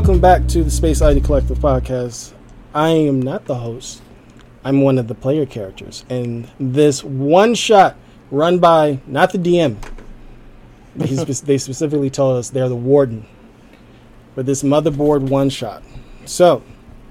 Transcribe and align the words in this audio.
Hello 0.00 0.14
and 0.14 0.22
welcome 0.22 0.40
back 0.42 0.48
to 0.48 0.64
the 0.64 0.70
Space 0.70 1.02
Oddity 1.02 1.20
Collective 1.20 1.58
podcast. 1.58 2.32
I 2.72 2.88
am 2.88 3.20
not 3.20 3.44
the 3.44 3.56
host. 3.56 4.00
I'm 4.64 4.80
one 4.80 4.96
of 4.96 5.08
the 5.08 5.14
player 5.14 5.44
characters, 5.44 6.06
and 6.08 6.50
this 6.58 7.04
one 7.04 7.54
shot 7.54 7.96
run 8.30 8.60
by 8.60 9.00
not 9.06 9.30
the 9.30 9.38
DM. 9.38 9.76
Spe- 11.04 11.44
they 11.44 11.58
specifically 11.58 12.08
told 12.08 12.38
us 12.38 12.48
they're 12.48 12.70
the 12.70 12.74
warden 12.74 13.26
for 14.34 14.42
this 14.42 14.62
Mothership 14.62 15.28
one 15.28 15.50
shot. 15.50 15.82
So, 16.24 16.62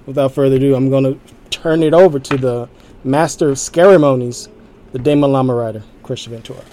without 0.07 0.33
further 0.33 0.55
ado, 0.55 0.73
I'm 0.73 0.89
going 0.89 1.03
to 1.03 1.19
turn 1.51 1.83
it 1.83 1.93
over 1.93 2.17
to 2.17 2.37
the 2.37 2.67
master 3.03 3.49
of 3.49 3.59
ceremonies, 3.59 4.49
the 4.93 4.99
Damon 4.99 5.31
Lama 5.31 5.53
Rider, 5.53 5.83
Christian 6.01 6.33
Ventura. 6.33 6.63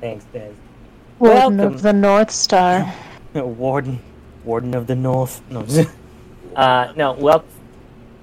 Thanks, 0.00 0.24
Des. 0.32 0.52
Warden 1.18 1.58
Welcome. 1.58 1.60
of 1.74 1.82
the 1.82 1.92
North 1.92 2.30
Star. 2.30 2.94
Warden, 3.34 4.00
Warden 4.48 4.74
of 4.74 4.86
the 4.86 4.96
North. 4.96 5.42
No, 5.50 5.66
uh, 6.56 6.90
no. 6.96 7.12
Well, 7.12 7.44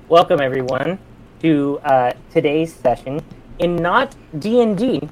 welcome 0.10 0.42
everyone 0.42 0.98
to 1.42 1.80
uh, 1.84 2.14
today's 2.32 2.74
session 2.74 3.22
in 3.60 3.76
not 3.76 4.16
D 4.40 4.60
and 4.60 4.76
D, 4.76 5.08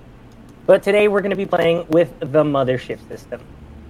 but 0.66 0.82
today 0.82 1.08
we're 1.08 1.22
going 1.22 1.30
to 1.30 1.36
be 1.36 1.46
playing 1.46 1.86
with 1.90 2.20
the 2.20 2.44
Mothership 2.44 3.08
system. 3.08 3.40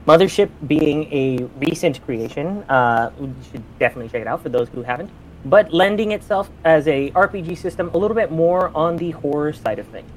Mothership 0.05 0.49
being 0.67 1.05
a 1.13 1.45
recent 1.65 2.03
creation, 2.03 2.61
uh, 2.63 3.09
you 3.17 3.33
should 3.49 3.63
definitely 3.79 4.09
check 4.09 4.19
it 4.19 4.27
out 4.27 4.43
for 4.43 4.49
those 4.49 4.67
who 4.67 4.83
haven't. 4.83 5.09
But 5.45 5.73
lending 5.73 6.11
itself 6.11 6.51
as 6.65 6.89
a 6.89 7.09
RPG 7.11 7.57
system 7.57 7.89
a 7.93 7.97
little 7.97 8.15
bit 8.15 8.31
more 8.31 8.69
on 8.75 8.97
the 8.97 9.11
horror 9.11 9.53
side 9.53 9.79
of 9.79 9.87
things. 9.87 10.11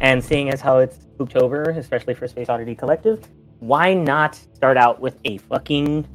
And 0.00 0.24
seeing 0.24 0.50
as 0.50 0.60
how 0.60 0.78
it's 0.78 0.96
Spooktober, 1.16 1.76
especially 1.76 2.14
for 2.14 2.26
Space 2.26 2.48
Oddity 2.48 2.74
Collective, 2.74 3.24
why 3.60 3.94
not 3.94 4.34
start 4.34 4.76
out 4.76 5.00
with 5.00 5.16
a 5.24 5.38
fucking 5.38 6.08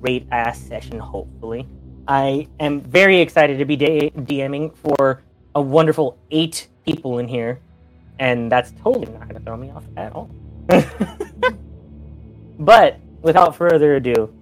great 0.00 0.26
ass 0.30 0.58
session, 0.58 0.98
hopefully? 0.98 1.66
I 2.06 2.48
am 2.58 2.80
very 2.80 3.20
excited 3.20 3.58
to 3.58 3.64
be 3.64 3.76
da- 3.76 4.10
DMing 4.10 4.74
for 4.76 5.22
a 5.54 5.60
wonderful 5.60 6.16
eight 6.30 6.68
people 6.84 7.18
in 7.18 7.28
here, 7.28 7.60
and 8.18 8.50
that's 8.50 8.72
totally 8.82 9.06
not 9.12 9.28
going 9.28 9.34
to 9.34 9.40
throw 9.40 9.56
me 9.56 9.70
off 9.70 9.84
at 9.96 10.12
all. 10.14 10.30
but 12.58 12.98
without 13.22 13.54
further 13.56 13.96
ado, 13.96 14.32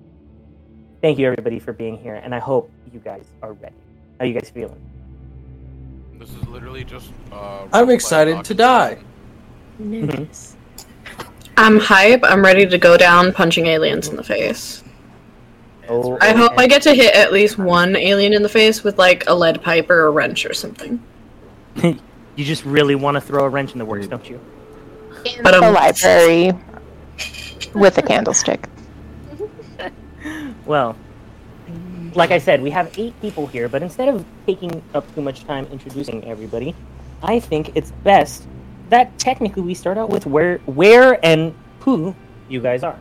thank 1.02 1.18
you 1.18 1.26
everybody 1.26 1.58
for 1.58 1.72
being 1.72 1.96
here, 1.96 2.14
and 2.14 2.34
I 2.34 2.38
hope 2.38 2.70
you 2.92 3.00
guys 3.00 3.24
are 3.42 3.52
ready. 3.54 3.74
How 4.18 4.26
you 4.26 4.34
guys 4.34 4.50
feeling? 4.50 4.80
This 6.18 6.30
is 6.30 6.46
literally 6.48 6.84
just. 6.84 7.10
Uh, 7.32 7.66
I'm 7.72 7.90
excited 7.90 8.44
to 8.44 8.54
die. 8.54 8.98
Nice. 9.78 10.56
I'm 11.56 11.78
hype. 11.78 12.20
I'm 12.22 12.42
ready 12.42 12.66
to 12.66 12.78
go 12.78 12.96
down 12.96 13.32
punching 13.32 13.66
aliens 13.66 14.08
in 14.08 14.16
the 14.16 14.24
face. 14.24 14.82
Oh, 15.88 16.18
I 16.20 16.32
hope 16.32 16.52
okay. 16.52 16.64
I 16.64 16.66
get 16.66 16.82
to 16.82 16.94
hit 16.94 17.14
at 17.14 17.32
least 17.32 17.58
one 17.58 17.96
alien 17.96 18.32
in 18.32 18.42
the 18.42 18.48
face 18.48 18.82
with 18.82 18.98
like 18.98 19.24
a 19.26 19.34
lead 19.34 19.62
pipe 19.62 19.88
or 19.90 20.06
a 20.06 20.10
wrench 20.10 20.44
or 20.44 20.54
something. 20.54 21.02
you 21.82 21.98
just 22.36 22.64
really 22.64 22.94
want 22.94 23.16
to 23.16 23.20
throw 23.20 23.44
a 23.44 23.48
wrench 23.48 23.72
in 23.72 23.78
the 23.78 23.84
works, 23.84 24.06
don't 24.06 24.28
you? 24.28 24.40
In 25.24 25.42
But, 25.42 25.52
the 25.52 25.66
um, 25.66 25.74
library 25.74 26.52
with 27.74 27.98
a 27.98 28.02
candlestick. 28.02 28.68
Well, 30.64 30.96
like 32.16 32.32
I 32.32 32.38
said, 32.38 32.60
we 32.60 32.70
have 32.70 32.98
eight 32.98 33.14
people 33.20 33.46
here, 33.46 33.68
but 33.68 33.82
instead 33.82 34.08
of 34.08 34.24
taking 34.46 34.82
up 34.94 35.12
too 35.14 35.20
much 35.20 35.44
time 35.44 35.66
introducing 35.70 36.24
everybody, 36.24 36.74
I 37.22 37.38
think 37.38 37.76
it's 37.76 37.92
best 38.02 38.48
that 38.88 39.16
technically 39.18 39.62
we 39.62 39.74
start 39.74 39.96
out 39.96 40.10
with 40.10 40.26
where, 40.26 40.58
where, 40.66 41.24
and 41.24 41.54
who 41.80 42.16
you 42.48 42.60
guys 42.60 42.82
are. 42.82 42.98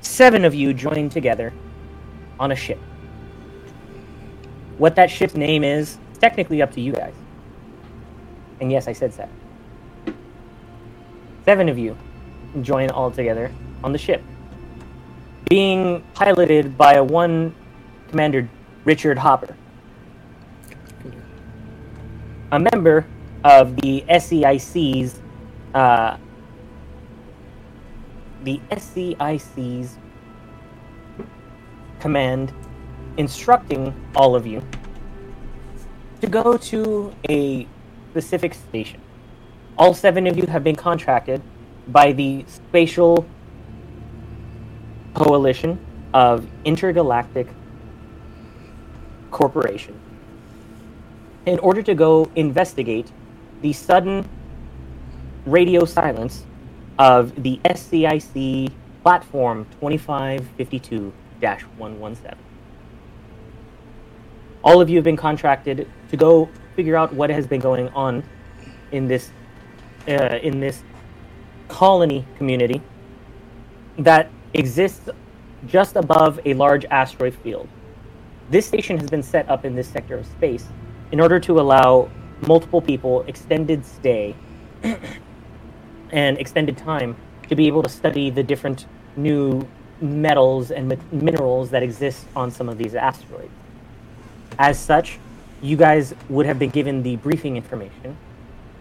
Seven 0.00 0.44
of 0.44 0.54
you 0.54 0.72
join 0.74 1.08
together 1.08 1.52
on 2.38 2.52
a 2.52 2.56
ship. 2.56 2.78
What 4.78 4.94
that 4.96 5.10
ship's 5.10 5.34
name 5.34 5.64
is, 5.64 5.98
technically 6.20 6.62
up 6.62 6.72
to 6.72 6.80
you 6.80 6.92
guys. 6.92 7.14
And 8.60 8.70
yes, 8.70 8.88
I 8.88 8.92
said 8.92 9.12
seven. 9.12 9.34
Seven 11.44 11.68
of 11.68 11.78
you 11.78 11.96
join 12.62 12.90
all 12.90 13.10
together 13.10 13.52
on 13.84 13.92
the 13.92 13.98
ship 13.98 14.22
being 15.48 16.02
piloted 16.14 16.76
by 16.76 16.94
a 16.94 17.04
one 17.04 17.54
commander 18.08 18.48
Richard 18.84 19.18
Hopper, 19.18 19.56
a 22.52 22.58
member 22.58 23.06
of 23.44 23.76
the 23.76 24.04
SCIC's 24.08 25.20
uh, 25.74 26.16
the 28.46 28.60
SCIC's 28.70 29.98
command 31.98 32.54
instructing 33.16 33.92
all 34.14 34.36
of 34.36 34.46
you 34.46 34.62
to 36.20 36.28
go 36.28 36.56
to 36.56 37.12
a 37.28 37.66
specific 38.12 38.54
station. 38.54 39.00
All 39.76 39.92
seven 39.92 40.28
of 40.28 40.38
you 40.38 40.46
have 40.46 40.62
been 40.62 40.76
contracted 40.76 41.42
by 41.88 42.12
the 42.12 42.44
Spatial 42.46 43.26
coalition 45.14 45.84
of 46.14 46.46
intergalactic 46.64 47.48
corporation 49.32 49.98
in 51.46 51.58
order 51.58 51.82
to 51.82 51.94
go 51.94 52.30
investigate 52.36 53.10
the 53.62 53.72
sudden 53.72 54.28
radio 55.46 55.84
silence 55.84 56.44
of 56.98 57.42
the 57.42 57.60
SCIC 57.64 58.72
platform 59.02 59.66
2552-117. 59.80 62.34
All 64.62 64.80
of 64.80 64.90
you 64.90 64.96
have 64.96 65.04
been 65.04 65.16
contracted 65.16 65.88
to 66.10 66.16
go 66.16 66.48
figure 66.74 66.96
out 66.96 67.12
what 67.12 67.30
has 67.30 67.46
been 67.46 67.60
going 67.60 67.88
on 67.90 68.24
in 68.92 69.06
this 69.06 69.30
uh, 70.08 70.38
in 70.42 70.60
this 70.60 70.82
colony 71.68 72.24
community 72.36 72.80
that 73.98 74.30
exists 74.54 75.08
just 75.66 75.96
above 75.96 76.38
a 76.44 76.54
large 76.54 76.84
asteroid 76.86 77.34
field. 77.34 77.68
This 78.50 78.66
station 78.66 78.98
has 78.98 79.10
been 79.10 79.22
set 79.22 79.48
up 79.48 79.64
in 79.64 79.74
this 79.74 79.88
sector 79.88 80.18
of 80.18 80.26
space 80.26 80.66
in 81.10 81.20
order 81.20 81.40
to 81.40 81.60
allow 81.60 82.08
multiple 82.46 82.80
people 82.80 83.22
extended 83.22 83.84
stay 83.84 84.34
and 86.12 86.38
extended 86.38 86.76
time 86.76 87.16
to 87.48 87.56
be 87.56 87.66
able 87.66 87.82
to 87.82 87.88
study 87.88 88.30
the 88.30 88.42
different 88.42 88.86
new 89.16 89.66
metals 90.00 90.70
and 90.70 90.88
mi- 90.88 90.98
minerals 91.10 91.70
that 91.70 91.82
exist 91.82 92.26
on 92.34 92.50
some 92.50 92.68
of 92.68 92.78
these 92.78 92.94
asteroids. 92.94 93.50
As 94.58 94.78
such, 94.78 95.18
you 95.62 95.76
guys 95.76 96.14
would 96.28 96.46
have 96.46 96.58
been 96.58 96.70
given 96.70 97.02
the 97.02 97.16
briefing 97.16 97.56
information 97.56 98.16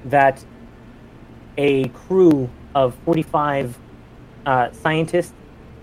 that 0.06 0.44
a 1.58 1.88
crew 1.90 2.50
of 2.74 2.96
45 3.06 3.78
uh, 4.46 4.72
scientists, 4.72 5.34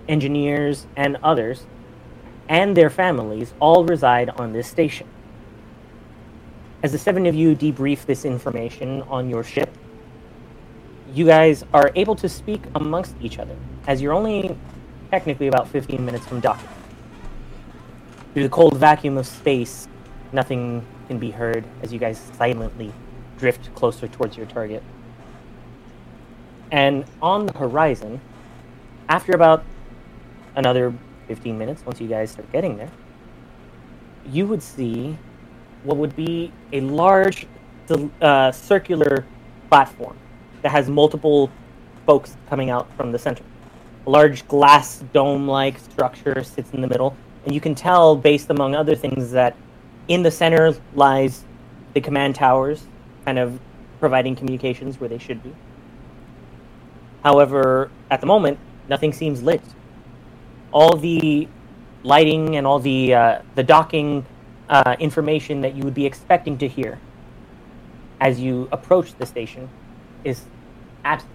engineers, 0.09 0.87
and 0.97 1.17
others, 1.23 1.67
and 2.49 2.77
their 2.77 2.91
families 2.91 3.55
all 3.61 3.85
reside 3.85 4.29
on 4.31 4.53
this 4.53 4.69
station. 4.69 5.07
As 6.83 6.93
the 6.93 6.99
seven 6.99 7.27
of 7.27 7.35
you 7.35 7.57
debrief 7.57 8.05
this 8.05 8.25
information 8.25 9.03
on 9.03 9.31
your 9.31 9.45
ship, 9.45 9.71
you 11.15 11.27
guys 11.27 11.65
are 11.75 11.93
able 11.95 12.17
to 12.17 12.29
speak 12.29 12.63
amongst 12.75 13.15
each 13.21 13.39
other, 13.39 13.57
as 13.87 14.01
you're 14.01 14.15
only 14.15 14.57
technically 15.11 15.47
about 15.47 15.69
15 15.69 16.05
minutes 16.05 16.27
from 16.27 16.41
docking. 16.41 16.69
Through 18.33 18.45
the 18.45 18.49
cold 18.49 18.79
vacuum 18.79 19.19
of 19.19 19.27
space, 19.27 19.89
nothing 20.33 20.85
can 21.09 21.19
be 21.19 21.31
heard 21.31 21.65
as 21.83 21.93
you 21.93 21.99
guys 21.99 22.19
silently 22.39 22.93
drift 23.39 23.75
closer 23.75 24.09
towards 24.09 24.39
your 24.39 24.47
target. 24.47 24.83
And 26.71 27.05
on 27.21 27.45
the 27.45 27.53
horizon, 27.59 28.19
after 29.11 29.33
about 29.33 29.65
another 30.57 30.95
15 31.29 31.59
minutes, 31.59 31.85
once 31.85 32.01
you 32.01 32.09
guys 32.09 32.31
start 32.31 32.51
getting 32.53 32.79
there, 32.79 32.91
you 34.31 34.47
would 34.47 34.63
see 34.63 35.19
what 35.85 35.99
would 35.99 36.17
be 36.17 36.51
a 36.73 36.81
large 36.81 37.47
uh, 38.23 38.51
circular 38.51 39.27
platform 39.69 40.17
that 40.63 40.71
has 40.71 40.89
multiple 40.89 41.51
spokes 42.03 42.37
coming 42.49 42.71
out 42.71 42.89
from 42.97 43.13
the 43.13 43.19
center. 43.19 43.45
A 44.07 44.11
large 44.11 44.47
glass 44.49 45.05
dome 45.13 45.47
like 45.47 45.79
structure 45.79 46.43
sits 46.43 46.73
in 46.73 46.81
the 46.81 46.89
middle, 46.89 47.17
and 47.45 47.55
you 47.55 47.61
can 47.61 47.75
tell, 47.75 48.17
based 48.17 48.51
among 48.51 48.75
other 48.75 48.97
things, 48.97 49.31
that 49.33 49.57
in 50.09 50.23
the 50.23 50.31
center 50.31 50.75
lies 50.95 51.45
the 51.95 52.01
command 52.01 52.35
towers, 52.35 52.87
kind 53.25 53.39
of 53.39 53.61
providing 54.01 54.35
communications 54.35 54.99
where 54.99 55.09
they 55.09 55.19
should 55.19 55.43
be. 55.43 55.55
However, 57.23 57.91
at 58.11 58.21
the 58.21 58.27
moment, 58.27 58.59
nothing 58.89 59.13
seems 59.13 59.43
lit. 59.43 59.63
All 60.73 60.97
the 60.97 61.49
lighting 62.03 62.57
and 62.57 62.67
all 62.67 62.81
the 62.81 63.15
uh, 63.15 63.43
the 63.55 63.63
docking 63.63 64.27
uh, 64.69 64.97
information 64.99 65.61
that 65.61 65.75
you 65.75 65.85
would 65.85 65.95
be 65.95 66.07
expecting 66.07 66.59
to 66.59 66.67
hear 66.67 66.99
as 68.21 68.41
you 68.41 68.69
approach 68.73 69.15
the 69.19 69.27
station 69.27 69.69
is 70.25 70.45
absent. 71.05 71.33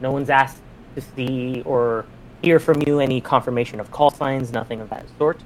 No 0.00 0.12
one's 0.12 0.30
asked 0.30 0.62
to 0.94 1.00
see 1.00 1.62
or 1.64 2.06
hear 2.42 2.58
from 2.60 2.82
you 2.86 3.00
any 3.00 3.20
confirmation 3.20 3.80
of 3.80 3.90
call 3.90 4.10
signs, 4.10 4.52
nothing 4.52 4.80
of 4.80 4.90
that 4.90 5.06
sort. 5.18 5.40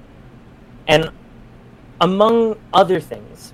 And 0.87 1.11
among 2.01 2.57
other 2.73 3.01
things, 3.01 3.53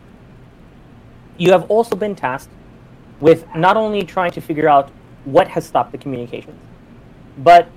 you 1.36 1.52
have 1.52 1.70
also 1.70 1.96
been 1.96 2.14
tasked 2.14 2.52
with 3.20 3.46
not 3.54 3.76
only 3.76 4.02
trying 4.02 4.30
to 4.32 4.40
figure 4.40 4.68
out 4.68 4.90
what 5.24 5.48
has 5.48 5.66
stopped 5.66 5.92
the 5.92 5.98
communications, 5.98 6.60
but 7.38 7.68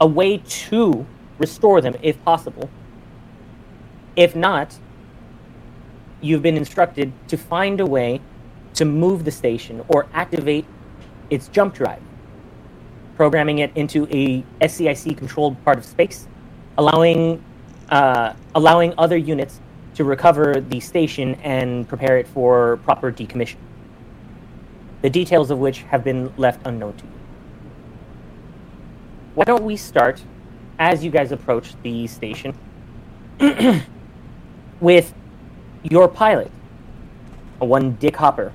a 0.00 0.06
way 0.06 0.38
to 0.38 1.06
restore 1.38 1.80
them 1.80 1.94
if 2.02 2.22
possible. 2.24 2.68
If 4.16 4.34
not, 4.34 4.78
you've 6.20 6.42
been 6.42 6.56
instructed 6.56 7.12
to 7.28 7.36
find 7.36 7.80
a 7.80 7.86
way 7.86 8.20
to 8.74 8.84
move 8.84 9.24
the 9.24 9.30
station 9.30 9.84
or 9.88 10.06
activate 10.12 10.66
its 11.30 11.48
jump 11.48 11.74
drive, 11.74 12.02
programming 13.16 13.58
it 13.58 13.72
into 13.74 14.06
a 14.10 14.44
SCIC 14.60 15.16
controlled 15.16 15.62
part 15.64 15.78
of 15.78 15.84
space, 15.84 16.26
allowing 16.78 17.42
uh, 17.88 18.34
allowing 18.54 18.92
other 18.98 19.16
units 19.16 19.60
to 19.94 20.04
recover 20.04 20.60
the 20.60 20.80
station 20.80 21.34
and 21.36 21.88
prepare 21.88 22.18
it 22.18 22.26
for 22.28 22.78
proper 22.78 23.12
decommission. 23.12 23.56
The 25.02 25.10
details 25.10 25.50
of 25.50 25.58
which 25.58 25.82
have 25.82 26.02
been 26.02 26.32
left 26.36 26.66
unknown 26.66 26.96
to 26.96 27.04
you. 27.04 27.12
Why 29.34 29.44
don't 29.44 29.64
we 29.64 29.76
start 29.76 30.22
as 30.78 31.04
you 31.04 31.10
guys 31.10 31.32
approach 31.32 31.74
the 31.82 32.06
station 32.06 32.54
with 34.80 35.14
your 35.82 36.08
pilot, 36.08 36.50
one 37.58 37.92
Dick 37.92 38.16
Hopper, 38.16 38.52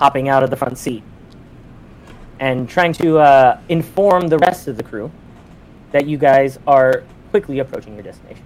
hopping 0.00 0.28
out 0.28 0.42
of 0.42 0.50
the 0.50 0.56
front 0.56 0.78
seat 0.78 1.02
and 2.42 2.68
trying 2.68 2.92
to 2.92 3.20
uh, 3.20 3.60
inform 3.68 4.26
the 4.26 4.36
rest 4.38 4.66
of 4.66 4.76
the 4.76 4.82
crew 4.82 5.08
that 5.92 6.08
you 6.08 6.18
guys 6.18 6.58
are 6.66 7.04
quickly 7.30 7.60
approaching 7.60 7.94
your 7.94 8.02
destination. 8.02 8.42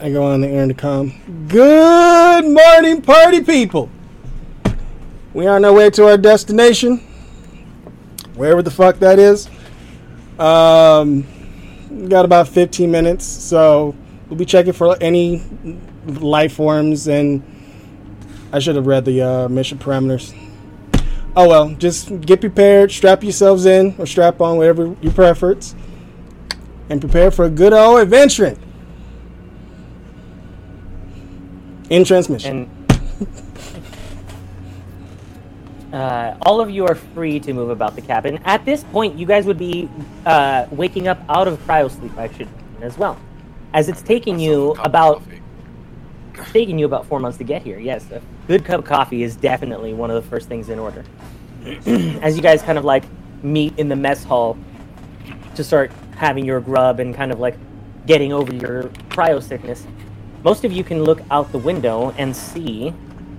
I 0.00 0.10
go 0.10 0.24
on 0.24 0.40
the 0.40 0.50
intercom. 0.50 1.12
Good 1.46 2.46
morning, 2.46 3.00
party 3.00 3.44
people. 3.44 3.88
We 5.32 5.46
are 5.46 5.54
on 5.54 5.64
our 5.64 5.72
way 5.72 5.88
to 5.90 6.08
our 6.08 6.18
destination, 6.18 6.98
wherever 8.34 8.60
the 8.60 8.72
fuck 8.72 8.98
that 8.98 9.20
is. 9.20 9.48
Um, 10.40 11.24
got 12.08 12.24
about 12.24 12.48
15 12.48 12.90
minutes, 12.90 13.24
so 13.24 13.94
we'll 14.28 14.36
be 14.36 14.46
checking 14.46 14.72
for 14.72 14.96
any 15.00 15.44
life 16.06 16.54
forms, 16.54 17.06
and 17.06 17.40
I 18.52 18.58
should 18.58 18.74
have 18.74 18.88
read 18.88 19.04
the 19.04 19.22
uh, 19.22 19.48
mission 19.48 19.78
parameters. 19.78 20.41
Oh 21.34 21.48
well, 21.48 21.70
just 21.70 22.20
get 22.20 22.40
prepared, 22.40 22.92
strap 22.92 23.22
yourselves 23.22 23.64
in, 23.64 23.94
or 23.98 24.04
strap 24.04 24.40
on, 24.42 24.58
whatever 24.58 24.94
your 25.00 25.12
preference, 25.12 25.74
and 26.90 27.00
prepare 27.00 27.30
for 27.30 27.46
a 27.46 27.50
good 27.50 27.72
old 27.72 28.00
adventuring. 28.00 28.58
In 31.88 32.04
transmission. 32.04 32.70
And 33.18 33.54
uh, 35.94 36.36
all 36.42 36.60
of 36.60 36.70
you 36.70 36.86
are 36.86 36.94
free 36.94 37.40
to 37.40 37.52
move 37.54 37.70
about 37.70 37.96
the 37.96 38.02
cabin. 38.02 38.38
At 38.44 38.64
this 38.66 38.84
point, 38.84 39.18
you 39.18 39.24
guys 39.24 39.46
would 39.46 39.58
be 39.58 39.88
uh, 40.26 40.66
waking 40.70 41.08
up 41.08 41.22
out 41.30 41.48
of 41.48 41.58
cryo 41.66 41.90
sleep, 41.90 42.16
I 42.18 42.30
should 42.32 42.48
as 42.82 42.98
well, 42.98 43.18
as 43.72 43.88
it's 43.88 44.02
taking 44.02 44.38
you 44.38 44.72
about 44.80 45.22
coffee. 45.24 45.41
Taking 46.52 46.78
you 46.78 46.86
about 46.86 47.06
four 47.06 47.20
months 47.20 47.38
to 47.38 47.44
get 47.44 47.62
here. 47.62 47.78
Yes, 47.78 48.10
a 48.10 48.22
good 48.46 48.64
cup 48.64 48.80
of 48.80 48.84
coffee 48.84 49.22
is 49.22 49.36
definitely 49.36 49.94
one 49.94 50.10
of 50.10 50.22
the 50.22 50.28
first 50.28 50.48
things 50.48 50.68
in 50.68 50.78
order. 50.78 51.04
As 51.86 52.36
you 52.36 52.42
guys 52.42 52.62
kind 52.62 52.78
of 52.78 52.84
like 52.84 53.04
meet 53.42 53.78
in 53.78 53.88
the 53.88 53.96
mess 53.96 54.24
hall 54.24 54.56
to 55.54 55.64
start 55.64 55.90
having 56.16 56.44
your 56.44 56.60
grub 56.60 57.00
and 57.00 57.14
kind 57.14 57.32
of 57.32 57.40
like 57.40 57.56
getting 58.06 58.32
over 58.32 58.54
your 58.54 58.84
cryo 59.10 59.42
sickness, 59.42 59.86
most 60.42 60.64
of 60.64 60.72
you 60.72 60.82
can 60.82 61.04
look 61.04 61.20
out 61.30 61.50
the 61.52 61.58
window 61.58 62.12
and 62.18 62.34
see 62.34 62.92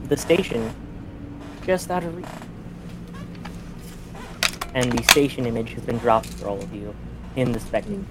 the 0.08 0.16
station 0.16 0.74
just 1.66 1.92
out 1.92 2.04
of 2.04 2.16
reach. 2.16 2.26
And 4.74 4.92
the 4.92 5.04
station 5.04 5.46
image 5.46 5.72
has 5.74 5.84
been 5.84 5.98
dropped 5.98 6.28
for 6.28 6.48
all 6.48 6.62
of 6.62 6.74
you 6.74 6.96
in 7.36 7.52
the 7.52 7.60
spectator. 7.60 8.04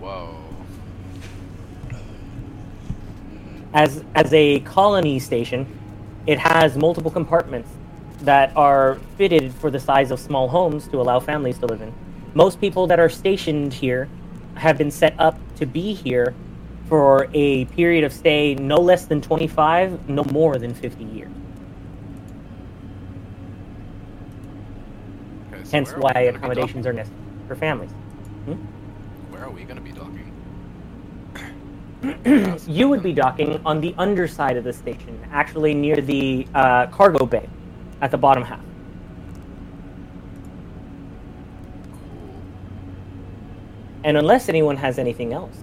Whoa. 0.00 0.39
As 3.72 4.04
as 4.14 4.32
a 4.32 4.60
colony 4.60 5.18
station, 5.18 5.66
it 6.26 6.38
has 6.38 6.76
multiple 6.76 7.10
compartments 7.10 7.70
that 8.22 8.54
are 8.56 8.98
fitted 9.16 9.52
for 9.54 9.70
the 9.70 9.80
size 9.80 10.10
of 10.10 10.20
small 10.20 10.48
homes 10.48 10.86
to 10.88 11.00
allow 11.00 11.20
families 11.20 11.58
to 11.58 11.66
live 11.66 11.80
in. 11.80 11.92
Most 12.34 12.60
people 12.60 12.86
that 12.88 13.00
are 13.00 13.08
stationed 13.08 13.72
here 13.72 14.08
have 14.54 14.76
been 14.76 14.90
set 14.90 15.14
up 15.18 15.38
to 15.56 15.66
be 15.66 15.94
here 15.94 16.34
for 16.88 17.28
a 17.32 17.64
period 17.66 18.04
of 18.04 18.12
stay 18.12 18.54
no 18.56 18.76
less 18.76 19.06
than 19.06 19.20
25, 19.22 20.08
no 20.08 20.24
more 20.24 20.58
than 20.58 20.74
50 20.74 21.04
years. 21.04 21.30
Okay, 25.52 25.64
so 25.64 25.70
Hence 25.70 25.92
why 25.92 26.12
be 26.12 26.26
accommodations 26.26 26.86
are 26.86 26.92
necessary 26.92 27.20
for 27.46 27.54
families. 27.54 27.90
docking? 27.90 28.54
Where 29.30 29.44
are 29.44 29.50
we 29.50 29.64
gonna 29.64 29.80
be 29.80 29.92
docking? 29.92 29.99
You 32.66 32.88
would 32.88 33.02
be 33.02 33.12
docking 33.12 33.60
on 33.64 33.80
the 33.80 33.94
underside 33.98 34.56
of 34.56 34.64
the 34.64 34.72
station, 34.72 35.18
actually 35.32 35.74
near 35.74 35.96
the 35.96 36.46
uh, 36.54 36.86
cargo 36.86 37.26
bay 37.26 37.48
at 38.00 38.10
the 38.10 38.18
bottom 38.18 38.42
half. 38.42 38.60
And 44.02 44.16
unless 44.16 44.48
anyone 44.48 44.76
has 44.76 44.98
anything 44.98 45.32
else, 45.32 45.56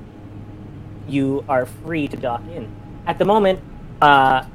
you 1.07 1.43
are 1.49 1.65
free 1.65 2.07
to 2.07 2.17
dock 2.17 2.41
in. 2.53 2.69
At 3.07 3.17
the 3.17 3.25
moment, 3.25 3.59
uh, 4.01 4.45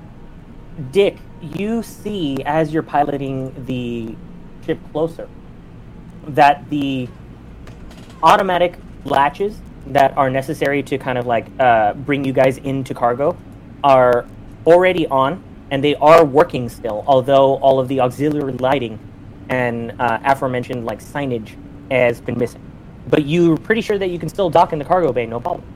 Dick, 0.91 1.17
you 1.41 1.83
see 1.83 2.37
as 2.45 2.73
you're 2.73 2.83
piloting 2.83 3.65
the 3.67 4.15
ship 4.65 4.79
closer 4.93 5.29
that 6.29 6.69
the 6.71 7.09
automatic 8.23 8.79
latches 9.05 9.59
that 9.89 10.17
are 10.17 10.31
necessary 10.31 10.83
to 10.85 10.99
kind 10.99 11.19
of 11.19 11.27
like 11.27 11.47
uh, 11.59 11.95
bring 11.95 12.25
you 12.25 12.33
guys 12.33 12.59
into 12.59 12.95
cargo 12.95 13.37
are 13.83 14.27
already 14.67 15.07
on 15.09 15.43
and 15.71 15.83
they 15.83 15.95
are 15.97 16.25
working 16.25 16.69
still, 16.69 17.03
although 17.07 17.57
all 17.57 17.81
of 17.81 17.89
the 17.89 18.01
auxiliary 18.01 18.53
lighting 18.55 18.99
and 19.49 19.93
uh, 20.01 20.19
aforementioned 20.25 20.85
like 20.85 21.01
signage 21.01 21.57
has 21.91 22.21
been 22.21 22.39
missing. 22.39 22.61
But 23.09 23.27
you're 23.27 23.57
pretty 23.57 23.81
sure 23.81 23.99
that 23.99 24.09
you 24.09 24.19
can 24.19 24.29
still 24.29 24.51
dock 24.51 24.73
in 24.73 24.79
the 24.79 24.85
cargo 24.85 25.13
bay, 25.13 25.27
no 25.27 25.41
problem. 25.41 25.67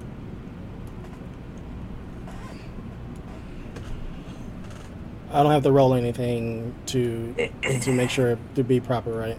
I 5.32 5.42
don't 5.42 5.52
have 5.52 5.64
to 5.64 5.72
roll 5.72 5.94
anything 5.94 6.74
to 6.86 7.50
to 7.80 7.92
make 7.92 8.08
sure 8.10 8.38
to 8.54 8.64
be 8.64 8.80
proper, 8.80 9.10
right? 9.10 9.36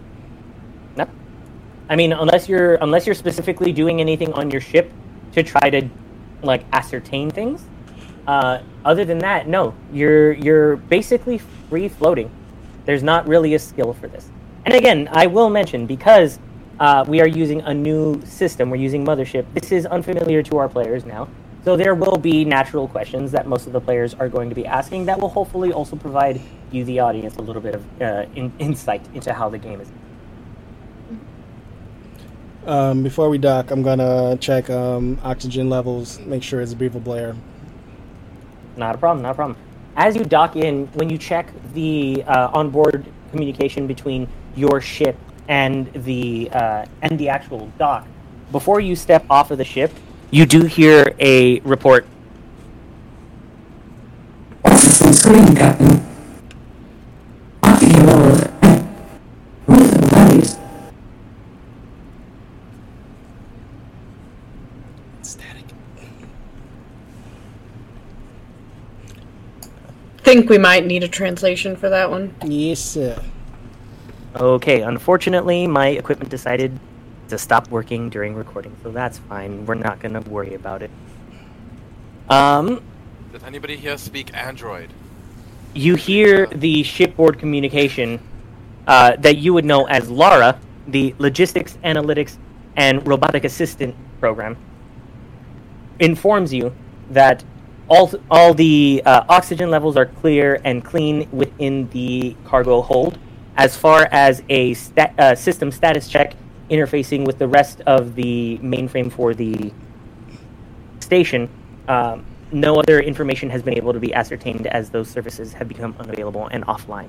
I 1.88 1.96
mean, 1.96 2.12
unless 2.12 2.48
you're 2.48 2.74
unless 2.76 3.06
you're 3.06 3.14
specifically 3.14 3.72
doing 3.72 4.00
anything 4.00 4.32
on 4.34 4.50
your 4.50 4.60
ship 4.60 4.92
to 5.32 5.42
try 5.42 5.70
to 5.70 5.88
like 6.42 6.64
ascertain 6.72 7.30
things. 7.30 7.64
Uh, 8.26 8.60
other 8.84 9.04
than 9.04 9.18
that, 9.18 9.48
no. 9.48 9.74
You're 9.92 10.32
you're 10.32 10.76
basically 10.76 11.38
free 11.38 11.88
floating. 11.88 12.30
There's 12.84 13.02
not 13.02 13.26
really 13.26 13.54
a 13.54 13.58
skill 13.58 13.94
for 13.94 14.08
this. 14.08 14.28
And 14.64 14.74
again, 14.74 15.08
I 15.12 15.26
will 15.26 15.48
mention 15.48 15.86
because 15.86 16.38
uh, 16.78 17.04
we 17.08 17.20
are 17.20 17.26
using 17.26 17.62
a 17.62 17.72
new 17.72 18.20
system. 18.24 18.70
We're 18.70 18.76
using 18.76 19.04
Mothership. 19.04 19.46
This 19.54 19.72
is 19.72 19.86
unfamiliar 19.86 20.42
to 20.44 20.58
our 20.58 20.68
players 20.68 21.04
now. 21.04 21.28
So 21.64 21.76
there 21.76 21.94
will 21.94 22.16
be 22.16 22.44
natural 22.44 22.86
questions 22.86 23.32
that 23.32 23.46
most 23.46 23.66
of 23.66 23.72
the 23.72 23.80
players 23.80 24.14
are 24.14 24.28
going 24.28 24.48
to 24.48 24.54
be 24.54 24.64
asking 24.64 25.06
that 25.06 25.20
will 25.20 25.28
hopefully 25.28 25.72
also 25.72 25.96
provide 25.96 26.40
you, 26.70 26.84
the 26.84 27.00
audience, 27.00 27.36
a 27.36 27.42
little 27.42 27.60
bit 27.60 27.74
of 27.74 28.02
uh, 28.02 28.26
in- 28.34 28.52
insight 28.58 29.02
into 29.12 29.32
how 29.32 29.48
the 29.48 29.58
game 29.58 29.80
is. 29.80 29.88
Um, 32.68 33.02
before 33.02 33.30
we 33.30 33.38
dock, 33.38 33.70
I'm 33.70 33.82
gonna 33.82 34.36
check 34.36 34.68
um, 34.68 35.18
oxygen 35.24 35.70
levels, 35.70 36.20
make 36.20 36.42
sure 36.42 36.60
it's 36.60 36.74
breathable 36.74 37.14
air. 37.14 37.34
Not 38.76 38.94
a 38.94 38.98
problem. 38.98 39.22
Not 39.22 39.30
a 39.30 39.34
problem. 39.34 39.56
As 39.96 40.14
you 40.14 40.22
dock 40.22 40.54
in, 40.54 40.86
when 40.88 41.08
you 41.08 41.16
check 41.16 41.50
the 41.72 42.22
uh, 42.26 42.50
onboard 42.52 43.06
communication 43.30 43.86
between 43.86 44.28
your 44.54 44.82
ship 44.82 45.16
and 45.48 45.90
the 45.94 46.50
uh, 46.52 46.84
and 47.00 47.18
the 47.18 47.30
actual 47.30 47.72
dock, 47.78 48.06
before 48.52 48.80
you 48.80 48.94
step 48.94 49.24
off 49.30 49.50
of 49.50 49.56
the 49.56 49.64
ship, 49.64 49.90
you 50.30 50.44
do 50.44 50.66
hear 50.66 51.14
a 51.18 51.60
report. 51.60 52.06
Oxygen 54.66 55.14
screen, 55.14 55.56
Captain. 55.56 56.06
Oxygen 57.62 58.06
levels 58.06 58.42
at 58.42 58.84
reasonable 59.66 60.08
values. 60.08 60.58
Static. 65.22 65.64
Think 70.28 70.50
we 70.50 70.58
might 70.58 70.84
need 70.84 71.02
a 71.04 71.08
translation 71.08 71.74
for 71.74 71.88
that 71.88 72.10
one. 72.10 72.34
Yes, 72.44 72.80
sir. 72.80 73.18
Okay, 74.36 74.82
unfortunately, 74.82 75.66
my 75.66 75.86
equipment 75.86 76.30
decided 76.30 76.78
to 77.28 77.38
stop 77.38 77.70
working 77.70 78.10
during 78.10 78.34
recording, 78.34 78.76
so 78.82 78.90
that's 78.90 79.16
fine. 79.16 79.64
We're 79.64 79.76
not 79.76 80.00
gonna 80.00 80.20
worry 80.20 80.52
about 80.52 80.82
it. 80.82 80.90
Um, 82.28 82.82
Does 83.32 83.42
anybody 83.42 83.76
here 83.76 83.96
speak 83.96 84.34
Android? 84.34 84.92
you 85.72 85.94
hear 85.94 86.46
the 86.48 86.82
shipboard 86.82 87.38
communication 87.38 88.20
uh, 88.86 89.16
that 89.20 89.38
you 89.38 89.54
would 89.54 89.64
know 89.64 89.86
as 89.86 90.10
LARA, 90.10 90.60
the 90.88 91.14
Logistics, 91.18 91.78
Analytics, 91.84 92.36
and 92.76 93.06
Robotic 93.08 93.44
Assistant 93.44 93.94
Program, 94.20 94.58
informs 96.00 96.52
you 96.52 96.74
that 97.08 97.42
all 97.88 98.12
all 98.30 98.54
the 98.54 99.02
uh, 99.04 99.24
oxygen 99.28 99.70
levels 99.70 99.96
are 99.96 100.06
clear 100.06 100.60
and 100.64 100.84
clean 100.84 101.28
within 101.30 101.88
the 101.90 102.36
cargo 102.44 102.82
hold. 102.82 103.18
As 103.56 103.76
far 103.76 104.08
as 104.12 104.42
a 104.48 104.76
uh, 105.18 105.34
system 105.34 105.72
status 105.72 106.08
check 106.08 106.34
interfacing 106.70 107.26
with 107.26 107.38
the 107.38 107.48
rest 107.48 107.80
of 107.82 108.14
the 108.14 108.58
mainframe 108.58 109.10
for 109.10 109.34
the 109.34 109.72
station, 111.00 111.48
um, 111.88 112.24
no 112.52 112.76
other 112.76 113.00
information 113.00 113.50
has 113.50 113.62
been 113.62 113.76
able 113.76 113.92
to 113.92 113.98
be 114.00 114.14
ascertained 114.14 114.66
as 114.68 114.90
those 114.90 115.08
services 115.08 115.52
have 115.54 115.66
become 115.66 115.96
unavailable 115.98 116.46
and 116.48 116.64
offline. 116.66 117.08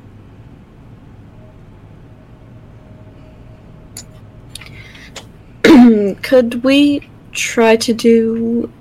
Could 6.24 6.64
we 6.64 7.08
try 7.32 7.76
to 7.76 7.94
do 7.94 8.72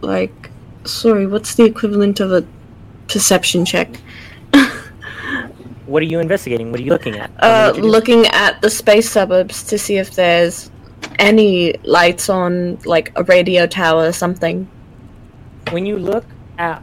like 0.00 0.37
sorry, 0.88 1.26
what's 1.26 1.54
the 1.54 1.64
equivalent 1.64 2.20
of 2.20 2.32
a 2.32 2.44
perception 3.08 3.64
check? 3.64 4.00
What 5.86 6.02
are 6.02 6.06
you 6.06 6.20
investigating? 6.20 6.70
What 6.70 6.80
are 6.80 6.82
you 6.82 6.90
looking 6.90 7.16
at? 7.16 7.30
Uh, 7.38 7.70
what 7.70 7.76
you 7.76 7.82
do. 7.82 7.88
looking 7.88 8.26
at 8.26 8.60
the 8.60 8.68
space 8.70 9.10
suburbs 9.10 9.62
to 9.64 9.78
see 9.78 9.96
if 9.96 10.14
there's 10.14 10.70
any 11.18 11.74
lights 11.84 12.28
on 12.28 12.78
like 12.84 13.12
a 13.16 13.24
radio 13.24 13.66
tower 13.66 14.04
or 14.06 14.12
something. 14.12 14.68
when 15.72 15.86
you 15.86 15.98
look 15.98 16.24
at 16.58 16.82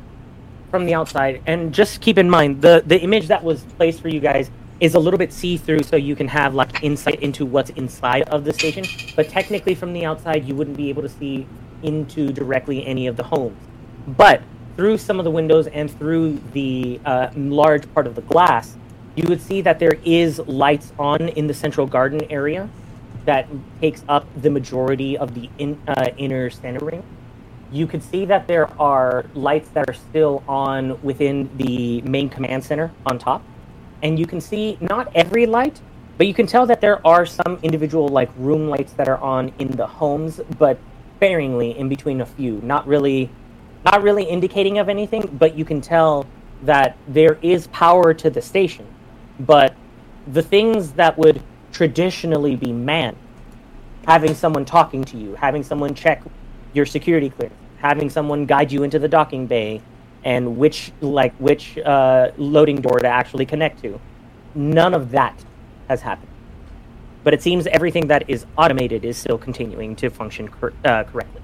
from 0.71 0.85
the 0.85 0.93
outside, 0.93 1.41
and 1.45 1.74
just 1.74 2.01
keep 2.01 2.17
in 2.17 2.29
mind 2.29 2.62
the 2.62 2.83
the 2.85 3.00
image 3.01 3.27
that 3.27 3.43
was 3.43 3.63
placed 3.77 4.01
for 4.01 4.09
you 4.09 4.19
guys 4.19 4.50
is 4.79 4.95
a 4.95 5.00
little 5.00 5.17
bit 5.17 5.31
see 5.31 5.57
through, 5.57 5.83
so 5.83 5.95
you 5.95 6.15
can 6.15 6.27
have 6.27 6.53
like 6.53 6.83
insight 6.83 7.19
into 7.21 7.45
what's 7.45 7.69
inside 7.71 8.24
of 8.24 8.43
the 8.43 8.53
station. 8.53 8.83
But 9.15 9.29
technically, 9.29 9.75
from 9.75 9.93
the 9.93 10.05
outside, 10.05 10.45
you 10.47 10.55
wouldn't 10.55 10.77
be 10.77 10.89
able 10.89 11.03
to 11.03 11.09
see 11.09 11.47
into 11.83 12.33
directly 12.33 12.85
any 12.85 13.07
of 13.07 13.15
the 13.15 13.24
homes. 13.24 13.57
But 14.07 14.41
through 14.75 14.97
some 14.97 15.19
of 15.19 15.25
the 15.25 15.31
windows 15.31 15.67
and 15.67 15.89
through 15.89 16.41
the 16.53 17.00
uh, 17.05 17.29
large 17.35 17.91
part 17.93 18.07
of 18.07 18.15
the 18.15 18.21
glass, 18.21 18.75
you 19.15 19.27
would 19.27 19.41
see 19.41 19.62
that 19.62 19.79
there 19.79 19.97
is 20.03 20.39
lights 20.39 20.91
on 21.00 21.29
in 21.29 21.47
the 21.47 21.53
central 21.53 21.88
garden 21.88 22.21
area 22.29 22.69
that 23.25 23.47
takes 23.81 24.03
up 24.07 24.27
the 24.41 24.50
majority 24.50 25.17
of 25.17 25.33
the 25.33 25.50
in, 25.57 25.81
uh, 25.88 26.09
inner 26.17 26.50
center 26.50 26.85
ring. 26.85 27.03
You 27.71 27.88
could 27.88 28.03
see 28.03 28.25
that 28.25 28.47
there 28.47 28.69
are 28.79 29.25
lights 29.33 29.69
that 29.69 29.89
are 29.89 29.93
still 29.93 30.43
on 30.47 31.01
within 31.01 31.50
the 31.57 32.01
main 32.01 32.29
command 32.29 32.63
center 32.63 32.91
on 33.05 33.17
top. 33.17 33.41
And 34.03 34.19
you 34.19 34.27
can 34.27 34.39
see 34.39 34.77
not 34.81 35.12
every 35.15 35.45
light 35.45 35.81
but 36.17 36.27
you 36.27 36.33
can 36.33 36.47
tell 36.47 36.65
that 36.65 36.81
there 36.81 37.05
are 37.05 37.25
some 37.25 37.59
individual 37.62 38.07
like 38.07 38.29
room 38.38 38.69
lights 38.69 38.93
that 38.93 39.09
are 39.09 39.17
on 39.17 39.51
in 39.59 39.67
the 39.71 39.88
homes 39.88 40.39
but 40.57 40.77
sparingly 41.17 41.77
in 41.77 41.89
between 41.89 42.21
a 42.21 42.25
few 42.25 42.62
not 42.62 42.88
really 42.88 43.29
not 43.85 44.03
really 44.03 44.23
indicating 44.23 44.79
of 44.79 44.89
anything 44.89 45.21
but 45.39 45.55
you 45.55 45.65
can 45.65 45.81
tell 45.81 46.25
that 46.63 46.97
there 47.07 47.37
is 47.41 47.67
power 47.67 48.13
to 48.13 48.29
the 48.29 48.41
station 48.41 48.85
but 49.39 49.75
the 50.27 50.41
things 50.41 50.93
that 50.93 51.17
would 51.17 51.41
traditionally 51.71 52.55
be 52.55 52.71
manned 52.71 53.17
having 54.07 54.33
someone 54.33 54.65
talking 54.65 55.03
to 55.03 55.17
you, 55.17 55.35
having 55.35 55.63
someone 55.63 55.93
check 55.93 56.23
your 56.73 56.85
security 56.85 57.29
clearance, 57.29 57.57
having 57.77 58.09
someone 58.09 58.45
guide 58.45 58.71
you 58.71 58.83
into 58.83 58.99
the 58.99 59.07
docking 59.07 59.47
bay, 59.47 59.81
and 60.23 60.57
which 60.57 60.91
like 61.01 61.33
which 61.35 61.77
uh, 61.79 62.31
loading 62.37 62.77
door 62.81 62.99
to 62.99 63.07
actually 63.07 63.45
connect 63.45 63.81
to. 63.81 63.99
None 64.53 64.93
of 64.93 65.11
that 65.11 65.43
has 65.87 66.01
happened. 66.01 66.31
But 67.23 67.33
it 67.33 67.41
seems 67.41 67.67
everything 67.67 68.07
that 68.07 68.29
is 68.29 68.45
automated 68.57 69.03
is 69.03 69.17
still 69.17 69.37
continuing 69.37 69.95
to 69.97 70.09
function 70.09 70.47
cor- 70.47 70.73
uh, 70.83 71.03
correctly. 71.03 71.41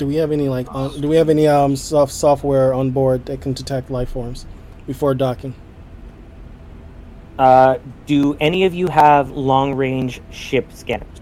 Do 0.00 0.06
we 0.06 0.14
have 0.16 0.32
any 0.32 0.48
like 0.48 0.74
on, 0.74 0.98
do 0.98 1.08
we 1.08 1.16
have 1.16 1.28
any 1.28 1.46
um 1.46 1.76
soft 1.76 2.10
software 2.14 2.72
on 2.72 2.90
board 2.90 3.26
that 3.26 3.42
can 3.42 3.52
detect 3.52 3.90
life 3.90 4.08
forms 4.08 4.46
before 4.86 5.14
docking? 5.14 5.54
Uh, 7.38 7.76
do 8.06 8.34
any 8.40 8.64
of 8.64 8.72
you 8.72 8.88
have 8.88 9.28
long 9.30 9.74
range 9.74 10.22
ship 10.30 10.72
scanners 10.72 11.20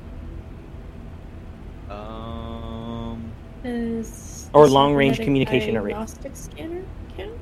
Um, 1.91 3.33
Is 3.65 4.49
Or 4.55 4.69
long-range 4.69 5.19
communication 5.19 5.77
array. 5.77 5.91
diagnostic 5.91 6.37
scanner 6.37 6.85
count? 7.17 7.33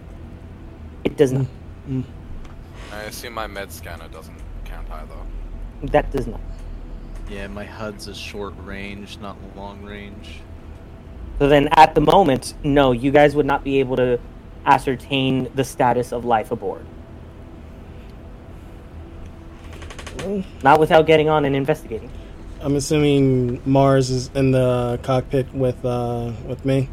it 1.04 1.18
does 1.18 1.32
not. 1.32 1.46
I 2.90 3.02
assume 3.02 3.34
my 3.34 3.46
med 3.46 3.70
scanner 3.72 4.08
doesn't 4.08 4.40
count 4.64 4.90
either. 4.90 5.14
That 5.82 6.10
does 6.10 6.26
not. 6.26 6.40
yeah, 7.28 7.46
my 7.48 7.66
HUD's 7.66 8.08
a 8.08 8.14
short 8.14 8.54
range, 8.64 9.18
not 9.18 9.36
long 9.54 9.82
range. 9.82 10.40
So 11.38 11.48
then, 11.48 11.68
at 11.72 11.94
the 11.94 12.00
moment, 12.00 12.54
no, 12.64 12.92
you 12.92 13.10
guys 13.10 13.34
would 13.34 13.46
not 13.46 13.62
be 13.62 13.78
able 13.80 13.96
to 13.96 14.18
ascertain 14.64 15.50
the 15.54 15.64
status 15.64 16.12
of 16.12 16.24
life 16.24 16.50
aboard. 16.50 16.84
Not 20.62 20.80
without 20.80 21.06
getting 21.06 21.28
on 21.28 21.44
and 21.44 21.54
investigating. 21.54 22.10
I'm 22.60 22.74
assuming 22.74 23.60
Mars 23.66 24.10
is 24.10 24.30
in 24.34 24.50
the 24.50 24.98
cockpit 25.02 25.52
with 25.54 25.84
uh 25.84 26.32
with 26.48 26.64
me. 26.64 26.88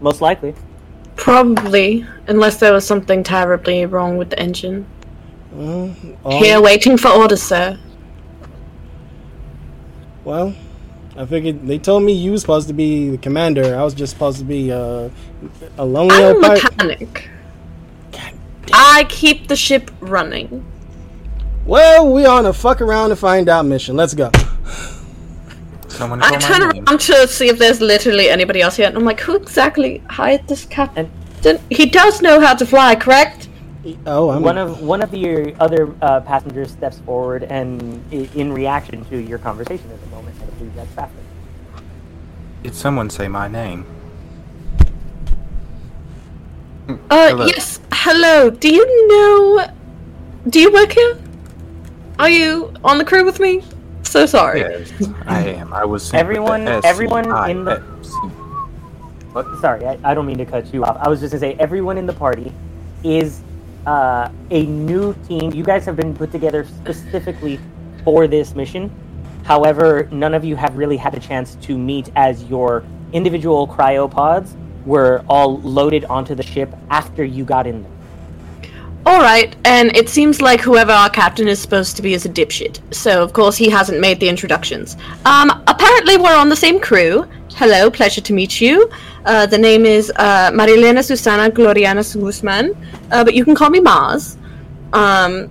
Most 0.00 0.20
likely. 0.20 0.54
Probably, 1.16 2.06
unless 2.28 2.58
there 2.60 2.72
was 2.72 2.86
something 2.86 3.22
terribly 3.24 3.84
wrong 3.84 4.16
with 4.16 4.30
the 4.30 4.38
engine. 4.38 4.86
Well, 5.52 5.94
all- 6.24 6.42
Here, 6.42 6.60
waiting 6.60 6.96
for 6.96 7.08
orders, 7.08 7.42
sir. 7.42 7.78
well, 10.24 10.54
I 11.16 11.24
figured 11.24 11.66
they 11.66 11.78
told 11.78 12.02
me 12.02 12.12
you 12.12 12.32
was 12.32 12.42
supposed 12.42 12.68
to 12.68 12.74
be 12.74 13.10
the 13.10 13.18
commander. 13.18 13.76
I 13.76 13.82
was 13.82 13.94
just 13.94 14.12
supposed 14.12 14.38
to 14.38 14.44
be 14.44 14.70
uh, 14.70 15.08
a 15.78 15.84
lonely 15.84 16.16
I'm 16.16 16.22
a 16.22 16.26
old 16.34 16.42
pirate. 16.42 16.62
mechanic. 16.62 17.30
I 18.72 19.06
keep 19.08 19.48
the 19.48 19.56
ship 19.56 19.90
running. 20.00 20.64
Well, 21.64 22.12
we 22.12 22.26
on 22.26 22.46
a 22.46 22.52
fuck 22.52 22.80
around 22.80 23.10
and 23.10 23.18
find 23.18 23.48
out 23.48 23.64
mission. 23.64 23.96
Let's 23.96 24.14
go. 24.14 24.30
Someone 25.88 26.22
I 26.22 26.30
call 26.30 26.38
turn 26.40 26.60
my 26.60 26.72
name. 26.72 26.84
around 26.86 27.00
to 27.00 27.26
see 27.26 27.48
if 27.48 27.58
there's 27.58 27.80
literally 27.80 28.28
anybody 28.28 28.60
else 28.60 28.76
here, 28.76 28.86
and 28.86 28.96
I'm 28.96 29.04
like, 29.04 29.20
who 29.20 29.36
exactly 29.36 30.02
hired 30.10 30.46
this 30.46 30.64
captain? 30.66 31.10
He 31.70 31.86
does 31.86 32.20
know 32.22 32.40
how 32.40 32.54
to 32.54 32.66
fly, 32.66 32.94
correct? 32.96 33.45
Oh, 34.06 34.30
I'm 34.30 34.42
One 34.42 34.58
of 34.58 34.82
one 34.82 35.02
of 35.02 35.14
your 35.14 35.52
other 35.60 35.94
uh, 36.02 36.20
passengers 36.20 36.70
steps 36.72 36.98
forward, 37.00 37.44
and 37.44 38.02
in 38.12 38.52
reaction 38.52 39.04
to 39.06 39.18
your 39.18 39.38
conversation 39.38 39.90
at 39.90 40.00
the 40.00 40.06
moment, 40.08 40.36
I 40.42 40.46
believe 40.58 40.74
that's 40.74 40.90
Baffin. 40.92 41.22
Did 42.62 42.74
someone 42.74 43.10
say 43.10 43.28
my 43.28 43.48
name? 43.48 43.86
Uh, 46.88 46.96
Hello. 47.10 47.46
yes. 47.46 47.80
Hello. 47.92 48.50
Do 48.50 48.72
you 48.72 49.08
know? 49.08 49.66
Do 50.48 50.60
you 50.60 50.72
work 50.72 50.92
here? 50.92 51.18
Are 52.18 52.30
you 52.30 52.72
on 52.84 52.98
the 52.98 53.04
crew 53.04 53.24
with 53.24 53.40
me? 53.40 53.62
So 54.02 54.24
sorry. 54.26 54.60
Yes, 54.60 54.92
I 55.26 55.40
am. 55.48 55.72
I 55.74 55.84
was 55.84 56.14
Everyone- 56.14 56.66
everyone 56.68 57.26
in 57.50 57.64
the- 57.64 57.80
What? 59.32 59.46
Sorry, 59.60 59.84
I, 59.84 59.98
I 60.04 60.14
don't 60.14 60.26
mean 60.26 60.38
to 60.38 60.46
cut 60.46 60.72
you 60.72 60.84
off. 60.84 60.96
I 61.00 61.08
was 61.08 61.20
just 61.20 61.32
gonna 61.32 61.40
say 61.40 61.54
everyone 61.58 61.98
in 61.98 62.06
the 62.06 62.12
party 62.12 62.52
is 63.04 63.42
uh, 63.86 64.30
a 64.50 64.66
new 64.66 65.14
team. 65.28 65.52
You 65.52 65.64
guys 65.64 65.84
have 65.86 65.96
been 65.96 66.14
put 66.14 66.32
together 66.32 66.64
specifically 66.64 67.60
for 68.04 68.26
this 68.26 68.54
mission. 68.54 68.90
However, 69.44 70.08
none 70.10 70.34
of 70.34 70.44
you 70.44 70.56
have 70.56 70.76
really 70.76 70.96
had 70.96 71.14
a 71.14 71.20
chance 71.20 71.54
to 71.62 71.78
meet 71.78 72.10
as 72.16 72.44
your 72.44 72.84
individual 73.12 73.66
cryopods 73.66 74.56
were 74.84 75.24
all 75.28 75.60
loaded 75.60 76.04
onto 76.06 76.34
the 76.34 76.42
ship 76.42 76.74
after 76.90 77.24
you 77.24 77.44
got 77.44 77.66
in 77.66 77.82
there. 77.82 77.92
All 79.06 79.20
right. 79.20 79.54
And 79.64 79.96
it 79.96 80.08
seems 80.08 80.42
like 80.42 80.60
whoever 80.60 80.90
our 80.90 81.08
captain 81.08 81.46
is 81.46 81.60
supposed 81.60 81.94
to 81.94 82.02
be 82.02 82.12
is 82.12 82.26
a 82.26 82.28
dipshit. 82.28 82.80
So 82.92 83.22
of 83.22 83.32
course 83.32 83.56
he 83.56 83.70
hasn't 83.70 84.00
made 84.00 84.18
the 84.18 84.28
introductions. 84.28 84.96
Um, 85.24 85.62
apparently 85.68 86.16
we're 86.16 86.36
on 86.36 86.48
the 86.48 86.56
same 86.56 86.80
crew. 86.80 87.24
Hello, 87.56 87.90
pleasure 87.90 88.20
to 88.20 88.34
meet 88.34 88.60
you. 88.60 88.90
Uh, 89.24 89.46
the 89.46 89.56
name 89.56 89.86
is 89.86 90.12
uh, 90.16 90.50
Marilena 90.50 91.02
Susana 91.02 91.50
Gloriana 91.50 92.04
Guzman, 92.20 92.76
uh, 93.10 93.24
but 93.24 93.32
you 93.32 93.46
can 93.46 93.54
call 93.54 93.70
me 93.70 93.80
Mars. 93.80 94.36
Um, 94.92 95.50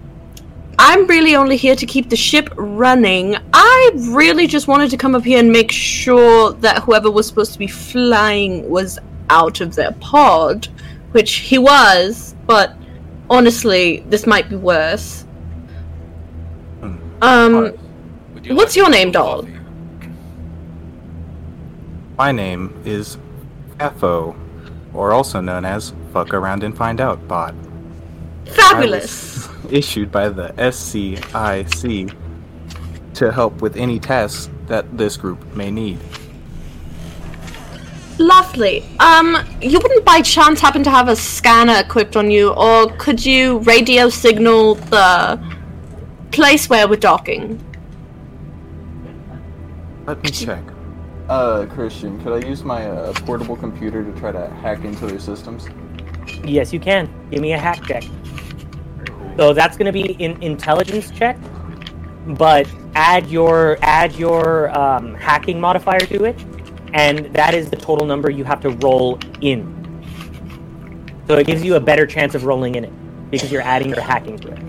I'm 0.77 1.07
really 1.07 1.35
only 1.35 1.57
here 1.57 1.75
to 1.75 1.85
keep 1.87 2.11
the 2.11 2.15
ship 2.15 2.47
running. 2.57 3.35
I 3.53 3.91
really 4.09 4.45
just 4.45 4.67
wanted 4.67 4.91
to 4.91 4.97
come 4.97 5.15
up 5.15 5.23
here 5.23 5.39
and 5.39 5.51
make 5.51 5.71
sure 5.71 6.53
that 6.53 6.83
whoever 6.83 7.09
was 7.09 7.25
supposed 7.25 7.53
to 7.53 7.59
be 7.59 7.65
flying 7.65 8.69
was 8.69 8.99
out 9.31 9.59
of 9.59 9.73
their 9.73 9.93
pod, 9.93 10.67
which 11.13 11.37
he 11.37 11.57
was, 11.57 12.35
but 12.45 12.77
honestly, 13.31 14.05
this 14.09 14.27
might 14.27 14.47
be 14.47 14.57
worse. 14.57 15.25
Hmm. 16.81 16.97
Um, 17.23 17.73
you 18.43 18.53
what's 18.53 18.75
like 18.75 18.83
your 18.83 18.91
name, 18.91 19.09
doll? 19.11 19.41
coffee? 19.41 19.54
My 22.17 22.31
name 22.31 22.81
is 22.85 23.17
FO, 23.97 24.35
or 24.93 25.11
also 25.11 25.41
known 25.41 25.65
as 25.65 25.93
Fuck 26.13 26.33
Around 26.33 26.63
and 26.63 26.75
Find 26.75 27.01
Out 27.01 27.27
Bot. 27.27 27.53
Fabulous. 28.45 29.49
Issued 29.69 30.13
by 30.13 30.29
the 30.29 30.53
SCIC 30.57 32.15
to 33.15 33.31
help 33.31 33.61
with 33.61 33.75
any 33.75 33.99
tasks 33.99 34.49
that 34.67 34.97
this 34.97 35.17
group 35.17 35.43
may 35.55 35.69
need. 35.69 35.99
Lovely. 38.17 38.85
Um, 39.01 39.37
you 39.61 39.77
wouldn't 39.77 40.05
by 40.05 40.21
chance 40.21 40.61
happen 40.61 40.83
to 40.83 40.89
have 40.89 41.09
a 41.09 41.17
scanner 41.17 41.79
equipped 41.79 42.15
on 42.15 42.31
you, 42.31 42.53
or 42.53 42.87
could 42.97 43.25
you 43.25 43.57
radio 43.59 44.07
signal 44.07 44.75
the 44.75 45.37
place 46.31 46.69
where 46.69 46.87
we're 46.87 46.95
docking? 46.95 47.61
Let 50.05 50.23
me 50.23 50.29
check. 50.29 50.63
Uh, 51.29 51.65
Christian, 51.65 52.21
could 52.23 52.33
I 52.33 52.47
use 52.47 52.63
my 52.63 52.87
uh, 52.87 53.11
portable 53.13 53.55
computer 53.55 54.03
to 54.03 54.19
try 54.19 54.31
to 54.31 54.47
hack 54.47 54.83
into 54.83 55.07
their 55.07 55.19
systems? 55.19 55.67
Yes, 56.43 56.71
you 56.71 56.79
can. 56.79 57.09
Give 57.31 57.41
me 57.41 57.53
a 57.53 57.57
hack 57.57 57.83
check. 57.83 58.03
So 59.35 59.51
that's 59.53 59.75
going 59.75 59.87
to 59.87 59.91
be 59.91 60.23
an 60.23 60.41
intelligence 60.43 61.09
check, 61.11 61.37
but 62.27 62.67
add 62.93 63.27
your 63.27 63.77
add 63.81 64.15
your 64.15 64.69
um, 64.77 65.15
hacking 65.15 65.59
modifier 65.59 65.99
to 65.99 66.25
it, 66.25 66.39
and 66.93 67.25
that 67.33 67.55
is 67.55 67.69
the 67.71 67.75
total 67.75 68.05
number 68.05 68.29
you 68.29 68.43
have 68.43 68.61
to 68.61 68.69
roll 68.69 69.19
in. 69.41 69.73
So 71.27 71.37
it 71.37 71.47
gives 71.47 71.63
you 71.63 71.75
a 71.75 71.79
better 71.79 72.05
chance 72.05 72.35
of 72.35 72.45
rolling 72.45 72.75
in 72.75 72.85
it 72.85 73.31
because 73.31 73.51
you're 73.51 73.63
adding 73.63 73.89
your 73.89 74.01
hacking 74.01 74.37
to 74.39 74.49
it. 74.51 74.59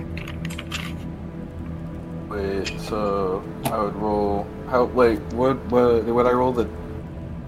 Wait, 2.30 2.80
so 2.80 3.44
I 3.66 3.78
would 3.78 3.94
roll. 3.96 4.46
How? 4.68 4.84
Wait, 4.84 5.20
what? 5.32 5.56
What? 5.66 6.04
Would 6.04 6.26
I 6.26 6.32
roll 6.32 6.52
the 6.52 6.68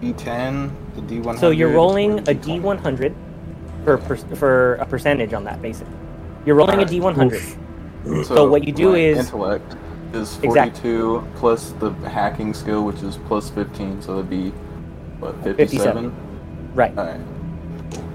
D10, 0.01 0.71
the 0.95 1.01
D100? 1.03 1.39
So 1.39 1.51
you're 1.51 1.73
rolling 1.73 2.21
a 2.21 2.35
D100 2.35 3.15
for 3.85 3.99
per, 3.99 4.17
for 4.17 4.75
a 4.77 4.87
percentage 4.87 5.33
on 5.33 5.45
that, 5.45 5.61
basically. 5.61 5.95
You're 6.47 6.57
rolling 6.57 6.81
a 6.81 6.85
D100. 6.85 8.25
So 8.27 8.49
what 8.49 8.65
you 8.67 8.73
do 8.73 8.95
is- 8.95 9.19
intellect 9.19 9.77
is 10.15 10.39
Exact- 10.43 10.79
42 10.79 11.27
plus 11.37 11.73
the 11.81 11.91
hacking 12.09 12.55
skill, 12.55 12.85
which 12.85 13.03
is 13.03 13.19
plus 13.27 13.51
15, 13.51 14.01
so 14.01 14.15
that'd 14.15 14.31
be 14.31 14.51
what 15.21 15.35
57. 15.43 16.11
57. 16.11 16.13
Right. 16.75 16.97
All 16.97 17.05
right. 17.05 17.21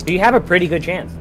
So 0.02 0.08
you 0.12 0.20
have 0.20 0.34
a 0.34 0.40
pretty 0.42 0.68
good 0.68 0.82
chance. 0.82 1.14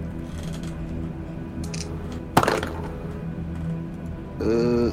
Uh, 4.41 4.91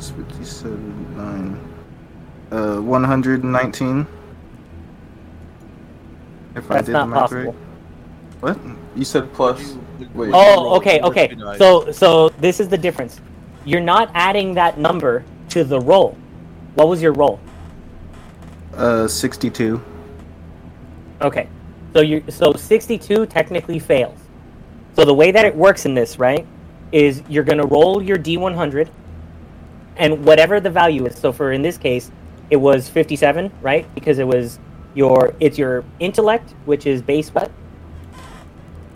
plus 0.00 0.10
57, 0.10 1.16
9. 1.16 1.74
Uh, 2.50 2.80
119. 2.80 4.06
If 6.56 6.70
I 6.70 6.80
did 6.80 6.92
not 6.92 7.00
the 7.00 7.06
math 7.06 7.20
possible. 7.20 7.54
right. 8.40 8.56
What? 8.56 8.58
You 8.96 9.04
said 9.04 9.32
plus. 9.34 9.76
Wait. 10.14 10.30
Oh, 10.32 10.74
okay, 10.76 11.00
okay. 11.02 11.36
So, 11.58 11.92
so 11.92 12.30
this 12.40 12.60
is 12.60 12.68
the 12.68 12.78
difference. 12.78 13.20
You're 13.64 13.82
not 13.82 14.10
adding 14.14 14.54
that 14.54 14.78
number 14.78 15.22
to 15.50 15.64
the 15.64 15.78
roll. 15.78 16.16
What 16.74 16.88
was 16.88 17.02
your 17.02 17.12
roll? 17.12 17.38
Uh, 18.74 19.06
62. 19.06 19.82
Okay. 21.20 21.46
So 21.92 22.00
you 22.00 22.24
so 22.28 22.52
62 22.54 23.26
technically 23.26 23.78
fails. 23.78 24.18
So 24.96 25.04
the 25.04 25.14
way 25.14 25.30
that 25.30 25.44
it 25.44 25.54
works 25.54 25.84
in 25.84 25.94
this, 25.94 26.18
right, 26.18 26.46
is 26.90 27.22
you're 27.28 27.44
going 27.44 27.58
to 27.58 27.66
roll 27.66 28.02
your 28.02 28.16
d100 28.16 28.88
and 30.00 30.24
whatever 30.24 30.58
the 30.58 30.70
value 30.70 31.06
is. 31.06 31.16
So 31.16 31.30
for 31.30 31.52
in 31.52 31.62
this 31.62 31.78
case, 31.78 32.10
it 32.48 32.56
was 32.56 32.88
57, 32.88 33.52
right? 33.62 33.86
Because 33.94 34.18
it 34.18 34.26
was 34.26 34.58
your 34.94 35.34
it's 35.38 35.56
your 35.56 35.84
intellect, 36.00 36.54
which 36.64 36.86
is 36.86 37.00
base 37.02 37.28
what? 37.30 37.52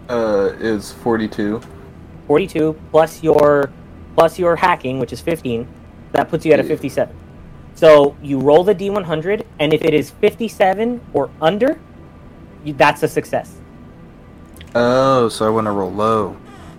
Uh, 0.08 0.52
is 0.58 0.90
42. 0.92 1.60
42 2.26 2.76
plus 2.90 3.22
your 3.22 3.70
plus 4.16 4.38
your 4.38 4.56
hacking, 4.56 4.98
which 4.98 5.12
is 5.12 5.20
15. 5.20 5.68
That 6.12 6.28
puts 6.28 6.44
you 6.44 6.52
at 6.52 6.58
a 6.58 6.64
57. 6.64 7.14
So 7.74 8.16
you 8.22 8.38
roll 8.40 8.64
the 8.64 8.74
d100 8.74 9.44
and 9.58 9.72
if 9.72 9.84
it 9.84 9.94
is 9.94 10.10
57 10.10 11.00
or 11.12 11.28
under, 11.40 11.78
you, 12.64 12.72
that's 12.72 13.02
a 13.02 13.08
success. 13.08 13.56
Oh, 14.74 15.28
so 15.28 15.46
I 15.46 15.50
want 15.50 15.66
to 15.66 15.70
roll 15.70 15.92
low. 15.92 16.36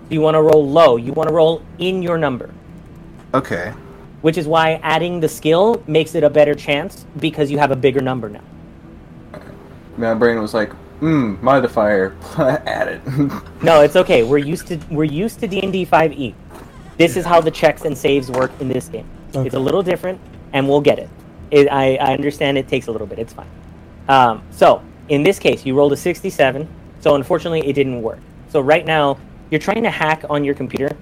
You 0.10 0.22
want 0.22 0.36
to 0.36 0.42
roll 0.42 0.68
low. 0.68 0.98
You 0.98 1.14
want 1.14 1.30
to 1.30 1.34
roll 1.34 1.62
in 1.80 2.02
your 2.02 2.18
number, 2.18 2.50
Okay. 3.34 3.74
Which 4.26 4.40
is 4.40 4.48
why 4.48 4.80
adding 4.82 5.20
the 5.20 5.30
skill 5.30 5.84
makes 5.86 6.16
it 6.16 6.24
a 6.24 6.30
better 6.32 6.56
chance 6.56 7.06
because 7.20 7.52
you 7.52 7.60
have 7.60 7.70
a 7.70 7.76
bigger 7.76 8.02
number 8.02 8.28
now. 8.28 8.42
My 9.98 10.16
brain 10.16 10.42
was 10.42 10.52
like, 10.52 10.74
hmm, 11.00 11.36
modifier, 11.46 12.16
add 12.66 12.88
it. 12.88 13.32
No, 13.62 13.82
it's 13.82 13.96
okay. 13.96 14.24
We're 14.24 14.40
used 14.40 14.66
to 14.70 14.80
we're 14.90 15.04
used 15.04 15.42
to 15.42 15.48
D 15.48 15.62
and 15.62 15.72
D 15.72 15.86
5e. 15.86 16.34
This 16.98 17.18
is 17.18 17.24
how 17.24 17.40
the 17.40 17.52
checks 17.52 17.86
and 17.86 17.96
saves 17.96 18.32
work 18.32 18.52
in 18.60 18.68
this 18.68 18.88
game. 18.88 19.08
It's 19.36 19.54
a 19.54 19.60
little 19.60 19.84
different, 19.84 20.20
and 20.54 20.68
we'll 20.68 20.82
get 20.82 20.98
it. 20.98 21.10
it 21.52 21.68
I, 21.72 21.98
I 21.98 22.14
understand 22.16 22.58
it 22.58 22.68
takes 22.68 22.88
a 22.88 22.92
little 22.92 23.06
bit. 23.06 23.20
It's 23.20 23.34
fine. 23.34 23.52
Um, 24.10 24.42
so 24.50 24.82
in 25.08 25.22
this 25.22 25.38
case, 25.38 25.68
you 25.68 25.76
rolled 25.76 25.94
a 25.94 25.98
67. 25.98 26.68
So 27.00 27.14
unfortunately, 27.14 27.62
it 27.70 27.74
didn't 27.74 28.02
work. 28.02 28.22
So 28.50 28.60
right 28.60 28.88
now, 28.88 29.20
you're 29.52 29.62
trying 29.62 29.84
to 29.84 29.92
hack 29.92 30.24
on 30.32 30.44
your 30.44 30.56
computer, 30.56 30.98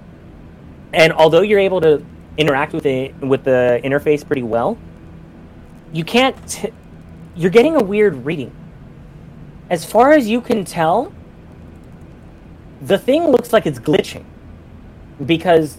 and 0.92 1.10
although 1.10 1.40
you're 1.40 1.58
able 1.58 1.80
to 1.80 2.04
interact 2.36 2.72
with 2.72 2.86
it 2.86 3.14
with 3.20 3.44
the 3.44 3.80
interface 3.84 4.26
pretty 4.26 4.42
well, 4.42 4.78
you 5.92 6.04
can't. 6.04 6.36
T- 6.48 6.72
you're 7.36 7.50
getting 7.50 7.76
a 7.76 7.82
weird 7.82 8.24
reading. 8.24 8.52
As 9.70 9.84
far 9.84 10.12
as 10.12 10.28
you 10.28 10.40
can 10.40 10.64
tell, 10.64 11.12
the 12.80 12.98
thing 12.98 13.28
looks 13.28 13.52
like 13.52 13.66
it's 13.66 13.78
glitching 13.78 14.24
because 15.24 15.78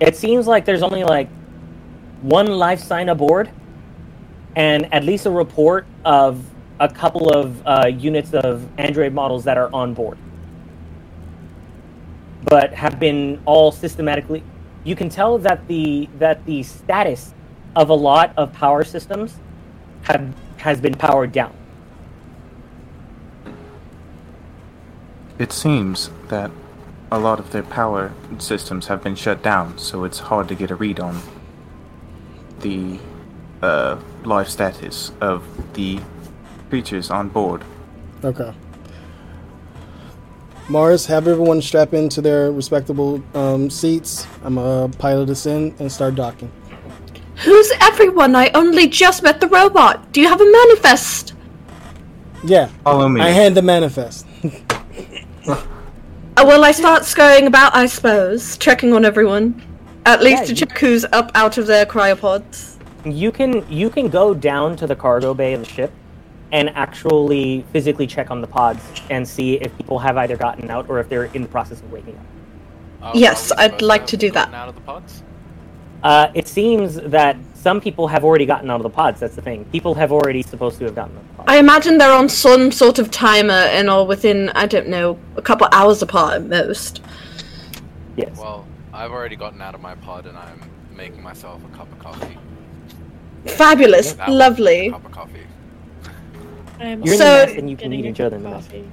it 0.00 0.16
seems 0.16 0.46
like 0.46 0.64
there's 0.64 0.82
only 0.82 1.04
like 1.04 1.28
one 2.22 2.46
life 2.46 2.80
sign 2.80 3.08
aboard 3.08 3.50
and 4.56 4.92
at 4.92 5.04
least 5.04 5.26
a 5.26 5.30
report 5.30 5.86
of 6.04 6.44
a 6.80 6.88
couple 6.88 7.30
of 7.30 7.66
uh, 7.66 7.86
units 7.86 8.32
of 8.32 8.66
android 8.78 9.12
models 9.12 9.44
that 9.44 9.58
are 9.58 9.72
on 9.74 9.94
board 9.94 10.18
but 12.44 12.72
have 12.72 12.98
been 12.98 13.40
all 13.44 13.72
systematically 13.72 14.42
you 14.84 14.96
can 14.96 15.08
tell 15.08 15.38
that 15.38 15.66
the 15.68 16.08
that 16.18 16.44
the 16.46 16.62
status 16.62 17.34
of 17.76 17.88
a 17.88 17.94
lot 17.94 18.32
of 18.36 18.52
power 18.52 18.84
systems 18.84 19.36
have 20.02 20.34
has 20.56 20.80
been 20.80 20.94
powered 20.94 21.32
down 21.32 21.54
It 25.42 25.50
seems 25.52 26.08
that 26.28 26.52
a 27.10 27.18
lot 27.18 27.40
of 27.40 27.50
their 27.50 27.64
power 27.64 28.12
systems 28.38 28.86
have 28.86 29.02
been 29.02 29.16
shut 29.16 29.42
down, 29.42 29.76
so 29.76 30.04
it's 30.04 30.20
hard 30.20 30.46
to 30.48 30.54
get 30.54 30.70
a 30.70 30.76
read 30.76 31.00
on 31.00 31.20
the 32.60 33.00
uh, 33.60 33.98
life 34.24 34.48
status 34.48 35.10
of 35.20 35.42
the 35.74 35.98
creatures 36.70 37.10
on 37.10 37.28
board. 37.28 37.64
Okay. 38.22 38.54
Mars, 40.68 41.06
have 41.06 41.28
everyone 41.28 41.60
strap 41.60 41.92
into 41.92 42.20
their 42.20 42.52
respectable 42.52 43.22
um, 43.34 43.68
seats. 43.68 44.26
I'm 44.44 44.54
gonna 44.54 44.88
pilot 44.96 45.28
us 45.30 45.46
in 45.46 45.74
and 45.78 45.90
start 45.90 46.14
docking. 46.14 46.50
Who's 47.44 47.72
everyone? 47.80 48.36
I 48.36 48.50
only 48.54 48.86
just 48.88 49.22
met 49.22 49.40
the 49.40 49.48
robot. 49.48 50.12
Do 50.12 50.20
you 50.20 50.28
have 50.28 50.40
a 50.40 50.50
manifest? 50.50 51.34
Yeah, 52.44 52.66
Follow 52.84 53.08
me. 53.08 53.20
I 53.20 53.28
hand 53.30 53.56
the 53.56 53.62
manifest. 53.62 54.26
Uh, 56.34 56.44
well, 56.46 56.64
I 56.64 56.72
start 56.72 57.04
scurrying 57.04 57.46
about, 57.46 57.76
I 57.76 57.84
suppose, 57.84 58.56
checking 58.56 58.94
on 58.94 59.04
everyone. 59.04 59.60
At 60.06 60.22
least 60.22 60.44
Yeah, 60.44 60.46
to 60.46 60.54
check 60.54 60.78
who's 60.78 61.04
up 61.12 61.30
out 61.34 61.58
of 61.58 61.66
their 61.66 61.84
cryopods. 61.84 62.76
you 63.04 63.30
can 63.30 63.70
you 63.70 63.90
can 63.90 64.08
go 64.08 64.32
down 64.32 64.74
to 64.76 64.86
the 64.86 64.96
cargo 64.96 65.34
bay 65.34 65.52
of 65.52 65.60
the 65.60 65.66
ship 65.66 65.92
and 66.52 66.68
actually 66.70 67.64
physically 67.72 68.06
check 68.06 68.30
on 68.30 68.40
the 68.40 68.46
pods 68.46 68.82
and 69.10 69.26
see 69.26 69.54
if 69.54 69.76
people 69.78 69.98
have 69.98 70.16
either 70.18 70.36
gotten 70.36 70.70
out 70.70 70.88
or 70.88 71.00
if 71.00 71.08
they're 71.08 71.24
in 71.24 71.42
the 71.42 71.48
process 71.48 71.80
of 71.80 71.90
waking 71.90 72.16
up. 72.16 72.24
Uh, 73.02 73.12
Yes, 73.14 73.50
I'd 73.56 73.82
like 73.82 74.06
to 74.08 74.16
do 74.16 74.30
that. 74.32 74.52
Out 74.54 74.68
of 74.68 74.74
the 74.74 74.80
pods? 74.82 75.22
Uh, 76.02 76.28
it 76.34 76.46
seems 76.46 76.96
that 76.96 77.36
some 77.54 77.80
people 77.80 78.06
have 78.08 78.24
already 78.24 78.44
gotten 78.44 78.70
out 78.70 78.76
of 78.76 78.82
the 78.82 78.90
pods. 78.90 79.20
That's 79.20 79.34
the 79.36 79.42
thing. 79.42 79.64
People 79.66 79.94
have 79.94 80.12
already 80.12 80.42
supposed 80.42 80.78
to 80.78 80.84
have 80.84 80.94
gotten 80.94 81.16
out 81.16 81.22
of 81.22 81.28
the 81.28 81.34
pods. 81.36 81.46
I 81.48 81.56
imagine 81.58 81.96
they're 81.98 82.12
on 82.12 82.28
some 82.28 82.70
sort 82.72 82.98
of 82.98 83.10
timer 83.10 83.52
and 83.52 83.88
are 83.88 84.04
within, 84.04 84.50
I 84.50 84.66
don't 84.66 84.88
know, 84.88 85.18
a 85.36 85.42
couple 85.42 85.68
hours 85.72 86.02
apart 86.02 86.34
at 86.34 86.42
most. 86.44 87.02
yes. 88.16 88.36
Well, 88.36 88.66
I've 88.92 89.10
already 89.12 89.36
gotten 89.36 89.62
out 89.62 89.74
of 89.74 89.80
my 89.80 89.94
pod 89.94 90.26
and 90.26 90.36
I'm 90.36 90.60
making 90.94 91.22
myself 91.22 91.62
a 91.64 91.76
cup 91.76 91.90
of 91.92 91.98
coffee. 91.98 92.36
Fabulous, 93.46 94.12
That 94.12 94.28
one's 94.28 94.38
lovely. 94.38 94.88
A 94.88 94.90
cup 94.92 95.06
of 95.06 95.12
coffee. 95.12 95.46
I'm 96.82 97.02
You're 97.02 97.14
in 97.14 97.18
So- 97.18 97.24
the 97.40 97.46
nest 97.46 97.58
and 97.58 97.70
you 97.70 97.76
can 97.76 97.90
getting 97.90 98.04
meet 98.04 98.10
each 98.10 98.20
other 98.20 98.36
in 98.36 98.42
the 98.42 98.48
of 98.50 98.54
nest. 98.56 98.68
coffee. 98.70 98.84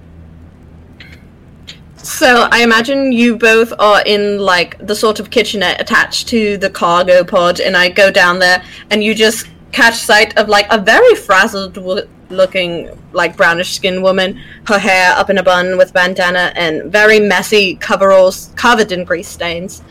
So 2.01 2.47
I 2.51 2.61
imagine 2.63 3.11
you 3.11 3.35
both 3.37 3.73
are 3.77 4.01
in 4.05 4.39
like 4.39 4.77
the 4.85 4.95
sort 4.95 5.19
of 5.19 5.29
kitchenette 5.29 5.81
attached 5.81 6.27
to 6.29 6.57
the 6.57 6.69
cargo 6.69 7.23
pod, 7.23 7.59
and 7.59 7.75
I 7.75 7.89
go 7.89 8.09
down 8.09 8.39
there, 8.39 8.63
and 8.89 9.03
you 9.03 9.13
just 9.13 9.47
catch 9.71 9.95
sight 9.95 10.37
of 10.37 10.47
like 10.47 10.65
a 10.71 10.77
very 10.79 11.13
frazzled 11.15 11.77
wo- 11.77 12.07
looking, 12.29 12.89
like 13.11 13.35
brownish 13.35 13.73
skinned 13.75 14.01
woman, 14.01 14.39
her 14.67 14.79
hair 14.79 15.13
up 15.17 15.29
in 15.29 15.37
a 15.39 15.43
bun 15.43 15.77
with 15.77 15.91
bandana, 15.93 16.53
and 16.55 16.91
very 16.91 17.19
messy 17.19 17.75
coveralls 17.75 18.51
covered 18.55 18.91
in 18.91 19.03
grease 19.03 19.27
stains. 19.27 19.81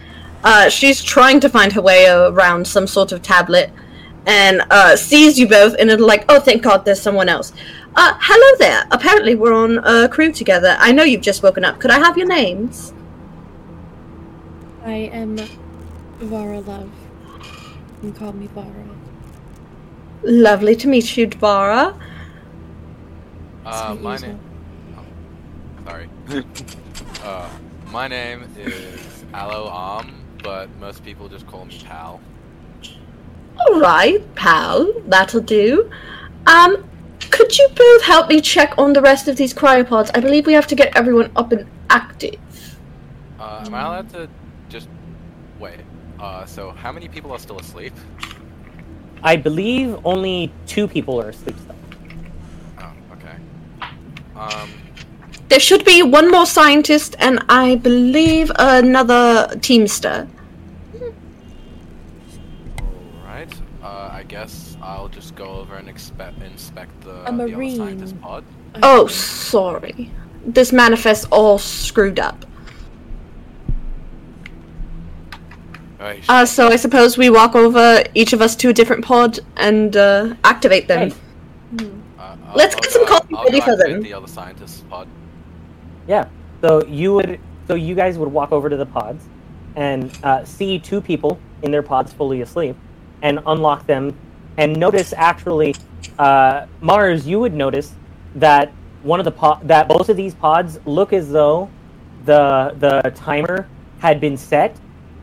Uh, 0.45 0.69
she's 0.71 1.03
trying 1.03 1.41
to 1.41 1.49
find 1.49 1.73
her 1.73 1.83
way 1.83 2.07
around 2.09 2.67
some 2.67 2.87
sort 2.87 3.13
of 3.13 3.21
tablet, 3.23 3.71
and 4.27 4.63
uh, 4.71 4.97
sees 4.97 5.39
you 5.39 5.47
both, 5.47 5.75
and 5.79 5.91
is 5.91 6.01
like, 6.01 6.25
"Oh, 6.31 6.41
thank 6.41 6.63
God, 6.63 6.85
there's 6.87 7.01
someone 7.03 7.29
else." 7.29 7.53
Uh, 8.01 8.17
hello 8.21 8.57
there. 8.61 8.87
Apparently, 8.93 9.35
we're 9.35 9.53
on 9.53 9.79
a 9.79 10.09
crew 10.09 10.31
together. 10.31 10.77
I 10.79 10.93
know 10.93 11.03
you've 11.03 11.21
just 11.21 11.43
woken 11.43 11.65
up. 11.65 11.81
Could 11.81 11.91
I 11.91 11.99
have 11.99 12.17
your 12.17 12.29
names? 12.29 12.93
I 14.85 15.11
am 15.13 15.37
Vara 16.21 16.61
Love. 16.61 16.93
You 18.01 18.13
can 18.13 18.13
call 18.13 18.33
me 18.35 18.47
Vara. 18.55 18.87
Lovely 20.23 20.77
to 20.77 20.87
meet 20.87 21.17
you, 21.17 21.27
Dvara. 21.27 22.01
Uh, 23.67 23.97
my 24.01 24.17
name. 24.17 24.39
Oh, 24.97 25.05
sorry. 25.85 26.09
uh, 27.25 27.51
my 27.91 28.07
name 28.07 28.49
is 28.57 29.25
Aloe 29.35 29.69
Am, 29.73 30.15
but 30.45 30.71
most 30.79 31.05
people 31.05 31.29
just 31.29 31.49
call 31.49 31.65
me 31.65 31.81
Pal. 31.85 32.21
All 33.59 33.81
right, 33.81 34.23
pal. 34.37 34.93
That'll 35.09 35.41
do. 35.41 35.91
Um, 36.47 36.88
could 37.31 37.57
you 37.57 37.69
both 37.75 38.03
help 38.03 38.29
me 38.29 38.41
check 38.41 38.75
on 38.79 38.93
the 38.93 39.01
rest 39.01 39.29
of 39.29 39.37
these 39.37 39.55
cryopods? 39.55 40.11
I 40.15 40.21
believe 40.21 40.47
we 40.47 40.53
have 40.53 40.67
to 40.69 40.75
get 40.75 40.97
everyone 40.97 41.31
up 41.37 41.53
and 41.53 41.67
active. 41.91 42.39
Uh, 43.39 43.63
am 43.67 43.75
I 43.75 43.81
allowed 43.83 44.11
to 44.11 44.29
just 44.69 44.89
wait? 45.59 45.81
Uh, 46.19 46.45
so 46.47 46.71
how 46.71 46.93
many 46.93 47.09
people 47.09 47.33
are 47.33 47.39
still 47.39 47.59
asleep? 47.59 47.93
I 49.23 49.37
believe 49.37 49.97
only 50.05 50.53
two 50.67 50.87
people 50.89 51.21
are 51.21 51.31
asleep 51.31 51.57
still. 51.59 51.77
Oh, 52.79 52.93
okay. 53.13 53.37
Um, 54.37 54.71
There 55.49 55.61
should 55.61 55.85
be 55.85 56.03
one 56.03 56.31
more 56.31 56.47
scientist 56.47 57.17
and 57.19 57.43
I 57.49 57.77
believe 57.77 58.53
another 58.57 59.49
teamster. 59.61 60.29
alright. 63.21 63.53
Uh, 63.83 64.09
I 64.13 64.25
guess 64.25 64.68
I'll 64.89 65.09
just 65.09 65.35
go 65.35 65.45
over 65.51 65.75
and 65.77 65.87
expect 65.87 66.41
inspect 66.41 66.99
the, 67.03 67.11
A 67.11 67.25
the 67.25 67.45
other 67.45 67.49
marine. 67.49 67.77
scientist 67.77 68.19
pod. 68.23 68.43
Oh, 68.83 69.07
sorry. 69.07 70.11
This 70.47 70.73
manifest 70.73 71.27
all 71.31 71.59
screwed 71.59 72.19
up. 72.19 72.47
Right. 76.01 76.25
Uh, 76.29 76.47
so 76.47 76.69
I 76.69 76.77
suppose 76.77 77.19
we 77.19 77.29
walk 77.29 77.55
over 77.55 78.03
each 78.15 78.33
of 78.33 78.41
us 78.41 78.57
to 78.57 78.69
a 78.71 78.73
different 78.73 79.05
pod 79.05 79.41
and 79.57 79.95
uh, 79.97 80.35
activate 80.45 80.89
them. 80.89 81.13
Right. 81.73 81.91
Uh, 82.19 82.37
let's 82.55 82.75
I'll 82.75 82.81
get 82.81 82.91
some 82.93 83.05
go- 83.05 83.19
coffee 83.19 83.35
I'll 83.35 83.45
ready 83.45 83.59
go 83.61 83.65
for 83.67 83.77
them. 83.77 84.03
The 84.03 84.15
other 84.15 84.29
scientist's 84.29 84.81
pod. 84.89 85.07
Yeah. 86.07 86.29
So 86.63 86.85
you 86.87 87.13
would, 87.15 87.41
so 87.67 87.75
you 87.75 87.95
guys 87.95 88.17
would 88.19 88.33
walk 88.33 88.53
over 88.53 88.71
to 88.71 88.77
the 88.77 88.87
pods, 88.87 89.27
and 89.77 90.17
uh, 90.23 90.45
see 90.45 90.79
two 90.79 91.01
people 91.03 91.39
in 91.63 91.71
their 91.71 91.83
pods 91.83 92.13
fully 92.13 92.41
asleep, 92.41 92.75
and 93.23 93.41
unlock 93.47 93.87
them, 93.87 94.17
and 94.59 94.77
notice 94.77 95.15
actually, 95.17 95.75
uh, 96.19 96.67
Mars, 96.81 97.27
you 97.27 97.41
would 97.41 97.55
notice 97.55 97.95
that 98.35 98.71
one 99.03 99.21
of 99.21 99.25
the 99.25 99.31
pod, 99.31 99.67
that 99.67 99.89
both 99.89 100.09
of 100.09 100.17
these 100.17 100.35
pods 100.35 100.79
look 100.85 101.13
as 101.13 101.31
though 101.31 101.71
the 102.25 102.75
the 102.79 103.11
timer 103.15 103.69
had 104.01 104.21
been 104.21 104.37
set, 104.37 104.77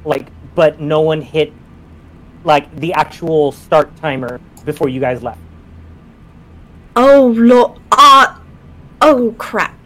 like, 0.05 0.27
but 0.55 0.79
no 0.79 1.01
one 1.01 1.21
hit, 1.21 1.53
like 2.43 2.73
the 2.77 2.93
actual 2.93 3.51
start 3.51 3.95
timer 3.97 4.39
before 4.63 4.89
you 4.89 4.99
guys 4.99 5.21
left. 5.21 5.39
Oh 6.95 7.33
lord. 7.35 7.79
Uh, 7.91 8.39
oh 9.01 9.35
crap. 9.37 9.77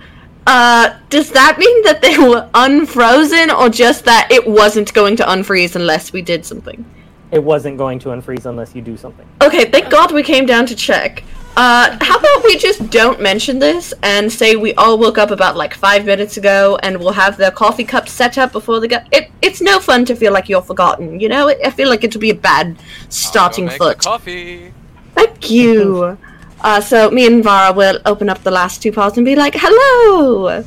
Uh, 0.45 0.97
does 1.09 1.31
that 1.31 1.57
mean 1.59 1.83
that 1.83 2.01
they 2.01 2.17
were 2.17 2.49
unfrozen 2.53 3.51
or 3.51 3.69
just 3.69 4.05
that 4.05 4.27
it 4.31 4.47
wasn't 4.47 4.93
going 4.93 5.15
to 5.15 5.23
unfreeze 5.23 5.75
unless 5.75 6.13
we 6.13 6.21
did 6.21 6.45
something? 6.45 6.85
It 7.31 7.43
wasn't 7.43 7.77
going 7.77 7.99
to 7.99 8.09
unfreeze 8.09 8.45
unless 8.45 8.75
you 8.75 8.81
do 8.81 8.97
something. 8.97 9.27
Okay, 9.41 9.65
thank 9.65 9.89
God 9.89 10.11
we 10.11 10.23
came 10.23 10.45
down 10.45 10.65
to 10.65 10.75
check. 10.75 11.23
Uh, 11.57 11.97
how 12.01 12.17
about 12.17 12.43
we 12.43 12.57
just 12.57 12.89
don't 12.89 13.19
mention 13.21 13.59
this 13.59 13.93
and 14.01 14.31
say 14.31 14.55
we 14.55 14.73
all 14.75 14.97
woke 14.97 15.17
up 15.17 15.29
about 15.29 15.57
like 15.57 15.73
five 15.73 16.05
minutes 16.05 16.37
ago 16.37 16.77
and 16.83 16.97
we'll 16.99 17.11
have 17.11 17.37
the 17.37 17.51
coffee 17.51 17.83
cups 17.83 18.11
set 18.13 18.37
up 18.37 18.51
before 18.51 18.79
the 18.79 18.87
go- 18.87 19.03
it, 19.11 19.29
It's 19.41 19.59
no 19.59 19.79
fun 19.79 20.05
to 20.05 20.15
feel 20.15 20.31
like 20.31 20.47
you're 20.47 20.61
forgotten, 20.61 21.19
you 21.19 21.27
know? 21.27 21.49
I 21.49 21.69
feel 21.71 21.89
like 21.89 22.03
it'll 22.03 22.21
be 22.21 22.29
a 22.29 22.35
bad 22.35 22.77
starting 23.09 23.65
I'll 23.69 23.77
go 23.77 23.85
make 23.85 23.93
foot. 23.93 23.97
the 23.97 24.03
coffee. 24.03 24.73
Thank 25.15 25.49
you. 25.51 26.17
Uh, 26.61 26.81
so 26.81 27.09
me 27.09 27.25
and 27.25 27.41
Vara 27.41 27.71
will 27.71 28.01
open 28.05 28.27
up 28.27 28.43
the 28.43 28.51
last 28.51 28.83
two 28.83 28.91
pods 28.91 29.15
and 29.15 29.23
be 29.23 29.33
like, 29.33 29.53
"Hello, 29.55 30.61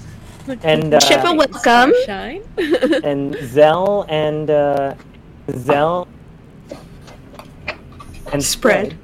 And 0.63 0.95
uh, 0.95 0.99
Chipper, 0.99 1.35
welcome." 1.35 1.93
Shine. 2.07 2.43
and 3.05 3.37
Zell 3.43 4.07
and 4.09 4.49
uh, 4.49 4.95
Zell 5.51 6.09
and 8.33 8.43
Spread. 8.43 8.99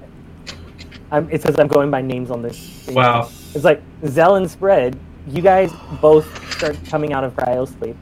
I'm, 1.10 1.24
um, 1.24 1.30
it 1.30 1.42
says 1.42 1.58
I'm 1.58 1.68
going 1.68 1.90
by 1.90 2.02
names 2.02 2.30
on 2.30 2.42
this. 2.42 2.58
thing. 2.58 2.94
Wow. 2.94 3.30
It's 3.54 3.64
like 3.64 3.82
Zell 4.06 4.36
and 4.36 4.50
Spread. 4.50 4.98
You 5.26 5.42
guys 5.42 5.72
both 6.00 6.26
start 6.54 6.76
coming 6.86 7.12
out 7.12 7.24
of 7.24 7.34
cryo 7.36 7.68
sleep, 7.78 7.96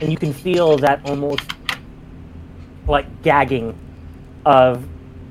and 0.00 0.10
you 0.10 0.16
can 0.16 0.32
feel 0.32 0.76
that 0.78 1.00
almost 1.04 1.42
like 2.86 3.22
gagging 3.22 3.76
of 4.44 4.84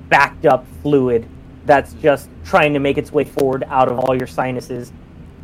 backed 0.10 0.46
up 0.46 0.66
fluid 0.82 1.28
that's 1.66 1.94
just 1.94 2.30
trying 2.44 2.74
to 2.74 2.80
make 2.80 2.98
its 2.98 3.12
way 3.12 3.24
forward 3.24 3.64
out 3.68 3.88
of 3.90 4.00
all 4.00 4.16
your 4.16 4.28
sinuses. 4.28 4.92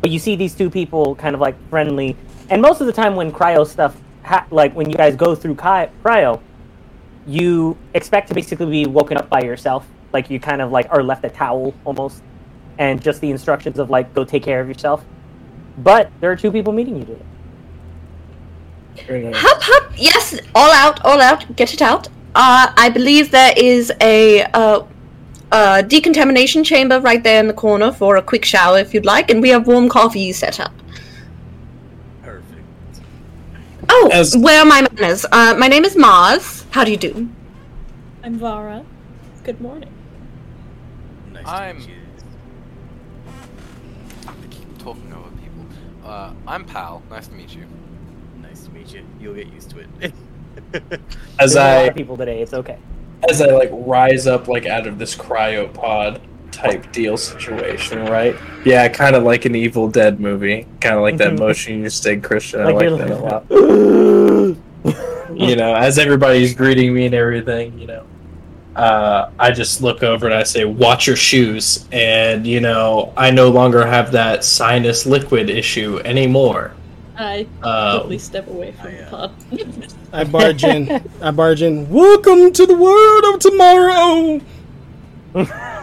But 0.00 0.10
you 0.10 0.18
see 0.18 0.36
these 0.36 0.54
two 0.54 0.70
people 0.70 1.14
kind 1.16 1.34
of 1.34 1.40
like 1.40 1.56
friendly, 1.70 2.16
and 2.50 2.60
most 2.62 2.80
of 2.80 2.86
the 2.86 2.92
time 2.92 3.16
when 3.16 3.32
cryo 3.32 3.66
stuff, 3.66 3.96
ha- 4.24 4.46
like 4.50 4.74
when 4.74 4.88
you 4.88 4.96
guys 4.96 5.16
go 5.16 5.34
through 5.34 5.54
cryo, 5.54 6.40
you 7.28 7.76
expect 7.94 8.28
to 8.28 8.34
basically 8.34 8.66
be 8.66 8.86
woken 8.86 9.16
up 9.18 9.28
by 9.28 9.42
yourself. 9.42 9.86
Like 10.12 10.30
you 10.30 10.40
kind 10.40 10.62
of 10.62 10.72
like 10.72 10.86
are 10.90 11.02
left 11.02 11.24
a 11.24 11.28
towel 11.28 11.74
almost, 11.84 12.22
and 12.78 13.00
just 13.00 13.20
the 13.20 13.30
instructions 13.30 13.78
of 13.78 13.90
like 13.90 14.14
go 14.14 14.24
take 14.24 14.42
care 14.42 14.60
of 14.60 14.68
yourself. 14.68 15.04
But 15.76 16.10
there 16.20 16.32
are 16.32 16.36
two 16.36 16.50
people 16.50 16.72
meeting 16.72 16.96
you 16.96 17.04
today. 17.04 17.24
Nice. 19.30 19.36
Hup 19.36 19.58
hup. 19.62 19.92
Yes, 19.96 20.40
all 20.54 20.72
out, 20.72 21.04
all 21.04 21.20
out. 21.20 21.54
Get 21.54 21.72
it 21.74 21.82
out. 21.82 22.08
Uh, 22.34 22.72
I 22.76 22.88
believe 22.88 23.30
there 23.30 23.52
is 23.56 23.92
a 24.00 24.42
uh, 24.54 24.84
uh, 25.52 25.82
decontamination 25.82 26.64
chamber 26.64 27.00
right 27.00 27.22
there 27.22 27.40
in 27.40 27.46
the 27.46 27.54
corner 27.54 27.92
for 27.92 28.16
a 28.16 28.22
quick 28.22 28.44
shower 28.44 28.78
if 28.78 28.92
you'd 28.94 29.06
like, 29.06 29.30
and 29.30 29.42
we 29.42 29.50
have 29.50 29.66
warm 29.66 29.88
coffee 29.88 30.32
set 30.32 30.58
up. 30.60 30.72
Oh, 33.90 34.10
As- 34.12 34.36
where 34.36 34.60
are 34.60 34.64
my 34.66 34.86
manners? 34.92 35.24
Uh, 35.30 35.54
my 35.58 35.68
name 35.68 35.84
is 35.84 35.96
Mars. 35.96 36.64
How 36.70 36.84
do 36.84 36.90
you 36.90 36.96
do? 36.96 37.28
I'm 38.22 38.38
Vara. 38.38 38.84
Good 39.44 39.60
morning. 39.60 39.92
Nice 41.32 41.46
I'm- 41.46 41.76
to 41.80 41.88
meet 41.88 41.88
you. 41.88 42.02
I 44.26 44.32
keep 44.50 44.78
talking 44.78 45.12
over 45.12 45.30
people. 45.30 45.66
Uh, 46.04 46.32
I'm 46.46 46.64
Pal. 46.64 47.02
Nice 47.10 47.28
to 47.28 47.34
meet 47.34 47.54
you. 47.54 47.64
Nice 48.42 48.64
to 48.64 48.70
meet 48.70 48.92
you. 48.92 49.04
You'll 49.20 49.34
get 49.34 49.52
used 49.52 49.70
to 49.70 49.78
it. 49.80 49.88
As 51.38 51.52
There's 51.52 51.54
a 51.54 51.58
lot 51.58 51.66
I 51.66 51.82
of 51.84 51.94
people 51.94 52.16
today. 52.16 52.42
It's 52.42 52.52
okay. 52.52 52.78
as 53.28 53.40
I 53.40 53.46
like 53.46 53.70
rise 53.72 54.26
up 54.26 54.48
like 54.48 54.66
out 54.66 54.86
of 54.86 54.98
this 54.98 55.14
cryopod 55.14 56.20
type 56.50 56.90
deal 56.92 57.16
situation, 57.16 58.04
right? 58.06 58.34
Yeah, 58.64 58.88
kind 58.88 59.14
of 59.16 59.22
like 59.22 59.44
an 59.44 59.54
Evil 59.54 59.88
Dead 59.88 60.18
movie. 60.20 60.66
Kind 60.80 60.96
of 60.96 61.02
like 61.02 61.16
that 61.18 61.32
Mhm. 61.32 61.38
motion 61.38 61.82
you 61.82 61.90
said, 61.90 62.22
Christian. 62.22 62.60
I 62.62 62.70
Like 62.72 62.90
like 62.90 62.98
that 63.06 63.10
a 63.10 63.16
lot. 63.16 63.44
You 65.34 65.54
know, 65.56 65.74
as 65.74 65.98
everybody's 65.98 66.54
greeting 66.54 66.92
me 66.94 67.04
and 67.06 67.14
everything, 67.14 67.78
you 67.78 67.86
know, 67.86 68.02
uh, 68.74 69.28
I 69.38 69.50
just 69.50 69.82
look 69.82 70.02
over 70.02 70.24
and 70.26 70.34
I 70.34 70.42
say, 70.42 70.64
"Watch 70.64 71.06
your 71.06 71.16
shoes." 71.16 71.84
And 71.92 72.46
you 72.46 72.60
know, 72.60 73.12
I 73.16 73.30
no 73.30 73.50
longer 73.50 73.86
have 73.86 74.10
that 74.12 74.42
sinus 74.42 75.04
liquid 75.06 75.50
issue 75.50 76.00
anymore. 76.04 76.72
I 77.18 77.46
Um, 77.62 78.00
quickly 78.00 78.18
step 78.18 78.48
away 78.48 78.72
from 78.80 78.92
the 78.96 79.02
pod. 79.10 79.30
I 80.12 80.24
barge 80.24 80.64
in. 80.64 81.00
I 81.22 81.30
barge 81.30 81.62
in. 81.62 81.88
Welcome 81.90 82.52
to 82.54 82.66
the 82.66 82.74
world 82.76 83.24
of 83.34 83.38
tomorrow. 83.40 84.40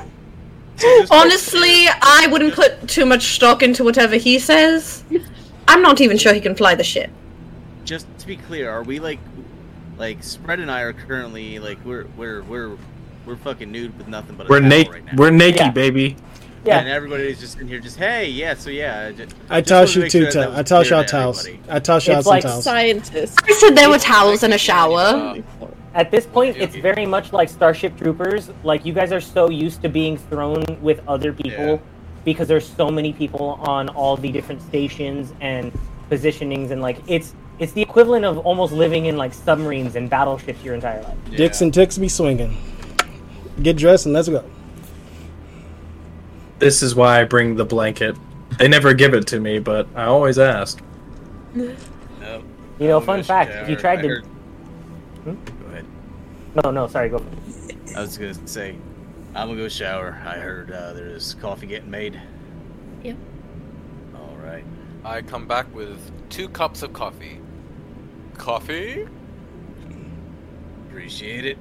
Honestly, 1.11 1.87
I 2.01 2.27
wouldn't 2.31 2.53
put 2.53 2.87
too 2.87 3.05
much 3.05 3.35
stock 3.35 3.63
into 3.63 3.83
whatever 3.83 4.15
he 4.15 4.39
says. 4.39 5.03
I'm 5.67 5.81
not 5.81 6.01
even 6.01 6.17
sure 6.17 6.33
he 6.33 6.41
can 6.41 6.55
fly 6.55 6.75
the 6.75 6.83
ship. 6.83 7.09
Just 7.85 8.07
to 8.19 8.27
be 8.27 8.37
clear, 8.37 8.69
are 8.69 8.83
we 8.83 8.99
like, 8.99 9.19
like 9.97 10.23
Spread 10.23 10.59
and 10.59 10.69
I 10.71 10.81
are 10.81 10.93
currently 10.93 11.59
like 11.59 11.77
we're 11.85 12.05
we're 12.17 12.41
we're 12.43 12.77
we're 13.25 13.35
fucking 13.37 13.71
nude 13.71 13.97
with 13.97 14.07
nothing 14.07 14.35
but 14.35 14.47
a 14.47 14.49
we're 14.49 14.59
naked. 14.59 14.93
right 14.93 15.15
we're 15.15 15.31
naked, 15.31 15.59
Yeah. 15.61 15.71
baby. 15.71 16.15
Yeah. 16.65 16.79
And 16.79 16.87
everybody's 16.89 17.39
just 17.39 17.59
in 17.59 17.67
here, 17.67 17.79
just 17.79 17.97
hey, 17.97 18.27
yeah, 18.27 18.55
so 18.55 18.71
yeah. 18.71 19.11
Just, 19.11 19.35
I 19.51 19.61
toss 19.61 19.93
you 19.95 20.09
two 20.09 20.23
sure 20.23 20.31
towels. 20.31 20.55
I 20.57 20.63
toss 20.63 20.87
clear 20.87 20.99
y'all 20.99 21.07
towels. 21.07 21.47
I 21.69 21.77
toss 21.79 22.07
y'all 22.07 22.17
It's 22.17 22.25
some 22.25 22.31
like 22.31 22.43
towels. 22.43 22.63
Scientists. 22.63 23.35
I 23.43 23.51
said 23.53 23.75
there 23.75 23.87
were 23.87 23.99
towels 23.99 24.41
in 24.41 24.51
a 24.51 24.57
shower. 24.57 25.35
At 25.95 26.11
this 26.11 26.25
point, 26.25 26.57
it's 26.57 26.75
very 26.75 27.05
much 27.05 27.31
like 27.31 27.47
Starship 27.47 27.97
Troopers. 27.97 28.51
Like 28.65 28.85
you 28.85 28.91
guys 28.93 29.13
are 29.13 29.21
so 29.21 29.49
used 29.49 29.81
to 29.83 29.89
being 29.89 30.17
thrown 30.17 30.63
with 30.81 30.99
other 31.07 31.31
people 31.31 31.65
Yeah. 31.65 31.77
because 32.25 32.49
there's 32.49 32.67
so 32.67 32.89
many 32.91 33.13
people 33.13 33.57
on 33.61 33.87
all 33.89 34.17
the 34.17 34.29
different 34.29 34.61
stations 34.61 35.33
and 35.39 35.71
positionings, 36.11 36.71
and 36.71 36.81
like 36.81 36.97
it's 37.07 37.33
it's 37.59 37.71
the 37.71 37.81
equivalent 37.81 38.25
of 38.25 38.37
almost 38.39 38.73
living 38.73 39.05
in 39.05 39.15
like 39.15 39.33
submarines 39.33 39.95
and 39.95 40.09
battleships 40.09 40.61
your 40.65 40.75
entire 40.75 41.01
life. 41.01 41.17
Dicks 41.37 41.61
and 41.61 41.73
ticks 41.73 41.97
be 41.97 42.09
swinging. 42.09 42.57
Get 43.63 43.77
dressed 43.77 44.05
and 44.05 44.13
let's 44.13 44.27
go. 44.27 44.43
This 46.59 46.83
is 46.83 46.93
why 46.93 47.21
I 47.21 47.23
bring 47.23 47.55
the 47.55 47.63
blanket. 47.65 48.17
They 48.59 48.67
never 48.67 48.93
give 48.93 49.13
it 49.13 49.27
to 49.27 49.39
me, 49.39 49.59
but 49.59 49.87
I 49.95 50.03
always 50.05 50.37
ask. 50.39 50.81
Nope. 51.53 51.77
You 52.79 52.87
know, 52.89 52.99
fun 52.99 53.23
fact: 53.23 53.51
if 53.63 53.69
you 53.69 53.77
tried 53.77 53.99
I 53.99 54.01
to, 54.01 54.07
heard- 54.09 54.25
Hmm? 55.23 55.35
Go 56.55 56.61
ahead. 56.61 56.73
no, 56.73 56.81
no, 56.83 56.87
sorry, 56.87 57.09
go. 57.09 57.23
I 57.95 58.01
was 58.01 58.17
gonna 58.17 58.47
say, 58.47 58.75
I'm 59.35 59.49
gonna 59.49 59.61
go 59.61 59.67
shower. 59.67 60.21
I 60.25 60.37
heard 60.37 60.71
uh, 60.71 60.93
there's 60.93 61.35
coffee 61.35 61.67
getting 61.67 61.91
made. 61.91 62.19
Yep. 63.03 63.17
All 64.15 64.37
right. 64.37 64.63
I 65.03 65.21
come 65.21 65.47
back 65.47 65.73
with 65.75 65.99
two 66.29 66.47
cups 66.49 66.81
of 66.81 66.93
coffee. 66.93 67.39
Coffee? 68.37 69.07
Appreciate 70.87 71.45
it. 71.45 71.57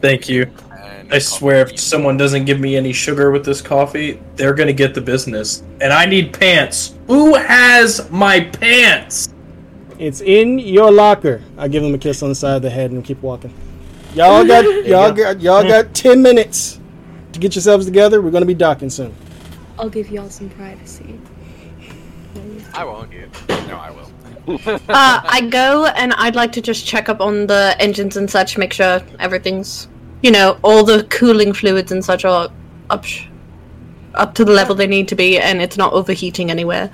Thank 0.00 0.28
you. 0.28 0.50
And 0.80 1.12
I 1.12 1.18
swear, 1.18 1.62
if 1.62 1.78
someone 1.78 2.16
doesn't 2.16 2.44
give 2.44 2.58
me 2.58 2.76
any 2.76 2.92
sugar 2.92 3.30
with 3.30 3.44
this 3.44 3.60
coffee, 3.60 4.20
they're 4.36 4.54
gonna 4.54 4.72
get 4.72 4.94
the 4.94 5.00
business. 5.00 5.62
And 5.80 5.92
I 5.92 6.06
need 6.06 6.32
pants. 6.32 6.96
Who 7.08 7.34
has 7.34 8.08
my 8.10 8.40
pants? 8.40 9.28
It's 9.98 10.20
in 10.20 10.58
your 10.58 10.90
locker. 10.90 11.42
I 11.56 11.68
give 11.68 11.82
him 11.82 11.94
a 11.94 11.98
kiss 11.98 12.22
on 12.22 12.28
the 12.28 12.34
side 12.34 12.56
of 12.56 12.62
the 12.62 12.70
head 12.70 12.90
and 12.90 13.04
keep 13.04 13.22
walking. 13.22 13.52
Y'all 14.14 14.46
got 14.46 14.64
y'all 14.86 15.12
got 15.12 15.40
y'all 15.40 15.62
got 15.62 15.94
ten 15.94 16.22
minutes 16.22 16.80
to 17.32 17.40
get 17.40 17.54
yourselves 17.54 17.86
together. 17.86 18.20
We're 18.20 18.30
gonna 18.30 18.46
be 18.46 18.54
docking 18.54 18.90
soon. 18.90 19.14
I'll 19.78 19.90
give 19.90 20.10
y'all 20.10 20.30
some 20.30 20.48
privacy. 20.50 21.18
I 22.74 22.84
won't. 22.84 23.10
No, 23.68 23.76
I 23.76 23.90
will. 23.90 24.10
uh, 24.66 24.78
I 24.88 25.48
go 25.50 25.86
and 25.86 26.12
I'd 26.14 26.36
like 26.36 26.52
to 26.52 26.60
just 26.60 26.86
check 26.86 27.08
up 27.08 27.20
on 27.20 27.46
the 27.46 27.74
engines 27.80 28.16
and 28.16 28.30
such, 28.30 28.56
make 28.56 28.72
sure 28.72 29.02
everything's, 29.18 29.88
you 30.22 30.30
know, 30.30 30.58
all 30.62 30.84
the 30.84 31.04
cooling 31.04 31.52
fluids 31.52 31.90
and 31.90 32.04
such 32.04 32.24
are 32.24 32.48
up, 32.90 33.04
sh- 33.04 33.26
up 34.14 34.34
to 34.34 34.44
the 34.44 34.52
level 34.52 34.74
they 34.74 34.86
need 34.86 35.08
to 35.08 35.16
be, 35.16 35.38
and 35.38 35.60
it's 35.60 35.76
not 35.76 35.92
overheating 35.92 36.50
anywhere. 36.50 36.90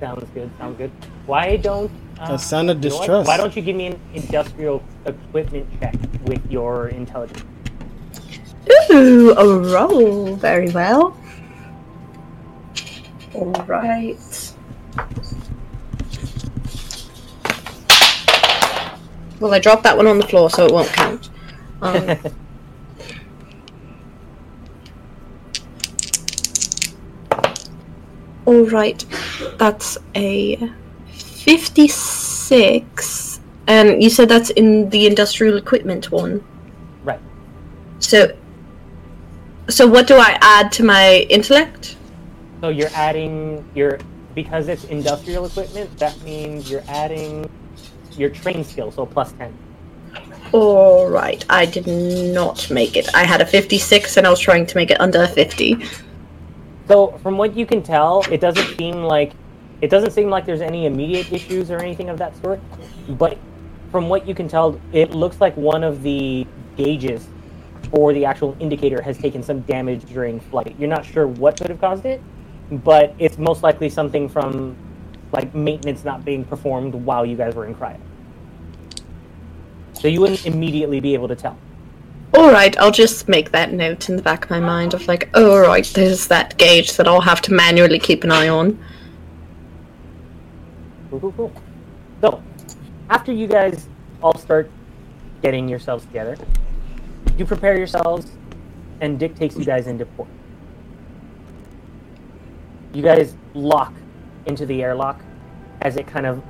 Sounds 0.00 0.28
good. 0.34 0.50
Sounds 0.58 0.76
good. 0.76 0.90
Why 1.28 1.56
don't? 1.58 1.90
Uh, 2.18 2.28
That 2.28 2.40
sounded 2.40 2.82
you 2.82 2.88
know 2.88 2.96
distrust. 2.96 3.28
Why 3.28 3.36
don't 3.36 3.54
you 3.54 3.60
give 3.60 3.76
me 3.76 3.88
an 3.88 4.00
industrial 4.14 4.82
equipment 5.04 5.68
check 5.78 5.94
with 6.24 6.40
your 6.50 6.88
intelligence? 6.88 7.44
Ooh, 8.90 9.34
a 9.36 9.58
roll. 9.58 10.36
Very 10.36 10.70
well. 10.70 11.14
Alright. 13.34 14.54
Well, 19.38 19.52
I 19.52 19.58
dropped 19.58 19.82
that 19.82 19.98
one 19.98 20.06
on 20.06 20.18
the 20.18 20.26
floor, 20.26 20.48
so 20.48 20.64
it 20.64 20.72
won't 20.72 20.88
count. 20.88 21.28
Um, 21.82 22.16
Alright, 28.46 29.04
that's 29.58 29.98
a 30.16 30.72
56. 31.48 33.40
And 33.68 34.02
you 34.02 34.10
said 34.10 34.28
that's 34.28 34.50
in 34.50 34.90
the 34.90 35.06
industrial 35.06 35.56
equipment 35.56 36.12
one. 36.12 36.44
Right. 37.04 37.20
So, 38.00 38.36
so 39.70 39.86
what 39.86 40.06
do 40.06 40.16
I 40.16 40.36
add 40.42 40.70
to 40.72 40.84
my 40.84 41.26
intellect? 41.30 41.96
So 42.60 42.68
you're 42.68 42.90
adding 42.92 43.64
your 43.74 43.98
because 44.34 44.68
it's 44.68 44.84
industrial 44.84 45.46
equipment. 45.46 45.98
That 45.98 46.20
means 46.20 46.70
you're 46.70 46.84
adding 46.86 47.48
your 48.18 48.28
train 48.28 48.62
skill, 48.62 48.92
so 48.92 49.06
plus 49.06 49.32
ten. 49.32 49.56
All 50.52 51.08
right, 51.08 51.42
I 51.48 51.64
did 51.64 51.86
not 51.86 52.70
make 52.70 52.94
it. 52.94 53.08
I 53.14 53.24
had 53.24 53.40
a 53.40 53.46
56 53.46 54.18
and 54.18 54.26
I 54.26 54.30
was 54.30 54.40
trying 54.40 54.66
to 54.66 54.76
make 54.76 54.90
it 54.90 55.00
under 55.00 55.22
a 55.22 55.28
50. 55.28 55.78
So 56.88 57.18
from 57.22 57.38
what 57.38 57.56
you 57.56 57.64
can 57.64 57.82
tell, 57.82 58.22
it 58.30 58.40
doesn't 58.40 58.76
seem 58.76 59.02
like 59.02 59.32
it 59.80 59.90
doesn't 59.90 60.10
seem 60.10 60.28
like 60.30 60.44
there's 60.44 60.60
any 60.60 60.86
immediate 60.86 61.32
issues 61.32 61.70
or 61.70 61.78
anything 61.78 62.08
of 62.08 62.18
that 62.18 62.36
sort. 62.42 62.60
But 63.10 63.38
from 63.90 64.08
what 64.08 64.26
you 64.26 64.34
can 64.34 64.48
tell, 64.48 64.80
it 64.92 65.12
looks 65.12 65.40
like 65.40 65.56
one 65.56 65.84
of 65.84 66.02
the 66.02 66.46
gauges 66.76 67.28
or 67.92 68.12
the 68.12 68.24
actual 68.24 68.56
indicator 68.60 69.00
has 69.00 69.16
taken 69.18 69.42
some 69.42 69.60
damage 69.60 70.04
during 70.06 70.40
flight. 70.40 70.74
You're 70.78 70.88
not 70.88 71.04
sure 71.04 71.26
what 71.26 71.58
could 71.58 71.70
have 71.70 71.80
caused 71.80 72.04
it, 72.04 72.20
but 72.70 73.14
it's 73.18 73.38
most 73.38 73.62
likely 73.62 73.88
something 73.88 74.28
from 74.28 74.76
like 75.32 75.54
maintenance 75.54 76.04
not 76.04 76.24
being 76.24 76.44
performed 76.44 76.94
while 76.94 77.24
you 77.24 77.36
guys 77.36 77.54
were 77.54 77.66
in 77.66 77.74
cryo. 77.74 77.98
So 79.92 80.08
you 80.08 80.20
wouldn't 80.20 80.46
immediately 80.46 81.00
be 81.00 81.14
able 81.14 81.28
to 81.28 81.36
tell. 81.36 81.56
All 82.34 82.50
right, 82.50 82.76
I'll 82.78 82.90
just 82.90 83.26
make 83.28 83.52
that 83.52 83.72
note 83.72 84.08
in 84.08 84.16
the 84.16 84.22
back 84.22 84.44
of 84.44 84.50
my 84.50 84.60
mind 84.60 84.92
of 84.94 85.08
like, 85.08 85.30
oh, 85.34 85.50
all 85.50 85.66
right, 85.66 85.84
there's 85.94 86.28
that 86.28 86.56
gauge 86.58 86.96
that 86.96 87.08
I'll 87.08 87.22
have 87.22 87.40
to 87.42 87.52
manually 87.52 87.98
keep 87.98 88.22
an 88.22 88.30
eye 88.30 88.48
on. 88.48 88.78
Cool, 91.10 91.20
cool, 91.20 91.32
cool. 91.32 91.52
So, 92.20 92.42
after 93.08 93.32
you 93.32 93.46
guys 93.46 93.88
all 94.22 94.36
start 94.36 94.70
getting 95.42 95.68
yourselves 95.68 96.04
together, 96.04 96.36
you 97.36 97.44
prepare 97.46 97.76
yourselves, 97.76 98.32
and 99.00 99.18
Dick 99.18 99.34
takes 99.34 99.56
you 99.56 99.64
guys 99.64 99.86
into 99.86 100.04
port. 100.04 100.28
You 102.92 103.02
guys 103.02 103.34
lock 103.54 103.94
into 104.46 104.66
the 104.66 104.82
airlock 104.82 105.20
as 105.82 105.96
it 105.96 106.06
kind 106.06 106.26
of 106.26 106.42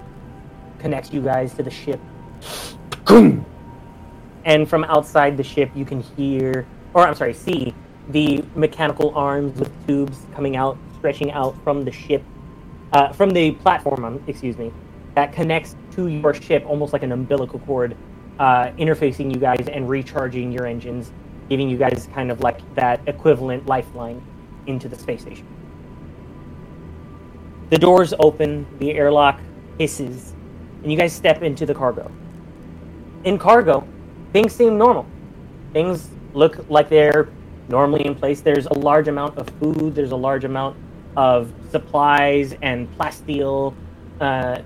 connects 0.78 1.12
you 1.12 1.20
guys 1.20 1.54
to 1.54 1.62
the 1.62 1.70
ship. 1.70 2.00
And 4.44 4.68
from 4.68 4.84
outside 4.84 5.36
the 5.36 5.42
ship, 5.44 5.70
you 5.74 5.84
can 5.84 6.00
hear, 6.00 6.66
or 6.94 7.06
I'm 7.06 7.14
sorry, 7.14 7.34
see 7.34 7.74
the 8.08 8.42
mechanical 8.54 9.14
arms 9.14 9.58
with 9.58 9.70
tubes 9.86 10.18
coming 10.34 10.56
out, 10.56 10.78
stretching 10.96 11.30
out 11.32 11.54
from 11.62 11.84
the 11.84 11.92
ship 11.92 12.22
uh, 12.92 13.12
from 13.12 13.30
the 13.30 13.52
platform, 13.52 14.04
um, 14.04 14.22
excuse 14.26 14.56
me, 14.56 14.72
that 15.14 15.32
connects 15.32 15.76
to 15.92 16.08
your 16.08 16.32
ship 16.32 16.64
almost 16.66 16.92
like 16.92 17.02
an 17.02 17.12
umbilical 17.12 17.58
cord, 17.60 17.96
uh, 18.38 18.66
interfacing 18.78 19.32
you 19.32 19.38
guys 19.40 19.68
and 19.68 19.88
recharging 19.88 20.52
your 20.52 20.66
engines, 20.66 21.12
giving 21.48 21.68
you 21.68 21.76
guys 21.76 22.08
kind 22.14 22.30
of 22.30 22.40
like 22.40 22.60
that 22.74 23.00
equivalent 23.06 23.66
lifeline 23.66 24.22
into 24.66 24.88
the 24.88 24.96
space 24.96 25.22
station. 25.22 25.46
The 27.70 27.78
doors 27.78 28.14
open, 28.18 28.66
the 28.78 28.92
airlock 28.92 29.40
hisses, 29.78 30.32
and 30.82 30.90
you 30.90 30.96
guys 30.96 31.12
step 31.12 31.42
into 31.42 31.66
the 31.66 31.74
cargo. 31.74 32.10
In 33.24 33.38
cargo, 33.38 33.86
things 34.32 34.54
seem 34.54 34.78
normal. 34.78 35.06
Things 35.72 36.08
look 36.32 36.64
like 36.70 36.88
they're 36.88 37.28
normally 37.68 38.06
in 38.06 38.14
place. 38.14 38.40
There's 38.40 38.66
a 38.66 38.78
large 38.78 39.08
amount 39.08 39.36
of 39.36 39.48
food, 39.60 39.94
there's 39.94 40.12
a 40.12 40.16
large 40.16 40.44
amount 40.44 40.76
of 41.18 41.52
supplies 41.72 42.54
and 42.62 42.88
plasteel, 42.96 43.74
uh, 44.20 44.62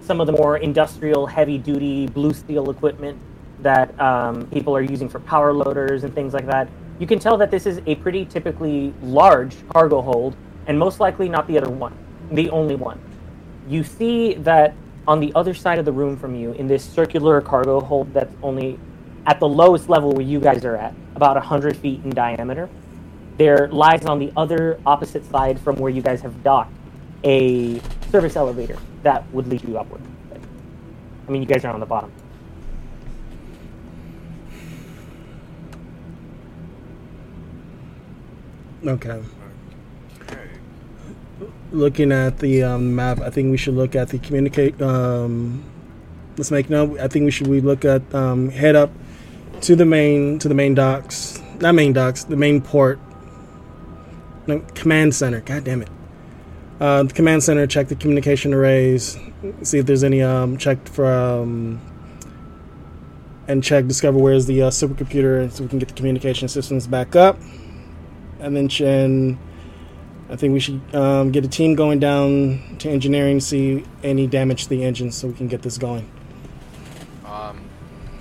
some 0.00 0.20
of 0.20 0.26
the 0.26 0.32
more 0.34 0.58
industrial, 0.58 1.26
heavy 1.26 1.56
duty 1.56 2.06
blue 2.06 2.34
steel 2.34 2.68
equipment 2.68 3.18
that 3.62 3.98
um, 3.98 4.46
people 4.48 4.76
are 4.76 4.82
using 4.82 5.08
for 5.08 5.20
power 5.20 5.54
loaders 5.54 6.04
and 6.04 6.14
things 6.14 6.34
like 6.34 6.44
that. 6.44 6.68
You 6.98 7.06
can 7.06 7.18
tell 7.18 7.38
that 7.38 7.50
this 7.50 7.64
is 7.64 7.80
a 7.86 7.94
pretty 7.94 8.26
typically 8.26 8.92
large 9.00 9.56
cargo 9.70 10.02
hold, 10.02 10.36
and 10.66 10.78
most 10.78 11.00
likely 11.00 11.30
not 11.30 11.48
the 11.48 11.56
other 11.56 11.70
one, 11.70 11.96
the 12.30 12.50
only 12.50 12.74
one. 12.74 13.00
You 13.66 13.82
see 13.82 14.34
that 14.34 14.74
on 15.08 15.18
the 15.18 15.32
other 15.34 15.54
side 15.54 15.78
of 15.78 15.86
the 15.86 15.92
room 15.92 16.18
from 16.18 16.34
you, 16.34 16.52
in 16.52 16.66
this 16.66 16.84
circular 16.84 17.40
cargo 17.40 17.80
hold 17.80 18.12
that's 18.12 18.34
only 18.42 18.78
at 19.24 19.40
the 19.40 19.48
lowest 19.48 19.88
level 19.88 20.12
where 20.12 20.26
you 20.26 20.40
guys 20.40 20.62
are 20.66 20.76
at, 20.76 20.94
about 21.14 21.36
100 21.36 21.74
feet 21.74 22.04
in 22.04 22.10
diameter, 22.10 22.68
there 23.36 23.68
lies 23.68 24.04
on 24.04 24.18
the 24.18 24.32
other 24.36 24.80
opposite 24.86 25.24
side 25.30 25.60
from 25.60 25.76
where 25.76 25.90
you 25.90 26.02
guys 26.02 26.20
have 26.22 26.42
docked 26.42 26.72
a 27.24 27.80
service 28.10 28.36
elevator 28.36 28.78
that 29.02 29.30
would 29.32 29.46
lead 29.48 29.62
you 29.64 29.78
upward. 29.78 30.00
I 31.26 31.30
mean, 31.30 31.42
you 31.42 31.48
guys 31.48 31.64
are 31.64 31.72
on 31.72 31.80
the 31.80 31.86
bottom. 31.86 32.12
Okay. 38.86 39.20
Looking 41.72 42.12
at 42.12 42.38
the 42.38 42.62
um, 42.62 42.94
map, 42.94 43.20
I 43.20 43.30
think 43.30 43.50
we 43.50 43.56
should 43.56 43.74
look 43.74 43.96
at 43.96 44.10
the 44.10 44.18
communicate. 44.18 44.80
Um, 44.80 45.64
let's 46.36 46.52
make 46.52 46.70
note. 46.70 47.00
I 47.00 47.08
think 47.08 47.24
we 47.24 47.32
should 47.32 47.48
we 47.48 47.60
look 47.60 47.84
at 47.84 48.14
um, 48.14 48.48
head 48.50 48.76
up 48.76 48.92
to 49.62 49.74
the 49.74 49.84
main 49.84 50.38
to 50.38 50.48
the 50.48 50.54
main 50.54 50.74
docks, 50.74 51.42
not 51.60 51.74
main 51.74 51.92
docks, 51.92 52.24
the 52.24 52.36
main 52.36 52.60
port, 52.60 53.00
no, 54.46 54.60
command 54.74 55.14
center. 55.14 55.40
God 55.40 55.64
damn 55.64 55.82
it. 55.82 55.88
Uh, 56.80 57.02
the 57.04 57.14
command 57.14 57.42
center. 57.42 57.66
Check 57.66 57.88
the 57.88 57.96
communication 57.96 58.54
arrays. 58.54 59.18
See 59.62 59.78
if 59.78 59.86
there's 59.86 60.04
any 60.04 60.22
um 60.22 60.56
checked 60.58 60.88
from. 60.88 61.80
and 63.48 63.62
check 63.62 63.86
discover 63.86 64.18
where's 64.18 64.46
the 64.46 64.62
uh, 64.62 64.70
supercomputer 64.70 65.50
so 65.52 65.62
we 65.62 65.68
can 65.68 65.78
get 65.78 65.88
the 65.88 65.94
communication 65.94 66.48
systems 66.48 66.86
back 66.86 67.16
up. 67.16 67.38
And 68.40 68.56
then 68.56 68.68
Chen. 68.68 69.38
I 70.28 70.34
think 70.36 70.52
we 70.54 70.60
should 70.60 70.80
um, 70.94 71.30
get 71.30 71.44
a 71.44 71.48
team 71.48 71.76
going 71.76 72.00
down 72.00 72.78
to 72.80 72.90
engineering, 72.90 73.38
see 73.38 73.84
any 74.02 74.26
damage 74.26 74.64
to 74.64 74.70
the 74.70 74.82
engine, 74.84 75.12
so 75.12 75.28
we 75.28 75.34
can 75.34 75.46
get 75.46 75.62
this 75.62 75.78
going. 75.78 76.10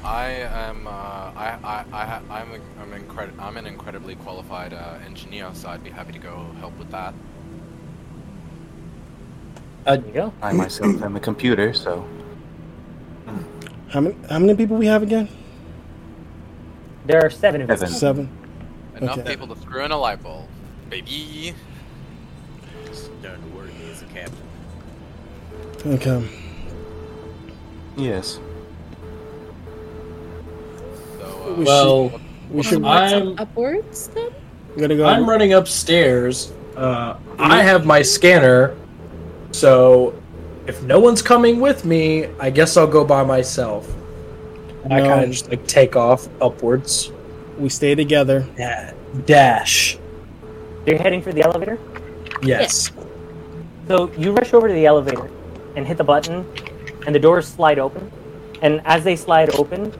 I 0.05 0.27
am. 0.67 0.87
Uh, 0.87 0.91
I. 0.91 1.57
I. 1.63 1.85
I. 1.91 2.05
ha- 2.05 2.21
I'm. 2.29 2.51
A, 2.51 2.59
I'm 2.81 2.91
incredi- 2.93 3.39
I'm 3.39 3.57
an 3.57 3.65
incredibly 3.65 4.15
qualified 4.15 4.73
uh, 4.73 4.99
engineer, 5.05 5.49
so 5.53 5.69
I'd 5.69 5.83
be 5.83 5.89
happy 5.89 6.13
to 6.13 6.19
go 6.19 6.45
help 6.59 6.77
with 6.77 6.91
that. 6.91 7.13
Uh, 9.85 9.97
There 9.97 10.05
you 10.07 10.13
go. 10.13 10.33
I 10.41 10.53
myself 10.53 11.01
am 11.01 11.15
a 11.15 11.19
computer, 11.19 11.73
so 11.73 12.05
How 13.89 14.01
many? 14.01 14.15
How 14.29 14.39
many 14.39 14.55
people 14.55 14.77
we 14.77 14.85
have 14.87 15.03
again? 15.03 15.27
There 17.05 17.23
are 17.23 17.29
seven 17.29 17.61
of 17.61 17.69
us. 17.69 17.79
Seven. 17.79 17.93
Seven. 17.95 18.29
Enough 18.97 19.19
Okay. 19.19 19.29
people 19.35 19.47
to 19.53 19.59
screw 19.61 19.83
in 19.85 19.91
a 19.91 19.97
light 19.97 20.23
bulb, 20.23 20.47
baby. 20.89 21.53
Starting 22.93 23.41
to 23.43 23.57
work 23.57 23.69
as 23.91 24.01
a 24.01 24.05
captain. 24.05 24.37
Okay. 25.85 26.27
yes. 27.97 28.39
So, 31.25 31.31
uh, 31.33 31.55
We 31.57 31.63
Well, 31.65 32.09
should. 32.09 32.21
We 32.51 32.63
should. 32.63 32.85
I'm 32.85 33.35
Upwards 33.39 34.07
then? 34.09 34.29
We're 34.75 34.81
gonna 34.81 34.95
go. 34.95 35.05
I'm 35.05 35.27
running 35.29 35.53
upstairs. 35.53 36.51
Uh, 36.75 37.15
I 37.39 37.61
have 37.63 37.85
my 37.85 38.01
scanner, 38.01 38.75
so 39.51 40.13
if 40.67 40.81
no 40.83 40.99
one's 40.99 41.21
coming 41.21 41.59
with 41.61 41.85
me, 41.85 42.27
I 42.39 42.49
guess 42.49 42.75
I'll 42.77 42.87
go 42.87 43.05
by 43.05 43.23
myself. 43.23 43.91
I 44.89 44.99
No. 44.99 45.07
kind 45.07 45.23
of 45.23 45.31
just 45.31 45.49
like 45.49 45.65
take 45.65 45.95
off 45.95 46.27
upwards. 46.41 47.11
We 47.57 47.69
stay 47.69 47.95
together. 47.95 48.45
Yeah, 48.57 48.91
dash. 49.25 49.97
You're 50.85 50.97
heading 50.99 51.21
for 51.21 51.31
the 51.31 51.41
elevator. 51.43 51.79
Yes. 52.43 52.91
So 53.87 54.11
you 54.17 54.31
rush 54.33 54.53
over 54.53 54.67
to 54.67 54.73
the 54.73 54.85
elevator 54.85 55.29
and 55.75 55.87
hit 55.87 55.97
the 55.97 56.03
button, 56.03 56.45
and 57.07 57.15
the 57.15 57.19
doors 57.19 57.47
slide 57.47 57.79
open. 57.79 58.11
And 58.61 58.81
as 58.85 59.03
they 59.03 59.15
slide 59.15 59.49
open, 59.55 59.93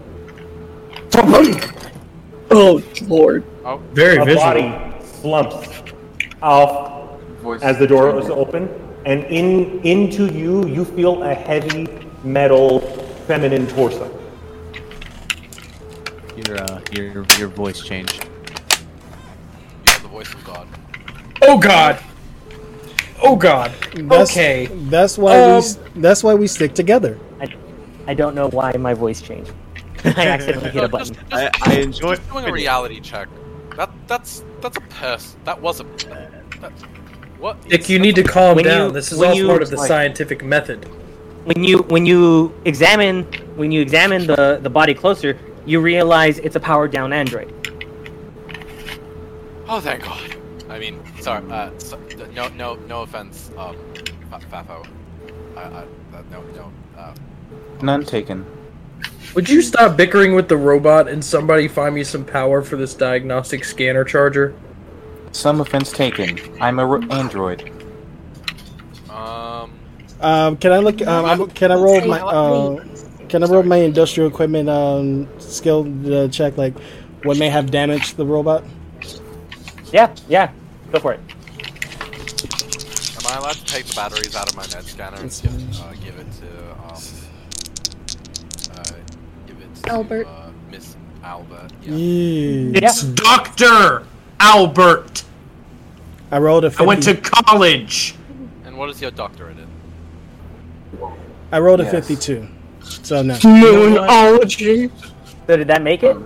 Oh 2.51 2.82
lord. 3.08 3.43
oh, 3.65 3.78
Very 3.93 4.17
a 4.17 4.25
visual. 4.25 4.43
body 4.43 4.73
slumps 5.04 5.84
off 6.41 7.19
Voice 7.41 7.62
as 7.62 7.78
the 7.80 7.88
door 7.88 8.10
is 8.17 8.25
changing. 8.28 8.38
open, 8.38 8.69
and 9.06 9.23
in 9.25 9.80
into 9.82 10.25
you, 10.34 10.65
you 10.67 10.86
feel 10.86 11.23
a 11.23 11.34
heavy 11.34 11.88
metal 12.23 12.80
feminine 13.28 13.67
torso. 13.67 14.10
Your 16.47 16.58
uh, 16.62 16.82
your 16.91 17.25
your 17.39 17.47
voice 17.49 17.82
changed. 17.82 18.28
yeah, 19.88 19.97
the 19.99 20.08
voice 20.08 20.34
of 20.34 20.43
God. 20.43 20.67
Oh 21.41 21.58
God. 21.58 21.99
Oh 23.23 23.36
God. 23.36 23.71
That's, 23.95 24.32
okay. 24.32 24.67
That's 24.89 25.17
why 25.17 25.39
Um, 25.41 25.63
we. 25.95 26.01
That's 26.01 26.23
why 26.23 26.34
we 26.36 26.47
stick 26.47 26.73
together. 26.73 27.17
I, 27.39 27.47
I 28.08 28.13
don't 28.13 28.36
know 28.36 28.49
why 28.49 28.73
my 28.78 28.93
voice 28.93 29.21
changed. 29.21 29.51
I 30.18 30.28
accidentally 30.28 30.72
hit 30.72 30.84
a 30.84 30.88
button. 30.88 31.13
just, 31.15 31.34
I, 31.34 31.50
just, 31.50 31.68
I 31.68 31.74
enjoy 31.80 32.15
just 32.15 32.30
doing 32.32 32.46
a 32.46 32.52
reality 32.52 33.00
check. 33.00 33.28
That 33.78 33.91
that's 34.08 34.44
that's 34.62 34.78
a 34.78 34.82
person. 34.82 35.39
That 35.46 35.62
was 35.62 35.80
a. 35.82 35.84
That, 36.62 36.72
what? 37.39 37.65
Nick, 37.68 37.89
you 37.89 38.00
need 38.00 38.15
to 38.15 38.24
calm 38.24 38.56
When 38.56 38.65
down. 38.65 38.88
you- 38.88 38.94
this 38.94 39.12
is 39.12 39.22
all 39.22 39.34
you- 39.34 39.48
part 39.48 39.62
of 39.62 39.70
the 39.70 39.78
like- 39.78 39.88
scientific 39.88 40.44
method. 40.44 40.86
When 41.46 41.63
you 41.63 41.80
when 41.84 42.06
you 42.06 42.54
examine 42.65 43.24
when 43.56 43.72
you 43.72 43.82
examine 43.82 44.26
the 44.26 44.60
the 44.62 44.70
body 44.70 44.94
closer, 44.96 45.38
you 45.65 45.80
realize 45.80 46.39
it's 46.39 46.56
a 46.56 46.60
powered 46.60 46.91
down 46.91 47.13
android. 47.13 47.52
Oh, 49.68 49.80
thank 49.80 50.04
God. 50.04 50.36
I 50.70 50.80
mean, 50.80 51.00
sorry. 51.22 51.44
Uh, 51.52 51.70
so, 51.78 52.00
no, 52.34 52.48
no, 52.50 52.76
no 52.88 53.02
offense, 53.02 53.50
um, 53.58 53.76
Fa- 54.30 54.39
Fafo. 54.52 54.86
I, 55.56 55.62
I, 55.62 55.63
uh, 55.63 55.86
no, 56.32 56.41
no. 56.56 56.72
Uh, 56.98 57.13
None 57.82 58.04
taken. 58.06 58.46
Would 59.36 59.50
you 59.50 59.62
stop 59.62 59.98
bickering 59.98 60.34
with 60.34 60.48
the 60.48 60.58
robot 60.58 61.08
and 61.10 61.24
somebody 61.24 61.67
find 61.67 61.93
me 61.93 62.04
some 62.04 62.24
power 62.26 62.62
for 62.62 62.78
this 62.78 62.93
diagnostic 62.93 63.65
scanner 63.65 64.04
charger? 64.06 64.56
Some 65.34 65.60
offense 65.60 65.91
taken. 65.91 66.39
I'm 66.62 66.80
a 66.80 66.86
ro- 66.86 67.02
android. 67.12 67.69
um, 69.10 69.74
Um, 70.21 70.56
can 70.58 70.71
I 70.71 70.80
look? 70.80 71.02
Um, 71.02 71.26
I'm, 71.26 71.48
can 71.50 71.71
I 71.71 71.76
roll 71.76 72.00
my? 72.08 72.21
Uh, 72.21 72.86
can 73.28 73.43
I 73.43 73.48
roll 73.48 73.63
my 73.63 73.78
industrial 73.78 74.30
equipment 74.30 74.69
um, 74.69 75.28
skill 75.39 75.86
uh, 76.13 76.30
check? 76.30 76.58
Like, 76.58 76.74
what 77.24 77.38
may 77.38 77.50
have 77.50 77.69
damaged 77.71 78.15
the 78.15 78.26
robot? 78.26 78.63
Yeah, 79.91 80.15
yeah, 80.30 80.52
go 80.93 81.00
for 81.00 81.13
it. 81.13 81.19
am 83.19 83.28
I 83.28 83.38
allowed 83.39 83.56
to 83.56 83.65
take 83.65 83.86
the 83.88 83.95
batteries 83.95 84.36
out 84.36 84.48
of 84.48 84.56
my 84.56 84.63
med 84.74 84.86
scanner 84.86 85.17
and 85.17 85.26
It's 85.26 85.43
uh, 85.43 85.93
give 86.04 86.17
it 86.17 86.28
to, 86.39 86.71
um, 86.84 87.02
uh, 88.71 88.84
give 89.48 89.60
it 89.62 89.75
to, 89.75 89.75
Albert. 89.88 90.28
uh, 90.28 90.50
Miss 90.71 90.95
Albert? 91.24 91.71
Yeah. 91.84 91.95
Yeah. 91.95 92.88
It's 92.88 93.04
Doctor 93.04 94.06
Albert. 94.39 95.24
I 96.32 96.38
rolled 96.39 96.65
a. 96.65 96.69
50, 96.69 96.84
I 96.84 96.88
went 96.88 97.04
to 97.04 97.15
college. 97.15 98.15
And 98.65 98.78
what 98.78 98.89
is 98.89 99.02
your 99.02 99.12
doctorate 99.12 99.58
in? 99.58 99.67
I 101.52 101.60
rolled 101.60 101.80
a 101.82 101.84
Yes. 101.84 101.91
fifty-two. 101.91 102.48
So 102.82 103.21
no. 103.21 103.36
Moonology. 103.36 104.91
So 105.48 105.58
did 105.58 105.67
that 105.67 105.82
make 105.82 106.04
it? 106.04 106.17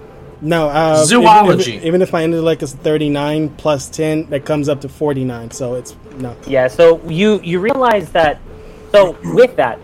No. 0.41 0.69
Uh, 0.69 1.03
Zoology. 1.03 1.71
Even 1.73 1.79
if, 1.79 1.85
even 1.85 2.01
if 2.01 2.13
my 2.13 2.23
intellect 2.23 2.63
is 2.63 2.73
thirty-nine 2.73 3.49
plus 3.49 3.89
ten, 3.89 4.29
that 4.29 4.45
comes 4.45 4.69
up 4.69 4.81
to 4.81 4.89
forty-nine. 4.89 5.51
So 5.51 5.75
it's 5.75 5.95
no. 6.17 6.35
Yeah. 6.47 6.67
So 6.67 7.01
you 7.07 7.39
you 7.43 7.59
realize 7.59 8.09
that. 8.11 8.39
So 8.91 9.17
with 9.35 9.55
that, 9.57 9.77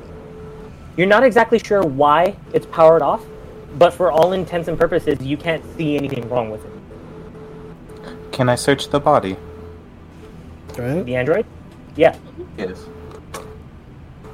you're 0.97 1.07
not 1.07 1.23
exactly 1.23 1.59
sure 1.59 1.83
why 1.83 2.35
it's 2.53 2.65
powered 2.67 3.01
off, 3.03 3.23
but 3.75 3.93
for 3.93 4.11
all 4.11 4.33
intents 4.33 4.67
and 4.67 4.77
purposes, 4.77 5.21
you 5.21 5.37
can't 5.37 5.63
see 5.75 5.95
anything 5.95 6.27
wrong 6.29 6.49
with 6.49 6.63
it. 6.65 6.71
Can 8.31 8.49
I 8.49 8.55
search 8.55 8.89
the 8.89 8.99
body? 8.99 9.37
Right. 10.77 11.05
The 11.05 11.15
android. 11.15 11.45
Yeah. 11.95 12.17
Yes. 12.57 12.85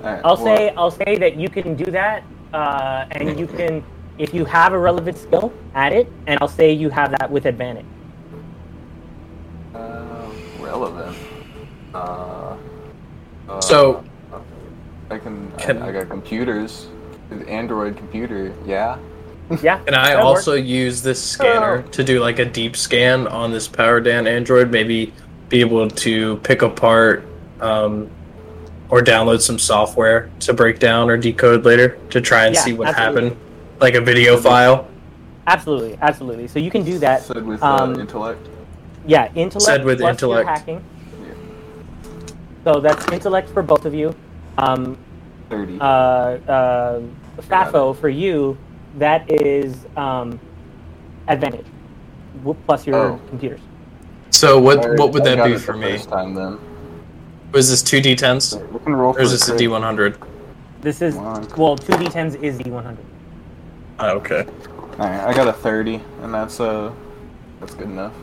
Alright, 0.03 0.21
I'll 0.25 0.35
well, 0.35 0.57
say 0.57 0.69
I'll 0.75 0.91
say 0.91 1.17
that 1.17 1.35
you 1.35 1.47
can 1.49 1.75
do 1.75 1.91
that, 1.91 2.23
uh, 2.53 3.05
and 3.11 3.39
you 3.39 3.45
can 3.45 3.83
if 4.17 4.33
you 4.33 4.45
have 4.45 4.73
a 4.73 4.77
relevant 4.77 5.17
skill, 5.17 5.53
add 5.75 5.93
it, 5.93 6.11
and 6.27 6.39
I'll 6.41 6.47
say 6.47 6.71
you 6.71 6.89
have 6.89 7.11
that 7.11 7.29
with 7.29 7.45
advantage. 7.45 7.85
Uh, 9.73 10.29
relevant. 10.59 11.17
Uh, 11.93 12.57
uh, 13.47 13.61
So 13.61 14.03
I 15.09 15.17
can. 15.17 15.51
Can- 15.57 15.81
I, 15.81 15.89
I 15.89 15.91
got 15.91 16.09
computers. 16.09 16.87
Android 17.47 17.95
computer. 17.95 18.53
Yeah. 18.65 18.97
Yeah. 19.63 19.79
Can 19.79 19.93
I 19.93 20.09
that'll 20.09 20.27
work. 20.27 20.37
also 20.37 20.53
use 20.53 21.01
this 21.01 21.21
scanner 21.23 21.81
to 21.83 22.03
do 22.03 22.19
like 22.21 22.39
a 22.39 22.45
deep 22.45 22.75
scan 22.77 23.27
on 23.27 23.51
this 23.51 23.67
powered 23.67 24.05
down 24.05 24.27
Android? 24.27 24.71
Maybe 24.71 25.13
be 25.49 25.59
able 25.61 25.89
to 25.89 26.37
pick 26.37 26.61
apart 26.61 27.25
um, 27.59 28.09
or 28.89 29.01
download 29.01 29.41
some 29.41 29.59
software 29.59 30.29
to 30.41 30.53
break 30.53 30.79
down 30.79 31.09
or 31.09 31.17
decode 31.17 31.65
later 31.65 31.97
to 32.09 32.21
try 32.21 32.45
and 32.45 32.55
Yeah, 32.55 32.61
see 32.61 32.73
what 32.73 32.87
absolutely. 32.89 33.29
happened, 33.29 33.41
like 33.79 33.95
a 33.95 34.01
video 34.01 34.37
file. 34.37 34.87
Absolutely, 35.47 35.97
absolutely. 36.01 36.47
So 36.47 36.59
you 36.59 36.71
can 36.71 36.83
do 36.83 36.97
that. 36.99 37.23
Said 37.23 37.45
with 37.45 37.61
Um, 37.63 37.95
uh, 37.95 37.99
intellect. 37.99 38.47
Yeah, 39.05 39.29
intellect 39.35 39.65
Said 39.65 39.83
with 39.83 39.99
plus 39.99 40.21
your 40.21 40.39
intellect. 40.39 40.49
hacking. 40.49 40.83
So 42.63 42.79
that's 42.79 43.05
intellect 43.11 43.49
for 43.49 43.63
both 43.63 43.85
of 43.85 43.93
you. 43.93 44.13
Um, 44.57 44.97
Thirty. 45.49 45.77
uh, 45.79 45.83
uh, 45.83 47.01
FAFO 47.49 47.95
for 47.97 48.07
you, 48.09 48.55
that 48.97 49.29
is 49.31 49.85
um, 49.97 50.39
advantage 51.27 51.65
plus 52.65 52.87
your 52.87 52.95
Oh. 52.95 53.19
computers. 53.29 53.59
So 54.31 54.59
what 54.59 54.79
Alright, 54.79 54.99
what 54.99 55.11
would 55.11 55.27
I 55.27 55.35
that 55.35 55.45
be 55.45 55.57
for 55.57 55.73
me? 55.73 55.91
First 55.97 56.09
time 56.09 56.33
then. 56.33 56.57
Was 57.51 57.69
this 57.69 57.83
two 57.83 57.99
d10s 58.01 58.55
We 58.71 58.79
can 58.79 58.95
roll 58.95 59.13
or 59.15 59.21
is 59.21 59.31
this 59.31 59.47
a 59.49 59.51
crit. 59.51 59.69
d100? 59.69 60.15
This 60.81 61.01
is 61.01 61.15
Come 61.15 61.47
well, 61.57 61.75
two 61.77 61.93
d10s 61.93 62.41
is 62.41 62.57
d100. 62.59 62.97
Oh, 63.99 64.09
okay. 64.17 64.45
Alright, 64.93 65.21
I 65.21 65.33
got 65.33 65.47
a 65.47 65.53
thirty, 65.53 66.01
and 66.21 66.33
that's 66.33 66.59
uh, 66.59 66.91
that's 67.59 67.73
good 67.75 67.87
enough. 67.87 68.13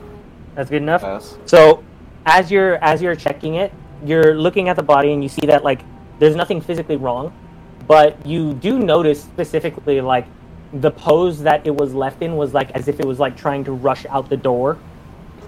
That's 0.55 0.71
good 0.71 0.83
enough. 0.83 1.03
Pass. 1.03 1.37
So 1.47 1.85
as 2.27 2.51
you're 2.51 2.77
as 2.83 3.01
you're 3.03 3.14
checking 3.16 3.55
it, 3.57 3.73
you're 4.05 4.35
looking 4.35 4.69
at 4.69 4.77
the 4.77 4.83
body 4.83 5.12
and 5.12 5.23
you 5.23 5.29
see 5.29 5.47
that 5.47 5.62
like 5.64 5.83
there's 6.19 6.35
nothing 6.37 6.61
physically 6.61 6.97
wrong, 6.97 7.33
but 7.87 8.25
you 8.27 8.55
do 8.55 8.79
notice 8.79 9.23
specifically 9.23 10.01
like 10.01 10.27
the 10.73 10.91
pose 10.91 11.41
that 11.43 11.66
it 11.66 11.75
was 11.75 11.95
left 11.95 12.23
in 12.23 12.37
was 12.37 12.53
like 12.55 12.71
as 12.73 12.89
if 12.89 13.01
it 13.01 13.07
was 13.07 13.19
like 13.19 13.37
trying 13.37 13.64
to 13.64 13.73
rush 13.73 14.05
out 14.07 14.29
the 14.29 14.37
door. 14.37 14.79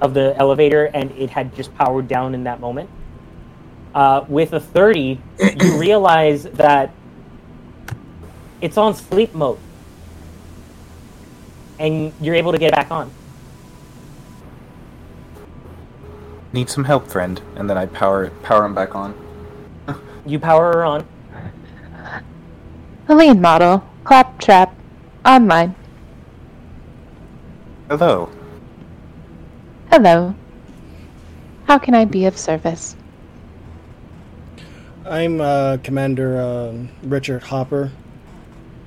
of 0.00 0.14
the 0.14 0.34
elevator 0.38 0.86
and 0.86 1.10
it 1.12 1.30
had 1.30 1.54
just 1.54 1.74
powered 1.76 2.08
down 2.08 2.34
in 2.34 2.44
that 2.44 2.60
moment. 2.60 2.88
Uh, 3.94 4.24
with 4.28 4.52
a 4.52 4.60
30, 4.60 5.20
you 5.60 5.78
realize 5.78 6.44
that 6.44 6.90
it's 8.60 8.76
on 8.78 8.94
sleep 8.94 9.34
mode. 9.34 9.58
And 11.78 12.12
you're 12.20 12.34
able 12.34 12.52
to 12.52 12.58
get 12.58 12.72
back 12.72 12.90
on. 12.90 13.10
Need 16.52 16.68
some 16.68 16.84
help, 16.84 17.08
friend. 17.08 17.40
And 17.56 17.70
then 17.70 17.78
I 17.78 17.86
power 17.86 18.30
power 18.42 18.64
him 18.64 18.74
back 18.74 18.94
on. 18.94 19.14
You 20.26 20.38
power 20.38 20.72
her 20.72 20.84
on. 20.84 21.06
Helene 23.06 23.40
model, 23.40 23.84
claptrap, 24.04 24.74
online. 25.24 25.74
Hello. 27.88 28.30
Hello. 29.90 30.34
How 31.66 31.78
can 31.78 31.94
I 31.94 32.04
be 32.04 32.26
of 32.26 32.36
service? 32.36 32.96
I'm 35.04 35.40
uh, 35.40 35.78
Commander 35.82 36.40
um 36.40 36.88
Richard 37.02 37.42
Hopper 37.42 37.90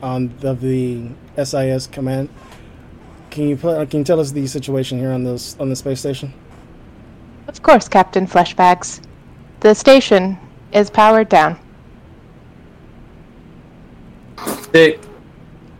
on 0.01 0.34
of 0.43 0.61
the 0.61 1.09
SIS 1.41 1.88
command. 1.88 2.29
Can 3.29 3.49
you 3.49 3.57
put, 3.57 3.89
can 3.89 3.99
you 3.99 4.05
tell 4.05 4.19
us 4.19 4.31
the 4.31 4.45
situation 4.47 4.99
here 4.99 5.11
on 5.11 5.23
this 5.23 5.57
on 5.59 5.69
the 5.69 5.75
space 5.75 5.99
station? 5.99 6.34
Of 7.47 7.61
course, 7.61 7.88
Captain 7.88 8.25
Fleshbags. 8.25 9.01
The 9.59 9.73
station 9.73 10.38
is 10.71 10.89
powered 10.89 11.29
down. 11.29 11.59
Dick, 14.71 14.99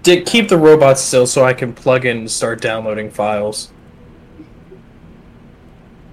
Dick, 0.04 0.26
keep 0.26 0.50
the 0.50 0.58
robot 0.58 1.00
still 1.00 1.26
so 1.26 1.44
I 1.46 1.54
can 1.54 1.74
plug 1.74 2.06
in 2.06 2.18
and 2.18 2.32
start 2.32 2.62
downloading 2.62 3.10
files. 3.10 3.72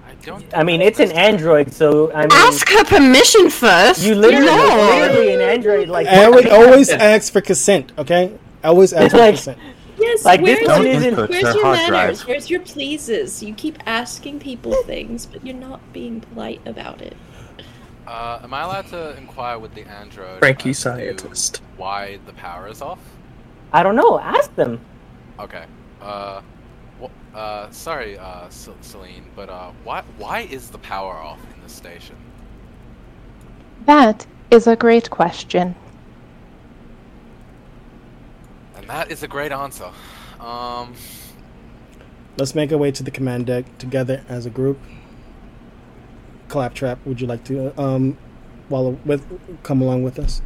I 0.06 0.14
don't. 0.22 0.44
I 0.56 0.62
mean, 0.62 0.80
it's 0.80 1.00
an 1.00 1.10
android, 1.12 1.72
so 1.72 2.12
I 2.12 2.22
mean, 2.22 2.28
Ask 2.32 2.68
her 2.68 2.84
permission 2.84 3.50
first. 3.50 4.02
you 4.02 4.14
literally, 4.14 4.46
Lord. 4.46 4.70
literally 5.02 5.34
an 5.34 5.40
android. 5.40 5.88
Like 5.88 6.06
I 6.06 6.24
always, 6.24 6.46
always 6.46 6.88
ask 6.90 7.32
for 7.32 7.40
consent. 7.40 7.92
Okay, 7.98 8.32
always 8.62 8.92
ask 8.92 9.10
for 9.10 9.18
Like- 9.18 9.34
consent. 9.34 9.58
Yes, 9.98 10.24
Like, 10.24 10.40
where's, 10.40 10.66
one 10.66 10.82
where's 10.84 11.04
isn't- 11.04 11.28
where's 11.28 11.54
your 11.54 11.62
manners? 11.62 11.88
drive. 12.20 12.20
Where's 12.28 12.48
your 12.48 12.60
pleases? 12.60 13.42
You 13.42 13.52
keep 13.52 13.78
asking 13.86 14.38
people 14.38 14.72
things, 14.86 15.26
but 15.26 15.44
you're 15.46 15.54
not 15.54 15.92
being 15.92 16.22
polite 16.22 16.62
about 16.64 17.02
it. 17.02 17.14
Uh, 18.06 18.38
am 18.42 18.54
I 18.54 18.62
allowed 18.62 18.86
to 18.88 19.14
inquire 19.18 19.58
with 19.58 19.74
the 19.74 19.82
android? 19.86 20.38
Frankie 20.38 20.72
scientist. 20.72 21.60
Why 21.76 22.18
the 22.24 22.32
power 22.32 22.66
is 22.68 22.80
off? 22.80 22.98
I 23.72 23.82
don't 23.82 23.96
know. 23.96 24.18
Ask 24.18 24.54
them. 24.56 24.80
Okay. 25.38 25.64
Uh, 26.00 26.42
wh- 27.00 27.36
uh, 27.36 27.70
sorry, 27.70 28.18
uh, 28.18 28.48
C- 28.48 28.72
Celine, 28.80 29.24
but 29.36 29.48
uh, 29.48 29.72
why 29.84 30.02
why 30.18 30.40
is 30.40 30.70
the 30.70 30.78
power 30.78 31.14
off 31.14 31.40
in 31.54 31.62
the 31.62 31.68
station? 31.68 32.16
That 33.86 34.26
is 34.50 34.66
a 34.66 34.76
great 34.76 35.10
question. 35.10 35.74
And 38.76 38.88
that 38.88 39.10
is 39.10 39.22
a 39.22 39.28
great 39.28 39.52
answer. 39.52 39.90
Um, 40.40 40.94
Let's 42.36 42.54
make 42.54 42.72
our 42.72 42.78
way 42.78 42.90
to 42.92 43.02
the 43.02 43.10
command 43.10 43.46
deck 43.46 43.64
together 43.78 44.24
as 44.28 44.46
a 44.46 44.50
group. 44.50 44.78
Claptrap, 46.48 47.04
would 47.06 47.20
you 47.20 47.26
like 47.26 47.44
to 47.44 47.78
um, 47.80 48.16
follow 48.68 48.98
with 49.04 49.26
come 49.62 49.82
along 49.82 50.02
with 50.02 50.18
us? 50.18 50.40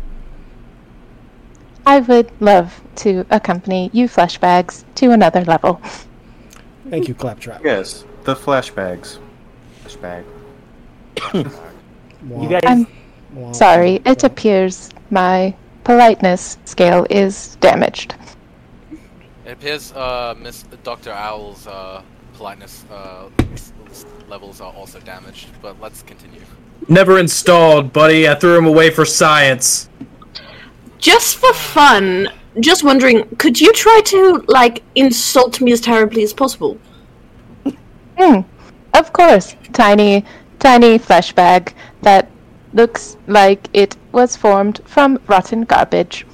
I 1.87 2.01
would 2.01 2.31
love 2.41 2.81
to 2.97 3.27
accompany 3.31 3.91
you 3.93 4.09
fleshbags 4.09 4.85
to 4.97 5.11
another 5.11 5.45
level. 5.45 5.81
Thank 6.91 7.09
you, 7.09 7.15
Claptrap. 7.15 7.63
Yes, 7.65 8.05
the 8.25 8.35
flashbags. 8.35 9.19
Flashbag. 9.85 10.25
You 11.35 12.49
guys, 12.49 12.63
I'm 12.65 12.87
sorry, 13.53 14.01
it 14.05 14.25
appears 14.25 14.91
my 15.11 15.55
politeness 15.85 16.57
scale 16.65 17.07
is 17.11 17.57
damaged. 17.57 18.15
it 19.45 19.53
appears 19.53 19.93
uh, 19.93 20.35
Miss 20.39 20.63
Doctor 20.83 21.13
Owl's 21.13 21.67
uh, 21.67 22.03
politeness 22.35 22.85
uh, 22.91 23.29
s- 23.53 23.73
s- 23.91 24.07
levels 24.29 24.61
are 24.61 24.73
also 24.73 24.99
damaged. 25.01 25.49
But 25.61 25.79
let's 25.81 26.03
continue. 26.03 26.41
Never 26.89 27.19
installed, 27.19 27.93
buddy. 27.93 28.29
I 28.29 28.35
threw 28.35 28.57
him 28.59 28.67
away 28.67 28.91
for 28.91 29.05
science. 29.05 29.89
Just 31.05 31.37
for 31.37 31.53
fun, 31.53 32.31
just 32.61 32.83
wondering, 32.83 33.29
could 33.37 33.61
you 33.61 33.75
try 33.75 34.01
to, 34.07 34.43
like, 34.49 34.83
insult 34.95 35.61
me 35.61 35.71
as 35.71 35.83
terribly 35.83 36.23
as 36.23 36.33
possible? 36.33 36.79
Hmm. 38.19 38.41
Of 38.95 39.13
course, 39.13 39.55
tiny, 39.75 40.25
tiny 40.61 40.97
flesh 40.97 41.35
bag 41.35 41.75
that 42.01 42.31
looks 42.73 43.19
like 43.27 43.69
it 43.75 43.99
was 44.13 44.35
formed 44.35 44.81
from 44.87 45.21
rotten 45.27 45.65
garbage. 45.65 46.25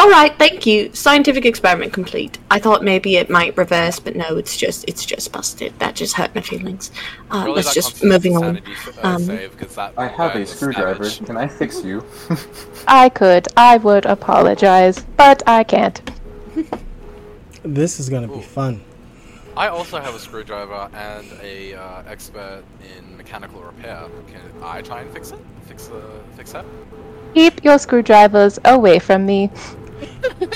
Alright, 0.00 0.38
thank 0.38 0.64
you. 0.64 0.90
Scientific 0.94 1.44
experiment 1.44 1.92
complete. 1.92 2.38
I 2.50 2.58
thought 2.58 2.82
maybe 2.82 3.16
it 3.16 3.28
might 3.28 3.54
reverse, 3.58 3.98
but 4.00 4.16
no, 4.16 4.36
it's 4.38 4.56
just 4.56 4.84
it's 4.88 5.04
just 5.04 5.30
busted. 5.30 5.78
That 5.78 5.94
just 5.94 6.14
hurt 6.16 6.34
my 6.34 6.40
feelings. 6.40 6.90
Uh, 7.30 7.42
Roll 7.44 7.56
let's 7.56 7.74
just 7.74 8.02
moving 8.02 8.34
on. 8.36 8.42
sanity 8.56 8.72
s- 8.72 8.98
Um, 9.02 9.22
save, 9.24 9.56
'cause 9.58 9.74
that 9.74 9.92
I 9.98 10.06
have 10.06 10.34
a 10.36 10.46
screwdriver. 10.46 10.94
damaged. 11.04 11.26
Can 11.26 11.36
I 11.36 11.46
fix 11.48 11.84
you? 11.84 12.02
I 12.88 13.10
could, 13.10 13.46
I 13.58 13.76
would 13.76 14.06
apologize, 14.06 15.04
but 15.18 15.42
I 15.46 15.64
can't. 15.64 16.00
This 17.62 18.00
is 18.00 18.08
gonna 18.08 18.28
be 18.28 18.40
fun. 18.40 18.80
I 19.54 19.68
also 19.68 20.00
have 20.00 20.14
a 20.14 20.18
screwdriver 20.18 20.88
and 20.94 21.26
a 21.42 21.74
uh, 21.74 22.02
expert 22.08 22.62
in 22.96 23.16
mechanical 23.18 23.60
repair. 23.60 24.04
Can 24.28 24.40
I 24.62 24.80
try 24.80 25.02
and 25.02 25.12
fix 25.12 25.32
it? 25.32 25.38
Fix 25.66 25.88
the 25.88 26.00
fix 26.36 26.52
that? 26.52 26.64
Keep 27.34 27.62
your 27.64 27.78
screwdrivers 27.78 28.58
away 28.64 28.98
from 28.98 29.26
me. 29.26 29.50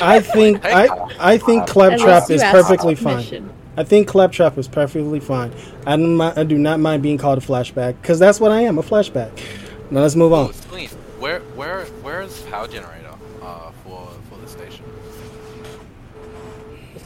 I 0.01 0.21
think 0.21 0.65
I 0.65 0.89
I 1.19 1.39
think 1.39 1.67
Claptrap 1.67 2.31
is 2.31 2.43
perfectly 2.43 2.95
fine. 2.95 3.51
I 3.77 3.85
think 3.85 4.07
Claptrap 4.09 4.57
is 4.57 4.69
perfectly 4.69 5.21
fine. 5.21 5.53
I 5.85 5.97
do 5.97 6.07
not, 6.07 6.39
I 6.39 6.45
do 6.45 6.57
not 6.57 6.79
mind 6.79 7.03
being 7.03 7.19
called 7.19 7.39
a 7.39 7.41
flashback 7.41 7.97
because 8.01 8.19
that's 8.19 8.39
what 8.39 8.53
I 8.53 8.61
am, 8.63 8.79
a 8.79 8.83
flashback. 8.83 9.31
Now 9.91 10.01
let's 10.01 10.15
move 10.15 10.33
on. 10.33 10.53
Celine, 10.53 10.89
where 11.19 11.41
where 11.57 11.85
where 12.03 12.23
is 12.23 12.41
the 12.43 12.51
power 12.51 12.69
generator 12.69 13.15
uh, 13.43 13.73
for 13.83 14.09
for 14.31 14.39
the 14.39 14.49
station? 14.49 14.85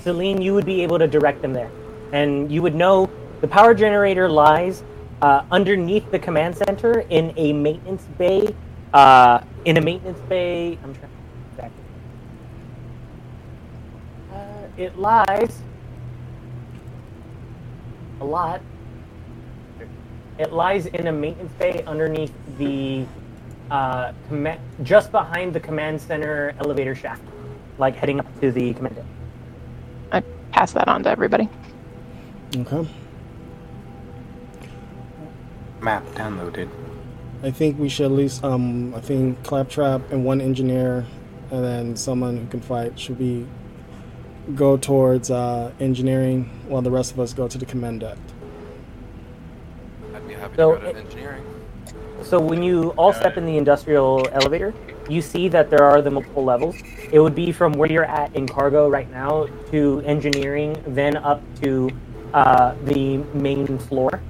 Celine, 0.02 0.42
you 0.42 0.54
would 0.54 0.66
be 0.66 0.82
able 0.82 0.98
to 0.98 1.06
direct 1.06 1.42
them 1.42 1.52
there, 1.52 1.70
and 2.12 2.52
you 2.52 2.62
would 2.62 2.74
know 2.74 3.10
the 3.40 3.48
power 3.48 3.74
generator 3.74 4.28
lies 4.28 4.82
uh, 5.22 5.42
underneath 5.50 6.10
the 6.10 6.18
command 6.18 6.56
center 6.56 7.00
in 7.10 7.32
a 7.36 7.52
maintenance 7.52 8.04
bay. 8.16 8.54
Uh, 8.92 9.42
in 9.64 9.76
a 9.76 9.80
maintenance 9.80 10.20
bay, 10.28 10.78
I'm 10.82 10.94
trying 10.94 11.10
exactly. 11.52 11.82
Uh, 14.32 14.67
it 14.78 14.96
lies 14.96 15.60
a 18.20 18.24
lot. 18.24 18.62
It 20.38 20.52
lies 20.52 20.86
in 20.86 21.08
a 21.08 21.12
maintenance 21.12 21.52
bay 21.58 21.82
underneath 21.84 22.32
the 22.58 23.04
uh, 23.70 24.12
command, 24.28 24.60
just 24.84 25.10
behind 25.10 25.52
the 25.52 25.60
command 25.60 26.00
center 26.00 26.54
elevator 26.60 26.94
shaft, 26.94 27.22
like 27.78 27.96
heading 27.96 28.20
up 28.20 28.40
to 28.40 28.52
the 28.52 28.72
command. 28.74 29.04
I 30.12 30.20
pass 30.52 30.72
that 30.72 30.88
on 30.88 31.02
to 31.02 31.10
everybody. 31.10 31.48
Okay. 32.56 32.88
Map 35.80 36.04
downloaded. 36.14 36.68
I 37.42 37.50
think 37.50 37.78
we 37.78 37.88
should 37.88 38.06
at 38.06 38.12
least 38.12 38.42
um 38.42 38.94
I 38.94 39.00
think 39.00 39.42
Claptrap 39.44 40.10
and 40.10 40.24
one 40.24 40.40
engineer 40.40 41.04
and 41.50 41.64
then 41.64 41.96
someone 41.96 42.36
who 42.36 42.46
can 42.46 42.60
fight 42.60 42.98
should 42.98 43.18
be 43.18 43.46
go 44.54 44.76
towards 44.76 45.30
uh, 45.30 45.72
engineering 45.80 46.50
while 46.68 46.82
the 46.82 46.90
rest 46.90 47.12
of 47.12 47.20
us 47.20 47.32
go 47.32 47.48
to 47.48 47.58
the 47.58 47.66
command 47.66 48.00
deck. 48.00 48.18
I'd 50.14 50.26
be 50.26 50.34
happy 50.34 50.56
So 50.56 50.74
to 50.74 50.80
go 50.80 50.92
to 50.92 50.98
engineering. 50.98 51.44
So 52.22 52.40
when 52.40 52.62
you 52.62 52.90
all 52.90 53.12
step 53.12 53.36
in 53.36 53.46
the 53.46 53.56
industrial 53.56 54.28
elevator, 54.32 54.74
you 55.08 55.22
see 55.22 55.48
that 55.48 55.70
there 55.70 55.82
are 55.82 56.02
the 56.02 56.10
multiple 56.10 56.44
levels. 56.44 56.76
It 57.10 57.20
would 57.20 57.34
be 57.34 57.52
from 57.52 57.72
where 57.72 57.90
you're 57.90 58.04
at 58.04 58.34
in 58.34 58.46
cargo 58.46 58.88
right 58.88 59.10
now 59.10 59.46
to 59.70 60.02
engineering, 60.04 60.82
then 60.86 61.16
up 61.16 61.42
to 61.62 61.90
uh, 62.34 62.74
the 62.84 63.18
main 63.34 63.78
floor, 63.78 64.20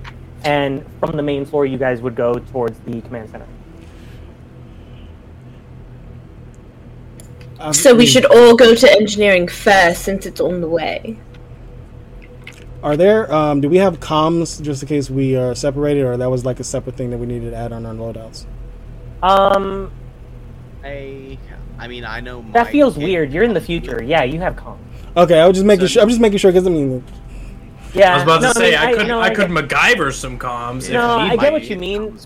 and 0.45 0.85
from 1.01 1.16
the 1.16 1.23
main 1.23 1.45
floor, 1.45 1.66
you 1.66 1.79
guys 1.79 2.01
would 2.01 2.14
go 2.14 2.35
towards 2.35 2.79
the 2.81 3.01
command 3.03 3.31
center. 3.31 3.47
Um, 7.61 7.72
So 7.72 7.94
we 7.94 8.06
should 8.06 8.24
all 8.24 8.54
go 8.56 8.74
to 8.74 8.92
engineering 8.92 9.48
first 9.48 10.02
since 10.02 10.26
it's 10.26 10.40
on 10.40 10.61
the 10.61 10.68
way. 10.68 11.18
Are 12.82 12.96
there 12.96 13.32
um 13.34 13.61
do 13.61 13.68
we 13.68 13.78
have 13.78 13.98
comms 13.98 14.62
just 14.62 14.82
in 14.82 14.88
case 14.88 15.11
we 15.11 15.36
are 15.36 15.52
separated 15.54 16.04
or 16.04 16.16
that 16.16 16.30
was 16.30 16.44
like 16.44 16.61
a 16.61 16.64
separate 16.64 16.96
thing 16.96 17.11
that 17.11 17.18
we 17.18 17.26
needed 17.26 17.50
to 17.50 17.56
add 17.56 17.72
on 17.72 17.84
our 17.84 17.92
loadouts? 17.94 18.46
Um, 19.20 19.90
I, 20.84 21.36
I 21.76 21.88
mean, 21.88 22.04
I 22.04 22.20
know 22.20 22.44
that 22.52 22.68
feels 22.68 22.94
kid- 22.94 23.02
weird. 23.02 23.32
You're 23.32 23.42
in 23.42 23.52
the 23.54 23.61
future. 23.61 24.00
Yeah, 24.00 24.22
you 24.22 24.38
have 24.40 24.54
comms. 24.54 24.78
Okay, 25.16 25.40
I 25.40 25.48
was 25.48 25.56
just 25.56 25.66
making 25.66 25.88
sure 25.88 26.02
I'm 26.02 26.09
just 26.09 26.20
making 26.20 26.38
sure 26.38 26.52
because 26.52 26.68
I 26.68 26.70
mean 26.70 27.02
Yeah, 27.94 28.12
I 28.12 28.14
was 28.14 28.22
about 28.22 28.42
no, 28.42 28.52
to 28.52 28.54
say 28.61 28.76
I 28.76 28.84
I, 28.84 28.86
mean, 28.86 28.94
I- 28.94 28.98
could 28.98 29.09
no, 29.09 29.20
I, 29.20 29.24
I 29.24 29.34
could 29.34 29.48
get- 29.52 29.68
MacGyver 29.68 30.12
some 30.14 30.38
comms. 30.38 30.88
No, 30.92 31.16
if 31.16 31.22
I 31.22 31.28
need 31.30 31.40
get 31.40 31.48
be. 31.48 31.52
what 31.54 31.64
you 31.64 31.76
mean. 31.76 32.16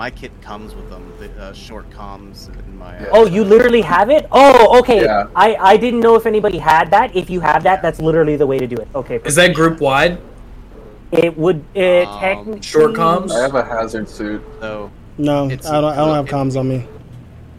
My 0.00 0.10
kit 0.10 0.32
comes 0.40 0.74
with 0.74 0.88
them. 0.88 1.12
The 1.18 1.28
uh, 1.38 1.52
short 1.52 1.90
comms 1.90 2.48
in 2.66 2.78
my. 2.78 2.96
Uh, 2.96 3.10
Oh, 3.12 3.26
you 3.26 3.44
literally 3.44 3.82
have 3.82 4.08
it? 4.08 4.26
Oh, 4.32 4.78
okay. 4.78 5.02
Yeah. 5.02 5.26
I, 5.36 5.56
I 5.56 5.76
didn't 5.76 6.00
know 6.00 6.14
if 6.14 6.24
anybody 6.24 6.56
had 6.56 6.90
that. 6.92 7.14
If 7.14 7.28
you 7.28 7.40
have 7.40 7.62
that, 7.64 7.82
that's 7.82 8.00
literally 8.00 8.36
the 8.36 8.46
way 8.46 8.58
to 8.58 8.66
do 8.66 8.76
it. 8.76 8.88
Okay. 8.94 9.20
Is 9.26 9.34
that 9.34 9.54
group 9.54 9.78
wide? 9.78 10.18
It 11.12 11.36
would 11.36 11.62
it 11.74 12.08
Um, 12.08 12.18
technically 12.18 12.62
Short 12.62 12.92
comms? 12.94 13.30
I 13.30 13.42
have 13.42 13.54
a 13.54 13.62
hazard 13.62 14.08
suit. 14.08 14.42
So 14.58 14.90
No, 15.18 15.44
I 15.44 15.56
don't. 15.56 15.68
I 15.84 15.96
don't 15.96 16.14
have 16.14 16.24
comms 16.24 16.56
on 16.58 16.66
me. 16.66 16.86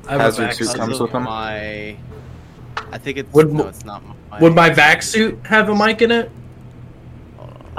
I 0.07 0.13
have 0.13 0.21
a 0.21 0.23
Hazard 0.23 0.45
vac 0.45 0.53
suit 0.55 0.67
suit. 0.69 0.77
comes 0.77 0.99
with 0.99 1.11
them. 1.11 1.23
My. 1.25 1.95
I 2.91 2.97
think 2.97 3.19
it's 3.19 3.31
Would 3.33 3.53
no, 3.53 3.65
mo- 3.65 3.69
it's 3.69 3.85
not 3.85 4.01
my. 4.31 4.39
Would 4.39 4.55
my 4.55 4.71
vac 4.71 5.03
suit 5.03 5.37
have 5.45 5.69
a 5.69 5.75
mic 5.75 6.01
in 6.01 6.09
it? 6.09 6.31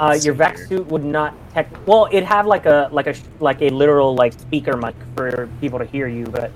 Uh, 0.03 0.13
your 0.21 0.33
vac 0.33 0.57
suit 0.57 0.85
would 0.87 1.05
not 1.05 1.33
tech. 1.53 1.69
Well, 1.87 2.09
it'd 2.11 2.25
have 2.25 2.45
like 2.45 2.65
a 2.65 2.89
like 2.91 3.07
a 3.07 3.15
like 3.39 3.61
a 3.61 3.69
literal 3.69 4.15
like 4.15 4.33
speaker 4.33 4.75
mic 4.75 4.95
for 5.15 5.49
people 5.61 5.79
to 5.79 5.85
hear 5.85 6.07
you, 6.07 6.25
but 6.25 6.51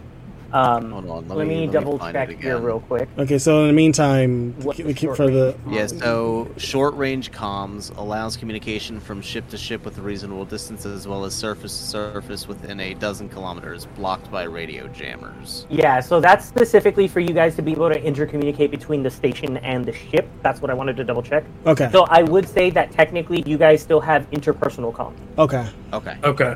um, 0.54 0.92
Hold 0.92 1.10
on, 1.10 1.28
let, 1.28 1.38
let 1.38 1.48
me, 1.48 1.56
me- 1.56 1.60
let 1.62 1.68
me 1.68 1.74
double 1.74 2.00
check 2.00 2.30
here 2.42 2.58
real 2.58 2.80
quick. 2.80 3.10
Okay, 3.18 3.38
so 3.38 3.62
in 3.64 3.68
the 3.68 3.74
meantime, 3.74 4.54
What 4.62 4.76
keep, 4.76 4.88
keep 4.88 4.98
short 4.98 5.18
for 5.18 5.30
the 5.30 5.56
Yeah, 5.70 5.88
so 5.88 6.50
short 6.58 6.96
range 6.96 7.32
comms 7.32 7.96
allows 7.98 8.38
communication 8.38 9.00
from 9.00 9.22
ship 9.22 9.48
to 9.50 9.58
ship 9.58 9.84
with 9.84 9.98
a 9.98 10.02
reasonable 10.02 10.46
distance 10.46 10.86
as 10.86 11.08
well 11.08 11.26
as 11.26 11.34
surface 11.34 11.78
to 11.78 11.84
surface 11.84 12.48
within 12.48 12.80
a 12.80 12.94
dozen 12.94 13.30
kilometers, 13.30 13.86
blocked 13.96 14.32
by 14.32 14.44
radio 14.44 14.88
jammers. 14.88 15.66
Yeah, 15.70 16.00
so 16.00 16.20
that's 16.20 16.46
specifically 16.46 17.08
for 17.08 17.20
you 17.20 17.34
guys 17.34 17.56
to 17.58 17.62
be 17.62 17.72
able 17.74 17.90
to 17.90 18.00
intercommunicate 18.02 18.72
between 18.72 19.04
the 19.04 19.12
station 19.12 19.58
and 19.58 19.86
the 19.86 19.94
ship. 19.94 20.28
That's 20.44 20.62
what 20.62 20.72
I 20.72 20.74
wanted 20.74 20.96
to 20.98 21.04
double 21.04 21.24
check. 21.24 21.44
Okay. 21.66 21.90
So 21.92 22.06
I 22.10 22.24
would 22.24 22.48
say 22.48 22.70
that 22.72 22.92
technically 22.92 23.44
you 23.46 23.58
guys 23.58 23.82
still 23.82 24.00
have 24.02 24.30
interpersonal 24.32 24.94
comms. 24.94 25.18
Okay. 25.38 25.68
Okay. 25.94 26.18
Okay. 26.24 26.56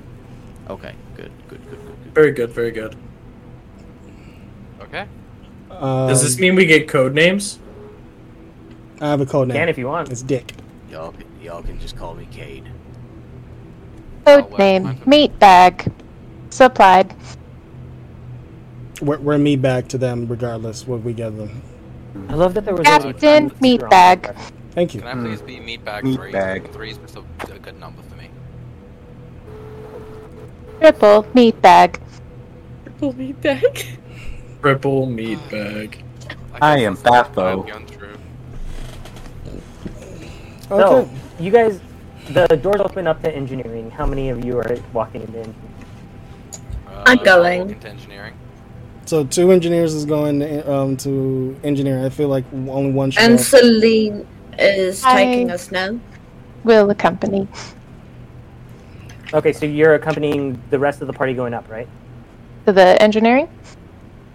Okay. 0.70 0.96
Good. 1.16 1.32
Good. 1.48 1.60
Good. 1.70 1.70
Good. 1.70 1.80
good. 2.04 2.14
Very 2.14 2.32
good. 2.32 2.50
Very 2.52 2.72
good. 2.72 2.96
Okay. 4.92 5.08
Um, 5.70 6.10
Does 6.10 6.22
this 6.22 6.38
mean 6.38 6.56
we 6.56 6.66
get 6.66 6.90
code 6.90 7.14
names? 7.14 7.60
I 9.00 9.08
have 9.08 9.22
a 9.22 9.26
code 9.26 9.48
name. 9.48 9.56
Can 9.56 9.70
if 9.70 9.78
you 9.78 9.88
want. 9.88 10.12
It's 10.12 10.22
Dick. 10.22 10.54
Y'all, 10.90 11.14
can- 11.14 11.26
y'all 11.42 11.64
can 11.64 11.80
just 11.80 11.96
call 11.96 12.14
me 12.14 12.28
Cade. 12.30 12.70
Code 14.26 14.58
name 14.60 15.02
meat 15.06 15.38
bag. 15.40 15.92
Supplied. 16.50 17.16
We're, 19.02 19.18
we're 19.20 19.38
me 19.38 19.56
back 19.56 19.88
to 19.90 19.98
them 19.98 20.28
regardless 20.28 20.86
what 20.86 21.02
we 21.02 21.14
give 21.14 21.38
them. 21.38 21.62
I 22.28 22.34
love 22.34 22.54
that 22.56 22.66
there 22.66 22.76
was 22.76 22.86
Captain 22.86 23.52
meat 23.62 23.82
bag. 23.90 24.36
Thank 24.72 24.94
you. 24.94 25.02
Can 25.02 25.08
I 25.10 25.22
please 25.22 25.42
be 25.42 25.58
meatbag 25.58 26.04
Meat 26.04 26.16
three? 26.16 26.32
bag. 26.32 26.72
Three's 26.72 26.98
just 26.98 27.16
a, 27.16 27.24
a 27.54 27.60
good 27.60 27.80
number 27.80 28.02
for 28.04 28.16
me. 28.16 28.30
Triple 30.80 31.26
meat 31.34 31.62
bag. 31.62 32.00
Triple 32.84 33.14
meat 33.14 33.42
bag. 33.42 33.86
Triple 34.62 35.08
meat 35.08 35.40
bag. 35.50 36.04
I 36.62 36.80
am 36.80 36.96
Batho. 36.96 37.68
So 40.70 41.10
you 41.40 41.52
guys, 41.52 41.80
the 42.30 42.48
doors 42.48 42.80
open 42.80 43.08
up 43.08 43.22
to 43.24 43.36
engineering. 43.36 43.90
How 43.90 44.06
many 44.06 44.30
of 44.30 44.46
you 44.46 44.60
are 44.60 44.78
walking 44.94 45.22
into 45.22 45.40
engineering? 45.40 45.72
I'm 47.08 47.18
going. 47.24 47.70
Into 47.72 47.90
engineering. 47.90 48.34
So 49.06 49.26
two 49.26 49.52
engineers 49.52 49.96
is 49.96 50.06
going 50.06 50.40
to, 50.40 50.72
um, 50.72 50.96
to 50.98 51.60
engineering. 51.64 52.06
I 52.06 52.10
feel 52.10 52.28
like 52.28 52.46
only 52.54 52.92
one 52.92 53.10
should. 53.10 53.24
And 53.24 53.38
go. 53.38 53.44
Celine 53.44 54.28
is 54.60 55.04
I- 55.04 55.26
taking 55.26 55.52
us 55.52 55.72
now. 55.72 56.00
Will 56.64 56.92
accompany. 56.92 57.48
Okay, 59.34 59.54
so 59.54 59.66
you're 59.66 59.96
accompanying 59.96 60.62
the 60.70 60.78
rest 60.78 61.02
of 61.02 61.08
the 61.08 61.14
party 61.14 61.34
going 61.34 61.56
up, 61.56 61.68
right? 61.68 61.88
To 62.68 62.74
the 62.74 63.02
engineering? 63.02 63.50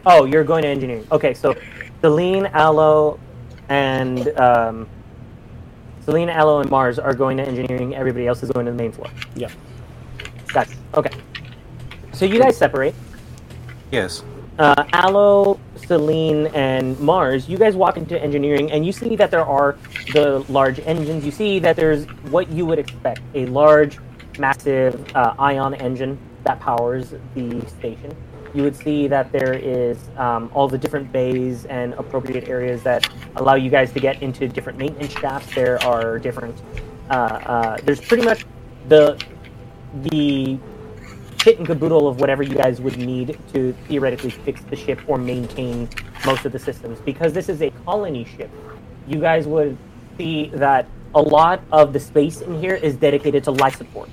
Oh, 0.06 0.24
you're 0.24 0.44
going 0.44 0.62
to 0.62 0.68
engineering. 0.68 1.06
Okay, 1.10 1.34
so 1.34 1.54
Celine, 2.00 2.46
Aloe, 2.46 3.18
and 3.68 4.28
um, 4.38 4.88
Celine, 6.04 6.28
Aloe, 6.30 6.60
and 6.60 6.70
Mars 6.70 6.98
are 7.00 7.14
going 7.14 7.36
to 7.38 7.42
engineering. 7.44 7.94
Everybody 7.94 8.26
else 8.28 8.42
is 8.42 8.50
going 8.50 8.66
to 8.66 8.72
the 8.72 8.78
main 8.78 8.92
floor. 8.92 9.08
Yeah. 9.34 9.50
Gotcha. 10.52 10.76
Okay. 10.94 11.10
So 12.12 12.24
you 12.24 12.38
guys 12.38 12.56
separate. 12.56 12.94
Yes. 13.90 14.22
uh, 14.58 14.84
Aloe, 14.92 15.60
Celine, 15.76 16.46
and 16.48 16.98
Mars, 17.00 17.48
you 17.48 17.58
guys 17.58 17.74
walk 17.76 17.96
into 17.96 18.20
engineering 18.20 18.72
and 18.72 18.86
you 18.86 18.92
see 18.92 19.16
that 19.16 19.30
there 19.30 19.44
are 19.44 19.76
the 20.12 20.44
large 20.48 20.80
engines. 20.80 21.24
You 21.24 21.30
see 21.30 21.58
that 21.60 21.76
there's 21.76 22.04
what 22.30 22.48
you 22.50 22.66
would 22.66 22.78
expect 22.78 23.20
a 23.34 23.46
large, 23.46 23.98
massive 24.38 25.04
uh, 25.14 25.34
ion 25.38 25.74
engine 25.74 26.18
that 26.44 26.60
powers 26.60 27.14
the 27.34 27.66
station. 27.66 28.16
You 28.56 28.62
would 28.62 28.74
see 28.74 29.06
that 29.08 29.32
there 29.32 29.52
is 29.52 29.98
um, 30.16 30.50
all 30.54 30.66
the 30.66 30.78
different 30.78 31.12
bays 31.12 31.66
and 31.66 31.92
appropriate 31.94 32.48
areas 32.48 32.82
that 32.84 33.06
allow 33.36 33.54
you 33.54 33.68
guys 33.68 33.92
to 33.92 34.00
get 34.00 34.22
into 34.22 34.48
different 34.48 34.78
maintenance 34.78 35.12
shafts. 35.12 35.54
There 35.54 35.76
are 35.84 36.18
different. 36.18 36.56
Uh, 37.10 37.12
uh, 37.12 37.76
there's 37.84 38.00
pretty 38.00 38.24
much 38.24 38.46
the 38.88 39.22
the 40.10 40.58
kit 41.36 41.58
and 41.58 41.66
caboodle 41.66 42.08
of 42.08 42.18
whatever 42.18 42.42
you 42.42 42.54
guys 42.54 42.80
would 42.80 42.96
need 42.96 43.38
to 43.52 43.74
theoretically 43.88 44.30
fix 44.30 44.62
the 44.62 44.74
ship 44.74 45.02
or 45.06 45.18
maintain 45.18 45.86
most 46.24 46.46
of 46.46 46.52
the 46.52 46.58
systems. 46.58 46.98
Because 47.00 47.34
this 47.34 47.50
is 47.50 47.60
a 47.60 47.70
colony 47.84 48.24
ship, 48.24 48.50
you 49.06 49.20
guys 49.20 49.46
would 49.46 49.76
see 50.16 50.48
that 50.54 50.88
a 51.14 51.20
lot 51.20 51.60
of 51.72 51.92
the 51.92 52.00
space 52.00 52.40
in 52.40 52.58
here 52.58 52.74
is 52.74 52.96
dedicated 52.96 53.44
to 53.44 53.50
life 53.50 53.76
support. 53.76 54.08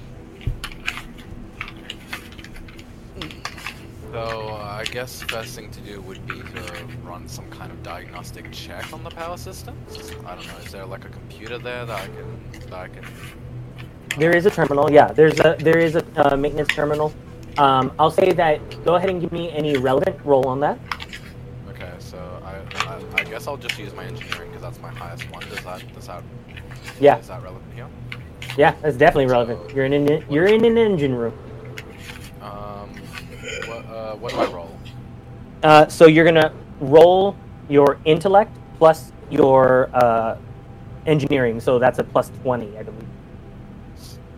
So 4.14 4.20
uh, 4.20 4.78
I 4.80 4.84
guess 4.84 5.24
first 5.24 5.56
thing 5.56 5.72
to 5.72 5.82
do 5.82 6.00
would 6.02 6.24
be 6.28 6.36
to 6.36 6.86
run 7.04 7.28
some 7.28 7.50
kind 7.50 7.72
of 7.72 7.82
diagnostic 7.82 8.52
check 8.52 8.94
on 8.94 9.04
the 9.04 9.10
power 9.10 9.38
systems. 9.38 10.12
I 10.24 10.36
don't 10.36 10.46
know. 10.46 10.58
Is 10.64 10.72
there 10.72 10.86
like 10.86 11.04
a 11.04 11.10
computer 11.10 11.58
there 11.58 11.84
that 11.84 12.00
I 12.00 12.06
can 12.06 12.60
that 12.70 12.74
I 12.74 12.88
can? 12.90 13.04
There 14.20 14.30
is 14.36 14.46
a 14.46 14.52
terminal, 14.52 14.92
yeah. 14.92 15.08
There's 15.08 15.40
a 15.40 15.56
there 15.58 15.80
is 15.80 15.96
a 15.96 16.06
uh, 16.16 16.38
maintenance 16.38 16.68
terminal. 16.68 17.12
Um, 17.58 17.92
I'll 17.98 18.12
say 18.12 18.32
that. 18.34 18.86
Go 18.86 18.98
ahead 18.98 19.10
and 19.10 19.20
give 19.20 19.32
me 19.32 19.50
any 19.50 19.78
relevant 19.78 20.24
roll 20.24 20.48
on 20.48 20.60
that. 20.60 20.78
Okay, 21.70 21.94
so 21.98 22.20
I 22.46 22.62
I, 22.88 23.02
I 23.16 23.24
guess 23.24 23.48
I'll 23.48 23.58
just 23.58 23.80
use 23.80 23.96
my 23.96 24.06
engineering 24.06 24.52
because 24.52 24.62
that's 24.62 24.80
my 24.80 24.92
highest 24.92 25.24
one. 25.32 25.42
Does 25.50 25.64
that 25.64 25.92
does 25.96 26.06
that? 26.06 26.24
Yeah. 27.02 27.18
Is 27.18 27.30
that 27.30 27.42
relevant 27.42 27.74
here? 27.74 27.88
Yeah, 28.60 28.76
that's 28.84 28.96
definitely 28.96 29.26
relevant. 29.26 29.72
You're 29.74 29.86
in 29.86 29.94
an 29.94 30.24
you're 30.30 30.46
in 30.46 30.64
an 30.66 30.78
engine 30.78 31.16
room. 31.16 31.34
What 34.04 34.12
uh, 34.12 34.16
what 34.18 34.32
do 34.32 34.38
I 34.38 34.46
roll? 34.52 34.78
Uh, 35.64 35.88
so 35.88 36.08
you're 36.08 36.26
gonna 36.26 36.54
roll 36.82 37.38
your 37.70 38.00
intellect 38.04 38.52
plus 38.78 39.14
your 39.30 39.90
uh, 39.94 40.38
engineering. 41.06 41.62
So 41.62 41.80
that's 41.80 42.00
a 42.00 42.04
plus 42.04 42.30
twenty, 42.42 42.78
I 42.78 42.84
believe. 42.84 43.08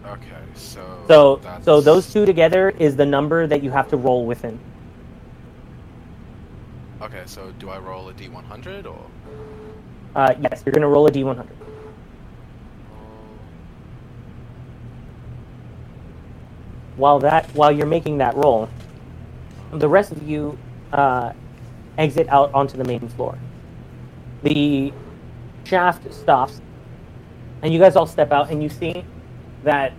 Okay, 0.06 0.42
so 0.54 1.04
So 1.08 1.36
that's, 1.38 1.66
so 1.66 1.82
those 1.82 2.14
two 2.14 2.26
together 2.28 2.70
is 2.70 2.96
the 2.96 3.06
number 3.06 3.48
that 3.48 3.64
you 3.64 3.72
have 3.72 3.90
to 3.90 3.98
roll 3.98 4.26
within. 4.26 4.60
Okay, 7.02 7.24
so 7.26 7.52
do 7.60 7.70
I 7.70 7.80
roll 7.80 8.08
a 8.10 8.14
d100 8.14 8.86
or? 8.86 9.00
Uh, 10.16 10.34
yes, 10.40 10.62
you're 10.66 10.74
gonna 10.74 10.88
roll 10.88 11.08
a 11.08 11.12
d100. 11.12 11.48
While 16.98 17.20
that 17.20 17.48
while 17.56 17.72
you're 17.72 17.88
making 17.88 18.20
that 18.20 18.36
roll, 18.36 18.70
the 19.80 19.88
rest 19.88 20.12
of 20.12 20.24
you 20.24 20.58
uh, 20.92 21.34
exit 21.98 22.28
out 22.30 22.54
onto 22.54 22.78
the 22.78 22.84
main 22.84 23.08
floor. 23.10 23.38
The 24.44 24.94
shaft 25.64 26.14
stops, 26.14 26.62
and 27.62 27.74
you 27.74 27.80
guys 27.80 27.96
all 27.96 28.06
step 28.06 28.32
out, 28.32 28.50
and 28.50 28.62
you 28.62 28.70
see 28.70 29.04
that 29.64 29.94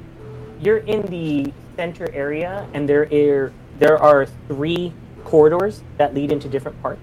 you're 0.61 0.79
in 0.79 1.03
the 1.07 1.53
center 1.77 2.11
area, 2.13 2.67
and 2.75 2.89
there 2.89 3.09
are 3.13 3.53
there 3.79 3.99
are 3.99 4.27
three 4.49 4.93
corridors 5.25 5.83
that 5.99 6.15
lead 6.15 6.33
into 6.33 6.49
different 6.49 6.81
parts. 6.83 7.03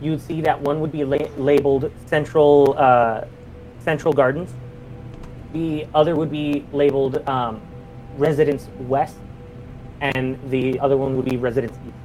You'd 0.00 0.20
see 0.20 0.40
that 0.42 0.60
one 0.60 0.80
would 0.80 0.92
be 0.92 1.04
la- 1.04 1.30
labeled 1.36 1.90
Central 2.06 2.74
uh, 2.78 3.24
Central 3.78 4.12
Gardens. 4.12 4.52
The 5.52 5.86
other 5.94 6.14
would 6.16 6.30
be 6.30 6.64
labeled 6.72 7.26
um, 7.28 7.60
Residence 8.16 8.68
West, 8.78 9.16
and 10.00 10.38
the 10.50 10.78
other 10.80 10.96
one 10.96 11.16
would 11.16 11.26
be 11.26 11.36
Residence 11.36 11.76
East. 11.86 12.01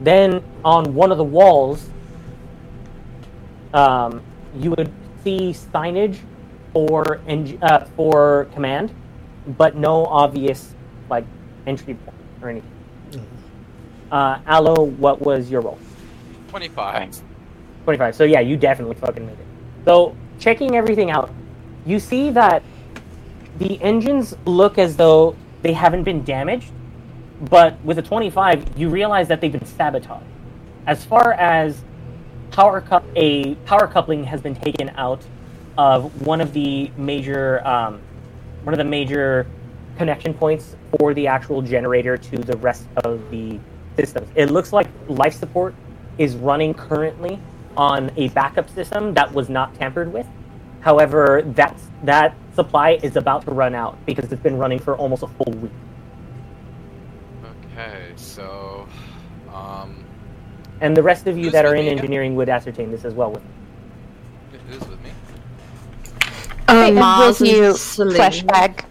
Then 0.00 0.42
on 0.64 0.94
one 0.94 1.10
of 1.10 1.18
the 1.18 1.24
walls, 1.24 1.88
um, 3.72 4.22
you 4.58 4.70
would 4.70 4.92
see 5.24 5.52
signage 5.52 6.18
for 6.72 7.20
eng- 7.26 7.58
uh, 7.62 7.86
for 7.96 8.46
command, 8.52 8.94
but 9.56 9.76
no 9.76 10.06
obvious 10.06 10.74
like 11.08 11.24
entry 11.66 11.94
point 11.94 12.16
or 12.42 12.48
anything. 12.50 12.72
Uh, 14.10 14.38
Aloe, 14.46 14.84
what 14.84 15.20
was 15.20 15.50
your 15.50 15.60
role? 15.62 15.78
25. 16.48 17.22
25. 17.84 18.14
So 18.14 18.24
yeah, 18.24 18.40
you 18.40 18.56
definitely 18.56 18.94
fucking 18.96 19.26
made 19.26 19.32
it. 19.38 19.46
So 19.84 20.14
checking 20.38 20.76
everything 20.76 21.10
out, 21.10 21.30
you 21.84 21.98
see 21.98 22.30
that 22.30 22.62
the 23.58 23.80
engines 23.82 24.36
look 24.44 24.78
as 24.78 24.96
though 24.96 25.34
they 25.62 25.72
haven't 25.72 26.04
been 26.04 26.24
damaged, 26.24 26.70
but 27.40 27.82
with 27.84 27.98
a 27.98 28.02
25, 28.02 28.78
you 28.78 28.88
realize 28.88 29.28
that 29.28 29.40
they've 29.40 29.52
been 29.52 29.66
sabotaged. 29.66 30.24
As 30.86 31.04
far 31.04 31.32
as 31.34 31.82
power 32.50 32.80
cup, 32.80 33.04
a 33.16 33.54
power 33.66 33.86
coupling 33.86 34.24
has 34.24 34.40
been 34.40 34.54
taken 34.54 34.90
out 34.90 35.22
of 35.76 36.26
one 36.26 36.40
of 36.40 36.52
the 36.52 36.90
major, 36.96 37.66
um, 37.66 38.00
one 38.62 38.72
of 38.72 38.78
the 38.78 38.84
major 38.84 39.46
connection 39.98 40.32
points 40.32 40.76
for 40.98 41.14
the 41.14 41.26
actual 41.26 41.62
generator 41.62 42.16
to 42.16 42.38
the 42.38 42.56
rest 42.58 42.86
of 43.04 43.30
the 43.30 43.58
systems. 43.96 44.28
It 44.34 44.50
looks 44.50 44.72
like 44.72 44.88
life 45.08 45.34
support 45.34 45.74
is 46.18 46.36
running 46.36 46.74
currently 46.74 47.38
on 47.76 48.10
a 48.16 48.28
backup 48.28 48.70
system 48.70 49.12
that 49.14 49.32
was 49.32 49.48
not 49.48 49.74
tampered 49.74 50.12
with. 50.12 50.26
However, 50.80 51.42
that 51.44 51.76
that 52.04 52.34
supply 52.54 52.98
is 53.02 53.16
about 53.16 53.44
to 53.46 53.50
run 53.50 53.74
out 53.74 53.98
because 54.06 54.30
it's 54.32 54.42
been 54.42 54.56
running 54.56 54.78
for 54.78 54.96
almost 54.96 55.22
a 55.22 55.26
full 55.26 55.52
week. 55.54 55.72
Okay, 57.76 58.12
so, 58.16 58.86
um, 59.52 60.02
And 60.80 60.96
the 60.96 61.02
rest 61.02 61.26
of 61.26 61.36
you 61.36 61.50
that 61.50 61.66
are 61.66 61.74
in 61.74 61.84
me 61.84 61.88
again? 61.88 61.98
engineering 61.98 62.34
would 62.36 62.48
ascertain 62.48 62.90
this 62.90 63.04
as 63.04 63.12
well. 63.14 63.32
With 63.32 63.42
who's 64.68 64.80
with 64.88 65.02
me? 65.02 65.10
Uh, 66.68 66.72
and 66.88 66.94
Mars 66.94 67.40
with 67.40 67.50
and 67.50 67.58
you, 67.58 67.76
Celine. 67.76 68.16
flashback. 68.16 68.84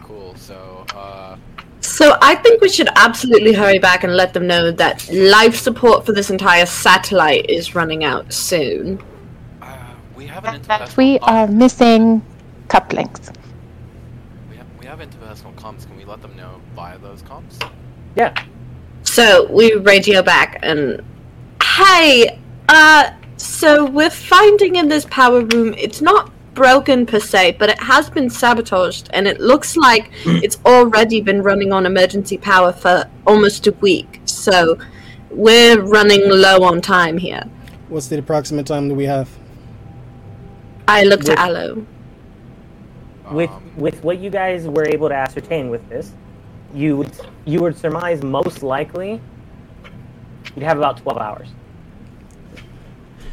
Cool. 0.00 0.34
So, 0.36 0.86
uh, 0.94 1.36
So 1.80 2.16
I 2.22 2.36
think 2.36 2.60
we 2.60 2.68
should 2.68 2.88
absolutely 2.96 3.52
hurry 3.52 3.78
back 3.80 4.04
and 4.04 4.16
let 4.16 4.32
them 4.32 4.46
know 4.46 4.70
that 4.70 5.08
life 5.12 5.56
support 5.56 6.06
for 6.06 6.12
this 6.12 6.30
entire 6.30 6.66
satellite 6.66 7.50
is 7.50 7.74
running 7.74 8.04
out 8.04 8.32
soon. 8.32 9.02
we 10.16 10.26
have 10.26 10.44
an 10.44 10.62
That 10.62 10.88
interpersonal. 10.90 10.96
we 10.96 11.18
are 11.20 11.46
missing 11.48 12.22
couplings. 12.68 13.30
We 14.50 14.56
have, 14.56 14.66
we 14.80 14.86
have 14.86 15.00
interpersonal 15.00 15.54
comms. 15.56 15.86
Can 15.86 15.96
we 15.96 16.04
let 16.04 16.22
them 16.22 16.36
know 16.36 16.60
via 16.74 16.98
those 16.98 17.22
comms? 17.22 17.70
Yeah. 18.16 18.34
So 19.02 19.50
we 19.50 19.74
radio 19.74 20.22
back 20.22 20.58
and 20.62 21.02
hey, 21.62 22.38
uh, 22.68 23.10
so 23.36 23.84
we're 23.84 24.10
finding 24.10 24.76
in 24.76 24.88
this 24.88 25.06
power 25.10 25.42
room, 25.42 25.74
it's 25.76 26.00
not 26.00 26.30
broken 26.54 27.04
per 27.04 27.18
se, 27.18 27.56
but 27.58 27.68
it 27.68 27.78
has 27.80 28.08
been 28.08 28.30
sabotaged, 28.30 29.10
and 29.12 29.26
it 29.26 29.40
looks 29.40 29.76
like 29.76 30.10
it's 30.24 30.58
already 30.64 31.20
been 31.20 31.42
running 31.42 31.72
on 31.72 31.84
emergency 31.84 32.38
power 32.38 32.72
for 32.72 33.10
almost 33.26 33.66
a 33.66 33.72
week. 33.80 34.20
So 34.24 34.78
we're 35.30 35.80
running 35.82 36.22
low 36.28 36.62
on 36.62 36.80
time 36.80 37.18
here. 37.18 37.42
What's 37.88 38.06
the 38.06 38.18
approximate 38.18 38.66
time 38.66 38.88
that 38.88 38.94
we 38.94 39.04
have? 39.04 39.28
I 40.86 41.02
looked 41.04 41.24
With- 41.24 41.38
at 41.38 41.48
Aloe. 41.48 41.86
with 43.32 43.50
with 43.76 44.04
what 44.04 44.18
you 44.18 44.30
guys 44.30 44.68
were 44.68 44.86
able 44.86 45.08
to 45.08 45.14
ascertain 45.14 45.70
with 45.70 45.88
this, 45.88 46.12
you 46.74 46.96
would 46.98 47.12
you 47.44 47.60
would 47.60 47.76
surmise 47.76 48.22
most 48.22 48.62
likely 48.62 49.20
you'd 50.54 50.64
have 50.64 50.78
about 50.78 50.98
twelve 50.98 51.18
hours. 51.18 51.48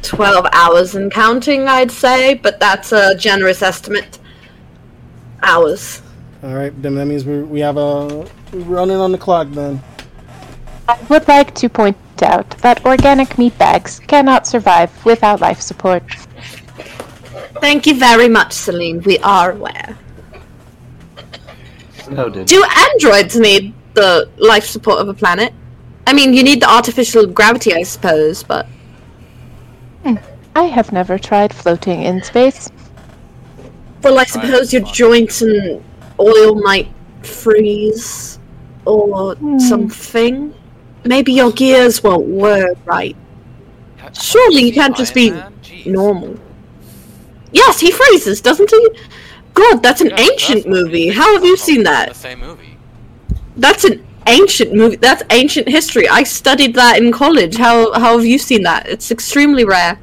12 0.02 0.46
hours 0.52 0.94
and 0.96 1.12
counting, 1.12 1.68
I'd 1.68 1.90
say, 1.90 2.34
but 2.34 2.58
that's 2.58 2.92
a 2.92 3.14
generous 3.14 3.62
estimate. 3.62 4.18
Hours. 5.42 6.02
All 6.42 6.54
right, 6.54 6.72
then 6.82 6.96
that 6.96 7.06
means 7.06 7.24
we 7.24 7.42
we 7.42 7.60
have 7.60 7.76
a 7.76 8.26
we're 8.52 8.60
running 8.60 8.96
on 8.96 9.12
the 9.12 9.18
clock 9.18 9.48
then. 9.50 9.80
I 10.88 10.98
would 11.08 11.26
like 11.28 11.54
to 11.54 11.68
point 11.68 11.96
out 12.22 12.50
that 12.58 12.84
organic 12.84 13.38
meat 13.38 13.56
bags 13.58 14.00
cannot 14.00 14.46
survive 14.46 14.90
without 15.04 15.40
life 15.40 15.60
support. 15.60 16.02
Thank 17.60 17.86
you 17.86 17.94
very 17.94 18.28
much, 18.28 18.52
Celine. 18.52 19.00
We 19.02 19.18
are 19.18 19.52
aware. 19.52 19.96
Noted. 22.08 22.46
Do 22.46 22.64
androids 22.64 23.38
need 23.38 23.74
the 23.94 24.28
life 24.38 24.64
support 24.64 24.98
of 24.98 25.08
a 25.08 25.14
planet? 25.14 25.52
I 26.06 26.12
mean, 26.12 26.32
you 26.32 26.42
need 26.42 26.62
the 26.62 26.70
artificial 26.70 27.26
gravity, 27.26 27.74
I 27.74 27.82
suppose, 27.82 28.42
but. 28.42 28.66
Hmm. 30.02 30.16
I 30.54 30.64
have 30.64 30.92
never 30.92 31.18
tried 31.18 31.54
floating 31.54 32.02
in 32.02 32.22
space. 32.22 32.70
Well, 34.02 34.18
I 34.18 34.24
suppose 34.24 34.72
your 34.72 34.82
joints 34.82 35.42
and 35.42 35.82
oil 36.18 36.56
might 36.56 36.88
freeze 37.22 38.38
or 38.84 39.34
hmm. 39.36 39.58
something. 39.58 40.54
Maybe 41.04 41.32
your 41.32 41.52
gears 41.52 42.02
won't 42.02 42.26
work 42.26 42.76
right. 42.84 43.16
Surely 44.20 44.62
you 44.62 44.72
can't 44.72 44.96
just 44.96 45.14
be 45.14 45.32
normal. 45.86 46.38
Yes, 47.52 47.80
he 47.80 47.90
freezes, 47.90 48.40
doesn't 48.40 48.70
he? 48.70 48.88
God, 49.54 49.82
that's 49.82 50.00
an 50.00 50.12
ancient 50.18 50.66
movie. 50.66 51.08
How 51.08 51.34
have 51.34 51.44
you 51.44 51.56
seen 51.56 51.82
that? 51.84 52.08
The 52.08 52.14
that? 52.14 52.20
same 52.20 52.40
movie. 52.40 52.78
That's 53.56 53.84
an 53.84 54.04
ancient 54.26 54.72
movie. 54.74 54.96
That's 54.96 55.22
ancient 55.30 55.68
history. 55.68 56.08
I 56.08 56.22
studied 56.22 56.74
that 56.74 56.98
in 57.02 57.12
college. 57.12 57.56
How 57.56 57.92
how 57.92 58.16
have 58.16 58.26
you 58.26 58.38
seen 58.38 58.62
that? 58.62 58.88
It's 58.88 59.10
extremely 59.10 59.64
rare. 59.64 59.98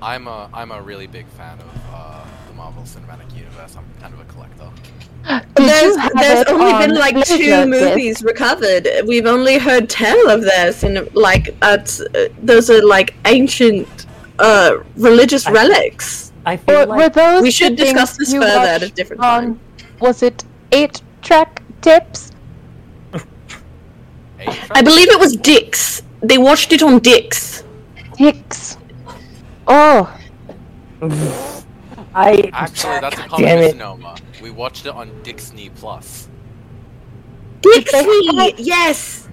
I'm 0.00 0.26
a 0.28 0.48
I'm 0.54 0.70
a 0.72 0.80
really 0.80 1.06
big 1.06 1.26
fan 1.28 1.58
of 1.58 1.80
uh, 1.92 2.24
the 2.48 2.54
Marvel 2.54 2.82
Cinematic 2.84 3.34
Universe. 3.36 3.76
I'm 3.76 3.84
kind 4.00 4.14
of 4.14 4.20
a 4.20 4.24
collector. 4.24 4.70
there's 5.56 5.96
there's 6.14 6.40
it 6.40 6.48
only 6.48 6.86
been 6.86 6.94
like 6.96 7.14
two 7.26 7.34
Laserdisc? 7.38 7.68
movies 7.68 8.22
recovered. 8.22 8.88
We've 9.06 9.26
only 9.26 9.58
heard 9.58 9.90
tell 9.90 10.30
of 10.30 10.42
this, 10.42 10.82
and 10.82 11.12
like 11.14 11.58
that's 11.60 12.00
uh, 12.00 12.28
those 12.42 12.70
are 12.70 12.84
like 12.84 13.14
ancient 13.26 14.06
uh 14.38 14.78
religious 14.96 15.48
relics. 15.50 16.27
I 16.48 16.56
feel 16.56 16.76
Or 16.76 16.86
like 16.86 16.98
were 16.98 17.08
those 17.10 17.42
we 17.42 17.50
should 17.50 17.76
discuss 17.76 18.16
things 18.16 18.18
this 18.30 18.32
you 18.32 18.40
further 18.40 18.54
at 18.76 18.80
a 18.82 18.86
watched 18.86 18.94
different 18.96 19.22
on- 19.22 19.42
time. 19.42 19.60
Was 20.00 20.22
it 20.22 20.44
eight 20.72 21.02
track 21.20 21.62
tips? 21.82 22.32
I 24.70 24.80
believe 24.82 25.08
it 25.10 25.20
was 25.20 25.36
Dix. 25.36 26.02
They 26.22 26.38
watched 26.38 26.72
it 26.72 26.82
on 26.82 27.00
Dix. 27.00 27.64
Dix. 28.16 28.78
Oh, 29.66 30.08
I 32.14 32.48
Actually, 32.54 33.00
that's 33.00 33.18
a 33.18 33.28
common 33.28 33.44
damn 33.46 33.60
misnomer. 33.60 34.14
We 34.42 34.50
watched 34.50 34.86
it 34.86 34.94
on 34.94 35.10
Dixney 35.22 35.68
Plus. 35.74 36.28
Dixie, 37.60 38.54
yes. 38.56 39.28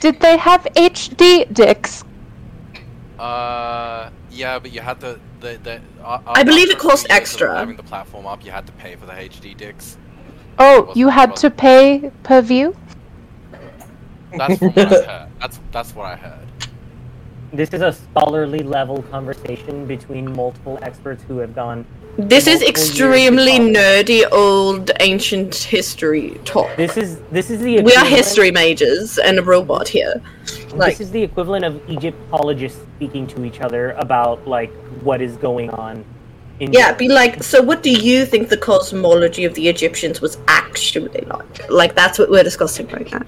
did 0.00 0.18
they 0.18 0.36
have 0.36 0.64
HD 0.74 1.44
dicks? 1.52 2.02
Uh, 3.18 4.10
yeah, 4.32 4.58
but 4.58 4.72
you 4.72 4.80
had 4.80 4.98
to 5.00 5.20
the 5.40 5.58
the. 5.62 5.80
Uh, 6.04 6.20
I 6.26 6.42
believe 6.44 6.70
it 6.70 6.78
cost 6.78 7.06
extra. 7.10 7.56
Having 7.56 7.76
the 7.76 7.82
platform 7.82 8.26
up, 8.26 8.44
you 8.44 8.50
had 8.50 8.66
to 8.66 8.72
pay 8.74 8.96
for 8.96 9.06
the 9.06 9.12
HD 9.12 9.56
dicks. 9.56 9.98
Oh, 10.58 10.92
you 10.94 11.08
had 11.08 11.36
to 11.36 11.50
pay 11.50 12.10
per 12.22 12.42
view? 12.42 12.76
That's 14.36 14.60
what 14.60 14.78
I 14.78 14.84
heard. 14.88 15.28
That's 15.40 15.60
that's 15.72 15.94
what 15.94 16.06
I 16.06 16.16
heard. 16.16 16.48
this 17.52 17.70
is 17.74 17.82
a 17.82 17.92
scholarly 17.92 18.60
level 18.60 19.02
conversation 19.04 19.86
between 19.86 20.32
multiple 20.34 20.78
experts 20.82 21.24
who 21.24 21.38
have 21.38 21.54
gone. 21.54 21.86
This 22.18 22.46
is 22.46 22.62
extremely 22.62 23.58
nerdy 23.58 24.24
old 24.32 24.90
ancient 25.00 25.54
history 25.54 26.40
talk. 26.44 26.74
This 26.76 26.96
is 26.96 27.20
this 27.30 27.50
is 27.50 27.60
the 27.60 27.80
We 27.82 27.94
are 27.94 28.04
history 28.04 28.50
majors 28.50 29.18
and 29.18 29.38
a 29.38 29.42
robot 29.42 29.88
here. 29.88 30.20
Like 30.74 30.98
this 30.98 31.00
is 31.00 31.10
the 31.12 31.22
equivalent 31.22 31.64
of 31.64 31.80
Egyptologists 31.88 32.80
speaking 32.96 33.26
to 33.28 33.44
each 33.44 33.60
other 33.60 33.92
about 33.92 34.46
like 34.46 34.72
what 35.02 35.22
is 35.22 35.36
going 35.36 35.70
on. 35.70 36.04
In 36.58 36.72
Yeah, 36.72 36.92
be 36.92 37.08
like, 37.08 37.42
so 37.42 37.62
what 37.62 37.82
do 37.82 37.90
you 37.90 38.26
think 38.26 38.50
the 38.50 38.56
cosmology 38.56 39.44
of 39.44 39.54
the 39.54 39.68
Egyptians 39.68 40.20
was 40.20 40.36
actually 40.46 41.22
like? 41.22 41.70
Like, 41.70 41.94
that's 41.94 42.18
what 42.18 42.28
we're 42.28 42.42
discussing 42.42 42.86
right 42.88 43.10
now. 43.10 43.22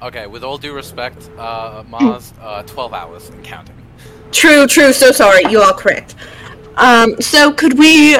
Okay, 0.00 0.26
with 0.26 0.42
all 0.42 0.56
due 0.56 0.72
respect, 0.72 1.28
uh, 1.36 1.84
Mars, 1.86 2.32
uh, 2.40 2.62
12 2.62 2.94
hours 2.94 3.28
and 3.28 3.44
counting. 3.44 3.76
True, 4.30 4.66
true, 4.66 4.94
so 4.94 5.12
sorry, 5.12 5.42
you 5.50 5.60
are 5.60 5.74
correct. 5.74 6.14
Um, 6.76 7.20
so 7.20 7.52
could 7.52 7.78
we. 7.78 8.16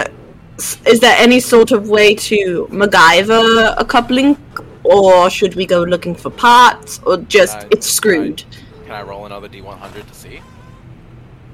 Is 0.87 1.01
there 1.01 1.17
any 1.19 1.41
sort 1.41 1.73
of 1.73 1.89
way 1.89 2.15
to 2.15 2.69
MacGyver 2.71 3.75
a 3.77 3.85
coupling? 3.85 4.37
Or 4.85 5.31
should 5.31 5.55
we 5.55 5.65
go 5.65 5.83
looking 5.83 6.15
for 6.15 6.31
parts? 6.31 7.01
Or 7.07 7.17
just, 7.17 7.57
Uh, 7.59 7.69
it's 7.71 7.89
screwed? 7.89 8.43
Can 8.85 8.93
I 8.95 9.03
roll 9.03 9.27
another 9.27 9.49
D100 9.49 10.09
to 10.09 10.15
see? 10.15 10.41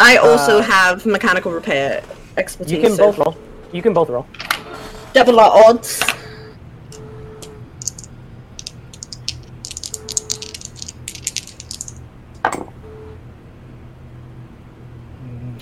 I 0.00 0.16
also 0.16 0.58
Uh, 0.58 0.62
have 0.62 1.04
mechanical 1.04 1.52
repair 1.52 2.02
expertise. 2.38 2.72
You 2.72 2.80
can 2.80 2.96
so 2.96 3.06
both 3.06 3.18
roll. 3.18 3.36
You 3.72 3.82
can 3.82 3.92
both 3.92 4.08
roll. 4.08 4.26
Double 5.12 5.38
our 5.40 5.64
odds. 5.66 6.00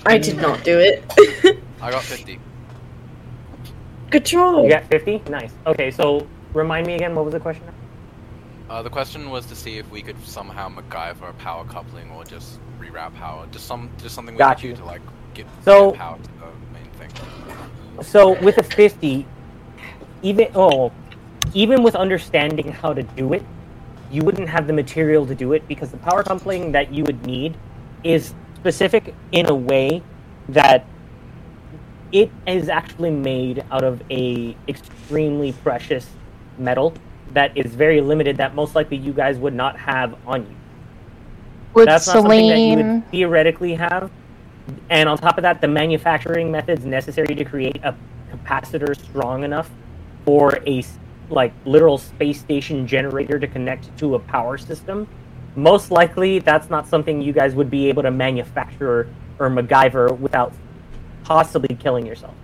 I 0.07 0.17
did 0.17 0.37
not 0.37 0.63
do 0.63 0.79
it. 0.79 1.03
I 1.81 1.91
got 1.91 2.03
50. 2.03 2.39
Good 4.09 4.25
job. 4.25 4.63
You 4.63 4.69
got 4.69 4.85
fifty. 4.85 5.21
Nice. 5.29 5.51
Okay, 5.65 5.91
so 5.91 6.25
remind 6.53 6.87
me 6.87 6.95
again. 6.95 7.13
What 7.13 7.25
was 7.25 7.33
the 7.33 7.41
question? 7.41 7.65
Uh, 8.69 8.81
the 8.81 8.89
question 8.89 9.29
was 9.29 9.45
to 9.47 9.55
see 9.55 9.77
if 9.77 9.89
we 9.91 10.01
could 10.01 10.15
somehow 10.25 10.69
MacGyver 10.69 11.29
a 11.29 11.33
power 11.33 11.65
coupling 11.65 12.09
or 12.11 12.23
just 12.23 12.59
reroute 12.79 13.13
power. 13.15 13.45
Just 13.51 13.67
some, 13.67 13.89
just 14.01 14.15
something 14.15 14.35
we 14.35 14.39
Got 14.39 14.57
could 14.57 14.61
do 14.61 14.67
you. 14.69 14.75
to 14.75 14.85
like 14.85 15.01
get 15.33 15.45
So- 15.65 15.91
get 15.91 15.99
power 15.99 16.17
to 16.17 16.23
the 16.23 16.37
something. 16.97 18.03
So 18.03 18.41
with 18.41 18.57
a 18.57 18.63
50, 18.63 19.25
even 20.21 20.47
oh, 20.55 20.91
even 21.53 21.83
with 21.83 21.95
understanding 21.95 22.71
how 22.71 22.93
to 22.93 23.03
do 23.03 23.33
it, 23.33 23.43
you 24.11 24.21
wouldn't 24.23 24.47
have 24.49 24.67
the 24.67 24.73
material 24.73 25.25
to 25.25 25.35
do 25.35 25.53
it 25.53 25.67
because 25.67 25.91
the 25.91 25.97
power 25.97 26.23
coupling 26.23 26.71
that 26.71 26.93
you 26.93 27.03
would 27.03 27.25
need 27.25 27.55
is 28.03 28.33
specific 28.57 29.13
in 29.31 29.45
a 29.47 29.55
way 29.55 30.01
that 30.49 30.85
it 32.11 32.31
is 32.47 32.69
actually 32.69 33.11
made 33.11 33.63
out 33.71 33.83
of 33.83 34.01
a 34.09 34.55
extremely 34.67 35.51
precious 35.51 36.07
metal 36.57 36.93
that 37.33 37.55
is 37.55 37.75
very 37.75 38.01
limited 38.01 38.37
that 38.37 38.55
most 38.55 38.73
likely 38.75 38.97
you 38.97 39.13
guys 39.13 39.37
would 39.37 39.53
not 39.53 39.77
have 39.77 40.15
on 40.25 40.41
you. 40.41 40.55
Would 41.73 41.87
That's 41.87 42.07
not 42.07 42.13
something 42.13 42.47
that 42.47 42.59
you 42.59 42.75
would 42.77 43.11
theoretically 43.11 43.75
have. 43.75 44.09
And 44.89 45.07
on 45.07 45.17
top 45.17 45.37
of 45.37 45.43
that, 45.43 45.61
the 45.61 45.67
manufacturing 45.67 46.51
methods 46.51 46.85
necessary 46.85 47.35
to 47.35 47.45
create 47.45 47.79
a 47.83 47.95
capacitor 48.31 48.97
strong 48.97 49.43
enough 49.43 49.69
for 50.25 50.59
a 50.65 50.83
like 51.29 51.53
literal 51.65 51.97
space 51.97 52.39
station 52.39 52.87
generator 52.87 53.37
to 53.37 53.47
connect 53.47 53.95
to 53.99 54.15
a 54.15 54.19
power 54.19 54.57
system, 54.57 55.07
most 55.57 55.91
likely 55.91 56.39
that's 56.39 56.69
not 56.69 56.87
something 56.87 57.21
you 57.21 57.33
guys 57.33 57.55
would 57.55 57.69
be 57.69 57.89
able 57.89 58.03
to 58.03 58.11
manufacture 58.11 59.09
or 59.39 59.49
MacGyver 59.49 60.17
without 60.19 60.53
possibly 61.23 61.75
killing 61.75 62.05
yourself. 62.05 62.35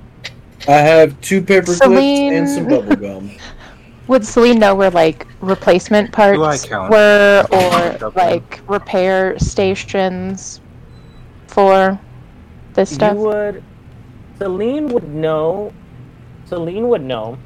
I 0.67 0.73
have 0.73 1.19
two 1.21 1.41
paper 1.41 1.75
clips 1.75 1.81
and 1.83 2.49
some 2.49 2.67
bubble 2.67 2.95
gum. 2.95 3.31
would 4.07 4.25
Celine 4.25 4.59
know 4.59 4.75
where 4.75 4.89
like 4.89 5.27
replacement 5.41 6.11
parts 6.11 6.69
were 6.69 7.45
or 7.51 8.11
like 8.11 8.61
repair 8.67 9.37
stations 9.39 10.59
for 11.47 11.99
this 12.73 12.93
stuff? 12.93 13.15
You 13.15 13.21
would 13.21 13.63
Celine 14.39 14.87
would 14.89 15.07
know 15.09 15.71
Celine 16.45 16.89
would 16.89 17.03
know 17.03 17.37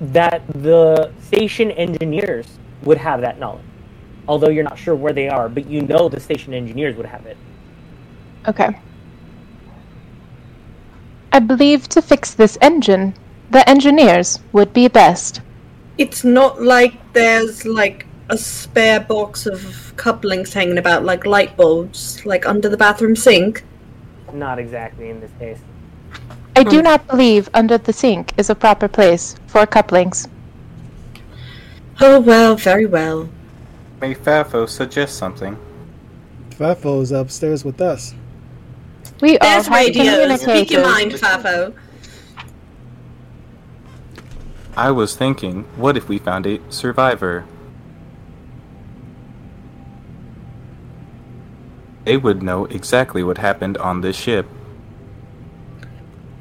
that 0.00 0.42
the 0.48 1.12
station 1.20 1.70
engineers 1.72 2.46
would 2.82 2.98
have 2.98 3.20
that 3.20 3.38
knowledge. 3.38 3.64
Although 4.26 4.50
you're 4.50 4.64
not 4.64 4.78
sure 4.78 4.94
where 4.94 5.12
they 5.12 5.28
are, 5.28 5.48
but 5.48 5.66
you 5.66 5.82
know 5.82 6.08
the 6.08 6.20
station 6.20 6.54
engineers 6.54 6.96
would 6.96 7.06
have 7.06 7.26
it. 7.26 7.36
Okay. 8.46 8.78
I 11.32 11.40
believe 11.40 11.88
to 11.88 12.02
fix 12.02 12.34
this 12.34 12.56
engine, 12.60 13.14
the 13.50 13.68
engineers 13.68 14.40
would 14.52 14.72
be 14.72 14.88
best. 14.88 15.40
It's 15.96 16.24
not 16.24 16.62
like 16.62 16.94
there's 17.12 17.64
like 17.64 18.06
a 18.30 18.38
spare 18.38 19.00
box 19.00 19.46
of 19.46 19.92
couplings 19.96 20.52
hanging 20.52 20.78
about, 20.78 21.04
like 21.04 21.26
light 21.26 21.56
bulbs, 21.56 22.24
like 22.24 22.46
under 22.46 22.68
the 22.68 22.76
bathroom 22.76 23.16
sink. 23.16 23.64
Not 24.32 24.58
exactly 24.58 25.10
in 25.10 25.20
this 25.20 25.30
case. 25.38 25.58
I 26.58 26.64
do 26.64 26.78
hmm. 26.78 26.84
not 26.90 27.06
believe 27.06 27.48
under 27.54 27.78
the 27.78 27.92
sink 27.92 28.32
is 28.36 28.50
a 28.50 28.54
proper 28.56 28.88
place 28.88 29.36
for 29.46 29.64
couplings. 29.64 30.26
Oh 32.00 32.18
well, 32.18 32.56
very 32.56 32.84
well. 32.84 33.28
May 34.00 34.16
Fafo 34.16 34.68
suggest 34.68 35.16
something? 35.16 35.56
Fafo 36.50 37.00
is 37.00 37.12
upstairs 37.12 37.64
with 37.64 37.80
us. 37.80 38.12
We 39.20 39.38
all 39.38 39.48
There's 39.48 39.68
have 39.68 39.76
radios. 39.76 40.40
Speak 40.40 40.72
your 40.72 40.82
communicators. 40.82 41.22
mind, 41.22 41.44
Fafo. 41.44 41.74
I 44.76 44.90
was 44.90 45.14
thinking, 45.14 45.62
what 45.76 45.96
if 45.96 46.08
we 46.08 46.18
found 46.18 46.44
a 46.44 46.58
survivor? 46.70 47.44
They 52.02 52.16
would 52.16 52.42
know 52.42 52.64
exactly 52.64 53.22
what 53.22 53.38
happened 53.38 53.76
on 53.78 54.00
this 54.00 54.16
ship. 54.16 54.48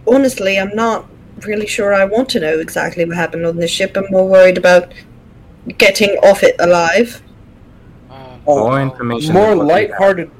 Honestly, 0.08 0.58
I'm 0.60 0.76
not 0.76 1.06
really 1.46 1.68
sure 1.68 1.94
I 1.94 2.06
want 2.06 2.30
to 2.30 2.40
know 2.40 2.60
exactly 2.60 3.06
what 3.06 3.16
happened 3.16 3.46
on 3.46 3.58
this 3.58 3.72
ship. 3.72 3.96
I'm 3.96 4.06
more 4.10 4.28
worried 4.28 4.58
about 4.58 4.92
getting 5.78 6.12
off 6.24 6.44
it 6.44 6.56
alive. 6.60 7.22
More 8.46 8.82
information. 8.82 9.34
More 9.34 9.50
than 9.50 9.58
what 9.60 9.68
we 9.68 9.74
have. 9.74 9.90
lighthearted, 9.92 10.32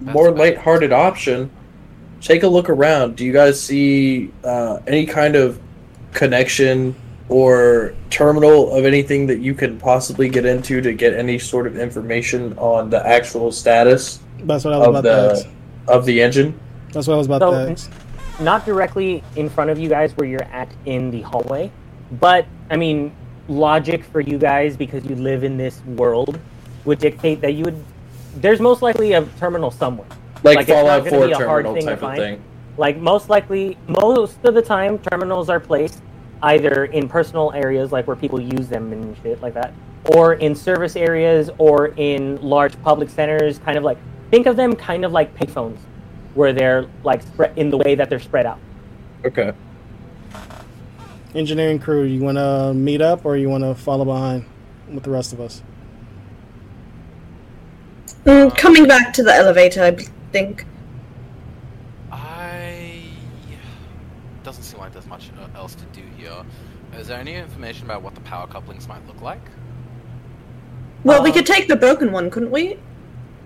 more 0.00 0.30
lighthearted 0.32 0.92
option. 0.92 1.50
Take 2.20 2.42
a 2.42 2.48
look 2.48 2.68
around. 2.68 3.14
Do 3.16 3.24
you 3.24 3.32
guys 3.32 3.60
see 3.62 4.32
uh, 4.42 4.80
any 4.88 5.06
kind 5.06 5.36
of 5.36 5.60
connection 6.12 6.96
or 7.28 7.94
terminal 8.10 8.72
of 8.74 8.84
anything 8.84 9.26
that 9.28 9.38
you 9.38 9.54
can 9.54 9.78
possibly 9.78 10.28
get 10.28 10.44
into 10.44 10.80
to 10.80 10.92
get 10.94 11.14
any 11.14 11.38
sort 11.38 11.66
of 11.68 11.78
information 11.78 12.58
on 12.58 12.90
the 12.90 13.06
actual 13.06 13.52
status 13.52 14.18
That's 14.40 14.64
what 14.64 14.74
I 14.74 14.78
was 14.78 14.86
of 14.88 14.94
about 14.96 15.02
to 15.02 15.08
the 15.08 15.30
ask. 15.32 15.48
of 15.86 16.04
the 16.06 16.20
engine? 16.22 16.58
That's 16.92 17.06
what 17.06 17.14
I 17.14 17.18
was 17.18 17.26
about 17.26 17.40
So, 17.42 17.50
to 17.52 17.70
ask. 17.70 17.90
Not 18.40 18.64
directly 18.64 19.22
in 19.36 19.48
front 19.48 19.70
of 19.70 19.78
you 19.78 19.88
guys 19.88 20.16
where 20.16 20.28
you're 20.28 20.44
at 20.44 20.68
in 20.86 21.10
the 21.10 21.22
hallway, 21.22 21.70
but 22.12 22.46
I 22.70 22.76
mean, 22.76 23.12
logic 23.48 24.04
for 24.04 24.20
you 24.20 24.38
guys 24.38 24.76
because 24.76 25.04
you 25.04 25.16
live 25.16 25.44
in 25.44 25.56
this 25.56 25.80
world 25.84 26.38
would 26.84 26.98
dictate 26.98 27.40
that 27.40 27.52
you 27.52 27.64
would. 27.64 27.84
There's 28.36 28.60
most 28.60 28.82
likely 28.82 29.12
a 29.14 29.24
terminal 29.38 29.70
somewhere. 29.70 30.06
Like, 30.44 30.60
it's 30.60 30.68
not 30.68 30.76
Fallout 30.76 31.04
gonna 31.04 31.16
4 31.16 31.26
be 31.26 31.32
a 31.32 31.36
hard 31.36 31.64
terminal 31.64 31.74
thing 31.74 31.86
to 31.86 31.96
type 31.96 32.02
of 32.02 32.16
thing. 32.16 32.42
Like 32.76 32.96
most 32.98 33.28
likely, 33.28 33.76
most 33.88 34.38
of 34.44 34.54
the 34.54 34.62
time, 34.62 34.98
terminals 34.98 35.48
are 35.48 35.58
placed 35.58 36.00
either 36.42 36.84
in 36.84 37.08
personal 37.08 37.52
areas, 37.52 37.90
like 37.90 38.06
where 38.06 38.16
people 38.16 38.40
use 38.40 38.68
them 38.68 38.92
and 38.92 39.16
shit 39.22 39.42
like 39.42 39.54
that, 39.54 39.72
or 40.14 40.34
in 40.34 40.54
service 40.54 40.94
areas, 40.94 41.50
or 41.58 41.88
in 41.96 42.40
large 42.40 42.80
public 42.82 43.10
centers. 43.10 43.58
Kind 43.58 43.76
of 43.76 43.82
like 43.82 43.98
think 44.30 44.46
of 44.46 44.54
them 44.54 44.76
kind 44.76 45.04
of 45.04 45.10
like 45.10 45.34
payphones, 45.36 45.78
where 46.38 46.52
they're 46.52 46.86
like 47.02 47.20
spread 47.22 47.52
in 47.58 47.68
the 47.68 47.76
way 47.76 47.96
that 47.96 48.08
they're 48.08 48.20
spread 48.20 48.46
out. 48.46 48.60
Okay. 49.24 49.52
Engineering 51.34 51.80
crew, 51.80 52.04
you 52.04 52.20
want 52.20 52.38
to 52.38 52.72
meet 52.74 53.02
up 53.02 53.24
or 53.24 53.36
you 53.36 53.48
want 53.48 53.64
to 53.64 53.74
follow 53.74 54.04
behind 54.04 54.46
with 54.88 55.02
the 55.02 55.10
rest 55.10 55.32
of 55.32 55.40
us? 55.40 55.62
Mm, 58.24 58.56
coming 58.56 58.86
back 58.86 59.12
to 59.14 59.24
the 59.24 59.34
elevator, 59.34 59.82
I 59.82 59.90
think. 60.30 60.64
I 62.12 63.02
doesn't 64.44 64.62
seem 64.62 64.78
like 64.78 64.92
there's 64.92 65.06
much 65.06 65.30
uh, 65.40 65.58
else 65.58 65.74
to 65.74 65.84
do 65.86 66.02
here. 66.16 66.44
Is 66.96 67.08
there 67.08 67.18
any 67.18 67.34
information 67.34 67.84
about 67.84 68.02
what 68.02 68.14
the 68.14 68.20
power 68.20 68.46
couplings 68.46 68.86
might 68.86 69.04
look 69.08 69.20
like? 69.20 69.42
Well, 71.02 71.20
we 71.20 71.32
could 71.32 71.46
take 71.46 71.66
the 71.66 71.76
broken 71.76 72.12
one, 72.12 72.30
couldn't 72.30 72.52
we? 72.52 72.78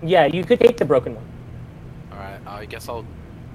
Yeah, 0.03 0.27
you 0.27 0.43
could 0.43 0.59
take 0.59 0.77
the 0.77 0.85
broken 0.85 1.15
one. 1.15 1.32
Alright, 2.53 2.67
I 2.69 2.71
guess 2.71 2.87
I'll 2.87 3.03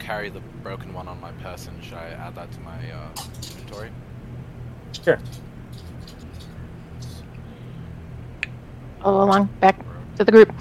carry 0.01 0.28
the 0.28 0.40
broken 0.64 0.92
one 0.92 1.07
on 1.07 1.20
my 1.20 1.30
person. 1.32 1.72
Should 1.82 1.94
I 1.99 2.09
add 2.09 2.34
that 2.34 2.51
to 2.51 2.61
my 2.62 2.74
uh, 2.90 3.09
inventory? 3.49 3.90
Sure. 5.05 5.20
Follow 9.01 9.24
along 9.24 9.51
back 9.61 9.78
to 10.16 10.24
the 10.24 10.32
group. 10.32 10.53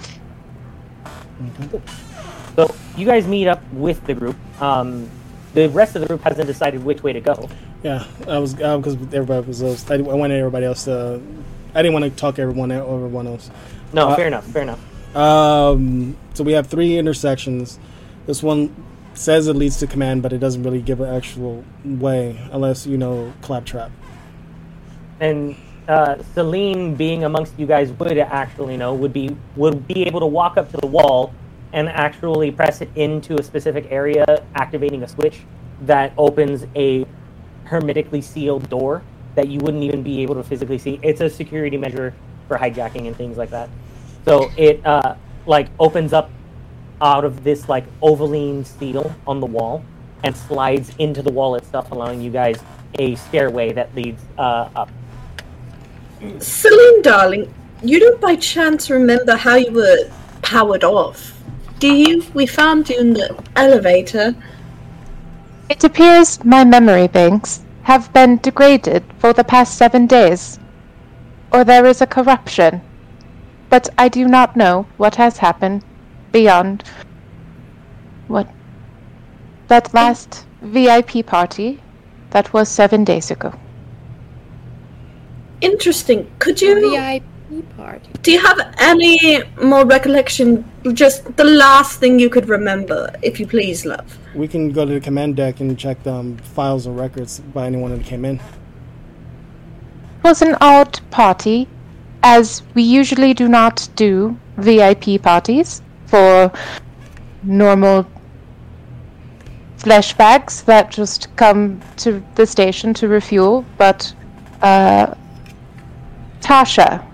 So 2.54 2.72
you 2.96 3.04
guys 3.06 3.26
meet 3.26 3.48
up 3.48 3.60
with 3.72 4.06
the 4.06 4.14
group. 4.14 4.36
Um, 4.62 5.10
the 5.54 5.68
rest 5.70 5.96
of 5.96 6.02
the 6.02 6.06
group 6.06 6.22
hasn't 6.22 6.46
decided 6.46 6.84
which 6.84 7.02
way 7.02 7.12
to 7.12 7.20
go. 7.20 7.48
Yeah, 7.82 8.06
I 8.28 8.38
was 8.38 8.54
because 8.54 8.94
everybody 9.12 9.48
was. 9.48 9.58
Those, 9.58 9.90
I, 9.90 9.96
I 9.96 9.98
wanted 9.98 10.38
everybody 10.38 10.66
else 10.66 10.84
to. 10.84 11.20
I 11.74 11.82
didn't 11.82 11.92
want 11.92 12.04
to 12.04 12.10
talk 12.10 12.38
everyone 12.38 12.70
out- 12.70 12.88
everyone 12.88 13.26
else. 13.26 13.50
No, 13.92 14.10
Uh, 14.10 14.16
fair 14.16 14.28
enough. 14.28 14.44
Fair 14.46 14.62
enough. 14.62 15.16
Um, 15.16 16.16
so 16.34 16.44
we 16.44 16.52
have 16.52 16.68
three 16.68 16.98
intersections. 16.98 17.80
This 18.28 18.42
one 18.42 18.76
says 19.14 19.48
it 19.48 19.56
leads 19.56 19.78
to 19.78 19.86
command, 19.86 20.22
but 20.22 20.34
it 20.34 20.38
doesn't 20.38 20.62
really 20.62 20.82
give 20.82 21.00
an 21.00 21.08
actual 21.08 21.64
way 21.82 22.38
unless 22.52 22.86
you 22.86 22.98
know 22.98 23.32
claptrap. 23.40 23.90
And 25.18 25.56
uh, 25.88 26.22
Celine, 26.34 26.94
being 26.94 27.24
amongst 27.24 27.58
you 27.58 27.64
guys, 27.64 27.90
would 27.92 28.18
actually 28.18 28.76
know 28.76 28.92
would 28.92 29.14
be 29.14 29.34
would 29.56 29.88
be 29.88 30.06
able 30.06 30.20
to 30.20 30.26
walk 30.26 30.58
up 30.58 30.70
to 30.72 30.76
the 30.76 30.86
wall 30.86 31.32
and 31.72 31.88
actually 31.88 32.50
press 32.50 32.82
it 32.82 32.90
into 32.96 33.40
a 33.40 33.42
specific 33.42 33.86
area, 33.90 34.44
activating 34.54 35.02
a 35.04 35.08
switch 35.08 35.40
that 35.86 36.12
opens 36.18 36.66
a 36.76 37.06
hermetically 37.64 38.20
sealed 38.20 38.68
door 38.68 39.02
that 39.36 39.48
you 39.48 39.58
wouldn't 39.60 39.84
even 39.84 40.02
be 40.02 40.20
able 40.20 40.34
to 40.34 40.42
physically 40.42 40.76
see. 40.76 41.00
It's 41.02 41.22
a 41.22 41.30
security 41.30 41.78
measure 41.78 42.12
for 42.46 42.58
hijacking 42.58 43.06
and 43.06 43.16
things 43.16 43.38
like 43.38 43.48
that. 43.50 43.70
So 44.26 44.50
it 44.58 44.84
uh, 44.84 45.14
like 45.46 45.68
opens 45.80 46.12
up 46.12 46.30
out 47.00 47.24
of 47.24 47.44
this 47.44 47.68
like 47.68 47.84
ovaline 48.00 48.66
seal 48.66 49.14
on 49.26 49.40
the 49.40 49.46
wall 49.46 49.84
and 50.24 50.36
slides 50.36 50.92
into 50.98 51.22
the 51.22 51.30
wall 51.30 51.54
itself, 51.54 51.90
allowing 51.90 52.20
you 52.20 52.30
guys 52.30 52.60
a 52.98 53.14
stairway 53.16 53.72
that 53.72 53.94
leads 53.94 54.22
uh, 54.38 54.68
up. 54.74 54.90
Celine, 56.40 57.02
darling, 57.02 57.54
you 57.82 58.00
don't 58.00 58.20
by 58.20 58.34
chance 58.36 58.90
remember 58.90 59.36
how 59.36 59.54
you 59.54 59.70
were 59.70 60.10
powered 60.42 60.82
off, 60.82 61.40
do 61.78 61.94
you? 61.94 62.24
We 62.34 62.46
found 62.46 62.88
you 62.88 62.98
in 62.98 63.12
the 63.12 63.44
elevator. 63.54 64.34
It 65.70 65.84
appears 65.84 66.42
my 66.44 66.64
memory 66.64 67.06
banks 67.06 67.62
have 67.82 68.12
been 68.12 68.38
degraded 68.38 69.04
for 69.18 69.32
the 69.32 69.44
past 69.44 69.78
seven 69.78 70.06
days. 70.06 70.58
Or 71.52 71.64
there 71.64 71.86
is 71.86 72.02
a 72.02 72.06
corruption. 72.06 72.82
But 73.70 73.88
I 73.96 74.08
do 74.08 74.26
not 74.26 74.56
know 74.56 74.86
what 74.96 75.14
has 75.16 75.38
happened 75.38 75.84
beyond 76.32 76.84
What? 78.28 78.48
That 79.68 79.92
last 79.94 80.46
VIP 80.62 81.24
party, 81.26 81.80
that 82.30 82.52
was 82.52 82.68
seven 82.68 83.04
days 83.04 83.30
ago. 83.30 83.52
Interesting. 85.60 86.30
Could 86.38 86.60
you 86.60 86.90
VIP 86.90 87.22
party. 87.76 88.10
do 88.22 88.32
you 88.32 88.38
have 88.40 88.74
any 88.78 89.42
more 89.62 89.86
recollection? 89.86 90.64
Just 90.92 91.36
the 91.36 91.44
last 91.44 92.00
thing 92.00 92.18
you 92.18 92.30
could 92.30 92.48
remember, 92.48 93.10
if 93.22 93.40
you 93.40 93.46
please, 93.46 93.84
love. 93.86 94.18
We 94.34 94.46
can 94.48 94.70
go 94.70 94.84
to 94.84 94.92
the 94.94 95.00
command 95.00 95.36
deck 95.36 95.60
and 95.60 95.78
check 95.78 96.02
the 96.02 96.12
um, 96.12 96.36
files 96.36 96.86
or 96.86 96.92
records 96.92 97.40
by 97.40 97.66
anyone 97.66 97.96
that 97.96 98.04
came 98.04 98.24
in. 98.24 98.36
It 98.36 100.24
was 100.24 100.42
an 100.42 100.56
odd 100.60 101.00
party, 101.10 101.68
as 102.22 102.62
we 102.74 102.82
usually 102.82 103.32
do 103.34 103.48
not 103.48 103.88
do 103.96 104.38
VIP 104.58 105.22
parties 105.22 105.82
for 106.08 106.50
normal 107.42 108.06
flesh 109.76 110.12
bags 110.14 110.62
that 110.62 110.90
just 110.90 111.34
come 111.36 111.80
to 111.96 112.22
the 112.34 112.46
station 112.46 112.92
to 112.94 113.08
refuel, 113.08 113.64
but 113.76 114.12
uh, 114.62 115.14
Tasha. 116.40 117.04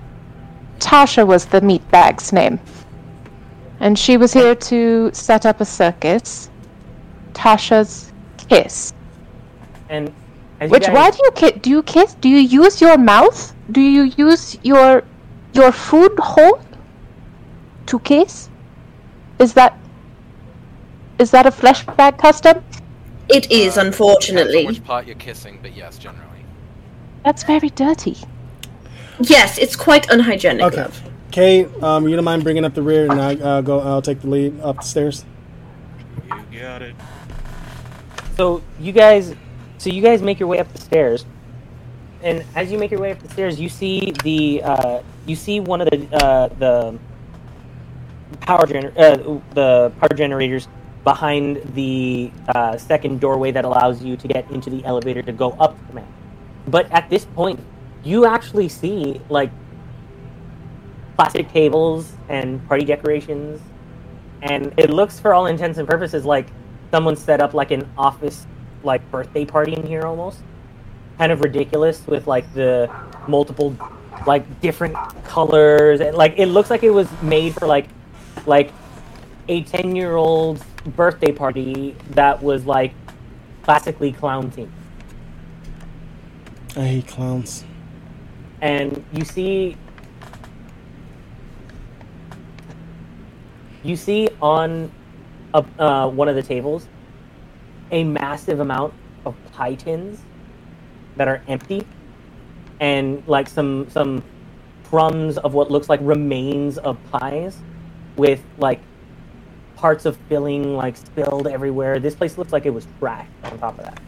Tasha 0.78 1.26
was 1.26 1.47
the 1.47 1.61
meat 1.61 1.86
bag's 1.90 2.32
name. 2.32 2.59
And 3.80 3.99
she 3.99 4.16
was 4.16 4.32
here 4.32 4.55
to 4.55 5.11
set 5.12 5.45
up 5.45 5.61
a 5.61 5.64
circus. 5.64 6.49
Tasha's 7.32 8.12
Kiss. 8.49 8.92
And 9.88 10.12
as 10.61 10.68
you 10.68 10.72
Which 10.72 10.86
guys- 10.86 10.95
why 10.95 11.11
do 11.11 11.18
you 11.22 11.30
kiss? 11.32 11.53
Do 11.61 11.70
you 11.70 11.82
kiss? 11.82 12.14
Do 12.14 12.28
you 12.28 12.38
use 12.38 12.80
your 12.80 12.97
mouth? 12.97 13.55
Do 13.72 13.80
you 13.80 14.03
use 14.16 14.57
your 14.62 15.03
your 15.53 15.72
food 15.72 16.18
hole 16.18 16.61
to 17.86 17.99
kiss? 18.01 18.49
Is 19.39 19.53
that 19.55 19.76
is 21.18 21.30
that 21.30 21.47
a 21.47 21.51
flesh 21.51 21.85
bag 21.87 22.18
custom? 22.18 22.64
It 23.28 23.51
is, 23.51 23.74
Depends 23.74 23.76
unfortunately. 23.78 24.66
which 24.66 24.85
part 24.85 25.07
you're 25.07 25.16
kissing, 25.16 25.59
but 25.62 25.74
yes, 25.74 25.97
generally. 25.97 26.45
That's 27.24 27.43
very 27.45 27.70
dirty. 27.70 28.16
Yes, 29.20 29.59
it's 29.59 29.76
quite 29.76 30.11
unhygienic, 30.11 30.62
Okay. 30.66 30.82
love. 30.82 31.03
Kay, 31.30 31.64
um, 31.82 32.07
you 32.09 32.16
don't 32.16 32.24
mind 32.24 32.43
bringing 32.45 32.64
up 32.64 32.74
the 32.74 32.82
rear, 32.82 33.11
and 33.11 33.20
I 33.20 33.35
uh, 33.37 33.61
go. 33.61 33.80
I'll 33.80 34.03
take 34.03 34.20
the 34.20 34.28
lead 34.28 34.61
up 34.61 34.76
the 34.76 34.82
stairs. 34.82 35.24
You 36.53 36.61
got 36.61 36.82
it. 36.82 36.95
So 38.37 38.62
you 38.78 38.93
guys, 38.93 39.35
so 39.78 39.91
you 39.91 40.03
guys 40.03 40.22
make 40.22 40.39
your 40.39 40.49
way 40.49 40.59
up 40.59 40.72
the 40.72 40.80
stairs, 40.80 41.24
and 42.22 42.45
as 42.55 42.70
you 42.70 42.78
make 42.78 42.91
your 42.91 43.01
way 43.01 43.12
up 43.12 43.20
the 43.20 43.28
stairs, 43.30 43.59
you 43.59 43.68
see 43.68 44.12
the 44.22 44.62
uh, 44.62 45.03
you 45.26 45.35
see 45.35 45.61
one 45.61 45.80
of 45.80 45.89
the 45.91 46.24
uh, 46.24 46.49
the 46.59 46.99
power 48.41 48.66
gener- 48.66 48.97
uh, 48.97 49.41
the 49.55 49.93
power 50.01 50.16
generators 50.16 50.68
behind 51.05 51.61
the 51.74 52.32
uh, 52.49 52.76
second 52.78 53.20
doorway 53.20 53.51
that 53.53 53.64
allows 53.64 54.03
you 54.03 54.16
to 54.16 54.26
get 54.26 54.51
into 54.51 54.70
the 54.70 54.85
elevator 54.85 55.22
to 55.22 55.32
go 55.32 55.51
up 55.53 55.78
the 55.78 55.85
command. 55.89 56.09
But 56.66 56.91
at 56.91 57.11
this 57.11 57.26
point, 57.26 57.61
you 58.03 58.26
actually 58.26 58.68
see 58.68 59.20
like 59.28 59.51
plastic 61.16 61.51
tables 61.53 62.12
and 62.28 62.66
party 62.66 62.85
decorations. 62.85 63.61
And 64.43 64.72
it 64.76 64.91
looks 64.91 65.20
for 65.20 65.35
all 65.35 65.47
intents 65.47 65.78
and 65.78 65.89
purposes 65.89 66.24
like 66.24 66.47
someone 66.91 67.16
set 67.16 67.41
up 67.41 67.55
like 67.55 67.70
an 67.70 67.89
office 67.97 68.47
like 68.82 69.09
birthday 69.11 69.45
party 69.45 69.74
in 69.74 69.87
here 69.87 70.03
almost. 70.03 70.41
Kind 71.18 71.32
of 71.32 71.41
ridiculous 71.41 72.07
with 72.07 72.26
like 72.26 72.53
the 72.55 72.91
multiple 73.28 73.76
like 74.26 74.61
different 74.61 74.97
colors. 75.24 76.01
And 76.01 76.16
like 76.16 76.35
it 76.39 76.47
looks 76.47 76.70
like 76.70 76.82
it 76.82 76.91
was 76.91 77.09
made 77.22 77.55
for 77.55 77.66
like 77.66 77.89
like 78.47 78.72
a 79.49 79.62
10 79.62 79.95
year 79.97 80.16
old 80.16 80.64
birthday 80.97 81.32
party 81.32 81.97
that 82.11 82.43
was 82.43 82.66
like 82.66 82.93
classically 83.62 84.12
clown 84.12 84.51
themed 84.51 84.70
I 86.76 86.87
hate 86.87 87.07
clowns. 87.07 87.64
and 88.61 89.05
you 89.12 89.24
see 89.24 89.76
you 93.82 93.97
see 93.97 94.28
on 94.41 94.91
a, 95.53 95.64
uh, 95.78 96.09
one 96.09 96.28
of 96.28 96.35
the 96.35 96.43
tables 96.43 96.89
a 97.93 98.03
massive 98.03 98.61
amount 98.61 98.93
of 99.24 99.37
pie 99.53 99.74
tins 99.74 100.20
that 101.16 101.28
are 101.28 101.43
empty 101.49 101.87
and 102.80 103.22
like 103.26 103.49
some 103.49 103.89
some 103.89 104.22
crumbs 104.85 105.39
of 105.39 105.55
what 105.55 105.70
looks 105.70 105.89
like 105.89 106.01
remains 106.03 106.78
of 106.78 106.99
pies 107.11 107.59
with 108.17 108.43
like 108.59 108.81
parts 109.77 110.07
of 110.07 110.17
filling 110.29 110.77
like 110.77 110.97
spilled 110.97 111.47
everywhere 111.47 111.99
this 111.99 112.15
place 112.15 112.39
looks 112.39 112.53
like 112.53 112.65
it 112.65 112.71
was 112.71 112.87
trashed 113.01 113.27
on 113.45 113.59
top 113.59 113.79
of 113.79 113.85
that 113.85 114.01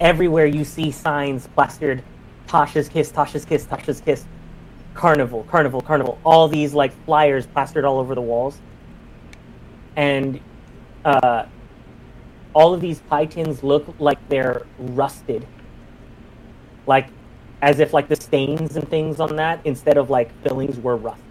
everywhere 0.00 0.46
you 0.46 0.64
see 0.64 0.90
signs 0.90 1.46
plastered 1.48 2.02
Tasha's 2.48 2.88
Kiss, 2.88 3.12
Tasha's 3.12 3.44
Kiss, 3.44 3.66
Tasha's 3.66 4.00
Kiss, 4.00 4.24
Carnival, 4.94 5.44
Carnival, 5.44 5.80
Carnival. 5.80 6.18
All 6.24 6.48
these 6.48 6.74
like 6.74 6.92
flyers 7.04 7.46
plastered 7.46 7.84
all 7.84 7.98
over 7.98 8.14
the 8.14 8.22
walls. 8.22 8.58
And 9.94 10.40
uh, 11.04 11.44
all 12.54 12.74
of 12.74 12.80
these 12.80 13.00
pie 13.00 13.26
tins 13.26 13.62
look 13.62 13.94
like 13.98 14.18
they're 14.28 14.66
rusted. 14.78 15.46
Like 16.86 17.08
as 17.60 17.80
if 17.80 17.92
like 17.92 18.08
the 18.08 18.16
stains 18.16 18.76
and 18.76 18.88
things 18.88 19.20
on 19.20 19.36
that 19.36 19.60
instead 19.64 19.98
of 19.98 20.10
like 20.10 20.32
fillings 20.42 20.78
were 20.78 20.96
rust. 20.96 21.22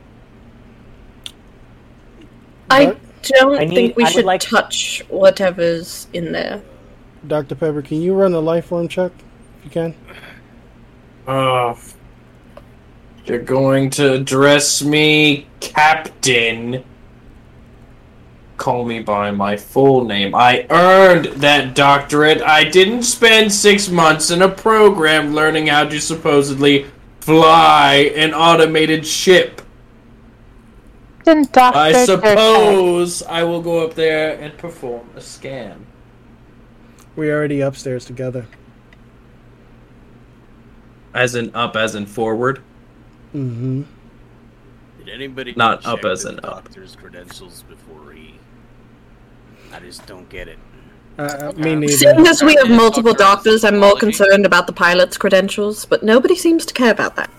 I 2.70 2.95
don't 3.24 3.59
I 3.59 3.65
need- 3.65 3.76
think 3.76 3.97
we 3.97 4.03
I 4.05 4.09
should 4.09 4.26
like- 4.26 4.41
touch 4.41 5.03
whatever's 5.09 6.07
in 6.13 6.32
there. 6.32 6.61
Dr. 7.26 7.55
Pepper, 7.55 7.82
can 7.82 8.01
you 8.01 8.13
run 8.13 8.34
a 8.34 8.39
life 8.39 8.65
form 8.68 8.88
check 8.88 9.11
if 9.59 9.65
you 9.65 9.72
can? 9.72 9.95
Oh, 11.28 11.78
you're 13.26 13.39
going 13.39 13.89
to 13.91 14.13
address 14.13 14.82
me, 14.82 15.47
Captain. 15.59 16.84
Call 18.55 18.86
me 18.86 19.01
by 19.01 19.32
my 19.32 19.57
full 19.57 20.05
name. 20.05 20.34
I 20.34 20.65
earned 20.70 21.26
that 21.41 21.76
doctorate. 21.76 22.41
I 22.41 22.63
didn't 22.63 23.03
spend 23.03 23.51
six 23.51 23.89
months 23.89 24.32
in 24.32 24.41
a 24.41 24.49
program 24.49 25.34
learning 25.34 25.68
how 25.68 25.84
to 25.86 25.99
supposedly 25.99 26.86
fly 27.20 28.11
an 28.15 28.34
automated 28.34 29.05
ship. 29.05 29.61
Then 31.28 31.43
Doctor 31.51 31.78
I 31.78 31.91
Dirtbag. 31.91 32.05
suppose 32.05 33.21
I 33.23 33.43
will 33.43 33.61
go 33.61 33.86
up 33.86 33.95
there 33.95 34.39
and 34.39 34.57
perform 34.57 35.09
a 35.13 35.19
scan. 35.19 35.86
We're 37.17 37.36
already 37.36 37.59
upstairs 37.59 38.05
together. 38.05 38.47
As 41.13 41.36
in 41.36 41.53
up, 41.53 41.75
as 41.75 41.95
in 41.95 42.05
forward. 42.05 42.59
Mm-hmm. 43.36 43.82
Did 44.99 45.09
anybody 45.09 45.53
Not 45.57 45.86
up 45.86 46.05
as 46.05 46.23
the 46.23 46.30
in 46.30 46.36
up. 46.45 46.63
doctor's 46.63 46.95
credentials 46.95 47.63
before 47.63 48.13
he? 48.13 48.36
I 49.73 49.82
just 49.82 50.05
don't 50.05 50.30
get 50.30 50.47
it. 50.47 50.59
Uh, 51.17 51.51
me 51.57 51.75
neither. 51.75 51.91
Seeing 51.91 52.25
as 52.25 52.41
we 52.41 52.55
have 52.55 52.69
multiple 52.69 53.13
doctors, 53.13 53.65
I'm 53.65 53.80
more 53.80 53.97
concerned 53.97 54.45
about 54.45 54.65
the 54.65 54.71
pilot's 54.71 55.17
credentials, 55.17 55.84
but 55.84 56.03
nobody 56.03 56.38
seems 56.38 56.65
to 56.67 56.73
care 56.73 56.91
about 56.91 57.17
that. 57.17 57.30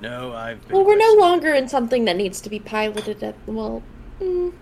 No, 0.00 0.32
I've 0.34 0.66
been 0.68 0.76
Well, 0.76 0.84
we're 0.86 0.96
no 0.96 1.14
longer 1.18 1.52
in 1.54 1.68
something 1.68 2.04
that 2.04 2.16
needs 2.16 2.40
to 2.42 2.50
be 2.50 2.58
piloted 2.58 3.22
at. 3.22 3.34
Well, 3.46 3.82
mm, 4.20 4.52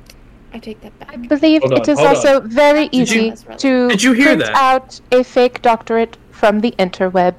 I 0.53 0.59
take 0.59 0.81
that 0.83 0.97
back. 1.01 1.11
I 1.13 1.17
believe 1.17 1.63
Hold 1.63 1.75
on, 1.75 1.81
it 1.81 1.89
is 1.89 1.99
hold 1.99 2.09
also 2.09 2.41
on. 2.41 2.49
very 2.51 2.89
Did 2.89 3.11
you- 3.11 3.33
easy 3.33 3.45
to 3.59 3.89
Did 3.89 4.03
you 4.03 4.13
hear 4.13 4.27
print 4.37 4.41
that? 4.43 4.55
out 4.55 5.01
a 5.11 5.25
fake 5.25 5.61
doctorate 5.63 6.17
from 6.31 6.61
the 6.61 6.73
interweb. 6.79 7.39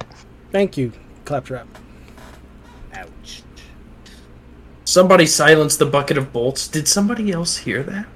Thank 0.52 0.76
you, 0.76 0.92
Claptrap. 1.24 1.66
Ouch. 2.94 3.42
Somebody 4.84 5.26
silenced 5.26 5.78
the 5.78 5.86
bucket 5.86 6.18
of 6.18 6.32
bolts. 6.32 6.68
Did 6.68 6.86
somebody 6.88 7.32
else 7.32 7.56
hear 7.58 7.82
that? 7.82 8.06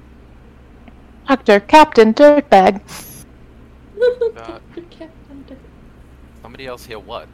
Doctor 1.27 1.59
Captain 1.59 2.13
Dirtbag. 2.13 2.81
Uh, 4.35 4.57
somebody 6.41 6.65
else 6.65 6.83
hear 6.85 6.97
what? 6.97 7.27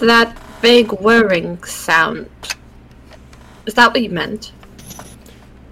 That 0.00 0.38
vague 0.60 0.92
whirring 0.92 1.62
sound. 1.64 2.28
Is 3.66 3.74
that 3.74 3.92
what 3.92 4.02
you 4.02 4.10
meant? 4.10 4.52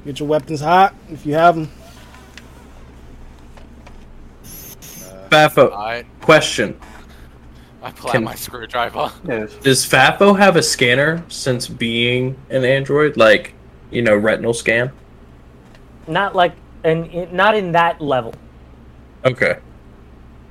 Get 0.05 0.21
your 0.21 0.29
weapons 0.29 0.61
hot 0.61 0.95
if 1.11 1.25
you 1.25 1.35
have 1.35 1.55
them. 1.55 1.71
Uh, 4.43 5.29
Fafo, 5.29 5.73
I 5.73 6.05
question. 6.21 6.79
I 7.83 7.91
pull 7.91 8.11
Can- 8.11 8.23
out 8.23 8.25
my 8.25 8.35
screwdriver. 8.35 9.11
Does 9.63 9.87
Fafo 9.87 10.39
have 10.39 10.57
a 10.57 10.63
scanner 10.63 11.23
since 11.29 11.69
being 11.69 12.37
an 12.51 12.65
android? 12.65 13.17
Like, 13.17 13.55
you 13.91 14.03
know, 14.03 14.17
retinal 14.17 14.55
scan? 14.55 14.91
Not 16.07 16.35
like 16.35 16.55
and 16.83 17.33
not 17.33 17.55
in 17.55 17.73
that 17.73 18.01
level. 18.01 18.35
Okay. 19.25 19.59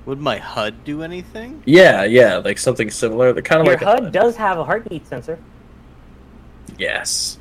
Would 0.05 0.19
my 0.19 0.37
HUD 0.37 0.83
do 0.83 1.01
anything? 1.01 1.63
Yeah, 1.65 2.03
yeah, 2.03 2.37
like 2.37 2.57
something 2.57 2.89
similar. 2.89 3.31
The 3.31 3.41
kind 3.41 3.61
of 3.61 3.67
Your 3.67 3.75
like 3.75 3.83
HUD, 3.83 4.03
HUD 4.03 4.13
does 4.13 4.35
have 4.35 4.57
a 4.57 4.63
heartbeat 4.63 5.07
sensor. 5.07 5.39
Yes. 6.77 7.37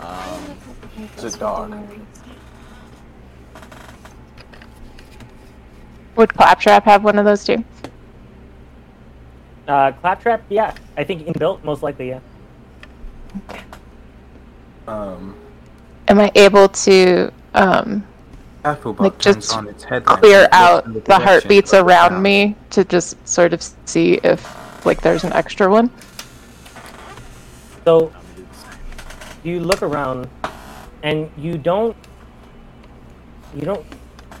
Um, 0.00 0.58
it's 1.14 1.22
a 1.22 1.38
dog. 1.38 1.74
Would 6.16 6.34
Claptrap 6.34 6.84
have 6.84 7.04
one 7.04 7.16
of 7.18 7.24
those 7.24 7.44
too? 7.44 7.64
Uh, 9.68 9.92
Claptrap, 9.92 10.42
yeah. 10.48 10.74
I 10.96 11.04
think 11.04 11.26
inbuilt, 11.26 11.62
most 11.62 11.82
likely, 11.82 12.08
yeah. 12.08 12.20
Okay. 13.48 13.62
Um. 14.88 15.36
Am 16.08 16.18
I 16.18 16.32
able 16.34 16.70
to 16.70 17.30
um, 17.54 18.04
Applebot 18.74 19.00
like 19.00 19.18
just 19.18 19.54
on 19.54 19.68
its 19.68 19.84
headlamp 19.84 20.20
clear 20.20 20.48
out 20.52 20.84
in 20.86 21.00
the 21.02 21.18
heartbeats 21.18 21.72
around 21.74 22.10
sound. 22.10 22.22
me 22.22 22.54
to 22.70 22.84
just 22.84 23.16
sort 23.26 23.52
of 23.52 23.62
see 23.84 24.14
if 24.24 24.40
like 24.84 25.00
there's 25.00 25.24
an 25.24 25.32
extra 25.32 25.70
one? 25.70 25.90
So 27.84 28.12
you 29.44 29.60
look 29.60 29.82
around, 29.82 30.28
and 31.02 31.30
you 31.38 31.56
don't 31.58 31.96
you 33.54 33.62
don't 33.62 33.86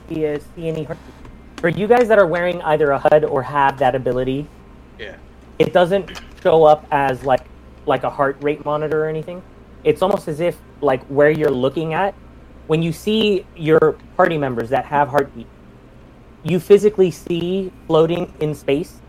see, 0.08 0.26
uh, 0.26 0.38
see 0.54 0.68
any 0.68 0.84
heartbeat. 0.84 1.14
For 1.56 1.68
you 1.68 1.86
guys 1.86 2.08
that 2.08 2.18
are 2.18 2.26
wearing 2.26 2.60
either 2.62 2.90
a 2.90 2.98
HUD 2.98 3.24
or 3.24 3.42
have 3.42 3.78
that 3.78 3.94
ability, 3.94 4.46
Yeah. 4.98 5.14
it 5.58 5.72
doesn't 5.72 6.20
show 6.42 6.64
up 6.64 6.86
as 6.90 7.24
like 7.24 7.44
like 7.86 8.04
a 8.04 8.10
heart 8.10 8.36
rate 8.42 8.64
monitor 8.64 9.04
or 9.04 9.08
anything. 9.08 9.42
It's 9.82 10.02
almost 10.02 10.28
as 10.28 10.40
if 10.40 10.58
like 10.82 11.02
where 11.06 11.30
you're 11.30 11.50
looking 11.50 11.94
at 11.94 12.14
when 12.68 12.82
you 12.82 12.92
see 12.92 13.44
your 13.56 13.96
party 14.16 14.38
members 14.38 14.68
that 14.68 14.84
have 14.84 15.08
heartbeat, 15.08 15.46
you 16.44 16.60
physically 16.60 17.10
see 17.10 17.72
floating 17.86 18.32
in 18.40 18.54
space 18.54 19.00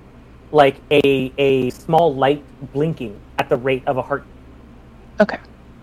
like 0.51 0.77
a 0.89 1.31
a 1.37 1.69
small 1.69 2.15
light 2.15 2.43
blinking 2.73 3.19
at 3.37 3.49
the 3.49 3.57
rate 3.57 3.83
of 3.85 3.97
a 3.97 4.01
heart. 4.01 4.23
Okay. 5.19 5.37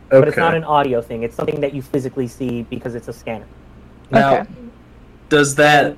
But 0.09 0.29
it's 0.29 0.37
not 0.37 0.55
an 0.55 0.64
audio 0.64 1.03
thing. 1.03 1.22
It's 1.22 1.37
something 1.37 1.61
that 1.61 1.74
you 1.74 1.83
physically 1.83 2.29
see 2.29 2.62
because 2.62 2.95
it's 2.95 3.09
a 3.09 3.12
scanner. 3.12 3.47
Now, 4.11 4.35
Okay. 4.35 4.51
does 5.29 5.55
that 5.57 5.97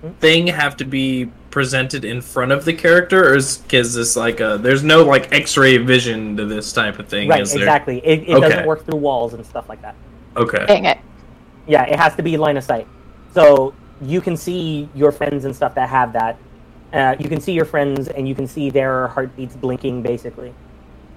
hmm? 0.00 0.10
thing 0.20 0.46
have 0.46 0.76
to 0.78 0.84
be 0.84 1.30
presented 1.50 2.04
in 2.04 2.20
front 2.20 2.52
of 2.52 2.64
the 2.64 2.72
character, 2.72 3.28
or 3.28 3.34
is, 3.34 3.60
is 3.72 3.94
this 3.94 4.16
like 4.16 4.40
a? 4.40 4.56
There's 4.60 4.84
no 4.84 5.04
like 5.04 5.32
X-ray 5.32 5.78
vision 5.78 6.36
to 6.36 6.46
this 6.46 6.72
type 6.72 6.98
of 6.98 7.08
thing, 7.08 7.28
right, 7.28 7.42
is 7.42 7.52
there? 7.52 7.62
exactly. 7.62 7.98
It, 7.98 8.28
it 8.28 8.34
Okay. 8.34 8.48
doesn't 8.48 8.66
work 8.66 8.86
through 8.86 8.98
walls 8.98 9.34
and 9.34 9.44
stuff 9.44 9.68
like 9.68 9.82
that. 9.82 9.94
Okay. 10.36 10.64
Dang 10.66 10.84
it. 10.86 10.98
Yeah, 11.70 11.84
it 11.84 12.00
has 12.00 12.16
to 12.16 12.22
be 12.22 12.36
line 12.36 12.56
of 12.56 12.64
sight. 12.64 12.88
So 13.32 13.72
you 14.02 14.20
can 14.20 14.36
see 14.36 14.88
your 14.92 15.12
friends 15.12 15.44
and 15.44 15.54
stuff 15.54 15.72
that 15.76 15.88
have 15.88 16.12
that. 16.14 16.36
Uh, 16.92 17.14
you 17.20 17.28
can 17.28 17.40
see 17.40 17.52
your 17.52 17.64
friends 17.64 18.08
and 18.08 18.28
you 18.28 18.34
can 18.34 18.48
see 18.48 18.70
their 18.70 19.06
heartbeats 19.06 19.54
blinking, 19.54 20.02
basically. 20.02 20.52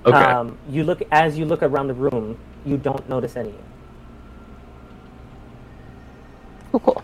Okay. 0.05 0.15
Um, 0.15 0.55
you 0.69 0.83
look 0.83 1.01
as 1.11 1.39
you 1.39 1.45
look 1.45 1.63
around 1.63 1.87
the 1.87 1.95
room, 1.95 2.37
you 2.67 2.77
don't 2.77 3.09
notice 3.09 3.35
any. 3.35 3.55
Cool, 6.71 6.79
cool. 6.81 7.03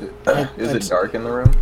is 0.56 0.72
it 0.74 0.88
dark 0.88 1.14
in 1.14 1.24
the 1.24 1.32
room? 1.32 1.52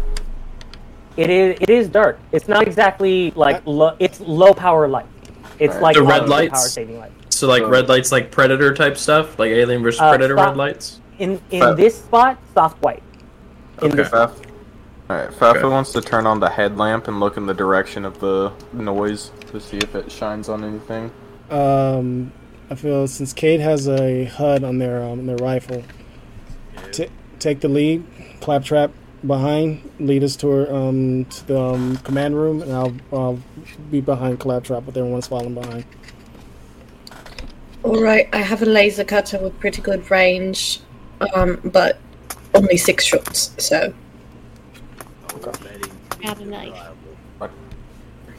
It 1.16 1.30
is. 1.30 1.59
It 1.62 1.70
is 1.70 1.89
dark. 1.89 2.18
It's 2.32 2.47
not 2.47 2.62
exactly 2.66 3.30
like 3.30 3.62
low. 3.64 3.97
It's 3.99 4.20
low 4.20 4.53
power 4.53 4.87
light. 4.87 5.07
It's 5.59 5.72
Right. 5.76 5.82
like 5.82 5.95
The 5.97 6.03
red 6.03 6.09
positive 6.26 6.28
lights? 6.28 6.51
power 6.53 6.68
saving 6.68 6.99
light. 6.99 7.12
So 7.37 7.47
like 7.47 7.62
So- 7.62 7.68
red 7.68 7.89
lights, 7.89 8.11
like 8.12 8.30
Predator 8.30 8.72
type 8.72 8.97
stuff, 8.97 9.39
like 9.39 9.51
Alien 9.51 9.82
versus 9.82 10.01
Uh, 10.01 10.09
Predator 10.09 10.37
stop. 10.37 10.47
red 10.49 10.57
lights. 10.57 11.01
In 11.18 11.39
in 11.51 11.76
this 11.76 11.97
spot, 11.97 12.39
soft 12.55 12.82
white. 12.82 13.03
In 13.82 13.89
Okay. 13.89 13.97
this 13.99 14.09
Faf, 14.09 14.30
Alright, 15.09 15.30
Fafo 15.39 15.57
Okay. 15.59 15.68
wants 15.68 15.93
to 15.93 16.01
turn 16.01 16.26
on 16.26 16.41
the 16.41 16.49
headlamp 16.49 17.07
and 17.09 17.20
look 17.20 17.37
in 17.37 17.47
the 17.47 17.55
direction 17.55 18.05
of 18.05 18.18
the 18.20 18.51
noise 18.72 19.30
to 19.53 19.61
see 19.61 19.76
if 19.76 19.95
it 19.95 20.11
shines 20.11 20.49
on 20.49 20.64
anything. 20.64 21.11
Um, 21.51 22.32
I 22.70 22.74
feel 22.74 23.07
since 23.07 23.32
Cade 23.32 23.61
has 23.61 23.87
a 23.87 24.24
HUD 24.24 24.64
on 24.64 24.78
their 24.78 25.03
um, 25.05 25.26
their 25.26 25.37
rifle, 25.37 25.84
t- 26.91 27.07
take 27.39 27.61
the 27.61 27.68
lead. 27.68 28.03
Claptrap 28.41 28.91
behind, 29.24 29.89
lead 30.01 30.24
us 30.24 30.34
to 30.37 30.74
um 30.74 31.26
to 31.26 31.47
the 31.47 31.61
um, 31.61 31.99
command 32.03 32.34
room, 32.34 32.62
and 32.62 32.72
I'll 32.72 32.95
I'll 33.12 33.39
be 33.91 34.01
behind 34.01 34.41
Claptrap, 34.41 34.87
but 34.87 34.97
everyone's 34.97 35.26
falling 35.28 35.55
behind. 35.55 35.84
Alright, 37.87 38.28
I 38.32 38.39
have 38.39 38.62
a 38.62 38.66
laser 38.66 39.05
cutter 39.05 39.39
with 39.39 39.59
pretty 39.61 39.80
good 39.80 40.11
range, 40.11 40.80
um, 41.34 41.61
but 41.64 41.99
only 42.55 42.76
six 42.76 43.05
shots, 43.05 43.53
so. 43.59 43.95
Add 46.24 46.41
a 46.41 46.45
knife. 46.45 46.74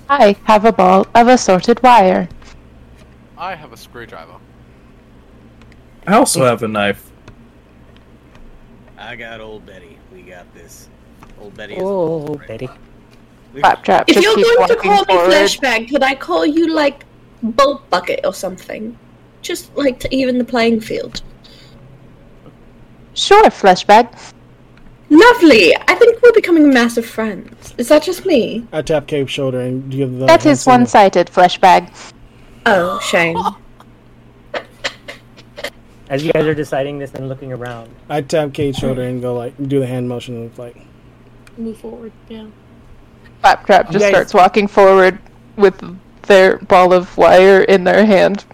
I 0.09 0.35
have 0.43 0.65
a 0.65 0.73
ball 0.73 1.07
of 1.15 1.27
assorted 1.29 1.81
wire. 1.81 2.27
I 3.37 3.55
have 3.55 3.71
a 3.71 3.77
screwdriver. 3.77 4.35
I 6.05 6.15
also 6.15 6.43
have 6.43 6.63
a 6.63 6.67
knife. 6.67 7.09
I 8.97 9.15
got 9.15 9.39
old 9.39 9.65
Betty. 9.65 9.97
We 10.13 10.23
got 10.23 10.51
this. 10.53 10.89
Old 11.39 11.55
Betty 11.55 11.75
is 11.75 11.81
Oh, 11.83 12.35
Betty. 12.47 12.67
Claptrap, 13.59 14.09
If 14.09 14.15
just 14.15 14.25
you're 14.25 14.35
keep 14.35 14.45
going 14.45 14.67
to 14.67 14.73
walking 14.75 14.91
call 14.91 14.99
me 15.05 15.05
forward. 15.05 15.31
flashbang, 15.31 15.89
could 15.89 16.03
I 16.03 16.15
call 16.15 16.45
you 16.45 16.73
like 16.73 17.05
bolt 17.41 17.89
bucket 17.89 18.21
or 18.25 18.33
something? 18.33 18.97
Just 19.41 19.75
like 19.75 19.99
to 20.01 20.13
even 20.15 20.37
the 20.37 20.43
playing 20.43 20.81
field. 20.81 21.21
Sure, 23.13 23.45
fleshbag. 23.45 24.33
Lovely. 25.09 25.75
I 25.75 25.95
think 25.95 26.21
we're 26.21 26.33
becoming 26.33 26.69
massive 26.73 27.05
friends. 27.05 27.73
Is 27.77 27.87
that 27.89 28.03
just 28.03 28.25
me? 28.25 28.67
I 28.73 28.81
tap 28.81 29.07
Cade's 29.07 29.31
shoulder 29.31 29.61
and 29.61 29.89
give 29.89 30.11
the. 30.11 30.25
That 30.25 30.43
hand 30.43 30.51
is 30.51 30.61
signal. 30.61 30.79
one-sided, 30.79 31.27
fleshbag. 31.27 31.89
Oh, 32.65 32.99
shame. 32.99 33.37
As 36.09 36.23
you 36.23 36.31
guys 36.31 36.45
are 36.45 36.53
deciding 36.53 36.99
this 36.99 37.13
and 37.13 37.27
looking 37.27 37.51
around, 37.51 37.93
I 38.09 38.21
tap 38.21 38.53
Cade's 38.53 38.77
shoulder 38.77 39.01
and 39.03 39.21
go 39.21 39.33
like 39.35 39.55
do 39.67 39.79
the 39.79 39.87
hand 39.87 40.07
motion 40.07 40.45
of 40.45 40.57
like. 40.57 40.77
Move 41.57 41.77
forward. 41.77 42.11
Yeah. 42.29 42.47
Claptrap 43.41 43.87
You 43.87 43.93
just 43.93 44.03
guys- 44.03 44.11
starts 44.11 44.33
walking 44.33 44.67
forward 44.67 45.19
with 45.57 45.79
their 46.23 46.57
ball 46.59 46.93
of 46.93 47.15
wire 47.17 47.61
in 47.61 47.83
their 47.83 48.05
hand, 48.05 48.45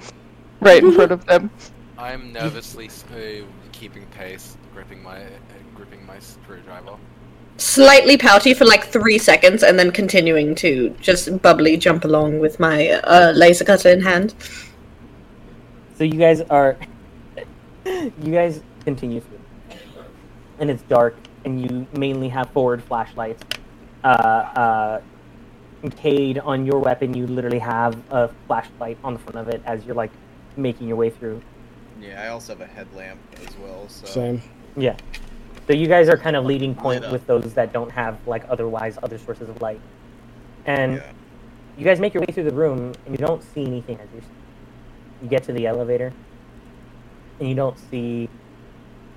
right 0.64 0.84
in 0.84 0.92
front 0.94 1.12
of 1.12 1.26
them. 1.26 1.50
I'm 1.98 2.34
nervously 2.34 2.90
uh, 2.90 3.46
keeping 3.72 4.06
pace, 4.08 4.58
gripping 4.74 5.04
my 5.04 5.24
uh, 5.24 5.30
gripping 5.76 6.06
my 6.06 6.20
screwdriver. 6.20 6.98
Slightly 7.58 8.18
pouty 8.18 8.54
for 8.54 8.66
like 8.66 8.86
three 8.86 9.20
seconds 9.20 9.62
and 9.62 9.78
then 9.78 9.92
continuing 9.92 10.56
to 10.56 10.90
just 11.00 11.42
bubbly 11.42 11.78
jump 11.78 12.04
along 12.04 12.40
with 12.40 12.60
my 12.60 12.90
uh, 12.90 13.32
laser 13.36 13.64
cutter 13.64 13.90
in 13.90 14.02
hand. 14.02 14.34
so 15.96 16.04
you 16.04 16.18
guys 16.18 16.42
are, 16.42 16.78
you 17.86 18.32
guys 18.32 18.62
continue 18.84 19.22
and 20.60 20.70
it's 20.70 20.84
dark, 20.84 21.16
and 21.46 21.62
you 21.62 21.86
mainly 21.98 22.30
have 22.30 22.50
forward 22.52 22.82
flashlights. 22.84 23.44
Uh, 24.04 24.08
uh, 24.08 25.02
Cade, 25.98 26.40
on 26.40 26.66
your 26.66 26.80
weapon, 26.80 27.14
you 27.14 27.28
literally 27.28 27.60
have 27.60 28.02
a 28.10 28.30
flashlight 28.48 28.98
on 29.04 29.14
the 29.14 29.20
front 29.20 29.38
of 29.38 29.50
it 29.50 29.62
as 29.66 29.84
you're 29.86 29.96
like 29.96 30.12
making 30.58 30.88
your 30.88 30.98
way 30.98 31.10
through. 31.10 31.42
Yeah, 32.00 32.22
I 32.22 32.28
also 32.30 32.54
have 32.54 32.62
a 32.62 32.66
headlamp 32.66 33.20
as 33.48 33.58
well. 33.58 33.88
So 33.90 34.06
Same. 34.06 34.42
Yeah. 34.76 34.96
So 35.68 35.74
you 35.74 35.88
guys 35.88 36.10
are 36.10 36.18
kind 36.18 36.36
of 36.36 36.46
leading 36.46 36.76
point 36.76 37.10
with 37.12 37.26
those 37.26 37.54
that 37.54 37.72
don't 37.72 37.92
have 37.92 38.18
like 38.28 38.44
otherwise 38.50 38.98
other 39.02 39.18
sources 39.18 39.50
of 39.50 39.62
light. 39.62 39.80
And 40.66 40.96
Yeah. 40.96 41.12
you 41.78 41.86
guys 41.86 42.00
make 42.00 42.14
your 42.14 42.22
way 42.22 42.34
through 42.34 42.44
the 42.46 42.54
room 42.54 42.94
and 43.06 43.18
you 43.18 43.26
don't 43.26 43.42
see 43.42 43.66
anything 43.66 44.00
as 44.00 44.10
you 44.14 44.22
you 45.22 45.30
get 45.30 45.44
to 45.44 45.54
the 45.54 45.66
elevator 45.66 46.12
and 47.40 47.48
you 47.48 47.56
don't 47.56 47.78
see 47.90 48.28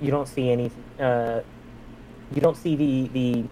you 0.01 0.11
don't 0.13 0.29
see 0.29 0.51
any 0.51 0.71
uh 1.01 1.41
you 2.33 2.41
don't 2.41 2.57
see 2.57 2.77
the 2.77 3.09
the 3.09 3.45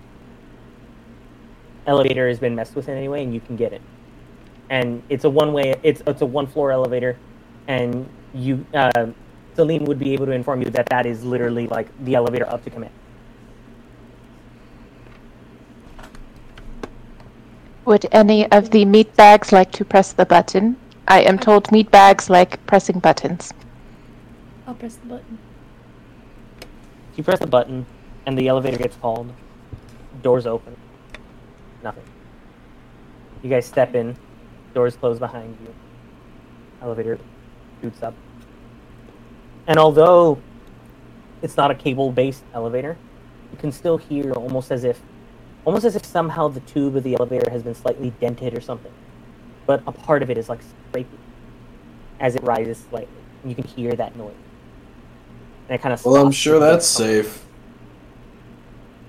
elevator 1.86 2.28
has 2.28 2.38
been 2.38 2.54
messed 2.54 2.76
with 2.76 2.88
in 2.88 2.96
any 2.96 3.08
way 3.08 3.22
and 3.22 3.34
you 3.34 3.40
can 3.40 3.56
get 3.56 3.72
it. 3.72 3.82
And 4.70 5.02
it's 5.08 5.24
a 5.24 5.30
one 5.30 5.52
way 5.52 5.74
it's 5.82 6.02
it's 6.06 6.22
a 6.22 6.26
one 6.26 6.46
floor 6.46 6.70
elevator 6.70 7.16
and 7.68 8.08
you 8.34 8.64
uh 8.74 9.06
Celine 9.54 9.84
would 9.84 9.98
be 9.98 10.12
able 10.12 10.26
to 10.26 10.32
inform 10.32 10.62
you 10.62 10.70
that 10.70 10.86
that 10.86 11.06
is 11.06 11.24
literally 11.24 11.66
like 11.68 11.86
the 12.04 12.14
elevator 12.14 12.48
up 12.48 12.64
to 12.64 12.70
command. 12.70 12.92
Would 17.84 18.06
any 18.12 18.50
of 18.50 18.70
the 18.70 18.84
meat 18.84 19.14
bags 19.14 19.52
like 19.52 19.70
to 19.72 19.84
press 19.84 20.12
the 20.12 20.24
button? 20.26 20.76
I 21.06 21.20
am 21.20 21.38
told 21.38 21.70
meat 21.70 21.90
bags 21.90 22.30
like 22.30 22.64
pressing 22.66 22.98
buttons. 22.98 23.52
I'll 24.66 24.74
press 24.74 24.96
the 24.96 25.06
button. 25.06 25.38
You 27.14 27.22
press 27.22 27.38
the 27.38 27.46
button, 27.46 27.86
and 28.26 28.36
the 28.38 28.48
elevator 28.48 28.78
gets 28.78 28.96
called. 28.96 29.32
Doors 30.22 30.46
open. 30.46 30.74
Nothing. 31.82 32.04
You 33.42 33.50
guys 33.50 33.66
step 33.66 33.94
in. 33.94 34.16
Doors 34.72 34.96
close 34.96 35.18
behind 35.18 35.56
you. 35.62 35.74
Elevator 36.80 37.18
shoots 37.84 38.02
up. 38.02 38.14
And 39.66 39.78
although 39.78 40.38
it's 41.42 41.56
not 41.56 41.70
a 41.70 41.74
cable-based 41.74 42.42
elevator, 42.54 42.96
you 43.52 43.58
can 43.58 43.70
still 43.72 43.98
hear 43.98 44.32
almost 44.32 44.70
as 44.70 44.84
if, 44.84 45.00
almost 45.66 45.84
as 45.84 45.96
if 45.96 46.04
somehow 46.04 46.48
the 46.48 46.60
tube 46.60 46.96
of 46.96 47.02
the 47.04 47.14
elevator 47.14 47.50
has 47.50 47.62
been 47.62 47.74
slightly 47.74 48.10
dented 48.20 48.56
or 48.56 48.60
something. 48.60 48.92
But 49.66 49.82
a 49.86 49.92
part 49.92 50.22
of 50.22 50.30
it 50.30 50.38
is 50.38 50.48
like 50.48 50.60
scraping 50.62 51.18
as 52.20 52.36
it 52.36 52.42
rises 52.42 52.78
slightly. 52.88 53.22
And 53.42 53.50
you 53.50 53.54
can 53.54 53.64
hear 53.64 53.92
that 53.92 54.16
noise. 54.16 54.34
And 55.68 55.74
it 55.74 55.82
kind 55.82 55.92
of 55.92 56.04
Well, 56.04 56.16
I'm 56.16 56.32
sure 56.32 56.58
that's 56.58 56.86
safe. 56.86 57.44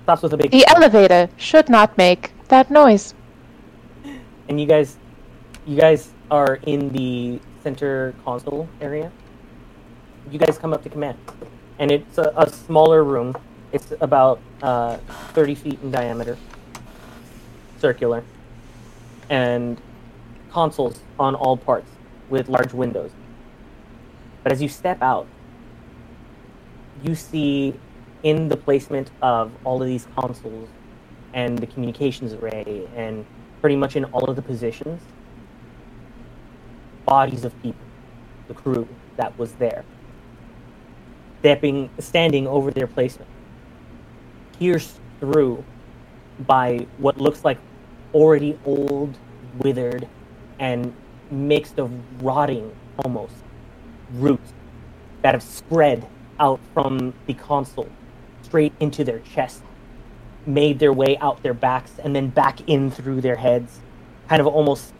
stops 0.02 0.22
with 0.22 0.34
a 0.34 0.36
big. 0.36 0.50
The 0.50 0.66
elevator 0.68 1.28
should 1.36 1.68
not 1.68 1.96
make 1.96 2.32
that 2.48 2.70
noise. 2.70 3.14
and 4.48 4.60
you 4.60 4.66
guys, 4.66 4.96
you 5.66 5.76
guys 5.76 6.10
are 6.30 6.60
in 6.66 6.90
the 6.90 7.40
center 7.66 8.14
console 8.24 8.68
area. 8.80 9.10
You 10.30 10.38
guys 10.38 10.56
come 10.56 10.72
up 10.72 10.84
to 10.84 10.88
command, 10.88 11.18
and 11.80 11.90
it's 11.90 12.16
a, 12.16 12.32
a 12.36 12.48
smaller 12.48 13.02
room. 13.02 13.36
It's 13.72 13.92
about 14.00 14.38
uh, 14.62 14.98
30 15.34 15.56
feet 15.56 15.78
in 15.82 15.90
diameter, 15.90 16.38
circular, 17.80 18.22
and 19.28 19.80
consoles 20.52 21.00
on 21.18 21.34
all 21.34 21.56
parts 21.56 21.90
with 22.30 22.48
large 22.48 22.72
windows. 22.72 23.10
But 24.44 24.52
as 24.52 24.62
you 24.62 24.68
step 24.68 25.02
out, 25.02 25.26
you 27.02 27.16
see 27.16 27.74
in 28.22 28.48
the 28.48 28.56
placement 28.56 29.10
of 29.22 29.50
all 29.64 29.82
of 29.82 29.88
these 29.88 30.06
consoles 30.14 30.68
and 31.34 31.58
the 31.58 31.66
communications 31.66 32.32
array 32.32 32.88
and 32.94 33.26
pretty 33.60 33.74
much 33.74 33.96
in 33.96 34.04
all 34.04 34.30
of 34.30 34.36
the 34.36 34.42
positions 34.42 35.02
bodies 37.06 37.44
of 37.44 37.62
people 37.62 37.80
the 38.48 38.54
crew 38.54 38.88
that 39.16 39.36
was 39.38 39.52
there 39.54 39.84
stepping 41.40 41.88
standing 41.98 42.46
over 42.46 42.70
their 42.70 42.86
placement 42.86 43.30
pierced 44.58 45.00
through 45.20 45.64
by 46.40 46.86
what 46.98 47.18
looks 47.18 47.44
like 47.44 47.58
already 48.14 48.58
old 48.64 49.16
withered 49.58 50.08
and 50.58 50.94
mixed 51.30 51.78
of 51.78 51.90
rotting 52.22 52.74
almost 53.04 53.34
roots 54.14 54.52
that 55.22 55.34
have 55.34 55.42
spread 55.42 56.06
out 56.40 56.60
from 56.74 57.14
the 57.26 57.34
console 57.34 57.88
straight 58.42 58.72
into 58.80 59.04
their 59.04 59.20
chest, 59.20 59.62
made 60.46 60.78
their 60.78 60.92
way 60.92 61.16
out 61.18 61.42
their 61.42 61.54
backs, 61.54 61.92
and 62.02 62.14
then 62.14 62.28
back 62.28 62.60
in 62.68 62.90
through 62.90 63.20
their 63.20 63.36
heads, 63.36 63.80
kind 64.28 64.40
of 64.40 64.46
almost 64.46 64.92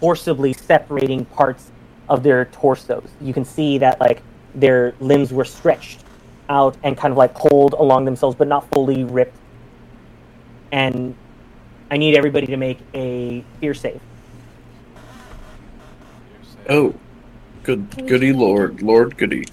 forcibly 0.00 0.52
separating 0.52 1.24
parts 1.26 1.70
of 2.08 2.22
their 2.22 2.46
torsos. 2.46 3.08
You 3.20 3.32
can 3.32 3.44
see 3.44 3.78
that 3.78 4.00
like 4.00 4.22
their 4.54 4.94
limbs 5.00 5.32
were 5.32 5.44
stretched 5.44 6.04
out 6.48 6.76
and 6.82 6.96
kind 6.96 7.12
of 7.12 7.18
like 7.18 7.34
pulled 7.34 7.72
along 7.74 8.04
themselves, 8.04 8.36
but 8.36 8.48
not 8.48 8.68
fully 8.70 9.04
ripped. 9.04 9.36
And 10.72 11.14
I 11.90 11.96
need 11.96 12.16
everybody 12.16 12.46
to 12.46 12.56
make 12.56 12.78
a 12.94 13.44
fear 13.60 13.74
save. 13.74 14.00
Oh, 16.68 16.94
good, 17.62 18.06
goody 18.06 18.32
lord, 18.32 18.82
lord 18.82 19.16
goody. 19.16 19.46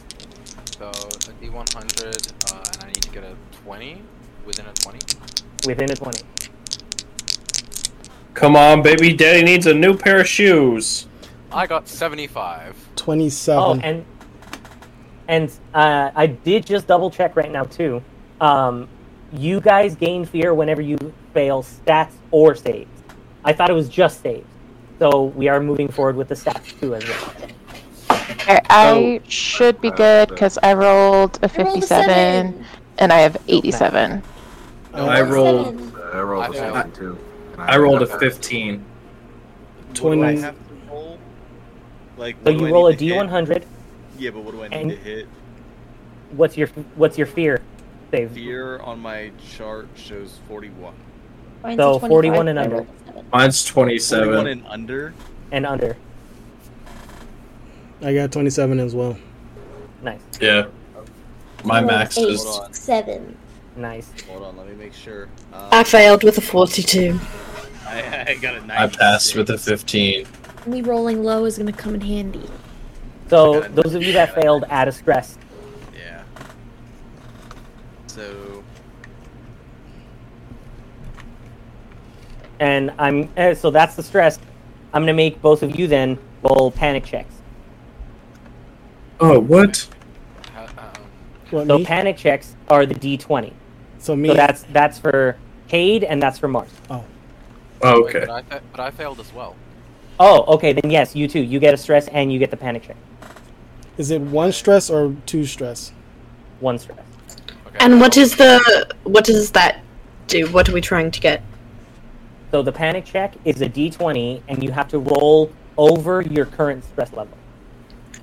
So 0.77 0.87
a 0.87 0.91
D100, 0.91 2.51
uh, 2.51 2.63
and 2.73 2.83
I 2.83 2.87
need 2.87 3.03
to 3.03 3.09
get 3.09 3.23
a 3.23 3.35
20 3.63 4.01
within 4.45 4.65
a 4.65 4.73
20. 4.73 4.99
Within 5.67 5.91
a 5.91 5.95
20. 5.95 6.21
Come 8.41 8.55
on, 8.55 8.81
baby, 8.81 9.13
daddy 9.13 9.43
needs 9.43 9.67
a 9.67 9.73
new 9.73 9.95
pair 9.95 10.19
of 10.19 10.27
shoes. 10.27 11.05
I 11.51 11.67
got 11.67 11.87
75. 11.87 12.75
27. 12.95 13.63
Oh, 13.63 13.79
and 13.83 14.03
and 15.27 15.51
uh, 15.75 16.09
I 16.15 16.25
did 16.25 16.65
just 16.65 16.87
double 16.87 17.11
check 17.11 17.35
right 17.35 17.51
now 17.51 17.65
too. 17.65 18.01
Um, 18.41 18.89
you 19.31 19.61
guys 19.61 19.93
gain 19.93 20.25
fear 20.25 20.55
whenever 20.55 20.81
you 20.81 20.97
fail 21.35 21.61
stats 21.61 22.13
or 22.31 22.55
saves. 22.55 22.89
I 23.45 23.53
thought 23.53 23.69
it 23.69 23.73
was 23.73 23.87
just 23.87 24.23
saves, 24.23 24.47
so 24.97 25.25
we 25.25 25.47
are 25.47 25.59
moving 25.59 25.87
forward 25.87 26.15
with 26.15 26.27
the 26.27 26.33
stats 26.33 26.79
too 26.79 26.95
as 26.95 27.07
well. 27.07 27.33
I, 28.09 28.61
I 28.71 29.21
should 29.27 29.79
be 29.81 29.91
good 29.91 30.29
because 30.29 30.57
I 30.63 30.73
rolled 30.73 31.37
a 31.43 31.47
57 31.47 32.65
and 32.97 33.13
I 33.13 33.19
have 33.19 33.37
87. 33.47 34.23
I 34.95 35.21
rolled. 35.21 35.95
I 36.11 36.21
rolled 36.21 36.45
a 36.45 36.53
failed. 36.53 36.95
72. 36.95 37.19
I 37.69 37.77
rolled 37.77 38.01
a 38.01 38.05
15. 38.19 38.83
What 39.89 39.95
do 39.95 40.09
I 40.09 40.15
20. 40.15 40.41
have 40.41 40.55
to 40.55 40.73
roll? 40.89 41.17
Like, 42.17 42.35
So 42.43 42.51
do 42.53 42.57
you 42.59 42.67
I 42.67 42.71
roll 42.71 42.87
a 42.87 42.91
need 42.91 42.99
to 42.99 43.05
hit? 43.05 43.13
D100. 43.27 43.63
Yeah, 44.17 44.29
but 44.31 44.43
what 44.43 44.51
do 44.53 44.63
I 44.63 44.67
need 44.67 44.89
to 44.89 44.95
hit? 44.95 45.27
What's 46.31 46.55
your 46.57 46.67
what's 46.95 47.17
your 47.17 47.27
fear 47.27 47.61
save? 48.11 48.31
Fear 48.31 48.79
on 48.79 48.99
my 48.99 49.31
chart 49.55 49.87
shows 49.95 50.39
41. 50.47 50.93
Mine's 51.63 51.77
So 51.77 51.99
41 51.99 52.47
and 52.47 52.59
under. 52.59 52.75
rolled 52.77 52.87
a 52.87 53.05
seven. 53.07 53.25
Mine's 53.33 53.65
27. 53.65 54.25
41 54.25 54.47
and 54.47 54.65
under? 54.67 55.13
And 55.51 55.65
under. 55.65 55.97
I 58.01 58.13
got 58.13 58.31
27 58.31 58.79
as 58.79 58.95
well. 58.95 59.17
Nice. 60.01 60.21
Yeah. 60.39 60.67
My 61.63 61.81
max 61.81 62.17
eight, 62.17 62.29
is. 62.29 62.59
Seven. 62.71 63.37
Nice. 63.75 64.09
Hold 64.27 64.43
on, 64.43 64.57
let 64.57 64.67
me 64.67 64.73
make 64.75 64.93
sure. 64.93 65.27
Uh, 65.53 65.69
I 65.71 65.83
failed 65.83 66.23
with 66.23 66.37
a 66.37 66.41
42. 66.41 67.19
I, 67.91 68.25
I 68.29 68.35
got 68.35 68.55
a 68.55 68.65
96. 68.65 68.71
I 68.71 68.87
passed 68.97 69.35
with 69.35 69.49
a 69.49 69.57
15. 69.57 70.25
Me 70.67 70.81
rolling 70.81 71.23
low 71.23 71.45
is 71.45 71.57
gonna 71.57 71.73
come 71.73 71.95
in 71.95 72.01
handy. 72.01 72.47
So 73.29 73.61
those 73.61 73.93
of 73.93 74.01
you 74.03 74.13
that 74.13 74.33
failed, 74.35 74.65
add 74.69 74.87
a 74.87 74.91
stress. 74.91 75.37
Yeah. 75.95 76.23
So, 78.07 78.63
And 82.59 82.91
I'm 82.99 83.27
uh, 83.37 83.55
so 83.55 83.71
that's 83.71 83.95
the 83.95 84.03
stress. 84.03 84.37
I'm 84.93 85.01
gonna 85.01 85.13
make 85.13 85.41
both 85.41 85.63
of 85.63 85.77
you 85.79 85.87
then 85.87 86.19
roll 86.43 86.71
panic 86.71 87.05
checks. 87.05 87.33
Oh, 89.19 89.39
what? 89.39 89.87
Ha- 90.53 90.67
um, 90.77 91.03
What, 91.49 91.67
So 91.67 91.77
me? 91.79 91.85
panic 91.85 92.17
checks 92.17 92.55
are 92.69 92.85
the 92.85 92.95
D20. 92.95 93.53
so 93.97 94.15
me. 94.15 94.29
So 94.29 94.35
that's 94.35 94.63
that's 94.71 94.99
for 94.99 95.37
Cade 95.67 96.03
and 96.03 96.21
that's 96.21 96.37
for 96.37 96.47
Mars. 96.47 96.69
Oh, 96.89 97.03
wait, 97.83 98.15
okay. 98.15 98.19
but, 98.25 98.29
I 98.29 98.41
fa- 98.43 98.61
but 98.71 98.79
I 98.79 98.91
failed 98.91 99.19
as 99.19 99.31
well. 99.33 99.55
Oh, 100.19 100.43
okay, 100.55 100.73
then 100.73 100.91
yes, 100.91 101.15
you 101.15 101.27
too. 101.27 101.41
You 101.41 101.59
get 101.59 101.73
a 101.73 101.77
stress 101.77 102.07
and 102.09 102.31
you 102.31 102.39
get 102.39 102.51
the 102.51 102.57
panic 102.57 102.83
check. 102.83 102.97
Is 103.97 104.11
it 104.11 104.21
one 104.21 104.51
stress 104.51 104.89
or 104.89 105.15
two 105.25 105.45
stress? 105.45 105.91
One 106.59 106.77
stress. 106.79 106.99
Okay, 107.67 107.77
And 107.79 107.99
what 107.99 108.13
so- 108.13 108.25
the 108.25 108.95
what 109.03 109.23
does 109.25 109.51
that 109.51 109.81
do? 110.27 110.47
What 110.51 110.69
are 110.69 110.73
we 110.73 110.81
trying 110.81 111.11
to 111.11 111.19
get? 111.19 111.41
So 112.51 112.61
the 112.61 112.71
panic 112.71 113.05
check 113.05 113.33
is 113.45 113.61
a 113.61 113.69
D20 113.69 114.41
and 114.47 114.61
you 114.63 114.71
have 114.71 114.87
to 114.89 114.99
roll 114.99 115.51
over 115.77 116.21
your 116.21 116.45
current 116.45 116.83
stress 116.83 117.11
level. 117.13 117.37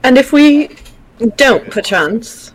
And 0.04 0.16
if 0.18 0.32
we 0.32 0.76
don't, 1.36 1.68
perchance, 1.70 2.52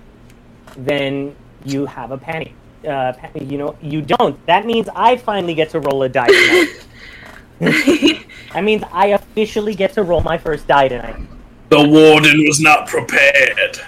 Then 0.78 1.36
you 1.66 1.86
have 1.86 2.12
a 2.12 2.18
panic. 2.18 2.54
Uh, 2.88 3.14
you 3.36 3.58
know, 3.58 3.76
you 3.82 4.02
don't. 4.02 4.44
That 4.48 4.66
means 4.66 4.90
I 4.96 5.18
finally 5.18 5.54
get 5.54 5.70
to 5.72 5.80
roll 5.80 6.04
a 6.04 6.10
die 6.10 6.28
tonight. 7.60 8.26
that 8.54 8.64
means 8.64 8.84
I 8.92 9.08
officially 9.08 9.76
get 9.76 9.94
to 9.94 10.04
roll 10.04 10.22
my 10.22 10.38
first 10.38 10.68
die 10.68 10.88
tonight. 10.88 11.16
The 11.70 11.88
warden 11.88 12.44
was 12.48 12.60
not 12.60 12.88
prepared. 12.88 13.80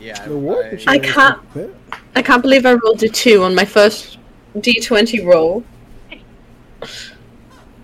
yeah, 0.00 0.26
The 0.26 0.36
warden 0.36 0.80
I, 0.86 0.94
I 0.94 0.98
can't- 0.98 1.54
been- 1.54 1.74
I 2.16 2.22
can't 2.22 2.42
believe 2.42 2.66
I 2.66 2.72
rolled 2.74 3.02
a 3.04 3.08
two 3.08 3.44
on 3.44 3.54
my 3.54 3.64
first 3.64 4.18
D20 4.56 5.24
roll. 5.24 5.62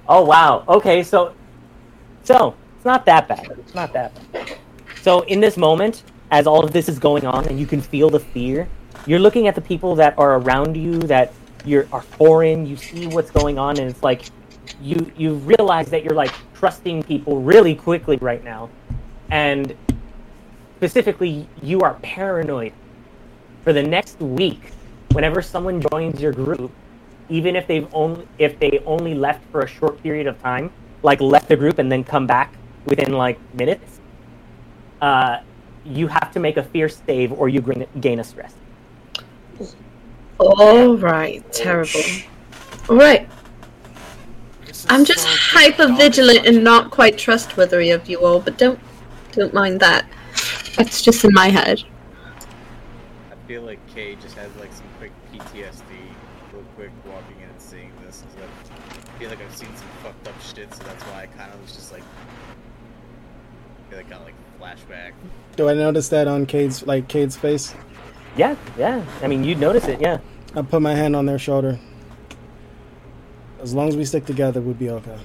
Oh 0.08 0.24
wow. 0.24 0.64
Okay, 0.68 1.02
so 1.02 1.34
so 2.24 2.54
it's 2.76 2.84
not 2.84 3.04
that 3.06 3.28
bad. 3.28 3.46
It's 3.58 3.74
not 3.74 3.92
that 3.92 4.12
bad. 4.32 4.56
So 5.02 5.20
in 5.22 5.40
this 5.40 5.56
moment, 5.56 6.02
as 6.30 6.46
all 6.46 6.64
of 6.64 6.72
this 6.72 6.88
is 6.88 6.98
going 6.98 7.24
on 7.24 7.46
and 7.46 7.58
you 7.58 7.66
can 7.66 7.80
feel 7.80 8.10
the 8.10 8.18
fear, 8.20 8.68
you're 9.06 9.20
looking 9.20 9.46
at 9.46 9.54
the 9.54 9.60
people 9.60 9.94
that 9.96 10.18
are 10.18 10.38
around 10.38 10.76
you 10.76 10.98
that 11.02 11.32
you're 11.64 11.86
are 11.92 12.02
foreign, 12.02 12.66
you 12.66 12.76
see 12.76 13.06
what's 13.06 13.30
going 13.30 13.58
on 13.58 13.78
and 13.78 13.88
it's 13.90 14.02
like 14.02 14.22
you 14.80 15.10
you 15.16 15.34
realize 15.34 15.88
that 15.90 16.05
you're 16.05 16.14
like 16.14 16.32
trusting 16.55 17.02
people 17.05 17.40
really 17.40 17.74
quickly 17.74 18.16
right 18.18 18.43
now. 18.43 18.68
And 19.30 19.76
specifically 20.76 21.48
you 21.62 21.80
are 21.80 21.94
paranoid 22.02 22.72
for 23.64 23.72
the 23.72 23.82
next 23.82 24.20
week 24.20 24.72
whenever 25.12 25.43
someone 25.43 25.80
joins 25.90 26.20
your 26.20 26.32
group 26.32 26.70
even 27.28 27.56
if 27.56 27.66
they've 27.66 27.88
only 27.93 28.26
if 28.38 28.59
they 28.59 28.80
only 28.86 29.14
left 29.14 29.44
for 29.51 29.62
a 29.62 29.66
short 29.66 30.02
period 30.02 30.26
of 30.26 30.40
time, 30.43 30.70
like 31.02 31.20
left 31.20 31.48
the 31.48 31.56
group 31.56 31.78
and 31.78 31.90
then 31.90 32.05
come 32.05 32.26
back 32.26 32.55
within 32.84 33.12
like 33.12 33.38
minutes, 33.55 34.01
uh, 35.01 35.40
you 35.84 36.06
have 36.06 36.32
to 36.32 36.40
make 36.40 36.56
a 36.56 36.62
fear 36.62 36.88
save 36.88 37.32
or 37.32 37.48
you 37.48 37.60
gain, 37.60 37.86
gain 38.01 38.20
a 38.20 38.24
stress. 38.24 38.55
All 40.38 40.97
right, 40.97 41.43
terrible. 41.52 42.01
All 42.88 42.97
right, 42.97 43.28
This 43.28 43.30
is 43.30 43.45
I'm 44.88 45.04
just 45.04 45.20
so 45.24 45.28
hyper 45.58 45.88
vigilant 45.94 46.46
and 46.46 46.62
not 46.62 46.90
quite 46.90 47.18
trustworthy 47.18 47.90
of 47.90 48.08
you 48.08 48.18
all, 48.18 48.40
but 48.40 48.56
don't 48.58 48.78
don't 49.32 49.52
mind 49.52 49.80
that. 49.80 50.06
That's 50.76 51.02
just 51.02 51.24
in 51.24 51.32
my 51.34 51.48
head. 51.48 51.82
I 53.30 53.48
feel 53.48 53.62
like 53.62 53.78
Kay 53.94 54.16
just 54.16 54.36
has 54.36 54.50
like 54.56 54.72
some 54.72 54.86
quick 54.98 55.12
PTSD, 55.32 55.82
real 56.52 56.62
quick 56.76 56.90
walking 57.04 57.36
in 57.42 57.48
and 57.48 57.60
seeing 57.60 57.92
this. 58.04 58.22
'cause 58.22 58.44
I 58.44 59.18
feel 59.18 59.30
like 59.30 59.40
I've 59.40 59.56
seen 59.56 59.68
some 59.76 59.88
fucked 60.02 60.28
up 60.28 60.34
shit, 60.42 60.72
so 60.74 60.82
that's 60.84 61.02
why 61.04 61.22
I 61.22 61.26
kind 61.26 61.52
of 61.52 61.60
was 61.62 61.72
just 61.72 61.92
like, 61.92 62.02
I 62.02 63.90
feel 63.90 63.98
like 63.98 64.10
kind 64.10 64.20
of 64.22 64.26
like 64.26 64.34
flashback. 64.60 65.12
Do 65.56 65.68
I 65.68 65.74
notice 65.74 66.08
that 66.10 66.28
on 66.28 66.46
Cade's 66.46 66.86
like 66.86 67.08
Cade's 67.08 67.36
face? 67.36 67.74
Yeah, 68.36 68.56
yeah. 68.78 69.02
I 69.22 69.26
mean, 69.26 69.44
you'd 69.44 69.58
notice 69.58 69.86
it. 69.86 70.00
Yeah. 70.00 70.18
I 70.54 70.62
put 70.62 70.80
my 70.82 70.94
hand 70.94 71.16
on 71.16 71.26
their 71.26 71.38
shoulder. 71.38 71.78
As 73.66 73.74
long 73.74 73.88
as 73.88 73.97
we 73.97 74.05
stick 74.05 74.24
together, 74.24 74.60
we'll 74.60 74.74
be 74.74 74.90
okay. 74.90 75.18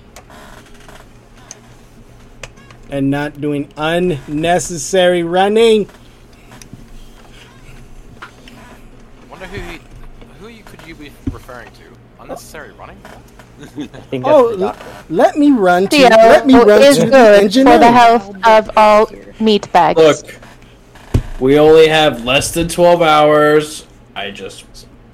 And 2.89 3.11
not 3.11 3.39
doing 3.39 3.71
unnecessary 3.77 5.21
running. 5.21 5.87
Wonder 9.29 9.45
who 9.45 9.61
he, 9.61 9.79
who 10.39 10.47
you 10.47 10.63
could 10.63 10.81
you 10.87 10.95
be 10.95 11.11
referring 11.31 11.69
to? 11.69 11.83
Unnecessary 12.19 12.71
running? 12.71 12.97
Oh, 14.25 14.55
l- 14.59 14.75
let 15.11 15.37
me 15.37 15.51
run 15.51 15.83
to. 15.83 15.95
Theo 15.95 16.09
Let 16.09 16.47
me 16.47 16.55
run 16.55 16.81
is 16.81 16.97
to 16.97 17.05
the 17.05 17.11
good 17.11 17.53
for 17.53 17.77
the 17.77 17.91
health 17.91 18.35
of 18.43 18.75
all 18.75 19.07
meat 19.39 19.71
bags. 19.71 19.99
Look, 19.99 20.35
we 21.39 21.59
only 21.59 21.87
have 21.89 22.25
less 22.25 22.51
than 22.55 22.67
12 22.69 23.03
hours. 23.03 23.85
I 24.15 24.31
just 24.31 24.67
was 24.67 24.70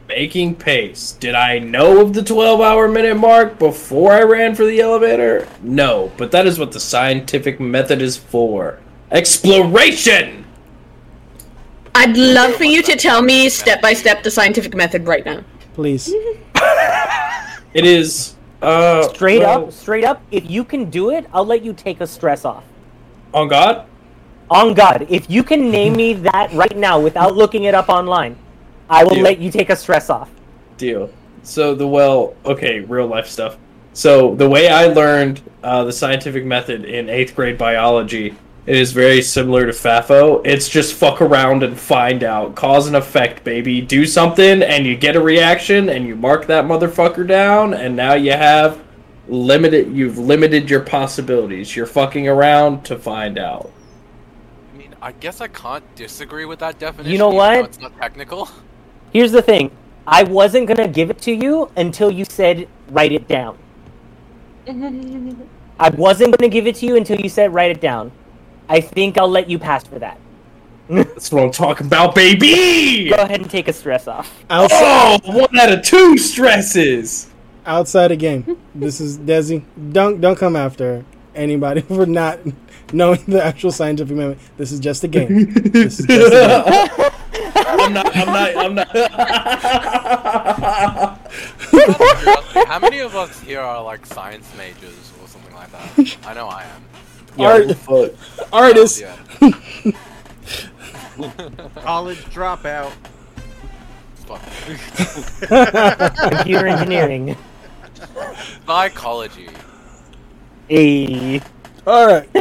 making 0.08 0.56
pace. 0.56 1.12
Did 1.14 1.36
I 1.36 1.60
know 1.60 2.02
of 2.02 2.14
the 2.14 2.24
12 2.24 2.62
hour 2.62 2.88
minute 2.88 3.18
mark 3.18 3.60
before 3.60 4.14
I 4.14 4.24
ran 4.24 4.56
for 4.56 4.66
the 4.66 4.80
elevator? 4.80 5.48
No, 5.62 6.12
but 6.18 6.32
that 6.32 6.48
is 6.48 6.58
what 6.58 6.72
the 6.72 6.80
scientific 6.80 7.60
method 7.60 8.02
is 8.02 8.18
for 8.18 8.80
exploration! 9.12 10.46
I'd 11.96 12.16
love 12.16 12.54
for 12.56 12.66
you 12.66 12.84
to 12.84 12.96
tell 12.96 13.22
me 13.22 13.50
step 13.50 13.82
by 13.82 13.94
step 13.94 14.22
the 14.22 14.30
scientific 14.30 14.76
method 14.76 15.08
right 15.08 15.26
now. 15.26 15.44
Please. 15.74 16.14
It 17.74 17.86
is. 17.86 18.34
Uh, 18.60 19.08
straight 19.10 19.42
well, 19.42 19.66
up, 19.66 19.72
straight 19.72 20.04
up. 20.04 20.24
If 20.32 20.50
you 20.50 20.64
can 20.64 20.90
do 20.90 21.12
it, 21.12 21.28
I'll 21.32 21.46
let 21.46 21.64
you 21.64 21.74
take 21.74 22.02
a 22.02 22.08
stress 22.08 22.44
off. 22.44 22.64
On 23.36 23.48
God? 23.48 23.86
On 24.50 24.74
God. 24.74 25.06
If 25.10 25.30
you 25.30 25.44
can 25.44 25.70
name 25.70 25.96
me 25.96 26.14
that 26.14 26.52
right 26.54 26.76
now 26.76 27.00
without 27.00 27.36
looking 27.36 27.66
it 27.66 27.76
up 27.76 27.88
online, 27.88 28.36
I 28.90 29.04
will 29.04 29.16
Deal. 29.16 29.24
let 29.24 29.40
you 29.40 29.52
take 29.52 29.70
a 29.70 29.76
stress 29.76 30.10
off. 30.10 30.30
Deal. 30.78 31.10
So 31.44 31.76
the 31.76 31.88
well, 31.88 32.36
okay, 32.46 32.80
real 32.82 33.08
life 33.08 33.28
stuff. 33.28 33.58
So 33.94 34.36
the 34.36 34.48
way 34.48 34.70
I 34.70 34.86
learned 34.86 35.42
uh, 35.64 35.84
the 35.84 35.92
scientific 35.92 36.46
method 36.46 36.86
in 36.86 37.10
eighth 37.10 37.36
grade 37.36 37.58
biology, 37.58 38.36
it 38.68 38.76
is 38.76 38.92
very 38.92 39.22
similar 39.22 39.66
to 39.66 39.72
FAFO. 39.72 40.46
It's 40.46 40.70
just 40.70 40.94
fuck 40.94 41.22
around 41.22 41.64
and 41.64 41.80
find 41.80 42.24
out, 42.24 42.54
cause 42.54 42.88
and 42.88 42.96
effect, 42.96 43.44
baby. 43.44 43.82
Do 43.82 44.06
something 44.06 44.62
and 44.62 44.86
you 44.86 44.96
get 44.96 45.16
a 45.16 45.22
reaction, 45.22 45.90
and 45.90 46.06
you 46.06 46.16
mark 46.16 46.48
that 46.48 46.66
motherfucker 46.66 47.26
down, 47.26 47.74
and 47.74 47.96
now 47.96 48.14
you 48.14 48.34
have 48.34 48.84
limited. 49.28 49.96
You've 49.96 50.18
limited 50.18 50.70
your 50.70 50.82
possibilities. 50.82 51.76
You're 51.76 51.86
fucking 51.86 52.28
around 52.28 52.84
to 52.86 52.98
find 52.98 53.40
out. 53.40 53.72
I 54.74 54.78
mean, 54.78 54.96
I 55.02 55.12
guess 55.14 55.42
I 55.42 55.48
can't 55.48 55.96
disagree 55.96 56.46
with 56.46 56.60
that 56.60 56.78
definition. 56.78 57.12
You 57.12 57.18
know 57.18 57.30
what? 57.30 57.66
It's 57.66 57.80
not 57.80 57.98
technical. 57.98 58.50
Here's 59.12 59.32
the 59.32 59.42
thing. 59.42 59.72
I 60.06 60.24
wasn't 60.24 60.68
gonna 60.68 60.88
give 60.88 61.10
it 61.10 61.20
to 61.22 61.32
you 61.32 61.70
until 61.76 62.12
you 62.12 62.26
said 62.26 62.68
write 62.90 63.12
it 63.12 63.28
down. 63.28 63.58
I 65.80 65.90
wasn't 65.90 66.38
gonna 66.38 66.50
give 66.50 66.68
it 66.68 66.76
to 66.78 66.86
you 66.86 66.96
until 66.96 67.20
you 67.20 67.30
said 67.30 67.54
write 67.54 67.72
it 67.72 67.82
down. 67.82 68.12
I 68.70 68.82
think 68.82 69.18
I'll 69.18 69.30
let 69.30 69.50
you 69.50 69.60
pass 69.60 69.86
for 69.86 70.00
that. 70.00 70.20
That's 70.90 71.32
what 71.32 71.44
I'm 71.44 71.52
talking 71.52 71.88
about, 71.88 72.16
baby. 72.16 73.10
Go 73.10 73.18
ahead 73.18 73.42
and 73.42 73.50
take 73.50 73.68
a 73.68 73.74
stress 73.74 74.08
off. 74.08 74.44
Oh, 74.50 75.20
one 75.26 75.58
out 75.60 75.72
of 75.72 75.82
two 75.84 76.18
stresses. 76.18 77.30
Outside 77.66 78.10
the 78.10 78.16
game. 78.16 78.58
This 78.74 79.02
is 79.02 79.18
Desi. 79.18 79.64
Don't 79.92 80.22
don't 80.22 80.38
come 80.38 80.56
after 80.56 81.04
anybody 81.36 81.82
for 81.88 82.06
not 82.06 82.40
knowing 82.94 83.24
the 83.28 83.44
actual 83.44 83.72
scientific 83.72 84.16
method. 84.16 84.40
This 84.56 84.72
is 84.72 84.80
just 84.80 85.04
a 85.04 85.08
game. 85.10 85.52
This 85.54 86.00
is 86.00 86.06
just 86.06 86.34
a 86.34 86.98
game. 86.98 87.12
I'm 87.66 87.94
not. 87.94 88.16
I'm 88.16 88.28
not. 88.28 88.58
I'm 88.58 88.76
not. 88.76 88.88
How 92.68 92.80
many 92.80 93.00
of 93.00 93.16
us 93.16 93.40
here 93.42 93.60
are 93.62 93.84
like 93.84 94.06
science 94.06 94.50
majors 94.58 95.12
or 95.22 95.28
something 95.28 95.54
like 95.56 95.72
that? 95.72 96.18
I 96.26 96.34
know 96.34 96.48
I 96.48 96.64
am. 96.64 96.84
Art, 97.40 97.72
artists. 98.52 99.00
Yeah. 99.00 99.16
College 101.76 102.24
dropout. 102.26 102.92
Computer 106.30 106.68
engineering. 106.68 107.38
Psychology. 108.66 109.50
A. 110.70 111.40
All 111.86 112.08
right. 112.08 112.30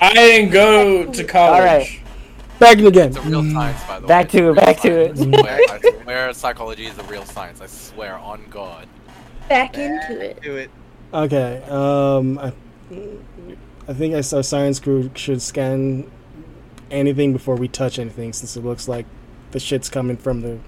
I 0.00 0.14
didn't 0.14 0.50
go 0.50 1.12
to 1.12 1.24
college. 1.24 1.60
All 1.60 1.64
right. 1.64 2.00
Back 2.58 2.78
in 2.78 2.84
the 2.84 2.90
game. 2.90 3.08
It's 3.08 3.16
a 3.16 3.20
real 3.22 3.44
science, 3.52 3.84
by 3.84 4.00
the 4.00 4.06
way. 4.06 4.08
Back 4.08 4.28
to 4.30 4.50
it. 4.50 4.56
Back 4.56 4.80
to 4.80 5.00
it. 5.00 5.20
I 5.70 6.02
swear, 6.02 6.32
psychology 6.32 6.86
is 6.86 6.98
a 6.98 7.02
real 7.04 7.24
science. 7.24 7.60
I 7.60 7.66
swear 7.66 8.16
on 8.16 8.44
God. 8.50 8.88
Back 9.48 9.78
into 9.78 10.20
it. 10.20 10.42
Do 10.42 10.56
it. 10.56 10.70
Okay. 11.14 11.62
Um, 11.68 12.38
I, 12.38 12.52
I 13.86 13.94
think 13.94 14.14
I 14.14 14.20
saw 14.22 14.42
science 14.42 14.80
crew 14.80 15.10
should 15.14 15.40
scan 15.40 16.10
anything 16.90 17.32
before 17.32 17.56
we 17.56 17.68
touch 17.68 17.98
anything, 17.98 18.32
since 18.32 18.56
it 18.56 18.64
looks 18.64 18.88
like 18.88 19.06
the 19.52 19.60
shit's 19.60 19.88
coming 19.88 20.16
from 20.16 20.40
the 20.40 20.58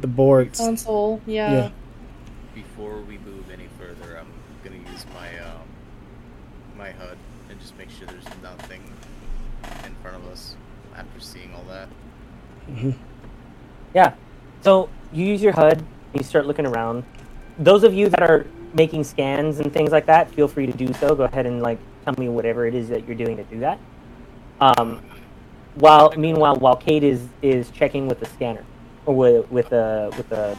the 0.00 0.06
boards. 0.06 0.58
Console, 0.58 1.20
yeah. 1.26 1.52
Yeah. 1.52 1.70
Before 2.54 3.00
we 3.02 3.18
move 3.18 3.50
any 3.50 3.68
further, 3.78 4.18
I'm 4.18 4.32
gonna 4.64 4.90
use 4.90 5.04
my 5.14 5.38
um 5.40 5.62
my 6.76 6.90
HUD 6.92 7.18
and 7.50 7.60
just 7.60 7.76
make 7.76 7.90
sure 7.90 8.06
there's 8.06 8.42
nothing 8.42 8.82
in 9.84 9.94
front 10.02 10.16
of 10.16 10.26
us 10.30 10.54
after 10.96 11.20
seeing 11.20 11.54
all 11.54 11.64
that. 11.64 11.88
Yeah. 13.94 14.14
So 14.60 14.88
you 15.12 15.24
use 15.26 15.42
your 15.42 15.52
HUD, 15.52 15.84
you 16.14 16.22
start 16.22 16.46
looking 16.46 16.66
around. 16.66 17.04
Those 17.58 17.82
of 17.82 17.94
you 17.94 18.08
that 18.10 18.22
are 18.22 18.46
making 18.74 19.04
scans 19.04 19.58
and 19.58 19.72
things 19.72 19.90
like 19.90 20.06
that, 20.06 20.30
feel 20.30 20.48
free 20.48 20.66
to 20.66 20.72
do 20.72 20.92
so. 20.94 21.14
Go 21.14 21.24
ahead 21.24 21.46
and 21.46 21.62
like 21.62 21.78
tell 22.04 22.14
me 22.18 22.28
whatever 22.28 22.66
it 22.66 22.74
is 22.74 22.88
that 22.88 23.06
you're 23.06 23.16
doing 23.16 23.36
to 23.36 23.44
do 23.44 23.60
that. 23.60 23.78
Um, 24.60 25.02
while 25.74 26.12
meanwhile, 26.16 26.56
while 26.56 26.76
Cade 26.76 27.04
is 27.04 27.26
is 27.42 27.70
checking 27.70 28.06
with 28.06 28.20
the 28.20 28.26
scanner 28.26 28.64
or 29.06 29.14
with 29.14 29.50
with 29.50 29.68
the 29.70 30.12
with 30.16 30.30
a 30.32 30.56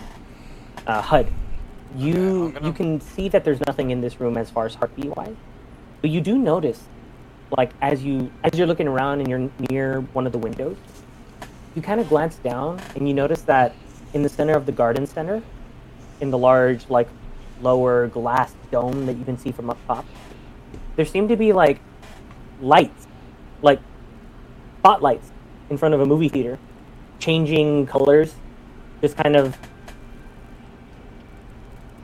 uh, 0.88 1.02
HUD, 1.02 1.28
you 1.96 2.54
you 2.64 2.74
can 2.74 3.00
see 3.00 3.30
that 3.30 3.44
there's 3.44 3.60
nothing 3.68 3.92
in 3.92 4.02
this 4.02 4.20
room 4.20 4.38
as 4.38 4.50
far 4.50 4.66
as 4.66 4.76
heartbeat 4.76 5.16
wise, 5.16 5.36
but 6.02 6.10
you 6.10 6.22
do 6.22 6.38
notice, 6.38 6.84
like 7.58 7.72
as 7.82 8.04
you 8.04 8.32
as 8.44 8.58
you're 8.58 8.68
looking 8.68 8.88
around 8.88 9.20
and 9.20 9.30
you're 9.30 9.50
near 9.70 10.02
one 10.14 10.26
of 10.26 10.32
the 10.32 10.38
windows, 10.38 10.78
you 11.76 11.82
kind 11.82 12.00
of 12.00 12.10
glance 12.10 12.36
down 12.38 12.80
and 12.96 13.08
you 13.08 13.14
notice 13.14 13.42
that 13.44 13.76
in 14.14 14.24
the 14.24 14.30
center 14.30 14.54
of 14.54 14.66
the 14.66 14.72
garden 14.72 15.08
center, 15.08 15.42
in 16.20 16.30
the 16.30 16.38
large 16.38 16.90
like 16.90 17.08
lower 17.62 18.08
glass 18.08 18.54
dome 18.72 19.06
that 19.06 19.18
you 19.18 19.26
can 19.26 19.38
see 19.38 19.52
from 19.52 19.70
up 19.70 19.78
top, 19.88 20.06
there 20.96 21.06
seem 21.06 21.28
to 21.28 21.36
be 21.36 21.54
like 21.54 21.80
lights, 22.62 23.08
like 23.62 23.80
spotlights 24.80 25.32
in 25.70 25.78
front 25.78 25.94
of 25.94 26.02
a 26.02 26.06
movie 26.06 26.30
theater, 26.30 26.60
changing 27.20 27.86
colors, 27.88 28.36
just 29.02 29.16
kind 29.16 29.36
of 29.36 29.58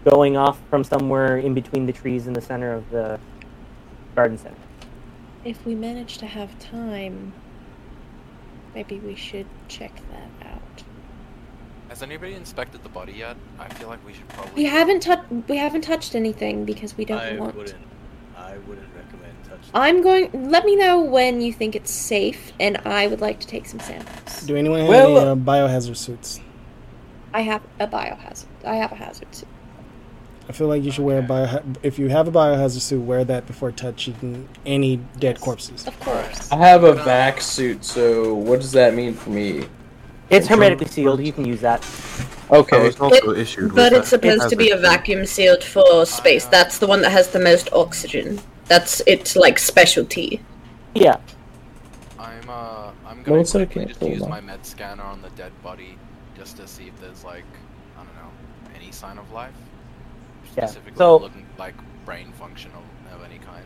going 0.10 0.38
off 0.38 0.58
from 0.70 0.84
somewhere 0.84 1.38
in 1.38 1.54
between 1.54 1.86
the 1.86 1.92
trees 1.92 2.28
in 2.28 2.34
the 2.34 2.42
center 2.42 2.72
of 2.74 2.90
the 2.92 3.20
garden 4.16 4.38
center. 4.38 4.56
If 5.44 5.66
we 5.66 5.76
manage 5.76 6.18
to 6.20 6.26
have 6.26 6.58
time, 6.60 7.34
maybe 8.78 9.00
we 9.00 9.16
should 9.16 9.48
check 9.68 9.92
that 10.12 10.48
out. 10.48 10.84
Has 11.90 12.04
anybody 12.04 12.36
inspected 12.36 12.84
the 12.84 12.90
body 12.90 13.14
yet? 13.14 13.36
I 13.58 13.68
feel 13.74 13.88
like 13.88 14.06
we 14.06 14.14
should 14.14 14.28
probably. 14.30 14.54
We 14.54 14.66
haven't 14.66 15.00
touched. 15.00 15.32
We 15.48 15.58
haven't 15.58 15.82
touched 15.82 16.14
anything 16.14 16.64
because 16.64 16.96
we 16.96 17.04
don't 17.04 17.18
I 17.20 17.36
want. 17.38 17.56
wouldn't. 17.56 17.76
I 18.38 18.58
wouldn't 18.68 18.88
recommend 18.96 19.34
touching. 19.46 19.72
I'm 19.74 20.04
going. 20.04 20.52
Let 20.52 20.64
me 20.66 20.76
know 20.76 21.02
when 21.02 21.42
you 21.42 21.52
think 21.52 21.76
it's 21.76 21.90
safe, 21.92 22.52
and 22.60 22.78
I 22.86 23.08
would 23.08 23.20
like 23.20 23.40
to 23.40 23.48
take 23.48 23.66
some 23.66 23.80
samples. 23.80 24.42
Do 24.44 24.56
anyone 24.56 24.82
have 24.82 24.90
Well, 24.90 25.18
any 25.18 25.30
uh, 25.32 25.36
biohazard 25.36 25.98
suits? 25.98 26.40
I 27.34 27.42
have 27.42 27.64
a 27.80 27.88
biohazard. 27.88 28.46
I 28.64 28.76
have 28.76 28.92
a 28.92 28.96
hazard 28.96 29.34
suit. 29.34 29.48
I 30.50 30.54
feel 30.54 30.68
like 30.68 30.84
you 30.84 30.92
should 30.92 31.04
wear 31.04 31.20
a 31.20 31.22
bio. 31.22 31.62
If 31.84 32.00
you 32.00 32.08
have 32.10 32.28
a 32.28 32.32
biohazard 32.32 32.80
suit, 32.82 33.02
wear 33.02 33.26
that 33.26 33.46
before 33.48 33.72
touching 33.72 34.48
any 34.66 34.98
dead 35.20 35.42
corpses. 35.42 35.86
Of 35.88 36.00
course. 36.00 36.52
I 36.52 36.56
have 36.58 36.84
a 36.84 36.94
vac 36.94 37.42
suit, 37.42 37.84
so 37.84 38.34
what 38.34 38.62
does 38.62 38.72
that 38.72 38.94
mean 38.94 39.14
for 39.14 39.30
me? 39.30 39.68
It's 40.30 40.48
hermetically 40.48 40.88
sealed. 40.88 41.22
You 41.26 41.34
can 41.34 41.46
use 41.46 41.62
that. 41.62 41.86
Okay. 42.50 42.78
I 42.78 42.84
was 42.84 43.00
also 43.00 43.32
issued 43.34 43.76
But 43.76 43.92
with 43.92 44.02
it's 44.02 44.10
supposed 44.10 44.50
to 44.50 44.56
be 44.56 44.70
a 44.70 44.78
hazard 44.78 44.84
suit. 44.86 44.92
vacuum 44.92 45.26
sealed 45.26 45.64
for 45.64 46.06
space. 46.06 46.46
That's 46.46 46.78
the 46.78 46.88
one 46.88 47.02
that 47.02 47.12
has 47.12 47.30
the 47.32 47.40
most 47.40 47.70
oxygen. 47.74 48.40
That's 48.66 49.02
its 49.08 49.36
like 49.36 49.60
specialty. 49.60 50.42
Yeah. 50.96 51.18
I'm 52.20 52.50
uh, 52.50 52.92
I'm 53.06 53.18
No, 53.20 53.24
gonna 53.24 53.42
it's 53.42 53.56
okay, 53.56 53.86
just 53.86 54.02
use 54.02 54.22
on. 54.22 54.30
my 54.30 54.42
med 54.42 54.66
scanner 54.66 55.04
on 55.04 55.22
the 55.22 55.30
dead 55.32 55.52
body 55.62 55.98
just 56.38 56.58
to 56.58 56.68
see 56.68 56.88
if 56.88 57.00
there's 57.02 57.24
like, 57.24 57.46
I 57.98 58.04
don't 58.04 58.16
know, 58.16 58.32
any 58.76 58.92
sign 58.92 59.18
of 59.18 59.32
life. 59.32 59.54
Yeah, 60.58 60.66
Specifically 60.66 60.98
so- 60.98 61.18
looking 61.18 61.46
like 61.58 61.76
brain 62.06 62.32
function 62.34 62.72
of, 62.72 63.16
of 63.16 63.24
any 63.24 63.38
kind. 63.40 63.66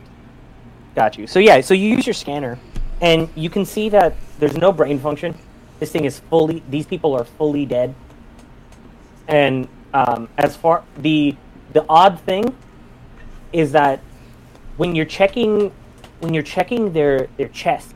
Got 0.94 1.16
you. 1.16 1.26
So 1.26 1.38
yeah, 1.38 1.60
so 1.62 1.74
you 1.74 1.88
use 1.88 2.06
your 2.06 2.14
scanner, 2.14 2.58
and 3.00 3.28
you 3.34 3.48
can 3.48 3.64
see 3.64 3.88
that 3.88 4.14
there's 4.38 4.56
no 4.56 4.72
brain 4.72 4.98
function. 4.98 5.34
This 5.80 5.90
thing 5.90 6.04
is 6.04 6.20
fully. 6.20 6.62
These 6.68 6.86
people 6.86 7.14
are 7.14 7.24
fully 7.24 7.64
dead. 7.64 7.94
And 9.26 9.68
um, 9.94 10.28
as 10.36 10.54
far 10.56 10.84
the 10.98 11.34
the 11.72 11.84
odd 11.88 12.20
thing 12.20 12.54
is 13.52 13.72
that 13.72 14.00
when 14.76 14.94
you're 14.94 15.06
checking 15.06 15.72
when 16.20 16.34
you're 16.34 16.42
checking 16.42 16.92
their 16.92 17.28
their 17.38 17.48
chest, 17.48 17.94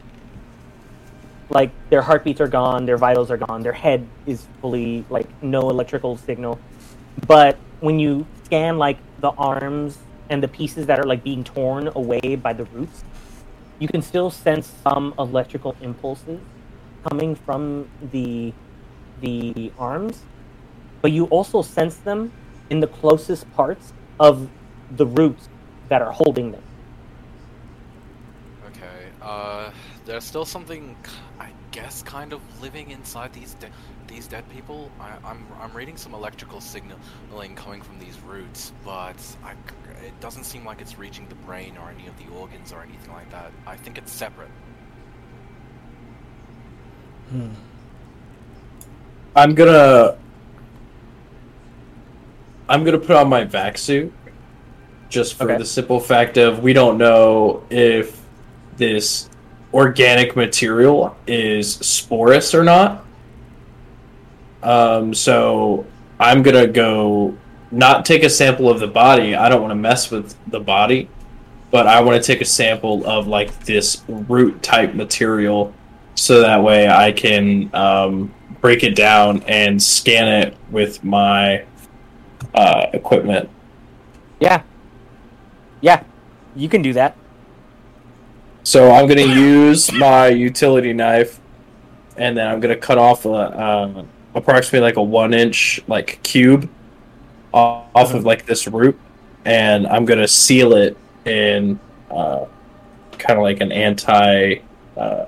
like 1.51 1.71
their 1.91 2.03
heartbeats 2.03 2.41
are 2.41 2.49
gone, 2.49 2.87
their 2.87 2.97
vitals 2.97 3.31
are 3.31 3.37
gone, 3.37 3.63
their 3.63 3.73
head 3.73 4.07
is 4.27 4.47
fully 4.61 5.05
like 5.11 5.29
no 5.43 5.69
electrical 5.69 6.17
signal. 6.17 6.59
But 7.27 7.59
when 7.81 7.99
you 7.99 8.27
scan 8.45 8.79
like 8.79 8.99
the 9.21 9.31
arms 9.31 9.99
and 10.31 10.43
the 10.43 10.49
pieces 10.49 10.87
that 10.87 10.99
are 10.99 11.07
like 11.07 11.23
being 11.23 11.45
torn 11.45 11.89
away 11.95 12.37
by 12.37 12.53
the 12.53 12.65
roots, 12.65 13.05
you 13.79 13.89
can 13.89 14.03
still 14.03 14.31
sense 14.31 14.73
some 14.83 15.15
electrical 15.19 15.77
impulses 15.81 16.41
coming 17.09 17.35
from 17.35 17.89
the 18.11 18.53
the 19.21 19.73
arms, 19.79 20.23
but 21.01 21.11
you 21.11 21.25
also 21.27 21.63
sense 21.63 21.97
them 21.97 22.33
in 22.69 22.81
the 22.81 22.87
closest 22.87 23.51
parts 23.55 23.93
of 24.21 24.49
the 24.97 25.07
roots 25.07 25.49
that 25.89 26.03
are 26.03 26.13
holding 26.13 26.53
them. 26.53 26.63
Okay. 28.67 29.09
Uh, 29.23 29.71
there's 30.05 30.25
still 30.25 30.45
something, 30.45 30.97
I 31.39 31.51
guess, 31.71 32.03
kind 32.03 32.33
of 32.33 32.41
living 32.61 32.91
inside 32.91 33.33
these 33.33 33.55
de- 33.55 33.71
these 34.17 34.27
dead 34.27 34.49
people. 34.49 34.91
I, 34.99 35.17
I'm 35.25 35.47
I'm 35.61 35.73
reading 35.75 35.97
some 35.99 36.15
electrical 36.15 36.61
signaling 36.61 37.55
coming 37.55 37.83
from 37.83 37.99
these 37.99 38.19
roots, 38.21 38.73
but 38.83 39.17
I, 39.45 39.53
it 40.05 40.19
doesn't 40.21 40.45
seem 40.45 40.65
like 40.65 40.81
it's 40.81 40.99
reaching 40.99 41.29
the 41.29 41.35
brain 41.35 41.77
or 41.77 41.91
any 41.91 42.09
of 42.09 42.17
the 42.17 42.27
organs 42.35 42.73
or 42.73 42.83
anything 42.83 43.13
like 43.13 43.31
that. 43.31 43.53
I 43.67 43.77
think 43.77 43.99
it's 43.99 44.11
separate. 44.11 44.51
Hmm. 47.31 47.51
I'm 49.37 49.55
gonna. 49.55 50.17
I'm 52.69 52.85
gonna 52.85 52.99
put 52.99 53.11
on 53.17 53.29
my 53.29 53.45
vac 53.45 53.77
suit, 53.77 54.13
just 55.11 55.35
for 55.35 55.45
Okay. 55.45 55.59
the 55.59 55.67
simple 55.67 56.01
fact 56.01 56.39
of 56.39 56.63
we 56.63 56.73
don't 56.73 56.97
know 56.97 57.63
if 57.69 58.21
this 58.79 59.29
organic 59.75 60.37
material 60.37 61.15
is 61.27 61.77
sporous 61.79 62.55
or 62.55 62.65
not. 62.65 63.06
Um, 64.63 65.15
so 65.15 65.87
I'm 66.19 66.43
gonna 66.43 66.67
go 66.67 67.37
not 67.71 68.05
take 68.05 68.23
a 68.23 68.31
sample 68.31 68.71
of 68.71 68.81
the 68.81 68.87
body. 68.87 69.35
I 69.35 69.49
don't 69.49 69.61
want 69.61 69.73
to 69.73 69.77
mess 69.77 70.11
with 70.11 70.37
the 70.51 70.61
body, 70.61 71.09
but 71.71 71.87
I 71.87 72.01
want 72.01 72.23
to 72.23 72.27
take 72.27 72.41
a 72.41 72.47
sample 72.47 73.07
of 73.07 73.27
like 73.27 73.65
this 73.65 74.03
root 74.09 74.63
type 74.63 74.95
material, 74.95 75.75
so 76.15 76.41
that 76.41 76.63
way 76.63 76.89
I 76.89 77.13
can 77.13 77.71
um, 77.75 78.35
break 78.61 78.83
it 78.83 78.95
down 78.95 79.43
and 79.43 79.83
scan 79.83 80.29
it 80.43 80.57
with 80.71 81.05
my 81.05 81.65
uh, 82.55 82.87
equipment. 82.93 83.51
Yeah. 84.41 84.63
Yeah, 85.81 86.03
you 86.55 86.69
can 86.69 86.83
do 86.83 86.93
that. 86.95 87.17
So 88.63 88.91
I'm 88.91 89.07
gonna 89.07 89.23
use 89.23 89.93
my 89.93 90.29
utility 90.29 90.93
knife, 90.93 91.39
and 92.17 92.37
then 92.37 92.49
I'm 92.49 92.59
gonna 92.59 92.77
cut 92.77 92.99
off 92.99 93.25
a, 93.27 93.31
uh, 93.31 94.05
approximately 94.37 94.81
like 94.87 94.99
a 94.99 95.05
one 95.05 95.35
inch 95.35 95.81
like 95.89 96.23
cube 96.25 96.75
off, 97.53 97.91
off 97.95 98.15
of 98.15 98.25
like 98.25 98.47
this 98.47 98.67
root, 98.69 99.01
and 99.45 99.87
I'm 99.89 100.07
gonna 100.07 100.29
seal 100.29 100.75
it 100.75 101.03
in 101.27 101.81
uh, 102.11 102.47
kind 103.19 103.39
of 103.39 103.45
like 103.45 103.61
an 103.63 103.73
anti 103.73 104.57
uh, 104.97 105.27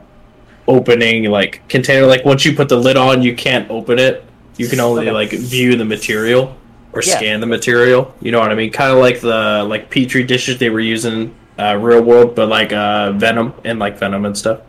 opening 0.69 1.25
like 1.25 1.67
container. 1.69 2.07
Like 2.07 2.25
once 2.25 2.45
you 2.45 2.55
put 2.57 2.69
the 2.69 2.77
lid 2.79 2.97
on, 2.97 3.23
you 3.23 3.35
can't 3.37 3.71
open 3.71 3.99
it. 3.99 4.25
You 4.57 4.69
can 4.69 4.81
only 4.81 5.09
Okay. 5.09 5.13
like 5.13 5.33
view 5.33 5.77
the 5.77 5.85
material 5.85 6.65
or 6.93 7.03
Yeah. 7.03 7.17
scan 7.17 7.41
the 7.41 7.47
material. 7.47 8.15
You 8.21 8.33
know 8.33 8.41
what 8.41 8.53
I 8.53 8.57
mean? 8.57 8.73
Kind 8.73 8.93
of 8.93 8.99
like 8.99 9.21
the 9.21 9.65
like 9.69 9.91
petri 9.91 10.25
dishes 10.25 10.59
they 10.59 10.71
were 10.71 10.81
using 10.81 11.35
uh, 11.59 11.77
real 11.77 12.03
world, 12.03 12.35
but 12.35 12.49
like 12.49 12.73
uh, 12.73 13.13
venom 13.13 13.55
and 13.65 13.79
like 13.79 13.99
venom 13.99 14.25
and 14.27 14.37
stuff. 14.37 14.61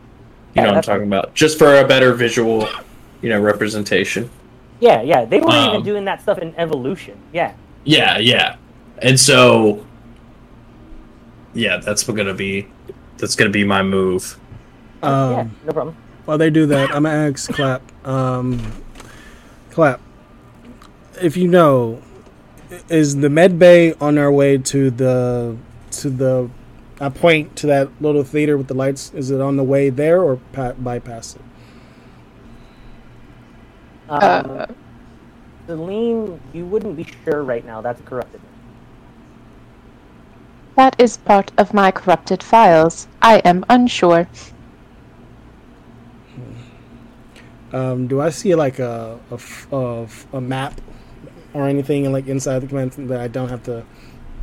You 0.54 0.62
Yeah, 0.62 0.62
know 0.62 0.68
what 0.70 0.76
I'm 0.78 0.82
talking 0.82 1.06
about? 1.06 1.34
Just 1.34 1.58
for 1.58 1.76
a 1.76 1.86
better 1.86 2.14
visual, 2.14 2.80
you 3.22 3.28
know, 3.28 3.40
representation. 3.40 4.30
Yeah, 4.80 5.02
yeah. 5.02 5.24
They 5.24 5.40
weren't 5.40 5.66
even 5.66 5.76
Um, 5.76 5.82
doing 5.82 6.04
that 6.06 6.22
stuff 6.22 6.38
in 6.38 6.54
evolution. 6.56 7.16
Yeah. 7.32 7.52
Yeah, 7.84 8.18
yeah. 8.18 8.56
And 8.98 9.18
so, 9.18 9.84
yeah, 11.54 11.78
that's 11.78 12.06
what 12.06 12.16
gonna 12.16 12.34
be. 12.34 12.66
That's 13.18 13.36
gonna 13.36 13.50
be 13.50 13.64
my 13.64 13.82
move. 13.82 14.38
Um, 15.02 15.32
yeah, 15.32 15.46
no 15.66 15.72
problem. 15.72 15.96
While 16.24 16.38
they 16.38 16.50
do 16.50 16.66
that, 16.66 16.94
I'm 16.94 17.02
gonna 17.04 17.30
ask 17.30 17.52
Clap. 17.52 17.82
Um, 18.06 18.60
Clap, 19.70 20.00
if 21.20 21.36
you 21.36 21.48
know, 21.48 22.02
is 22.88 23.16
the 23.16 23.28
med 23.30 23.58
bay 23.58 23.94
on 23.94 24.16
our 24.18 24.30
way 24.32 24.58
to 24.58 24.90
the 24.90 25.56
to 25.92 26.10
the? 26.10 26.50
I 27.00 27.08
point 27.08 27.56
to 27.56 27.66
that 27.66 27.88
little 28.02 28.24
theater 28.24 28.58
with 28.58 28.68
the 28.68 28.74
lights. 28.74 29.10
Is 29.14 29.30
it 29.30 29.40
on 29.40 29.56
the 29.56 29.64
way 29.64 29.88
there 29.88 30.22
or 30.22 30.36
pa- 30.52 30.72
bypass 30.72 31.34
it? 31.34 31.42
Um, 34.10 34.20
Uh, 34.20 34.66
Celine, 35.66 36.40
you 36.52 36.66
wouldn't 36.66 36.96
be 36.96 37.06
sure 37.24 37.44
right 37.44 37.64
now. 37.64 37.80
That's 37.80 38.00
corrupted. 38.02 38.40
That 40.76 40.96
is 40.98 41.16
part 41.16 41.52
of 41.58 41.74
my 41.74 41.90
corrupted 41.90 42.42
files. 42.42 43.06
I 43.22 43.38
am 43.44 43.64
unsure. 43.68 44.28
Um, 47.72 48.08
do 48.08 48.20
I 48.20 48.30
see 48.30 48.54
like 48.56 48.80
a 48.80 49.20
a 49.70 50.08
a 50.32 50.40
map 50.40 50.80
or 51.54 51.68
anything 51.68 52.10
like 52.12 52.26
inside 52.26 52.60
the 52.60 52.66
command 52.66 52.92
that 52.92 53.20
I 53.20 53.28
don't 53.28 53.48
have 53.48 53.62
to 53.64 53.84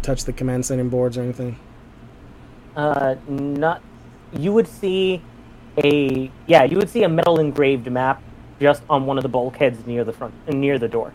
touch 0.02 0.24
the 0.24 0.32
command 0.34 0.66
center 0.66 0.86
boards 0.86 1.18
or 1.18 1.24
anything? 1.24 1.58
Uh, 2.76 3.16
not. 3.28 3.82
You 4.32 4.54
would 4.54 4.68
see 4.68 5.22
a 5.84 6.32
yeah. 6.46 6.64
You 6.64 6.78
would 6.78 6.90
see 6.90 7.04
a 7.04 7.10
metal 7.10 7.40
engraved 7.40 7.92
map 7.92 8.22
just 8.60 8.82
on 8.90 9.06
one 9.06 9.18
of 9.18 9.24
the 9.24 9.30
bulkheads 9.30 9.86
near 9.86 10.04
the 10.04 10.14
front, 10.14 10.34
near 10.48 10.80
the 10.80 10.88
door. 10.88 11.14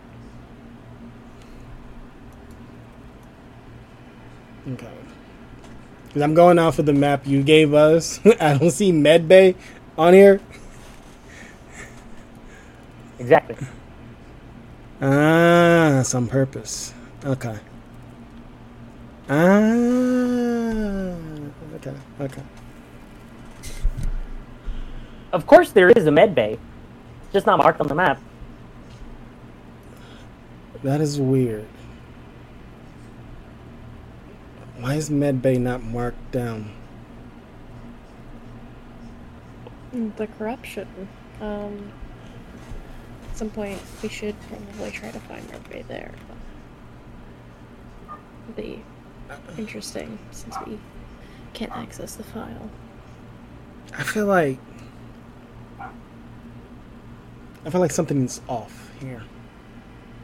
Okay. 4.71 4.87
Because 6.07 6.21
I'm 6.21 6.33
going 6.33 6.57
off 6.59 6.79
of 6.79 6.85
the 6.85 6.93
map 6.93 7.27
you 7.27 7.43
gave 7.43 7.73
us. 7.73 8.19
I 8.39 8.57
don't 8.57 8.71
see 8.71 8.91
med 8.91 9.27
bay 9.27 9.55
on 9.97 10.13
here. 10.13 10.39
Exactly. 13.19 13.57
Ah, 15.01 16.01
some 16.03 16.27
purpose. 16.27 16.93
Okay. 17.25 17.57
Ah. 19.29 19.33
Okay. 21.75 21.93
Okay. 22.21 22.43
Of 25.33 25.47
course, 25.47 25.71
there 25.71 25.89
is 25.89 26.05
a 26.05 26.11
med 26.11 26.35
bay. 26.35 26.59
It's 27.33 27.37
just 27.37 27.47
not 27.47 27.57
marked 27.57 27.81
on 27.81 27.87
the 27.87 27.95
map. 27.95 28.21
That 30.83 31.01
is 31.01 31.19
weird. 31.19 31.65
Why 34.77 34.93
is 34.93 35.09
med 35.09 35.41
bay 35.41 35.57
not 35.57 35.81
marked 35.81 36.31
down? 36.31 36.69
The 39.91 40.27
corruption. 40.37 40.87
Um, 41.41 41.91
at 43.31 43.35
some 43.35 43.49
point, 43.49 43.81
we 44.03 44.09
should 44.09 44.35
probably 44.47 44.91
try 44.91 45.09
to 45.09 45.19
find 45.21 45.43
our 45.53 45.73
way 45.73 45.83
there. 45.87 46.11
It'd 48.43 48.55
be 48.55 48.83
interesting 49.57 50.19
since 50.29 50.55
we 50.67 50.77
can't 51.53 51.71
access 51.71 52.13
the 52.13 52.23
file. 52.23 52.69
I 53.97 54.03
feel 54.03 54.27
like 54.27 54.59
I 57.65 57.69
feel 57.69 57.81
like 57.81 57.91
something's 57.91 58.41
off 58.47 58.91
here. 58.99 59.23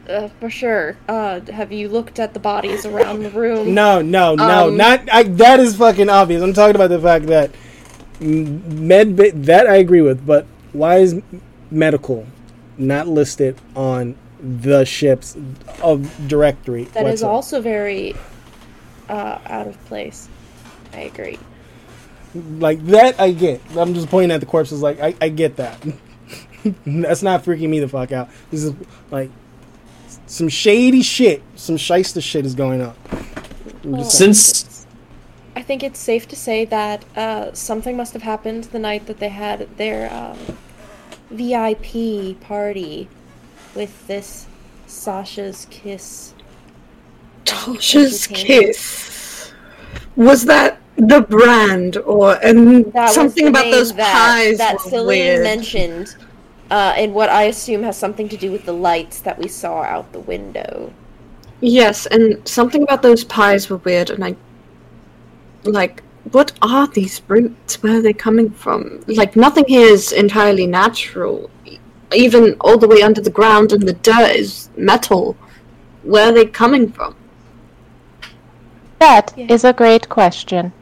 Uh, 0.08 0.28
for 0.40 0.50
sure. 0.50 0.96
Uh, 1.08 1.40
have 1.52 1.72
you 1.72 1.88
looked 1.88 2.18
at 2.18 2.34
the 2.34 2.40
bodies 2.40 2.84
around 2.84 3.22
the 3.22 3.30
room? 3.30 3.74
No, 3.74 4.02
no, 4.02 4.34
no, 4.34 4.68
Um, 4.68 4.76
not 4.76 5.08
I, 5.12 5.22
that 5.24 5.60
is 5.60 5.76
fucking 5.76 6.08
obvious. 6.08 6.42
I'm 6.42 6.52
talking 6.52 6.74
about 6.74 6.88
the 6.88 7.00
fact 7.00 7.26
that 7.26 7.50
med 8.20 9.16
that 9.16 9.66
I 9.66 9.76
agree 9.76 10.02
with, 10.02 10.26
but 10.26 10.46
why 10.72 10.98
is 10.98 11.20
medical 11.70 12.26
not 12.76 13.08
listed 13.08 13.56
on 13.76 14.16
the 14.40 14.84
ship's 14.84 15.36
of 15.82 16.28
directory? 16.28 16.84
That 16.84 17.06
is 17.06 17.22
also 17.22 17.60
very 17.60 18.14
uh, 19.08 19.38
out 19.46 19.66
of 19.68 19.82
place. 19.86 20.28
I 20.92 21.00
agree. 21.00 21.38
like 22.34 22.84
that. 22.86 23.20
I 23.20 23.32
get. 23.32 23.60
I'm 23.76 23.94
just 23.94 24.08
pointing 24.08 24.32
at 24.32 24.40
the 24.40 24.46
corpses. 24.46 24.82
Like 24.82 25.00
I, 25.00 25.14
I 25.20 25.28
get 25.28 25.56
that. 25.56 25.80
That's 26.86 27.22
not 27.22 27.42
freaking 27.44 27.68
me 27.68 27.80
the 27.80 27.88
fuck 27.88 28.12
out. 28.12 28.28
This 28.50 28.64
is 28.64 28.74
like 29.10 29.30
some 30.26 30.48
shady 30.48 31.02
shit. 31.02 31.42
Some 31.56 31.76
shyster 31.76 32.20
shit 32.20 32.46
is 32.46 32.54
going 32.54 32.80
on. 32.82 32.94
I'm 33.84 33.96
just 33.96 34.18
saying. 34.18 34.34
Since 34.34 34.86
I 35.56 35.62
think 35.62 35.82
it's 35.82 35.98
safe 35.98 36.28
to 36.28 36.36
say 36.36 36.64
that 36.66 37.04
uh, 37.16 37.52
something 37.52 37.96
must 37.96 38.12
have 38.12 38.22
happened 38.22 38.64
the 38.64 38.78
night 38.78 39.06
that 39.06 39.18
they 39.18 39.28
had 39.28 39.68
their 39.76 40.12
um, 40.12 40.38
VIP 41.30 42.40
party 42.40 43.08
with 43.74 44.06
this 44.06 44.46
Sasha's 44.86 45.66
kiss. 45.70 46.34
Tasha's 47.44 48.26
kiss. 48.26 49.52
Was 50.16 50.44
that 50.46 50.80
the 50.96 51.20
brand 51.22 51.96
or 51.98 52.34
and 52.44 52.92
That 52.92 53.10
something 53.10 53.44
the 53.46 53.50
about 53.50 53.70
those 53.70 53.92
that, 53.94 54.12
pies 54.12 54.58
that 54.58 54.74
were 54.74 54.90
Celine 54.90 55.06
weird. 55.06 55.42
mentioned, 55.42 56.16
uh, 56.70 56.94
and 56.96 57.12
what 57.12 57.28
I 57.28 57.44
assume 57.44 57.82
has 57.82 57.96
something 57.96 58.28
to 58.28 58.36
do 58.36 58.52
with 58.52 58.64
the 58.64 58.72
lights 58.72 59.20
that 59.20 59.38
we 59.38 59.48
saw 59.48 59.82
out 59.82 60.12
the 60.12 60.20
window. 60.20 60.92
Yes, 61.60 62.06
and 62.06 62.46
something 62.48 62.82
about 62.82 63.02
those 63.02 63.24
pies 63.24 63.68
were 63.68 63.78
weird, 63.78 64.10
and 64.10 64.24
I 64.24 64.36
like. 65.64 66.02
What 66.32 66.52
are 66.60 66.86
these 66.86 67.22
roots? 67.28 67.82
Where 67.82 67.96
are 67.96 68.02
they 68.02 68.12
coming 68.12 68.50
from? 68.50 69.02
Like 69.06 69.36
nothing 69.36 69.64
here 69.66 69.88
is 69.88 70.12
entirely 70.12 70.66
natural. 70.66 71.50
Even 72.14 72.56
all 72.60 72.76
the 72.76 72.86
way 72.86 73.02
under 73.02 73.22
the 73.22 73.30
ground 73.30 73.72
and 73.72 73.82
the 73.82 73.94
dirt 73.94 74.36
is 74.36 74.68
metal. 74.76 75.34
Where 76.02 76.28
are 76.28 76.32
they 76.32 76.44
coming 76.44 76.92
from? 76.92 77.16
That 78.98 79.36
is 79.38 79.64
a 79.64 79.72
great 79.72 80.10
question. 80.10 80.72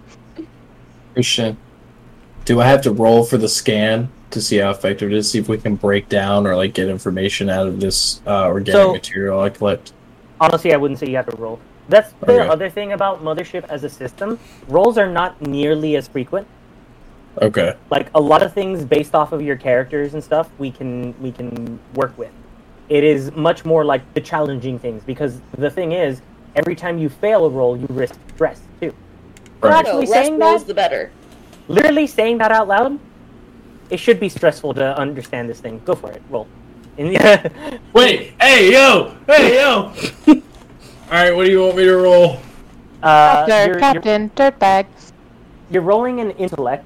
Christian, 1.14 1.56
do 2.44 2.60
I 2.60 2.66
have 2.66 2.82
to 2.82 2.92
roll 2.92 3.24
for 3.24 3.38
the 3.38 3.48
scan 3.48 4.10
to 4.30 4.40
see 4.42 4.58
how 4.58 4.70
effective 4.70 5.10
it 5.10 5.16
is? 5.16 5.30
See 5.30 5.38
if 5.38 5.48
we 5.48 5.58
can 5.58 5.76
break 5.76 6.08
down 6.08 6.46
or 6.46 6.56
like 6.56 6.74
get 6.74 6.88
information 6.88 7.48
out 7.50 7.66
of 7.66 7.80
this 7.80 8.20
uh, 8.26 8.46
organic 8.46 8.82
So- 8.82 8.92
material 8.92 9.40
I 9.40 9.50
collect. 9.50 9.92
Honestly, 10.40 10.72
I 10.72 10.76
wouldn't 10.76 11.00
say 11.00 11.08
you 11.08 11.16
have 11.16 11.26
to 11.26 11.36
roll. 11.36 11.58
That's 11.88 12.12
the 12.20 12.32
Okay. 12.40 12.48
other 12.48 12.70
thing 12.70 12.92
about 12.92 13.24
Mothership 13.24 13.64
as 13.68 13.82
a 13.82 13.88
system. 13.88 14.38
Rolls 14.68 14.96
are 14.98 15.08
not 15.08 15.40
nearly 15.40 15.96
as 15.96 16.06
frequent. 16.06 16.46
Okay. 17.40 17.74
Like 17.90 18.08
a 18.14 18.20
lot 18.20 18.42
of 18.42 18.52
things 18.52 18.84
based 18.84 19.14
off 19.14 19.32
of 19.32 19.40
your 19.42 19.56
characters 19.56 20.14
and 20.14 20.22
stuff, 20.22 20.48
we 20.58 20.70
can 20.70 21.14
we 21.20 21.32
can 21.32 21.78
work 21.94 22.16
with. 22.18 22.30
It 22.88 23.04
is 23.04 23.32
much 23.34 23.64
more 23.64 23.84
like 23.84 24.02
the 24.14 24.20
challenging 24.20 24.78
things 24.78 25.02
because 25.04 25.40
the 25.56 25.70
thing 25.70 25.92
is, 25.92 26.20
every 26.56 26.74
time 26.76 26.98
you 26.98 27.08
fail 27.08 27.44
a 27.46 27.48
roll, 27.50 27.76
you 27.76 27.86
risk 27.90 28.14
stress 28.34 28.60
too. 28.80 28.94
Right. 29.60 29.72
Actually, 29.74 30.06
so 30.06 30.12
less 30.12 30.26
saying 30.26 30.38
rolls, 30.38 30.62
that, 30.62 30.68
the 30.68 30.74
better. 30.74 31.10
literally 31.68 32.06
saying 32.06 32.38
that 32.38 32.52
out 32.52 32.68
loud, 32.68 32.98
it 33.90 33.98
should 33.98 34.20
be 34.20 34.28
stressful 34.28 34.74
to 34.74 34.96
understand 34.98 35.48
this 35.48 35.60
thing. 35.60 35.80
Go 35.84 35.94
for 35.94 36.10
it, 36.12 36.22
roll. 36.30 36.46
And 36.98 37.10
Wait, 37.92 38.34
hey 38.40 38.72
yo, 38.72 39.14
hey 39.26 39.54
yo. 39.56 39.92
All 40.28 40.34
right, 41.10 41.34
what 41.34 41.44
do 41.46 41.50
you 41.50 41.62
want 41.62 41.76
me 41.76 41.84
to 41.84 41.96
roll? 41.96 42.38
Uh, 43.02 43.46
Doctor, 43.46 43.52
you're- 43.52 43.66
you're- 43.68 43.80
Captain, 43.80 44.30
Dirtbag. 44.30 44.86
you're 45.70 45.82
rolling 45.82 46.20
an 46.20 46.32
intellect, 46.32 46.84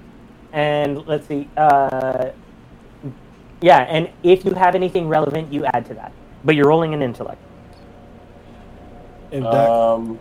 and 0.53 1.05
let's 1.07 1.27
see. 1.27 1.49
Uh, 1.57 2.31
yeah, 3.63 3.81
and 3.89 4.11
if 4.23 4.45
you 4.45 4.53
have 4.55 4.75
anything 4.75 5.09
relevant, 5.09 5.53
you 5.53 5.65
add 5.65 5.87
to 5.87 5.95
that. 5.95 6.13
But 6.45 6.55
you're 6.57 6.67
rolling 6.69 6.93
an 6.95 7.03
intellect. 7.03 7.41
If 9.31 9.45
Um. 9.45 10.19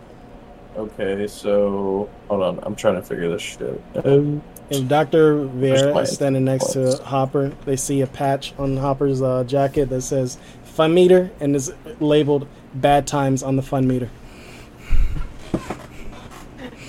Okay, 0.74 1.26
so 1.26 2.08
hold 2.28 2.42
on, 2.42 2.58
I'm 2.62 2.74
trying 2.74 2.94
to 2.94 3.02
figure 3.02 3.28
this 3.30 3.42
shit. 3.42 3.78
Um, 4.06 4.40
If 4.72 4.88
Dr. 4.88 5.44
Vera 5.44 5.94
is 5.98 6.12
standing 6.12 6.44
next 6.46 6.72
to? 6.72 6.96
Hopper, 7.04 7.50
they 7.66 7.76
see 7.76 8.00
a 8.00 8.06
patch 8.06 8.54
on 8.58 8.78
Hopper's 8.78 9.20
uh, 9.20 9.44
jacket 9.44 9.90
that 9.90 10.00
says 10.00 10.38
fun 10.64 10.94
meter 10.94 11.30
and 11.40 11.54
is 11.54 11.72
labeled 12.00 12.48
bad 12.74 13.06
times 13.06 13.42
on 13.42 13.56
the 13.56 13.62
fun 13.62 13.86
meter. 13.86 14.08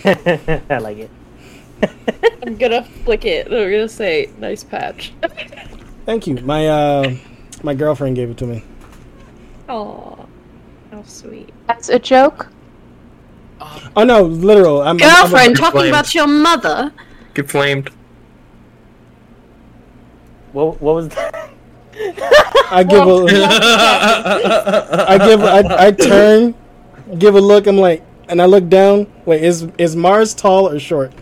I 0.06 0.78
like 0.80 0.98
it. 0.98 1.12
I'm 2.46 2.56
gonna 2.58 2.84
flick 3.04 3.26
it. 3.26 3.48
and 3.48 3.56
I'm 3.56 3.70
gonna 3.70 3.90
say, 3.90 4.30
nice 4.38 4.64
patch. 4.64 5.14
Thank 6.06 6.28
you. 6.28 6.36
My 6.36 6.68
uh, 6.68 7.16
my 7.64 7.74
girlfriend 7.74 8.16
gave 8.16 8.30
it 8.30 8.38
to 8.38 8.46
me. 8.46 8.64
Oh, 9.68 10.26
how 10.92 11.04
sweet. 11.04 11.50
That's 11.68 11.90
a 11.90 12.00
joke. 12.00 12.48
Oh 13.96 14.04
no, 14.04 14.24
literal. 14.24 14.82
I'm, 14.82 14.88
I'm- 14.88 14.98
I'm 15.02 15.26
a- 15.26 15.30
Girlfriend 15.30 15.58
talking 15.58 15.88
about 15.90 16.14
your 16.16 16.28
mother. 16.28 16.94
Get 17.34 17.50
flamed. 17.50 17.90
What, 20.52 20.80
what 20.82 20.96
was 20.96 21.10
that? 21.10 21.50
I 22.72 22.84
give 22.84 23.08
a, 23.08 23.26
I 25.08 25.18
give, 25.18 25.42
I, 25.44 25.88
I 25.88 25.92
turn, 25.92 26.56
give 27.18 27.36
a 27.36 27.42
look. 27.42 27.68
I'm 27.68 27.78
like, 27.78 28.04
and 28.30 28.42
I 28.42 28.46
look 28.46 28.68
down. 28.70 29.12
Wait, 29.26 29.44
is 29.44 29.68
is 29.78 29.96
Mars 29.96 30.34
tall 30.34 30.68
or 30.70 30.80
short? 30.80 31.14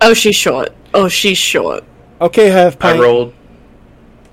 Oh, 0.00 0.14
she's 0.14 0.34
short. 0.34 0.70
Oh, 0.94 1.08
she's 1.08 1.38
short. 1.38 1.84
Okay, 2.20 2.50
half 2.50 2.74
I 2.76 2.78
pint. 2.78 3.00
rolled. 3.00 3.34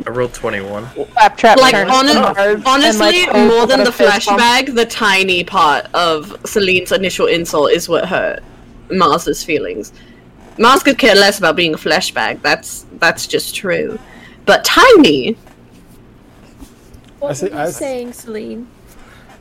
I 0.07 0.11
rolled 0.11 0.33
21. 0.33 0.85
Claptrap 1.11 1.57
Like 1.59 1.73
turns 1.73 1.91
hon- 1.91 2.05
to 2.05 2.41
and, 2.41 2.63
honestly, 2.65 3.25
like, 3.25 3.33
more 3.35 3.67
than 3.67 3.83
the 3.83 3.91
fist 3.91 4.27
bump. 4.27 4.39
flashback, 4.39 4.73
the 4.73 4.85
tiny 4.85 5.43
part 5.43 5.87
of 5.93 6.35
Celine's 6.45 6.91
initial 6.93 7.27
insult 7.27 7.71
is 7.71 7.89
what 7.89 8.05
hurt 8.07 8.41
Mars's 8.91 9.43
feelings. 9.43 9.91
Mars 10.57 10.83
could 10.83 10.97
care 10.97 11.15
less 11.15 11.37
about 11.39 11.55
being 11.55 11.73
a 11.73 11.77
flashback. 11.77 12.41
That's 12.41 12.85
that's 12.99 13.27
just 13.27 13.55
true. 13.55 13.97
But 14.45 14.63
tiny, 14.65 15.37
What 17.19 17.37
see- 17.37 17.45
were 17.47 17.51
you 17.53 17.57
I- 17.59 17.69
saying, 17.69 18.13
Celine? 18.13 18.67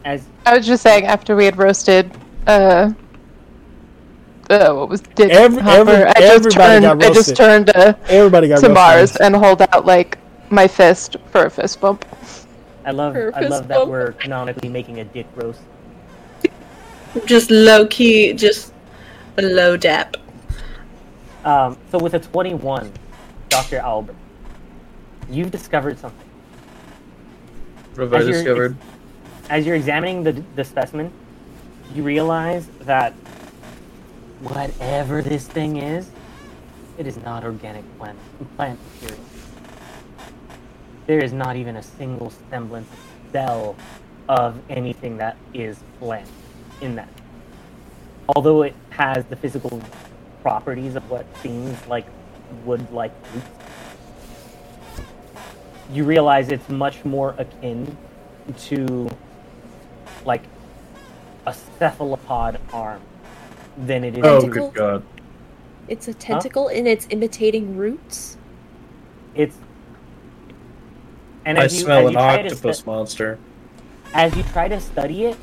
As 0.04 0.24
I 0.46 0.56
was 0.56 0.66
just 0.66 0.82
saying 0.82 1.06
after 1.06 1.34
we 1.36 1.44
had 1.44 1.58
roasted 1.58 2.10
uh 2.46 2.92
uh, 4.50 4.72
what 4.72 4.88
was 4.88 5.00
Dick 5.02 5.30
Every- 5.30 5.60
Hopper, 5.62 5.90
every- 5.90 6.04
I 6.06 6.12
just 6.14 6.24
everybody 6.36 6.54
turned 6.54 7.00
got 7.00 7.02
I 7.10 7.12
just 7.12 7.36
turned 7.36 7.66
to, 7.66 7.98
Everybody 8.08 8.48
got 8.48 8.60
to 8.60 8.68
roasted. 8.68 8.74
Mars 8.74 9.16
and 9.16 9.36
hold 9.36 9.60
out 9.62 9.84
like 9.84 10.16
my 10.50 10.66
fist 10.66 11.16
for 11.30 11.44
a 11.46 11.50
fist 11.50 11.80
bump. 11.80 12.04
I 12.86 12.90
love, 12.92 13.14
I 13.34 13.40
love 13.40 13.68
that 13.68 13.78
bump. 13.80 13.90
we're 13.90 14.12
canonically 14.12 14.70
making 14.70 15.00
a 15.00 15.04
dick 15.04 15.26
roast. 15.34 15.60
just 17.26 17.50
low 17.50 17.86
key, 17.88 18.32
just 18.32 18.67
a 19.38 19.42
low 19.42 19.76
dap. 19.76 20.16
Um, 21.44 21.78
so 21.90 21.98
with 21.98 22.14
a 22.14 22.18
21, 22.18 22.92
Dr. 23.48 23.78
Albert, 23.78 24.16
you've 25.30 25.50
discovered 25.50 25.98
something. 25.98 26.28
What 27.94 28.04
have 28.04 28.14
I 28.14 28.18
As 28.18 28.26
you're- 28.28 28.32
discovered? 28.38 28.76
As 29.48 29.64
you're 29.64 29.76
examining 29.76 30.22
the, 30.24 30.32
the 30.56 30.64
specimen, 30.64 31.10
you 31.94 32.02
realize 32.02 32.66
that 32.80 33.12
whatever 34.40 35.22
this 35.22 35.46
thing 35.46 35.78
is, 35.78 36.10
it 36.98 37.06
is 37.06 37.16
not 37.18 37.44
organic 37.44 37.84
plant, 37.98 38.18
plant 38.56 38.78
material. 38.94 39.24
There 41.06 41.24
is 41.24 41.32
not 41.32 41.56
even 41.56 41.76
a 41.76 41.82
single 41.82 42.30
semblance 42.50 42.90
cell 43.32 43.74
of 44.28 44.60
anything 44.68 45.16
that 45.16 45.36
is 45.54 45.78
plant 45.98 46.28
in 46.82 46.96
that. 46.96 47.08
Although 48.28 48.62
it 48.62 48.74
has 48.98 49.24
the 49.26 49.36
physical 49.36 49.80
properties 50.42 50.96
of 50.96 51.08
what 51.10 51.24
seems 51.38 51.86
like 51.86 52.04
wood-like 52.64 53.12
roots, 53.32 53.46
you 55.92 56.04
realize 56.04 56.50
it's 56.50 56.68
much 56.68 57.04
more 57.04 57.34
akin 57.38 57.96
to 58.58 59.08
like 60.24 60.42
a 61.46 61.54
cephalopod 61.78 62.60
arm 62.72 63.00
than 63.78 64.04
it 64.04 64.18
is 64.18 64.24
Oh, 64.24 64.40
Tentacle? 64.40 64.68
good 64.70 64.74
god. 64.78 65.02
It's 65.86 66.08
a 66.08 66.12
tentacle 66.14 66.68
and 66.68 66.86
it's 66.86 67.06
imitating 67.10 67.76
roots. 67.76 68.36
it's 69.34 69.56
and 71.46 71.58
I 71.58 71.64
as 71.64 71.74
you, 71.78 71.84
smell 71.84 72.00
an 72.08 72.12
you 72.12 72.18
try 72.18 72.42
to 72.42 72.48
octopus 72.48 72.78
stu- 72.80 72.90
monster. 72.90 73.38
as 74.12 74.36
you 74.36 74.42
try 74.42 74.68
to 74.68 74.80
study 74.80 75.24
it 75.26 75.36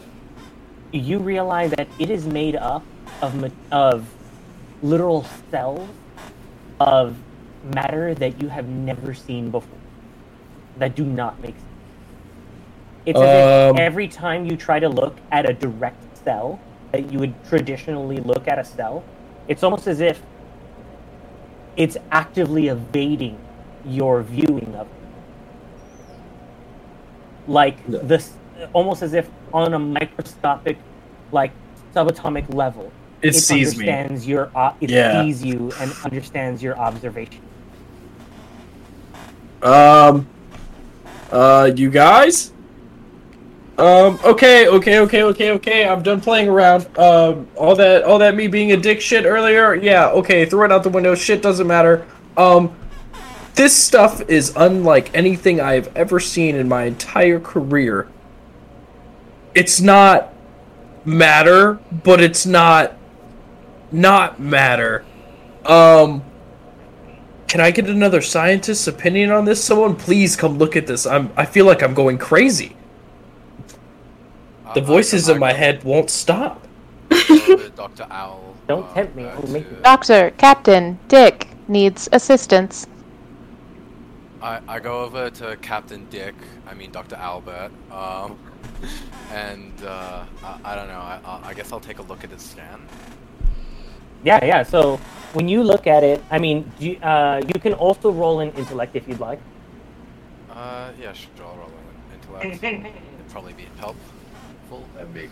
you 0.92 1.18
realize 1.20 1.72
that 1.72 1.88
it 1.98 2.10
is 2.12 2.26
made 2.28 2.56
up 2.56 2.84
of 3.26 3.54
of 3.72 4.08
literal 4.82 5.26
cells 5.52 5.90
of 6.80 7.18
matter 7.64 8.14
that 8.16 8.42
you 8.42 8.50
have 8.50 8.68
never 8.70 9.14
seen 9.14 9.52
before 9.52 9.80
that 10.78 10.96
do 10.96 11.06
not 11.06 11.42
make 11.42 11.56
sense. 11.56 11.66
It's 13.06 13.22
as 13.22 13.34
Um, 13.70 13.76
if 13.76 13.82
every 13.82 14.08
time 14.08 14.46
you 14.46 14.58
try 14.58 14.80
to 14.80 14.90
look 14.90 15.18
at 15.32 15.50
a 15.50 15.54
direct 15.54 16.18
cell 16.24 16.60
that 16.92 17.12
you 17.12 17.20
would 17.20 17.34
traditionally 17.46 18.20
look 18.20 18.48
at 18.48 18.60
a 18.60 18.66
cell 18.66 19.04
it's 19.48 19.64
almost 19.64 19.88
as 19.88 20.02
if 20.02 20.22
it's 21.78 21.98
actively 22.12 22.68
evading 22.70 23.38
your 23.86 24.24
viewing 24.24 24.76
of 24.76 24.88
it. 24.88 24.94
Like 27.48 27.78
Yeah. 27.88 28.00
this 28.04 28.34
almost 28.74 29.04
as 29.04 29.14
if 29.14 29.30
on 29.54 29.74
a 29.74 29.80
microscopic 29.80 30.78
like 31.32 31.52
subatomic 31.96 32.54
level 32.54 32.92
It 33.28 33.36
sees 33.36 33.78
me. 33.78 33.90
understands 33.90 34.28
your 34.28 34.52
it 34.82 34.90
Yeah. 34.90 35.24
sees 35.24 35.44
you 35.44 35.72
and 35.80 35.94
understands 36.04 36.62
your 36.64 36.78
observation 36.78 37.42
Um. 39.62 40.28
Uh, 41.32 41.72
you 41.76 41.90
guys. 41.90 42.52
Um. 43.78 44.20
Okay. 44.24 44.68
Okay. 44.68 45.00
Okay. 45.00 45.24
Okay. 45.24 45.52
Okay. 45.52 45.88
I'm 45.88 46.04
done 46.04 46.22
playing 46.22 46.50
around. 46.50 46.88
Um. 46.98 47.48
All 47.56 47.76
that. 47.76 48.04
All 48.04 48.20
that. 48.20 48.36
Me 48.36 48.48
being 48.48 48.72
a 48.74 48.78
dick 48.78 49.02
shit 49.02 49.26
earlier. 49.26 49.74
Yeah. 49.74 50.10
Okay. 50.10 50.46
Throw 50.46 50.66
it 50.66 50.72
out 50.72 50.84
the 50.84 50.90
window. 50.90 51.16
Shit 51.16 51.42
doesn't 51.42 51.68
matter. 51.68 52.06
Um. 52.38 52.76
this 53.56 53.76
stuff 53.76 54.22
is 54.30 54.54
unlike 54.58 55.10
anything 55.16 55.62
I've 55.62 55.96
ever 55.96 56.20
seen 56.20 56.56
in 56.56 56.68
my 56.68 56.84
entire 56.84 57.40
career. 57.40 58.08
It's 59.56 59.80
not 59.80 60.34
matter, 61.06 61.80
but 62.04 62.20
it's 62.22 62.46
not 62.46 62.98
not 64.02 64.40
matter. 64.40 65.06
Um 65.66 66.24
can 67.48 67.62
I 67.62 67.72
get 67.72 67.88
another 67.90 68.22
scientist's 68.22 68.88
opinion 68.88 69.32
on 69.32 69.46
this? 69.46 69.64
Someone 69.64 69.96
please 69.96 70.36
come 70.36 70.58
look 70.58 70.76
at 70.76 70.88
this. 70.88 71.06
I'm 71.06 71.32
I 71.38 71.46
feel 71.46 71.66
like 71.66 71.82
I'm 71.82 71.94
going 71.94 72.18
crazy. 72.18 72.76
The 74.74 74.82
voices 74.82 75.30
in 75.30 75.40
my 75.40 75.54
head 75.54 75.84
won't 75.84 76.10
stop. 76.10 76.68
Dr. 77.76 78.08
Owl. 78.12 78.56
Don't 78.68 78.92
tempt 78.94 79.16
me. 79.16 79.26
I'll 79.26 79.48
make 79.48 79.70
you. 79.70 79.78
Doctor, 79.84 80.32
Captain, 80.38 81.00
Dick 81.08 81.48
needs 81.68 82.10
assistance. 82.12 82.88
I, 84.42 84.60
I 84.68 84.80
go 84.80 85.04
over 85.04 85.30
to 85.30 85.56
Captain 85.58 86.06
Dick, 86.10 86.36
I 86.68 86.74
mean 86.74 86.92
Dr. 86.92 87.16
Albert, 87.16 87.72
um, 87.92 88.38
and 89.32 89.72
uh, 89.84 90.26
I, 90.44 90.60
I 90.64 90.76
don't 90.76 90.88
know. 90.88 91.00
I, 91.00 91.20
I- 91.26 91.50
I 91.50 91.54
guess 91.54 91.72
I'll 91.72 91.80
take 91.80 92.00
a 92.00 92.04
look 92.04 92.24
at 92.24 92.30
his 92.32 92.42
stand. 92.42 92.82
Yeah, 94.26 94.44
yeah. 94.44 94.64
So 94.64 94.98
when 95.34 95.48
you 95.48 95.64
look 95.64 95.86
at 95.88 96.04
it, 96.04 96.22
I 96.32 96.40
mean, 96.40 96.70
do 96.80 96.90
you, 96.90 96.98
uh, 96.98 97.42
you 97.48 97.60
can 97.62 97.74
also 97.74 98.12
roll 98.12 98.40
in 98.40 98.52
intellect 98.54 98.96
if 98.96 99.08
you'd 99.08 99.20
like. 99.20 99.40
Uh, 100.50 100.90
yeah, 101.00 101.14
sure. 101.14 101.30
I'll 101.42 101.56
roll 101.56 101.70
an 101.70 102.42
intellect. 102.42 102.64
It'd 102.64 103.30
probably 103.30 103.54
be 103.54 103.68
helpful. 103.78 104.84
That'd 104.96 105.14
be 105.14 105.30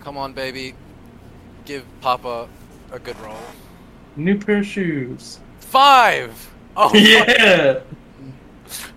Come 0.00 0.16
on, 0.16 0.32
baby. 0.32 0.74
Give 1.64 1.82
Papa 2.02 2.46
a 2.92 2.98
good 2.98 3.18
roll. 3.20 3.36
New 4.16 4.38
pair 4.38 4.58
of 4.58 4.66
shoes. 4.66 5.40
Five. 5.58 6.50
Oh 6.76 6.90
my- 6.94 7.00
Yeah. 7.00 7.80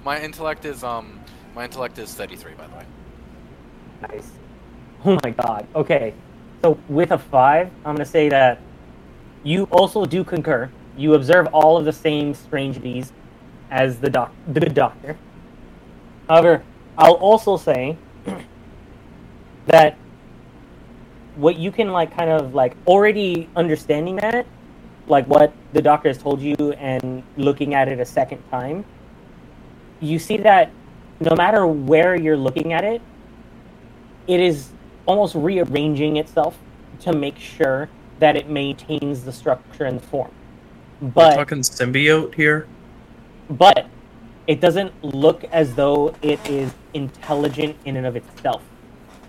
My 0.03 0.21
intellect 0.21 0.65
is 0.65 0.83
um, 0.83 1.19
my 1.55 1.63
intellect 1.65 1.97
is 1.97 2.13
thirty-three, 2.13 2.53
by 2.53 2.67
the 2.67 2.75
way. 2.75 2.85
Nice. 4.09 4.29
Oh 5.05 5.17
my 5.23 5.31
god. 5.31 5.65
Okay. 5.75 6.13
So 6.61 6.77
with 6.89 7.11
a 7.11 7.17
five, 7.17 7.69
I'm 7.85 7.95
gonna 7.95 8.05
say 8.05 8.29
that 8.29 8.59
you 9.47 9.63
also 9.71 10.03
do 10.03 10.25
concur. 10.25 10.69
You 10.97 11.13
observe 11.13 11.47
all 11.53 11.77
of 11.77 11.85
the 11.85 11.93
same 11.93 12.33
strangeties 12.33 13.11
as 13.71 13.97
the 13.99 14.09
doc, 14.09 14.33
the 14.45 14.59
good 14.59 14.73
doctor. 14.73 15.17
However, 16.27 16.63
I'll 16.97 17.13
also 17.13 17.55
say 17.55 17.97
that 19.67 19.97
what 21.37 21.55
you 21.55 21.71
can 21.71 21.93
like 21.93 22.13
kind 22.13 22.29
of 22.29 22.53
like 22.53 22.75
already 22.85 23.47
understanding 23.55 24.17
that, 24.17 24.45
like 25.07 25.25
what 25.27 25.53
the 25.71 25.81
doctor 25.81 26.09
has 26.09 26.17
told 26.17 26.41
you 26.41 26.73
and 26.73 27.23
looking 27.37 27.73
at 27.73 27.87
it 27.87 28.01
a 28.01 28.05
second 28.05 28.43
time, 28.51 28.83
you 30.01 30.19
see 30.19 30.35
that 30.37 30.71
no 31.21 31.33
matter 31.37 31.65
where 31.65 32.17
you're 32.17 32.35
looking 32.35 32.73
at 32.73 32.83
it, 32.83 33.01
it 34.27 34.41
is 34.41 34.71
almost 35.05 35.35
rearranging 35.35 36.17
itself 36.17 36.57
to 36.99 37.13
make 37.13 37.39
sure 37.39 37.87
that 38.19 38.35
it 38.35 38.49
maintains 38.49 39.23
the 39.23 39.31
structure 39.31 39.85
and 39.85 39.99
the 39.99 40.05
form. 40.07 40.31
We're 41.01 41.09
But 41.09 41.35
talking 41.35 41.59
symbiote 41.59 42.35
here. 42.35 42.67
but 43.49 43.87
it 44.47 44.61
doesn't 44.61 44.93
look 45.03 45.43
as 45.45 45.75
though 45.75 46.15
it 46.21 46.39
is 46.49 46.73
intelligent 46.93 47.75
in 47.85 47.97
and 47.97 48.05
of 48.07 48.15
itself, 48.15 48.63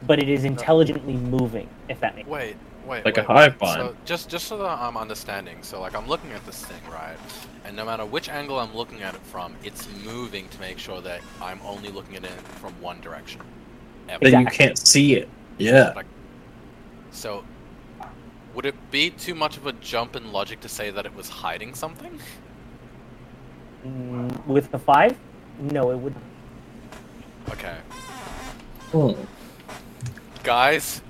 but 0.07 0.19
it 0.21 0.29
is 0.29 0.45
intelligently 0.45 1.15
moving. 1.15 1.69
If 1.89 2.01
that 2.01 2.17
makes 2.17 2.29
Wait, 2.29 2.57
wait. 2.85 3.05
Like 3.05 3.19
a 3.19 3.23
wait, 3.23 3.27
hive 3.27 3.61
mind. 3.61 3.81
So 3.81 3.97
just 4.05 4.29
just 4.31 4.47
so 4.47 4.57
that 4.59 4.79
I'm 4.79 4.97
understanding, 4.97 5.59
so 5.63 5.81
like 5.81 5.95
I'm 5.95 6.07
looking 6.09 6.33
at 6.33 6.45
this 6.47 6.65
thing, 6.65 6.81
right? 6.91 7.17
And 7.65 7.77
no 7.77 7.85
matter 7.85 8.07
which 8.07 8.29
angle 8.31 8.59
I'm 8.59 8.75
looking 8.75 9.03
at 9.03 9.15
it 9.15 9.21
from, 9.23 9.55
it's 9.65 9.89
moving 10.05 10.49
to 10.49 10.61
make 10.61 10.79
sure 10.79 11.01
that 11.03 11.21
I'm 11.43 11.61
only 11.65 11.91
looking 11.91 12.17
at 12.17 12.25
it 12.25 12.31
from 12.61 12.73
one 12.81 13.01
direction. 13.01 13.43
Ever. 14.09 14.31
Then 14.31 14.41
you 14.41 14.47
can't 14.47 14.79
see 14.79 15.17
it. 15.17 15.29
Yeah. 15.59 15.93
Like, 15.95 16.07
so, 17.11 17.45
would 18.59 18.67
it 18.67 18.91
be 18.91 19.09
too 19.09 19.37
much 19.37 19.57
of 19.57 19.69
a 19.69 19.73
jump 19.75 20.17
in 20.17 20.33
logic 20.33 20.59
to 20.59 20.69
say 20.69 20.91
that 20.91 21.07
it 21.07 21.15
was 21.15 21.29
hiding 21.29 21.77
something? 21.77 22.19
Mm, 23.87 24.47
with 24.49 24.69
the 24.73 24.79
five, 24.81 25.17
no, 25.61 25.93
it 25.93 25.97
would. 25.97 26.13
Okay, 27.51 27.77
Hmm. 28.91 29.13
guys, 30.43 31.03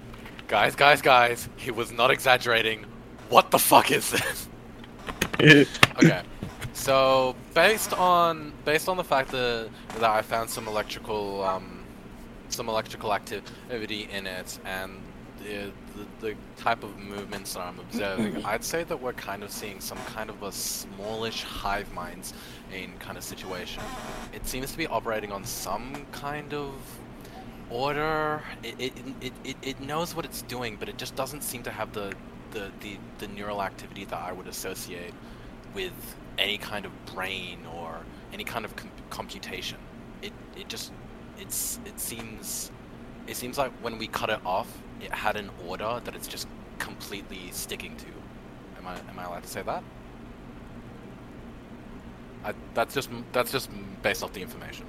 guys, 0.46 0.76
guys, 0.76 1.00
guys. 1.00 1.48
He 1.56 1.70
was 1.70 1.90
not 1.90 2.10
exaggerating. 2.10 2.84
What 3.30 3.50
the 3.50 3.58
fuck 3.58 3.92
is 3.92 4.10
this? 4.10 4.48
okay. 5.96 6.20
So 6.74 7.34
based 7.54 7.94
on 7.94 8.52
based 8.66 8.90
on 8.90 8.98
the 8.98 9.04
fact 9.04 9.30
that 9.30 9.70
that 9.94 10.10
I 10.10 10.20
found 10.20 10.50
some 10.50 10.68
electrical 10.68 11.42
um, 11.44 11.82
some 12.50 12.68
electrical 12.68 13.14
activity 13.14 14.06
in 14.12 14.26
it 14.26 14.58
and 14.66 15.00
the, 15.44 15.72
the 15.96 16.06
the 16.28 16.36
type 16.56 16.82
of 16.82 16.96
movements 16.98 17.54
that 17.54 17.60
I'm 17.60 17.78
observing, 17.78 18.44
I'd 18.44 18.64
say 18.64 18.84
that 18.84 19.00
we're 19.00 19.12
kind 19.12 19.42
of 19.42 19.50
seeing 19.50 19.80
some 19.80 19.98
kind 20.06 20.30
of 20.30 20.42
a 20.42 20.52
smallish 20.52 21.42
hive 21.42 21.92
minds 21.92 22.34
in 22.72 22.92
kind 22.98 23.16
of 23.16 23.24
situation. 23.24 23.82
It 24.32 24.46
seems 24.46 24.72
to 24.72 24.78
be 24.78 24.86
operating 24.86 25.32
on 25.32 25.44
some 25.44 26.06
kind 26.12 26.52
of 26.54 26.74
order. 27.70 28.42
It 28.62 28.74
it, 28.78 28.92
it, 29.20 29.32
it, 29.44 29.56
it 29.62 29.80
knows 29.80 30.14
what 30.14 30.24
it's 30.24 30.42
doing, 30.42 30.76
but 30.78 30.88
it 30.88 30.98
just 30.98 31.14
doesn't 31.16 31.42
seem 31.42 31.62
to 31.64 31.70
have 31.70 31.92
the 31.92 32.12
the, 32.50 32.70
the, 32.80 32.96
the 33.18 33.28
neural 33.28 33.62
activity 33.62 34.04
that 34.06 34.18
I 34.18 34.32
would 34.32 34.46
associate 34.46 35.12
with 35.74 35.92
any 36.38 36.56
kind 36.56 36.86
of 36.86 36.92
brain 37.14 37.58
or 37.76 37.98
any 38.32 38.44
kind 38.44 38.64
of 38.64 38.74
com- 38.76 38.90
computation. 39.10 39.78
It 40.22 40.32
it 40.56 40.68
just 40.68 40.92
it's 41.38 41.78
it 41.84 42.00
seems 42.00 42.70
it 43.26 43.36
seems 43.36 43.58
like 43.58 43.72
when 43.82 43.98
we 43.98 44.06
cut 44.06 44.30
it 44.30 44.40
off, 44.44 44.68
it 45.00 45.12
had 45.12 45.36
an 45.36 45.50
order 45.66 46.00
that 46.04 46.14
it's 46.14 46.28
just 46.28 46.48
completely 46.78 47.50
sticking 47.52 47.96
to. 47.96 48.06
Am 48.78 48.86
I 48.86 48.94
am 49.10 49.18
I 49.18 49.24
allowed 49.24 49.42
to 49.42 49.48
say 49.48 49.62
that? 49.62 49.82
I, 52.44 52.54
that's 52.74 52.94
just 52.94 53.10
that's 53.32 53.52
just 53.52 53.70
based 54.02 54.22
off 54.22 54.32
the 54.32 54.42
information. 54.42 54.86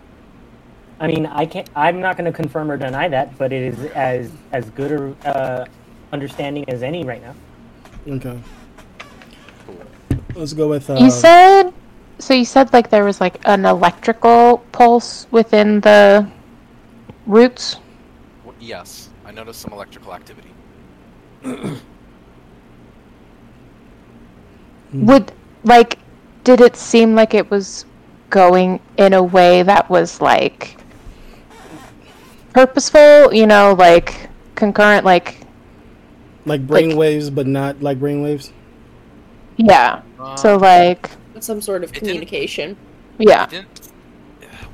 I 1.00 1.08
mean, 1.08 1.26
I 1.26 1.46
can't. 1.46 1.70
I'm 1.76 2.02
not 2.02 2.18
going 2.18 2.26
to 2.26 2.36
confirm 2.36 2.70
or 2.70 2.78
deny 2.78 3.08
that, 3.08 3.38
but 3.38 3.54
it 3.54 3.64
is 3.74 3.86
as 3.92 4.32
as 4.52 4.70
good 4.72 4.92
a 4.92 5.28
uh, 5.28 5.66
understanding 6.12 6.70
as 6.70 6.84
any 6.84 7.04
right 7.04 7.22
now. 7.22 7.36
Okay. 8.08 8.40
Let's 10.36 10.54
go 10.54 10.68
with. 10.68 10.90
Uh, 10.90 10.96
You 10.96 11.10
said 11.10 11.74
so. 12.20 12.34
You 12.34 12.46
said 12.46 12.74
like 12.74 12.90
there 12.90 13.06
was 13.06 13.22
like 13.22 13.38
an 13.46 13.66
electrical 13.66 14.60
pulse 14.72 15.28
within 15.32 15.80
the 15.82 16.28
roots. 17.26 17.78
Yes, 18.60 19.09
I 19.30 19.32
noticed 19.32 19.62
some 19.62 19.72
electrical 19.74 20.12
activity. 20.16 20.50
Would 24.94 25.32
like 25.64 26.00
did 26.44 26.62
it 26.62 26.76
seem 26.76 27.14
like 27.14 27.36
it 27.36 27.52
was 27.52 27.86
going 28.32 28.80
in 28.98 29.14
a 29.14 29.22
way 29.22 29.62
that 29.62 29.88
was 29.88 30.20
like 30.20 30.78
purposeful? 32.54 33.32
You 33.32 33.46
know, 33.46 33.76
like 33.78 34.32
concurrent, 34.56 35.06
like 35.06 35.38
like 36.46 36.66
brain 36.66 36.98
waves, 36.98 37.30
but 37.30 37.46
not 37.46 37.84
like 37.84 38.00
brain 38.00 38.24
waves. 38.24 38.52
yeah. 39.58 40.02
so 40.38 40.56
Um, 40.56 40.62
like 40.62 41.08
Some 41.40 41.62
sort 41.62 41.84
of 41.84 41.94
communication. 41.94 42.76
yeah. 43.20 43.44
It 43.44 43.50
didn't. 43.52 43.89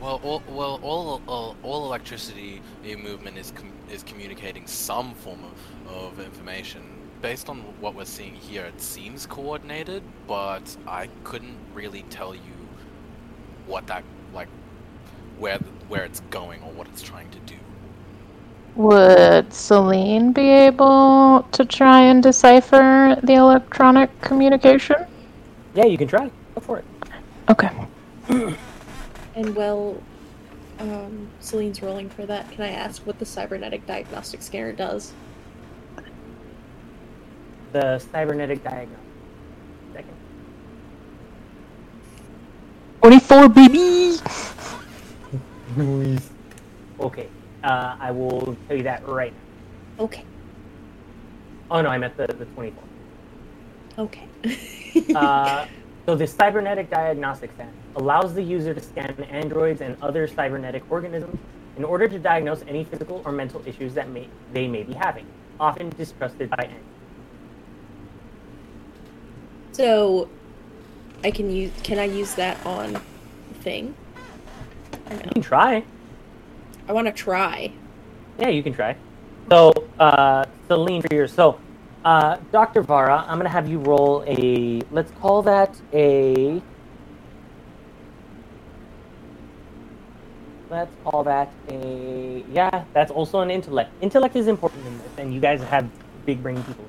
Well, 0.06 0.22
all, 0.24 0.44
well, 0.48 0.80
all, 0.84 1.22
all, 1.28 1.56
all 1.64 1.86
electricity 1.88 2.62
movement 2.84 3.40
is 3.40 3.50
com- 3.50 3.74
is 3.92 4.04
communicating 4.04 4.68
some 4.68 5.16
form 5.16 5.40
of, 5.44 5.92
of 5.92 6.20
information. 6.20 6.84
Based 7.24 7.50
on 7.50 7.62
what 7.82 7.96
we're 7.96 8.06
seeing 8.06 8.36
here, 8.36 8.66
it 8.66 8.80
seems 8.80 9.26
coordinated, 9.26 10.04
but 10.28 10.78
I 10.86 11.10
couldn't 11.24 11.58
really 11.74 12.04
tell 12.12 12.36
you 12.36 12.58
what 13.66 13.88
that 13.88 14.04
like 14.32 14.48
where 15.40 15.58
where 15.88 16.04
it's 16.04 16.20
going 16.30 16.62
or 16.62 16.72
what 16.74 16.86
it's 16.90 17.02
trying 17.02 17.32
to 17.32 17.40
do. 17.40 17.56
Would 18.76 19.52
Celine 19.52 20.34
be 20.34 20.50
able 20.50 21.48
to 21.52 21.66
try 21.66 22.02
and 22.02 22.22
decipher 22.22 23.20
the 23.24 23.34
electronic 23.34 24.22
communication? 24.22 24.98
Yeah, 25.74 25.86
you 25.86 25.98
can 25.98 26.08
try. 26.08 26.30
Go 26.54 26.62
for 26.62 26.78
it. 26.78 26.86
Okay. 27.50 28.56
And 29.36 29.56
well, 29.56 30.02
um, 30.80 31.30
Celine's 31.40 31.82
rolling 31.82 32.10
for 32.10 32.26
that. 32.26 32.50
Can 32.52 32.64
I 32.64 32.72
ask 32.72 33.06
what 33.06 33.20
the 33.20 33.26
cybernetic 33.26 33.86
diagnostic 33.86 34.42
scanner 34.42 34.72
does? 34.72 35.14
The 37.74 38.00
cybernetic 38.00 38.64
diagram. 38.64 38.98
Second. 39.94 40.16
44 43.02 43.50
baby. 43.50 44.18
Okay. 47.00 47.28
Uh, 47.64 47.98
I 48.00 48.12
will 48.12 48.56
tell 48.68 48.78
you 48.78 48.84
that 48.84 49.06
right 49.08 49.34
now. 49.34 50.06
Okay. 50.06 50.24
Oh 51.70 51.82
no, 51.82 51.90
I 51.90 51.98
meant 51.98 52.16
the 52.16 52.28
the 52.28 52.46
24. 52.46 52.84
Okay. 53.98 54.28
Uh, 55.14 55.68
So 56.06 56.16
the 56.16 56.28
cybernetic 56.28 56.92
diagnostic 56.92 57.52
scan 57.54 57.74
allows 57.96 58.36
the 58.36 58.44
user 58.44 58.74
to 58.74 58.82
scan 58.82 59.16
androids 59.30 59.82
and 59.82 59.98
other 60.04 60.28
cybernetic 60.28 60.84
organisms 60.92 61.40
in 61.78 61.84
order 61.84 62.08
to 62.08 62.20
diagnose 62.20 62.64
any 62.68 62.84
physical 62.84 63.24
or 63.26 63.32
mental 63.32 63.62
issues 63.66 63.96
that 63.96 64.10
may, 64.10 64.30
they 64.54 64.68
may 64.68 64.84
be 64.84 64.94
having, 64.94 65.26
often 65.60 65.90
distrusted 65.90 66.50
by 66.52 66.64
androids. 66.64 66.86
So, 69.72 70.30
I 71.24 71.32
can 71.32 71.50
use. 71.50 71.72
Can 71.84 71.98
I 71.98 72.06
use 72.06 72.36
that 72.36 72.64
on 72.66 73.02
thing? 73.62 73.96
You 75.12 75.18
can 75.18 75.42
try. 75.42 75.84
I 76.88 76.94
want 76.94 77.08
to 77.08 77.14
try. 77.14 77.72
Yeah, 78.40 78.50
you 78.50 78.64
can 78.64 78.74
try. 78.74 78.96
So, 79.50 79.74
uh, 80.00 80.46
Celine, 80.68 81.02
for 81.02 81.14
yours. 81.14 81.34
So, 81.34 81.60
uh, 82.06 82.38
Dr. 82.52 82.84
Vara, 82.84 83.26
I'm 83.28 83.40
going 83.40 83.46
to 83.46 83.50
have 83.50 83.68
you 83.68 83.80
roll 83.80 84.24
a, 84.28 84.82
let's 84.92 85.12
call 85.12 85.42
that 85.44 85.82
a, 85.94 86.62
let's 90.70 90.96
call 91.04 91.24
that 91.26 91.52
a, 91.70 92.46
yeah, 92.50 92.86
that's 92.94 93.12
also 93.12 93.42
an 93.42 93.52
intellect. 93.52 93.92
Intellect 94.02 94.36
is 94.36 94.48
important 94.48 94.86
in 94.88 94.98
this, 95.00 95.12
and 95.18 95.34
you 95.34 95.42
guys 95.42 95.62
have 95.64 95.90
big 96.26 96.44
brain 96.44 96.64
people. 96.64 96.86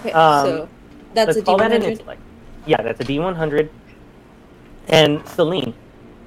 Okay, 0.00 0.12
Um, 0.12 0.44
so 0.46 0.68
that's 1.14 1.28
let's 1.28 1.38
a 1.40 1.42
call 1.42 1.58
that 1.58 1.72
an 1.72 1.82
intellect. 1.82 2.22
Yeah, 2.66 2.82
that's 2.82 3.00
a 3.00 3.04
D100. 3.04 3.70
And 4.88 5.26
Celine, 5.28 5.74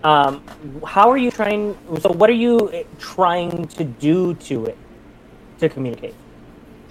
um, 0.04 0.44
how 0.86 1.10
are 1.10 1.18
you 1.18 1.32
trying? 1.32 1.78
So, 2.02 2.12
what 2.12 2.30
are 2.30 2.34
you 2.34 2.72
eh, 2.74 2.84
trying 2.98 3.68
to 3.70 3.84
do 3.86 4.36
to 4.36 4.66
it 4.66 4.78
to 5.60 5.70
communicate? 5.70 6.16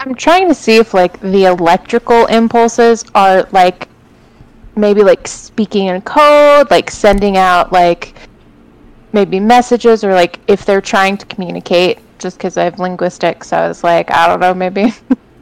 I'm 0.00 0.14
trying 0.14 0.48
to 0.48 0.54
see 0.54 0.76
if 0.76 0.94
like 0.94 1.20
the 1.20 1.44
electrical 1.44 2.26
impulses 2.26 3.04
are 3.14 3.48
like 3.52 3.88
maybe 4.76 5.02
like 5.02 5.26
speaking 5.26 5.86
in 5.86 6.00
code, 6.02 6.70
like 6.70 6.90
sending 6.90 7.36
out 7.36 7.72
like 7.72 8.14
maybe 9.12 9.40
messages 9.40 10.04
or 10.04 10.12
like 10.14 10.38
if 10.46 10.64
they're 10.64 10.80
trying 10.80 11.16
to 11.16 11.26
communicate 11.26 11.98
just 12.18 12.38
because 12.38 12.56
I 12.56 12.64
have 12.64 12.78
linguistics, 12.78 13.48
so 13.48 13.56
I 13.56 13.68
was 13.68 13.82
like, 13.82 14.10
I 14.10 14.26
don't 14.28 14.40
know, 14.40 14.54
maybe 14.54 14.92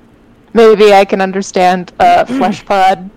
maybe 0.54 0.92
I 0.92 1.04
can 1.04 1.20
understand 1.20 1.92
uh 2.00 2.24
flesh 2.38 2.64
pod. 2.64 3.10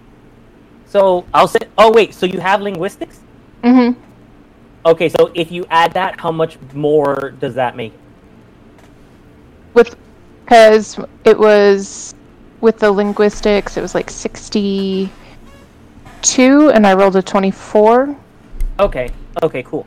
So 0.86 1.26
I'll 1.34 1.48
say. 1.48 1.60
Oh 1.78 1.92
wait, 1.92 2.14
so 2.14 2.26
you 2.26 2.40
have 2.40 2.62
linguistics? 2.62 3.22
Mhm. 3.64 3.96
Okay, 4.86 5.08
so 5.10 5.32
if 5.36 5.52
you 5.52 5.66
add 5.70 5.94
that, 5.94 6.20
how 6.20 6.32
much 6.32 6.58
more 6.74 7.34
does 7.40 7.54
that 7.56 7.76
make? 7.76 7.94
With 9.74 9.96
because 10.50 10.98
it 11.26 11.38
was 11.38 12.16
with 12.60 12.80
the 12.80 12.92
linguistics, 12.92 13.78
it 13.78 13.82
was 13.82 13.94
like 13.94 14.10
62 14.10 15.12
and 16.72 16.88
I 16.88 16.96
rolled 16.96 17.16
a 17.16 17.22
24. 17.22 18.18
Okay. 18.80 19.12
Okay. 19.44 19.62
Cool. 19.62 19.86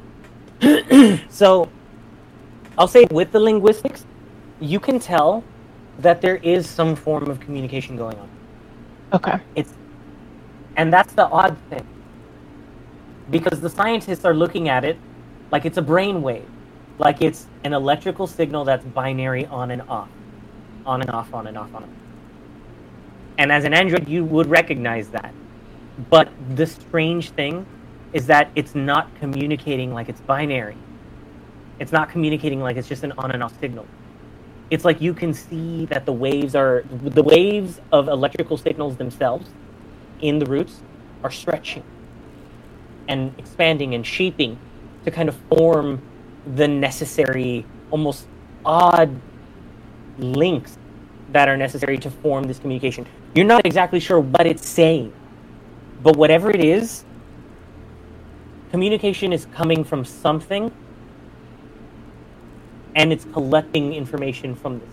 so 1.28 1.68
I'll 2.78 2.86
say 2.86 3.06
with 3.10 3.32
the 3.32 3.40
linguistics, 3.40 4.06
you 4.60 4.78
can 4.78 5.00
tell 5.00 5.42
that 5.98 6.20
there 6.20 6.36
is 6.36 6.70
some 6.70 6.94
form 6.94 7.28
of 7.28 7.40
communication 7.40 7.96
going 7.96 8.16
on. 8.16 8.30
Okay. 9.14 9.40
It's 9.56 9.74
and 10.76 10.92
that's 10.92 11.12
the 11.14 11.26
odd 11.26 11.56
thing. 11.70 11.84
Because 13.30 13.60
the 13.60 13.68
scientists 13.68 14.24
are 14.24 14.34
looking 14.34 14.68
at 14.68 14.84
it 14.84 14.96
like 15.50 15.64
it's 15.64 15.78
a 15.78 15.82
brain 15.82 16.22
wave. 16.22 16.48
Like 16.98 17.20
it's 17.20 17.48
an 17.64 17.72
electrical 17.72 18.28
signal 18.28 18.64
that's 18.64 18.84
binary 18.84 19.46
on 19.46 19.72
and 19.72 19.82
off. 19.88 20.08
On 20.86 21.00
and 21.00 21.10
off, 21.10 21.32
on 21.34 21.46
and 21.46 21.56
off, 21.56 21.74
on 21.74 21.84
and 21.84 21.92
off. 21.92 21.98
And 23.38 23.52
as 23.52 23.64
an 23.64 23.74
android, 23.74 24.08
you 24.08 24.24
would 24.24 24.46
recognize 24.46 25.08
that. 25.10 25.32
But 26.10 26.30
the 26.56 26.66
strange 26.66 27.30
thing 27.30 27.66
is 28.12 28.26
that 28.26 28.50
it's 28.54 28.74
not 28.74 29.14
communicating 29.16 29.92
like 29.92 30.08
it's 30.08 30.20
binary. 30.20 30.76
It's 31.78 31.92
not 31.92 32.10
communicating 32.10 32.60
like 32.60 32.76
it's 32.76 32.88
just 32.88 33.04
an 33.04 33.12
on 33.12 33.30
and 33.32 33.42
off 33.42 33.58
signal. 33.58 33.86
It's 34.70 34.84
like 34.84 35.00
you 35.00 35.14
can 35.14 35.34
see 35.34 35.86
that 35.86 36.06
the 36.06 36.12
waves 36.12 36.54
are 36.54 36.84
the 36.90 37.22
waves 37.22 37.80
of 37.90 38.08
electrical 38.08 38.56
signals 38.56 38.96
themselves 38.96 39.50
in 40.20 40.38
the 40.38 40.46
roots 40.46 40.80
are 41.24 41.30
stretching 41.30 41.84
and 43.08 43.34
expanding 43.38 43.94
and 43.94 44.06
shaping 44.06 44.58
to 45.04 45.10
kind 45.10 45.28
of 45.28 45.36
form 45.48 46.00
the 46.54 46.68
necessary, 46.68 47.66
almost 47.90 48.26
odd 48.64 49.20
links 50.18 50.78
that 51.30 51.48
are 51.48 51.56
necessary 51.56 51.98
to 51.98 52.10
form 52.10 52.44
this 52.44 52.58
communication. 52.58 53.06
You're 53.34 53.46
not 53.46 53.64
exactly 53.64 54.00
sure 54.00 54.20
what 54.20 54.46
it's 54.46 54.68
saying, 54.68 55.12
but 56.02 56.16
whatever 56.16 56.50
it 56.50 56.62
is, 56.62 57.04
communication 58.70 59.32
is 59.32 59.46
coming 59.46 59.84
from 59.84 60.04
something 60.04 60.72
and 62.94 63.12
it's 63.12 63.24
collecting 63.32 63.94
information 63.94 64.54
from 64.54 64.80
this. 64.80 64.88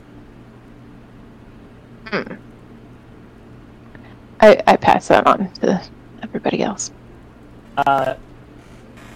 Hmm. 2.07 2.33
I, 4.39 4.61
I 4.65 4.75
pass 4.77 5.09
that 5.09 5.27
on 5.27 5.51
to 5.55 5.81
everybody 6.23 6.63
else. 6.63 6.91
Uh, 7.75 8.15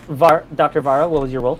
Var- 0.08 0.46
Dr. 0.56 0.82
Vara, 0.82 1.08
what 1.08 1.22
was 1.22 1.32
your 1.32 1.42
role? 1.42 1.60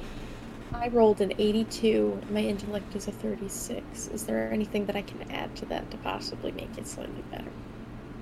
I 0.74 0.88
rolled 0.90 1.22
an 1.22 1.34
82. 1.38 2.22
My 2.32 2.40
intellect 2.40 2.96
is 2.96 3.08
a 3.08 3.12
36. 3.12 4.08
Is 4.08 4.26
there 4.26 4.52
anything 4.52 4.86
that 4.88 4.96
I 4.96 5.02
can 5.02 5.32
add 5.32 5.56
to 5.58 5.66
that 5.68 5.90
to 5.92 5.98
possibly 5.98 6.52
make 6.52 6.78
it 6.78 6.88
slightly 6.88 7.24
better? 7.32 7.52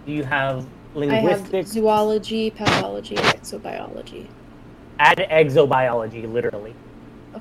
Do 0.06 0.12
you 0.12 0.24
have 0.24 0.66
linguistics? 0.94 1.54
I 1.54 1.58
have 1.58 1.68
zoology, 1.68 2.52
pathology, 2.52 3.16
and 3.16 3.26
exobiology. 3.26 4.28
Add 5.00 5.18
exobiology, 5.18 6.32
literally. 6.32 6.76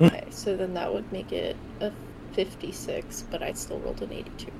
Okay, 0.01 0.25
so 0.29 0.55
then 0.55 0.73
that 0.73 0.91
would 0.91 1.11
make 1.11 1.31
it 1.31 1.57
a 1.81 1.91
56, 2.33 3.25
but 3.29 3.43
I 3.43 3.53
still 3.53 3.79
rolled 3.79 4.01
an 4.01 4.11
82. 4.13 4.51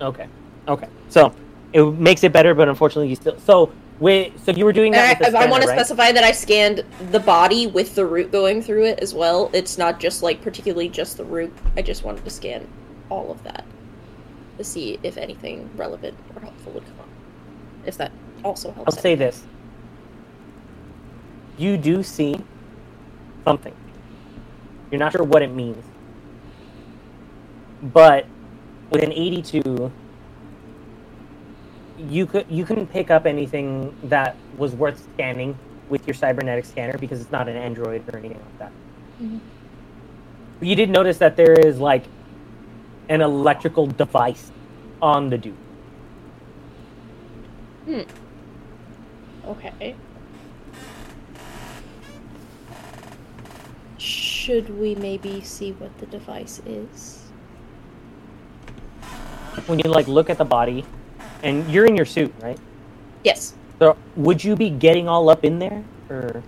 Okay. 0.00 0.28
Okay. 0.66 0.88
So 1.08 1.32
it 1.72 1.84
makes 1.84 2.24
it 2.24 2.32
better, 2.32 2.54
but 2.54 2.68
unfortunately, 2.68 3.08
you 3.08 3.16
still. 3.16 3.38
So 3.38 3.72
wait. 3.98 4.38
So 4.40 4.52
you 4.52 4.64
were 4.64 4.72
doing 4.72 4.92
that. 4.92 5.22
I, 5.22 5.44
I 5.44 5.46
want 5.46 5.62
to 5.62 5.68
right? 5.68 5.78
specify 5.78 6.12
that 6.12 6.24
I 6.24 6.32
scanned 6.32 6.84
the 7.10 7.20
body 7.20 7.66
with 7.66 7.94
the 7.94 8.06
root 8.06 8.32
going 8.32 8.62
through 8.62 8.86
it 8.86 9.00
as 9.00 9.14
well. 9.14 9.50
It's 9.52 9.78
not 9.78 10.00
just 10.00 10.22
like 10.22 10.42
particularly 10.42 10.88
just 10.88 11.16
the 11.16 11.24
root. 11.24 11.52
I 11.76 11.82
just 11.82 12.04
wanted 12.04 12.24
to 12.24 12.30
scan 12.30 12.66
all 13.10 13.30
of 13.30 13.42
that 13.44 13.64
to 14.58 14.64
see 14.64 14.98
if 15.02 15.16
anything 15.16 15.70
relevant 15.76 16.16
or 16.34 16.40
helpful 16.40 16.72
would 16.72 16.84
come 16.84 17.00
up. 17.00 17.08
If 17.84 17.96
that 17.98 18.12
also 18.44 18.72
helps. 18.72 18.96
I'll 18.96 19.02
say 19.02 19.14
this. 19.14 19.44
You 21.58 21.76
do 21.76 22.02
see 22.02 22.40
something. 23.44 23.74
You're 24.90 24.98
not 24.98 25.12
sure 25.12 25.24
what 25.24 25.42
it 25.42 25.52
means. 25.52 25.84
But 27.82 28.26
with 28.90 29.02
an 29.02 29.12
82, 29.12 29.92
you 31.98 32.26
could 32.26 32.46
you 32.48 32.64
couldn't 32.64 32.88
pick 32.88 33.10
up 33.10 33.26
anything 33.26 33.94
that 34.04 34.36
was 34.56 34.74
worth 34.74 35.02
scanning 35.14 35.58
with 35.88 36.06
your 36.06 36.14
cybernetic 36.14 36.64
scanner 36.64 36.98
because 36.98 37.20
it's 37.20 37.30
not 37.30 37.48
an 37.48 37.56
android 37.56 38.02
or 38.12 38.18
anything 38.18 38.38
like 38.38 38.58
that. 38.58 38.72
But 40.58 40.68
you 40.68 40.74
did 40.74 40.90
notice 40.90 41.18
that 41.18 41.36
there 41.36 41.52
is 41.52 41.78
like 41.78 42.04
an 43.08 43.20
electrical 43.20 43.86
device 43.86 44.50
on 45.00 45.30
the 45.30 45.38
dude. 45.38 45.54
Hmm. 47.84 48.00
Okay. 49.46 49.94
Should 53.98 54.78
we 54.78 54.94
maybe 54.96 55.40
see 55.40 55.72
what 55.72 55.96
the 55.98 56.06
device 56.06 56.60
is? 56.66 57.22
when 59.66 59.78
you 59.80 59.90
like 59.90 60.06
look 60.06 60.30
at 60.30 60.38
the 60.38 60.44
body 60.44 60.84
and 61.42 61.68
you're 61.70 61.86
in 61.86 61.96
your 61.96 62.06
suit 62.06 62.32
right 62.42 62.58
Yes. 63.24 63.54
so 63.78 63.96
would 64.16 64.42
you 64.44 64.54
be 64.56 64.70
getting 64.70 65.08
all 65.08 65.28
up 65.28 65.44
in 65.44 65.58
there 65.58 65.82
or 66.10 66.42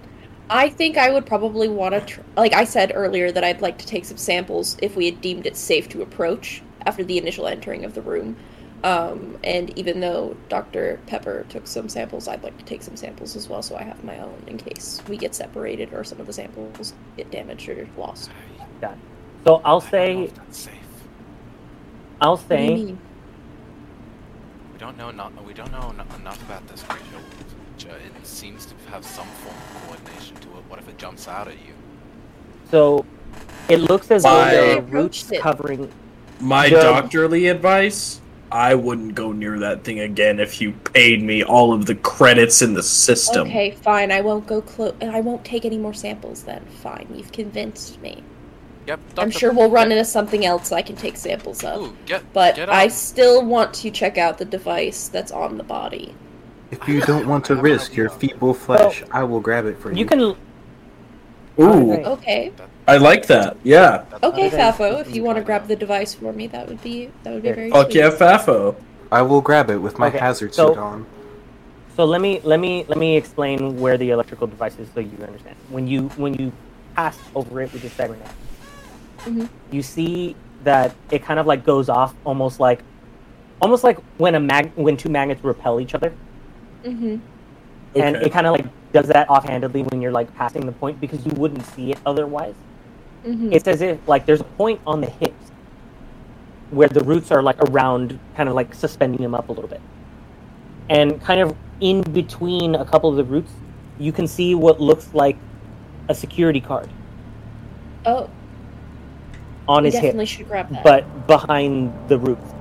I 0.51 0.71
think 0.71 0.97
I 0.97 1.11
would 1.11 1.27
probably 1.27 1.69
want 1.69 1.93
to, 1.95 2.01
tr- 2.01 2.21
like 2.35 2.55
I 2.55 2.65
said 2.65 2.93
earlier, 2.95 3.31
that 3.33 3.45
I'd 3.45 3.61
like 3.61 3.77
to 3.79 3.87
take 3.87 4.07
some 4.07 4.17
samples 4.17 4.79
if 4.81 4.97
we 4.97 5.05
had 5.05 5.21
deemed 5.21 5.45
it 5.45 5.59
safe 5.59 5.91
to 5.91 6.01
approach 6.01 6.63
after 6.87 7.05
the 7.05 7.19
initial 7.19 7.47
entering 7.47 7.85
of 7.85 7.93
the 7.93 8.01
room. 8.01 8.35
Um, 8.83 9.37
and 9.45 9.77
even 9.79 10.01
though 10.01 10.39
Dr. 10.49 11.01
Pepper 11.07 11.45
took 11.51 11.67
some 11.67 11.87
samples, 11.91 12.29
I'd 12.29 12.43
like 12.43 12.57
to 12.57 12.65
take 12.65 12.83
some 12.83 12.97
samples 12.97 13.37
as 13.37 13.47
well, 13.47 13.61
so 13.61 13.77
I 13.77 13.83
have 13.83 14.03
my 14.03 14.19
own 14.21 14.43
in 14.47 14.57
case 14.57 15.03
we 15.07 15.19
get 15.19 15.35
separated 15.35 15.93
or 15.93 16.03
some 16.03 16.19
of 16.19 16.27
the 16.27 16.33
samples 16.33 16.95
get 17.19 17.31
damaged 17.31 17.69
or 17.69 17.87
lost. 17.99 18.31
Got 18.81 18.93
it. 18.93 18.99
so 19.45 19.61
i'll 19.67 19.83
say 19.83 20.31
i'll 22.23 22.39
What 22.39 22.57
do 22.57 22.65
you 22.65 22.71
say 22.71 22.75
mean? 22.75 22.99
We 24.79 24.85
don't 24.85 24.97
know 24.97 25.11
not 25.11 25.45
we 25.45 25.55
don't 25.55 25.73
know 25.73 25.93
eno- 25.93 26.17
enough 26.21 26.41
about 26.45 26.65
this 26.69 26.85
creature. 26.85 27.91
Uh, 27.91 27.95
it 27.97 28.25
seems 28.25 28.65
to 28.67 28.75
have 28.93 29.05
some 29.05 29.27
form 29.27 29.57
of 29.57 29.83
coordination 29.89 30.37
to 30.37 30.47
it. 30.51 30.63
What 30.69 30.79
if 30.79 30.89
it 30.89 30.97
jumps 30.97 31.27
out 31.27 31.49
at 31.49 31.55
you? 31.55 31.73
so 32.71 33.05
it 33.69 33.79
looks 33.79 34.09
as 34.13 34.23
though 34.23 34.29
My- 34.31 34.51
there 34.53 34.79
are 34.79 34.83
roots 34.83 35.33
it. 35.33 35.41
covering 35.41 35.91
My 36.39 36.69
The- 36.69 36.77
doctorly 36.77 37.49
advice 37.49 38.21
I 38.53 38.77
wouldn't 38.77 39.17
go 39.17 39.33
near 39.33 39.59
that 39.59 39.83
thing 39.83 39.99
again 39.99 40.39
if 40.39 40.61
you 40.61 40.71
paid 40.95 41.25
me 41.25 41.43
all 41.43 41.73
of 41.73 41.87
the 41.87 41.97
credits 41.97 42.63
in 42.63 42.73
the 42.75 42.83
system. 42.83 43.49
Okay, 43.49 43.73
fine. 43.73 44.13
I 44.13 44.21
won't 44.21 44.47
go 44.47 44.63
close. 44.63 44.95
I 45.03 45.21
won't 45.21 45.45
take 45.45 45.65
any 45.65 45.77
more 45.77 45.93
samples 45.93 46.45
then. 46.45 46.65
Fine. 46.83 47.09
You've 47.15 47.33
convinced 47.33 48.01
me. 48.01 48.23
Yep. 48.89 49.01
I'm 49.19 49.31
sure 49.31 49.53
we'll 49.53 49.69
run 49.71 49.93
into 49.93 50.05
something 50.05 50.47
else 50.47 50.73
I 50.73 50.81
can 50.81 50.97
take 50.97 51.19
samples 51.19 51.63
of. 51.63 51.83
Ooh, 51.83 51.97
get, 52.07 52.23
but 52.33 52.57
get 52.57 52.71
I 52.71 52.89
still 52.89 53.45
want 53.45 53.75
to 53.75 53.91
check 53.91 54.17
out 54.17 54.39
the 54.39 54.47
device 54.47 55.09
that's 55.09 55.31
on 55.31 55.59
the 55.59 55.63
body. 55.63 56.15
If 56.71 56.89
you 56.89 57.03
don't 57.03 57.29
want 57.29 57.45
to 57.47 57.55
risk 57.57 57.95
your 57.95 58.09
feeble 58.09 58.55
flesh, 58.55 59.03
I 59.11 59.25
will 59.25 59.41
grab 59.41 59.67
it 59.67 59.79
for 59.79 59.93
you. 59.93 59.99
You 59.99 60.07
can. 60.07 60.21
Ooh, 61.61 61.93
Okay. 62.17 62.51
I 62.87 62.97
like 62.97 63.27
that. 63.27 63.59
Yeah. 63.63 64.05
Okay, 64.23 64.47
Okay. 64.47 64.57
Fafo, 64.57 65.01
if 65.03 65.15
you 65.15 65.23
want 65.23 65.37
to 65.37 65.45
grab 65.45 65.69
the 65.69 65.77
device 65.77 66.15
for 66.15 66.33
me, 66.33 66.47
that 66.47 66.67
would 66.67 66.83
be 66.83 67.11
that 67.25 67.35
would 67.35 67.43
be 67.43 67.53
very 67.53 67.71
Fuck 67.71 67.91
sweet. 67.93 67.97
yeah, 67.97 68.11
Fafo. 68.11 68.75
I 69.13 69.21
will 69.21 69.43
grab 69.43 69.69
it 69.69 69.77
with 69.77 69.99
my 69.99 70.07
Okay, 70.09 70.19
hazard 70.19 70.55
so- 70.55 70.69
suit 70.69 70.79
on. 70.79 71.05
So 71.97 72.05
let 72.07 72.23
me 72.23 72.41
let 72.45 72.59
me 72.61 72.87
let 72.89 72.97
me 72.97 73.17
explain 73.19 73.79
where 73.81 73.99
the 73.99 74.11
electrical 74.11 74.47
device 74.47 74.79
is 74.79 74.89
so 74.95 75.01
you 75.01 75.19
understand. 75.27 75.57
When 75.69 75.87
you 75.89 76.09
when 76.17 76.33
you 76.35 76.53
pass 76.95 77.19
over 77.35 77.61
it 77.61 77.73
with 77.73 77.83
your 77.83 77.91
cybernet, 77.91 78.31
Mhm. 79.25 79.49
you 79.71 79.83
see 79.83 80.35
that 80.65 80.95
it 81.11 81.23
kind 81.23 81.39
of 81.39 81.47
like 81.47 81.65
goes 81.65 81.89
off 81.89 82.15
almost 82.25 82.61
like 82.61 82.81
almost 83.61 83.85
like 83.85 83.99
when 84.19 84.35
a 84.35 84.41
mag 84.41 84.71
when 84.77 84.97
two 84.97 85.09
magnets 85.09 85.43
repel 85.45 85.81
each 85.81 85.95
other. 85.95 86.13
Mhm. 86.85 87.21
and 87.97 88.17
Okay. 88.17 88.27
it 88.27 88.33
kind 88.33 88.47
of 88.47 88.53
like 88.53 88.67
does 88.93 89.09
that 89.09 89.29
offhandedly 89.31 89.83
when 89.85 90.01
you're 90.01 90.13
like 90.13 90.33
passing 90.37 90.65
the 90.67 90.73
point 90.73 91.01
because 91.01 91.25
you 91.27 91.33
wouldn't 91.37 91.65
see 91.67 91.91
it 91.93 91.99
otherwise. 92.07 92.55
Mhm. 93.27 93.53
It's 93.53 93.67
as 93.67 93.81
if 93.83 93.99
like 94.07 94.25
there's 94.27 94.41
a 94.41 94.45
point 94.45 94.81
on 94.87 95.01
the 95.01 95.09
hips 95.09 95.51
where 96.71 96.89
the 96.89 97.01
roots 97.01 97.33
are 97.33 97.43
like 97.43 97.59
around, 97.71 98.19
kind 98.37 98.49
of 98.49 98.55
like 98.55 98.75
suspending 98.75 99.23
them 99.23 99.35
up 99.35 99.49
a 99.49 99.53
little 99.53 99.69
bit, 99.69 99.81
and 100.91 101.21
kind 101.23 101.41
of 101.41 101.55
in 101.81 102.03
between 102.03 102.75
a 102.75 102.85
couple 102.85 103.09
of 103.11 103.17
the 103.17 103.25
roots, 103.25 103.53
you 103.99 104.13
can 104.13 104.27
see 104.27 104.55
what 104.55 104.81
looks 104.81 105.13
like 105.15 105.37
a 106.09 106.15
security 106.15 106.61
card 106.61 106.89
Oh, 108.07 108.29
on 109.69 109.83
we 109.83 109.89
his 109.89 109.95
hip, 109.95 110.03
definitely 110.05 110.27
should 110.27 110.49
grab 110.49 110.69
that. 110.71 110.83
but 110.83 111.27
behind 111.27 111.93
the 112.09 112.19
roots. 112.19 112.55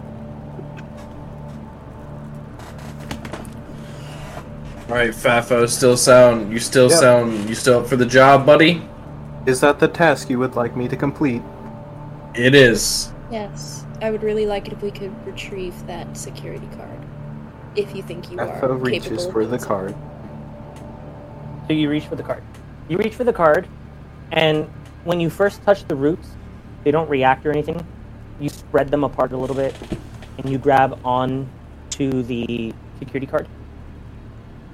All 4.89 4.95
right, 4.95 5.09
Fafo, 5.11 5.67
still 5.67 5.97
sound. 5.97 6.51
You 6.51 6.59
still 6.59 6.89
Yep. 6.89 6.99
sound. 6.99 7.49
You 7.49 7.55
still 7.55 7.79
up 7.79 7.87
for 7.87 7.97
the 7.97 8.05
job, 8.05 8.45
buddy? 8.45 8.81
Is 9.45 9.59
that 9.61 9.79
the 9.79 9.87
task 9.87 10.29
you 10.29 10.39
would 10.39 10.55
like 10.55 10.75
me 10.77 10.87
to 10.87 10.95
complete? 10.95 11.41
It 12.35 12.53
is. 12.55 13.11
yes, 13.29 13.85
I 14.01 14.09
would 14.11 14.23
really 14.23 14.45
like 14.45 14.67
it 14.67 14.73
if 14.73 14.81
we 14.81 14.89
could 14.91 15.13
retrieve 15.25 15.73
that 15.87 16.15
security 16.15 16.67
card. 16.77 16.99
If 17.75 17.93
you 17.93 18.01
think 18.01 18.31
you 18.31 18.39
are 18.39 18.47
FO 18.61 18.73
reaches 18.75 19.03
capable 19.03 19.27
of 19.27 19.33
for 19.33 19.43
the 19.45 19.49
doing 19.57 19.61
so. 19.61 19.67
card. 19.67 19.95
So 21.67 21.73
you 21.73 21.89
reach 21.89 22.05
for 22.07 22.15
the 22.15 22.23
card. 22.23 22.43
You 22.87 22.97
reach 22.97 23.15
for 23.15 23.25
the 23.25 23.33
card, 23.33 23.67
and 24.31 24.65
when 25.03 25.19
you 25.19 25.29
first 25.29 25.61
touch 25.63 25.85
the 25.89 25.95
roots, 25.95 26.36
they 26.87 26.91
don't 26.91 27.09
react 27.09 27.45
or 27.45 27.51
anything. 27.51 27.85
You 28.39 28.47
spread 28.47 28.89
them 28.89 29.03
apart 29.03 29.33
a 29.33 29.37
little 29.37 29.57
bit, 29.57 29.75
and 30.37 30.49
you 30.49 30.57
grab 30.57 30.97
on 31.03 31.49
to 31.89 32.23
the 32.23 32.73
security 32.97 33.27
card, 33.27 33.45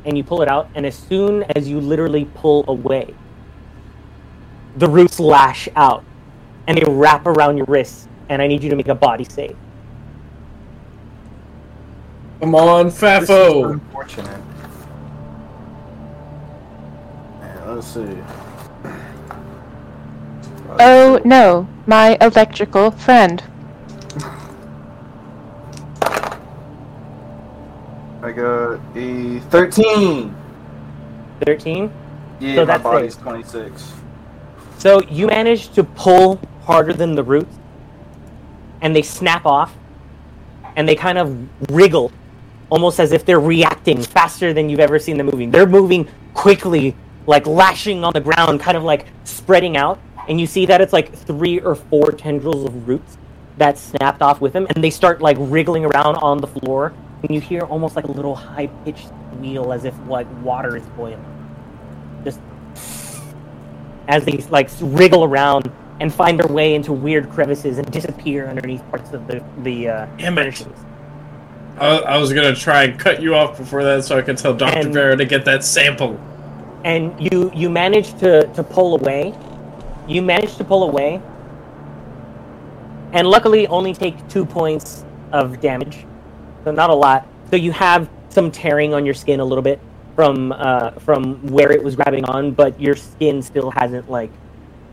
and 0.05 0.15
you 0.15 0.23
pull 0.23 0.43
it 0.43 0.47
out. 0.47 0.69
And 0.75 0.85
as 0.85 0.95
soon 0.95 1.41
as 1.55 1.67
you 1.67 1.81
literally 1.81 2.25
pull 2.35 2.65
away, 2.67 3.15
the 4.75 4.87
roots 4.87 5.19
lash 5.19 5.67
out, 5.75 6.03
and 6.67 6.77
they 6.77 6.83
wrap 6.87 7.25
around 7.25 7.57
your 7.57 7.65
wrists. 7.65 8.07
And 8.29 8.43
I 8.43 8.47
need 8.47 8.61
you 8.61 8.69
to 8.69 8.75
make 8.75 8.89
a 8.89 8.95
body 8.95 9.23
save. 9.23 9.57
Come 12.41 12.53
on, 12.53 12.91
This 13.17 13.29
is 13.29 13.29
Fafo. 13.29 13.71
unfortunate. 13.71 14.41
Yeah, 17.41 17.65
let's 17.69 17.87
see. 17.87 18.17
Oh 20.79 21.21
no, 21.23 21.67
my 21.85 22.17
electrical 22.21 22.91
friend. 22.91 23.43
I 28.21 28.31
got 28.31 28.79
a 28.95 29.39
13! 29.49 30.33
Thirteen. 31.45 31.91
Yeah, 32.39 32.55
So 32.55 32.61
my 32.61 32.65
that's 32.65 32.83
body's 32.83 33.13
safe. 33.15 33.23
26. 33.23 33.93
So 34.77 35.01
you 35.03 35.27
manage 35.27 35.69
to 35.73 35.83
pull 35.83 36.39
harder 36.63 36.93
than 36.93 37.15
the 37.15 37.23
roots, 37.23 37.53
and 38.81 38.95
they 38.95 39.01
snap 39.01 39.45
off, 39.45 39.75
and 40.77 40.87
they 40.87 40.95
kind 40.95 41.17
of 41.17 41.37
wriggle, 41.69 42.11
almost 42.69 42.99
as 42.99 43.11
if 43.11 43.25
they're 43.25 43.41
reacting 43.41 44.01
faster 44.01 44.53
than 44.53 44.69
you've 44.69 44.79
ever 44.79 44.99
seen 44.99 45.17
them 45.17 45.25
moving. 45.27 45.51
They're 45.51 45.67
moving 45.67 46.07
quickly, 46.33 46.95
like 47.27 47.45
lashing 47.45 48.05
on 48.05 48.13
the 48.13 48.21
ground, 48.21 48.61
kind 48.61 48.77
of 48.77 48.83
like 48.83 49.07
spreading 49.25 49.75
out, 49.75 49.99
and 50.27 50.39
you 50.39 50.47
see 50.47 50.65
that 50.65 50.81
it's 50.81 50.93
like 50.93 51.13
three 51.13 51.59
or 51.59 51.75
four 51.75 52.11
tendrils 52.11 52.65
of 52.65 52.87
roots 52.87 53.17
that 53.57 53.77
snapped 53.77 54.21
off 54.21 54.41
with 54.41 54.53
them, 54.53 54.67
and 54.69 54.83
they 54.83 54.89
start 54.89 55.21
like 55.21 55.37
wriggling 55.39 55.85
around 55.85 56.15
on 56.17 56.39
the 56.39 56.47
floor, 56.47 56.93
and 57.21 57.33
you 57.33 57.39
hear 57.39 57.61
almost 57.61 57.95
like 57.95 58.05
a 58.05 58.11
little 58.11 58.35
high-pitched 58.35 59.07
squeal 59.33 59.71
as 59.73 59.85
if 59.85 59.93
like 60.07 60.27
water 60.43 60.75
is 60.77 60.85
boiling. 60.97 61.23
Just 62.23 62.39
as 64.07 64.25
they 64.25 64.37
like 64.49 64.69
wriggle 64.81 65.23
around 65.23 65.71
and 65.99 66.13
find 66.13 66.39
their 66.39 66.51
way 66.51 66.75
into 66.75 66.91
weird 66.91 67.29
crevices 67.29 67.77
and 67.77 67.89
disappear 67.91 68.47
underneath 68.47 68.87
parts 68.89 69.11
of 69.13 69.27
the 69.27 69.43
the 69.59 69.89
uh, 69.89 70.07
furnishings. 70.17 70.77
I, 71.79 71.97
I 71.97 72.17
was 72.17 72.33
gonna 72.33 72.55
try 72.55 72.83
and 72.83 72.99
cut 72.99 73.21
you 73.21 73.35
off 73.35 73.57
before 73.57 73.83
that, 73.83 74.03
so 74.03 74.17
I 74.17 74.21
could 74.21 74.37
tell 74.37 74.53
Doctor 74.53 74.89
Vera 74.89 75.15
to 75.15 75.25
get 75.25 75.45
that 75.45 75.63
sample. 75.63 76.19
And 76.83 77.19
you 77.19 77.51
you 77.53 77.69
manage 77.69 78.17
to 78.19 78.47
to 78.47 78.63
pull 78.63 78.95
away. 78.95 79.33
You 80.07 80.21
manage 80.21 80.55
to 80.57 80.63
pull 80.63 80.83
away, 80.83 81.21
and 83.13 83.27
luckily 83.27 83.67
only 83.67 83.93
take 83.93 84.27
two 84.27 84.45
points 84.45 85.05
of 85.31 85.61
damage, 85.61 86.05
so 86.63 86.71
not 86.71 86.89
a 86.89 86.93
lot. 86.93 87.27
So 87.49 87.55
you 87.55 87.71
have 87.71 88.09
some 88.29 88.51
tearing 88.51 88.93
on 88.93 89.05
your 89.05 89.13
skin 89.13 89.39
a 89.39 89.45
little 89.45 89.61
bit 89.61 89.79
from 90.15 90.51
uh, 90.51 90.91
from 90.91 91.45
where 91.47 91.71
it 91.71 91.83
was 91.83 91.95
grabbing 91.95 92.25
on, 92.25 92.51
but 92.51 92.79
your 92.79 92.95
skin 92.95 93.41
still 93.41 93.71
hasn't 93.71 94.09
like 94.09 94.31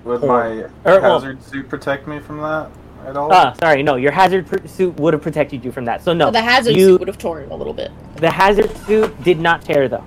Would 0.05 0.23
Or- 0.23 0.27
my 0.29 0.49
or, 0.85 1.01
well- 1.01 1.21
hazard 1.21 1.43
suit 1.43 1.69
protect 1.69 2.07
me 2.07 2.21
from 2.21 2.39
that 2.43 2.71
at 3.07 3.17
all? 3.17 3.33
Ah, 3.33 3.55
sorry, 3.61 3.83
no. 3.83 3.97
Your 3.97 4.13
hazard 4.13 4.47
pr- 4.47 4.67
suit 4.67 4.95
would 5.01 5.13
have 5.15 5.23
protected 5.23 5.65
you 5.65 5.73
from 5.73 5.85
that. 5.87 6.03
So 6.03 6.13
no, 6.13 6.27
So 6.27 6.33
the 6.33 6.43
hazard 6.43 6.77
you, 6.77 6.87
suit 6.93 7.01
would 7.01 7.09
have 7.09 7.19
torn 7.19 7.51
a 7.51 7.57
little 7.57 7.73
bit. 7.75 7.91
The 8.17 8.31
hazard 8.31 8.75
suit 8.87 9.23
did 9.25 9.41
not 9.41 9.63
tear 9.63 9.89
though. 9.89 10.05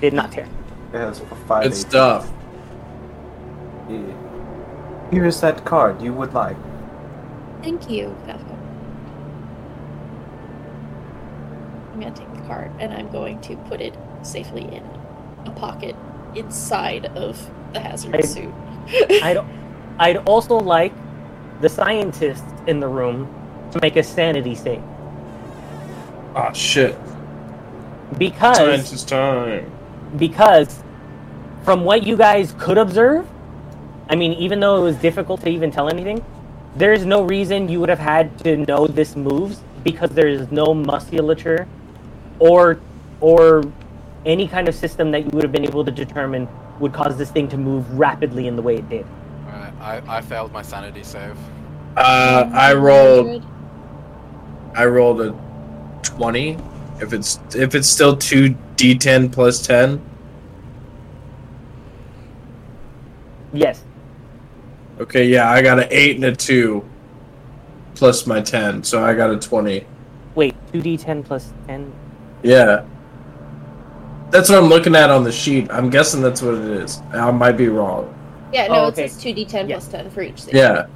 Did 0.00 0.12
not 0.12 0.30
tear. 0.32 0.46
It 0.92 0.98
has 0.98 1.20
a 1.20 1.24
5 1.26 1.62
Good 1.64 1.74
stuff. 1.74 2.30
Yeah. 3.88 3.98
Here 5.14 5.26
is 5.26 5.40
that 5.42 5.64
card 5.64 6.02
you 6.02 6.12
would 6.12 6.34
like. 6.34 6.56
Thank 7.62 7.88
you, 7.88 8.16
Fafo. 8.26 8.58
I'm 11.92 12.00
gonna 12.00 12.14
take 12.16 12.34
the 12.34 12.40
card 12.48 12.72
and 12.80 12.92
I'm 12.92 13.08
going 13.12 13.40
to 13.42 13.54
put 13.68 13.80
it 13.80 13.96
safely 14.22 14.62
in 14.62 14.82
a 15.46 15.52
pocket 15.52 15.94
inside 16.34 17.06
of 17.16 17.38
the 17.72 17.78
hazard 17.78 18.16
I- 18.16 18.20
suit. 18.22 18.52
I'd, 19.22 19.38
I'd 20.00 20.16
also 20.26 20.56
like 20.58 20.92
the 21.60 21.68
scientists 21.68 22.42
in 22.66 22.80
the 22.80 22.88
room 22.88 23.32
to 23.70 23.78
make 23.80 23.94
a 23.94 24.02
sanity 24.02 24.56
save 24.56 24.82
Ah, 26.34 26.50
shit. 26.52 26.98
because 28.18 28.56
Scientist 28.56 29.08
time. 29.08 29.70
because 30.16 30.82
from 31.62 31.84
what 31.84 32.02
you 32.02 32.16
guys 32.16 32.52
could 32.58 32.78
observe, 32.78 33.24
I 34.08 34.16
mean, 34.16 34.32
even 34.34 34.60
though 34.60 34.76
it 34.78 34.82
was 34.82 34.96
difficult 34.96 35.40
to 35.42 35.48
even 35.48 35.70
tell 35.70 35.88
anything, 35.88 36.24
there's 36.76 37.06
no 37.06 37.22
reason 37.22 37.68
you 37.68 37.80
would 37.80 37.88
have 37.88 37.98
had 37.98 38.38
to 38.40 38.56
know 38.56 38.86
this 38.86 39.16
moves 39.16 39.62
because 39.82 40.10
there's 40.10 40.50
no 40.50 40.74
musculature 40.74 41.66
or 42.38 42.80
or 43.20 43.62
any 44.26 44.48
kind 44.48 44.68
of 44.68 44.74
system 44.74 45.10
that 45.10 45.24
you 45.24 45.30
would 45.32 45.42
have 45.42 45.52
been 45.52 45.64
able 45.64 45.84
to 45.84 45.90
determine 45.90 46.48
would 46.80 46.92
cause 46.92 47.16
this 47.16 47.30
thing 47.30 47.48
to 47.48 47.56
move 47.56 47.88
rapidly 47.98 48.48
in 48.48 48.56
the 48.56 48.62
way 48.62 48.76
it 48.76 48.88
did. 48.88 49.06
Alright, 49.46 49.72
I, 49.80 50.16
I 50.16 50.20
failed 50.20 50.52
my 50.52 50.62
sanity 50.62 51.04
save. 51.04 51.36
Uh, 51.96 52.50
I 52.52 52.74
rolled. 52.74 53.46
I 54.74 54.86
rolled 54.86 55.20
a 55.20 55.38
twenty. 56.02 56.58
If 57.00 57.12
it's 57.12 57.38
if 57.54 57.74
it's 57.74 57.88
still 57.88 58.16
two 58.16 58.56
d10 58.76 59.32
plus 59.32 59.64
ten. 59.64 60.04
Yes. 63.52 63.84
Okay, 65.00 65.26
yeah, 65.26 65.50
I 65.50 65.60
got 65.62 65.78
an 65.78 65.88
eight 65.90 66.16
and 66.16 66.24
a 66.24 66.34
two, 66.36 66.84
plus 67.94 68.26
my 68.26 68.40
ten, 68.40 68.82
so 68.84 69.04
I 69.04 69.14
got 69.14 69.30
a 69.30 69.38
twenty. 69.38 69.86
Wait, 70.34 70.54
2d10 70.72 71.24
plus 71.24 71.52
10? 71.68 71.92
Yeah. 72.42 72.84
That's 74.30 74.48
what 74.48 74.58
I'm 74.58 74.68
looking 74.68 74.96
at 74.96 75.10
on 75.10 75.22
the 75.22 75.30
sheet. 75.30 75.70
I'm 75.70 75.90
guessing 75.90 76.20
that's 76.22 76.42
what 76.42 76.54
it 76.54 76.64
is. 76.64 77.00
I 77.12 77.30
might 77.30 77.52
be 77.52 77.68
wrong. 77.68 78.12
Yeah, 78.52 78.66
no, 78.66 78.74
Oh, 78.74 78.88
it 78.88 78.96
says 78.96 79.14
2d10 79.22 79.68
plus 79.68 79.86
10 79.86 80.10
for 80.10 80.22
each 80.22 80.42
thing. 80.42 80.56
Yeah. 80.56 80.86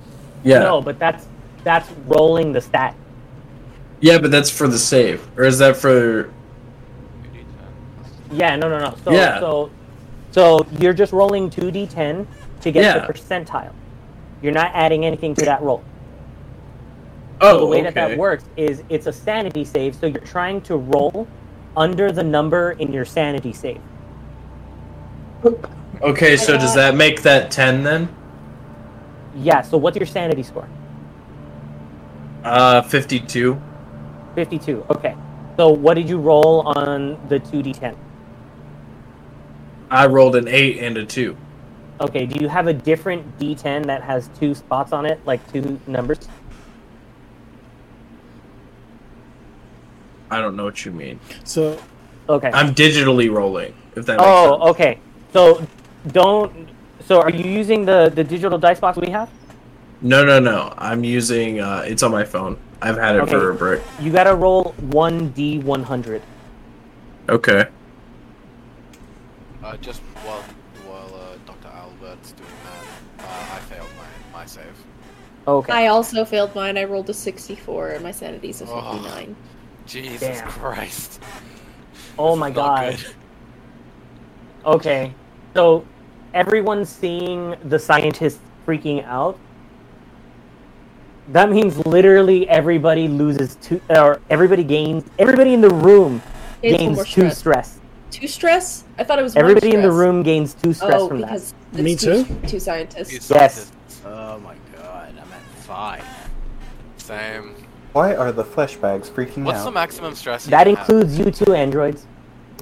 Yeah. 0.42 0.58
No, 0.60 0.80
but 0.80 0.98
that's 0.98 1.26
that's 1.64 1.88
rolling 2.06 2.52
the 2.52 2.60
stat. 2.60 2.96
Yeah, 4.00 4.18
but 4.18 4.30
that's 4.30 4.50
for 4.50 4.66
the 4.68 4.78
save, 4.78 5.26
or 5.36 5.44
is 5.44 5.58
that 5.58 5.76
for? 5.76 6.32
Yeah, 8.32 8.56
no, 8.56 8.68
no, 8.68 8.78
no. 8.78 8.94
So, 9.04 9.12
Yeah. 9.12 9.40
so, 9.40 9.70
so 10.30 10.66
you're 10.78 10.92
just 10.92 11.12
rolling 11.12 11.48
two 11.50 11.70
d10 11.72 12.26
to 12.60 12.70
get 12.70 12.82
Yeah. 12.82 13.06
the 13.06 13.12
percentile. 13.12 13.72
You're 14.42 14.52
not 14.52 14.70
adding 14.74 15.04
anything 15.04 15.34
to 15.36 15.44
that 15.44 15.62
roll. 15.62 15.82
Oh, 17.40 17.54
so 17.54 17.60
the 17.60 17.66
way 17.66 17.82
that 17.82 17.94
that 17.94 18.18
works 18.18 18.44
is 18.56 18.82
it's 18.88 19.06
a 19.06 19.12
sanity 19.12 19.64
save, 19.64 19.94
so 19.94 20.06
you're 20.06 20.20
trying 20.20 20.60
to 20.62 20.76
roll 20.76 21.28
under 21.76 22.10
the 22.10 22.22
number 22.22 22.72
in 22.72 22.92
your 22.92 23.04
sanity 23.04 23.52
save. 23.52 23.80
Okay, 26.02 26.36
so 26.36 26.56
does 26.56 26.74
that 26.74 26.96
make 26.96 27.22
that 27.22 27.50
ten 27.50 27.82
then? 27.84 28.08
Yeah. 29.36 29.62
So 29.62 29.76
what's 29.76 29.96
your 29.96 30.06
sanity 30.06 30.42
score? 30.42 30.68
Uh, 32.42 32.82
fifty-two. 32.82 33.60
52. 34.38 34.86
Okay. 34.90 35.16
So 35.56 35.70
what 35.70 35.94
did 35.94 36.08
you 36.08 36.18
roll 36.18 36.60
on 36.60 37.18
the 37.28 37.40
2d10? 37.40 37.96
I 39.90 40.06
rolled 40.06 40.36
an 40.36 40.46
eight 40.46 40.78
and 40.78 40.96
a 40.96 41.04
two. 41.04 41.36
Okay, 42.00 42.26
do 42.26 42.40
you 42.40 42.48
have 42.48 42.68
a 42.68 42.72
different 42.72 43.38
d10 43.38 43.86
that 43.86 44.02
has 44.02 44.28
two 44.38 44.54
spots 44.54 44.92
on 44.92 45.04
it, 45.04 45.20
like 45.26 45.40
two 45.52 45.80
numbers? 45.86 46.28
I 50.30 50.40
don't 50.40 50.56
know 50.56 50.64
what 50.64 50.84
you 50.84 50.92
mean. 50.92 51.18
So 51.44 51.78
Okay. 52.28 52.50
I'm 52.52 52.74
digitally 52.74 53.32
rolling. 53.32 53.72
If 53.96 54.04
that 54.06 54.18
makes 54.18 54.28
sense. 54.28 54.56
Oh, 54.60 54.68
okay. 54.70 54.98
So 55.32 55.66
don't. 56.12 56.68
So 57.06 57.20
are 57.20 57.30
you 57.30 57.50
using 57.50 57.84
the 57.86 58.12
the 58.14 58.22
digital 58.22 58.58
dice 58.58 58.80
box 58.80 58.98
we 58.98 59.10
have? 59.10 59.30
No, 60.02 60.24
no, 60.24 60.38
no. 60.38 60.74
I'm 60.76 61.02
using. 61.04 61.60
Uh, 61.60 61.82
it's 61.86 62.02
on 62.02 62.10
my 62.12 62.24
phone. 62.24 62.58
I've 62.82 62.98
had 62.98 63.16
it 63.16 63.28
for 63.28 63.50
a 63.50 63.52
Okay. 63.52 63.58
break. 63.58 63.82
You 64.00 64.12
gotta 64.12 64.34
roll 64.34 64.74
one 64.92 65.30
d 65.30 65.58
one 65.58 65.82
hundred. 65.82 66.22
Okay. 67.28 67.66
Uh, 69.64 69.76
just 69.78 70.00
while 70.22 70.44
Okay. 75.48 75.72
I 75.72 75.86
also 75.86 76.24
failed 76.26 76.54
mine. 76.54 76.76
I 76.76 76.84
rolled 76.84 77.08
a 77.08 77.14
64 77.14 77.90
and 77.90 78.02
my 78.04 78.10
sanity's 78.10 78.60
a 78.60 78.66
Oh. 78.66 78.92
59. 78.92 79.34
Jesus 79.86 80.20
Damn. 80.20 80.48
Christ. 80.48 81.22
Oh 82.18 82.36
my 82.36 82.50
god. 82.50 82.96
good. 82.98 83.14
Okay. 84.66 85.14
So 85.54 85.86
everyone's 86.34 86.90
seeing 86.90 87.56
the 87.64 87.78
scientists 87.78 88.40
freaking 88.66 89.04
out. 89.06 89.38
That 91.28 91.50
means 91.50 91.78
literally 91.86 92.46
everybody 92.48 93.08
loses 93.08 93.56
two, 93.56 93.80
or 93.88 94.20
everybody 94.28 94.64
gains. 94.64 95.04
Everybody 95.18 95.54
in 95.54 95.60
the 95.62 95.70
room 95.70 96.20
Gains 96.62 96.78
gains 96.78 96.98
two 96.98 97.30
stress. 97.30 97.38
stress. 97.38 97.80
Two 98.10 98.26
stress? 98.28 98.84
I 98.98 99.04
thought 99.04 99.18
it 99.18 99.22
was 99.22 99.34
one 99.34 99.44
Everybody 99.44 99.74
in 99.74 99.82
the 99.82 99.90
room 99.92 100.22
gains 100.22 100.54
two 100.54 100.72
stress 100.74 100.92
oh, 100.94 101.08
from 101.08 101.20
that. 101.20 101.26
because 101.28 101.54
Me 101.72 101.92
it's 101.92 102.02
two, 102.02 102.24
too? 102.24 102.40
Two 102.48 102.60
scientists. 102.60 103.30
Yes. 103.30 103.72
Oh 104.04 104.38
my 104.40 104.54
god, 104.54 104.60
I'm 105.78 105.94
at 105.94 106.00
five. 106.00 106.30
Same. 106.96 107.54
Why 107.92 108.14
are 108.14 108.32
the 108.32 108.44
flesh 108.44 108.76
bags 108.76 109.08
freaking 109.08 109.44
What's 109.44 109.60
out? 109.60 109.64
the 109.66 109.70
maximum 109.70 110.14
stress? 110.14 110.46
you 110.46 110.50
That 110.50 110.64
can 110.66 110.76
have? 110.76 110.88
includes 110.88 111.18
you 111.18 111.30
two 111.30 111.54
androids. 111.54 112.06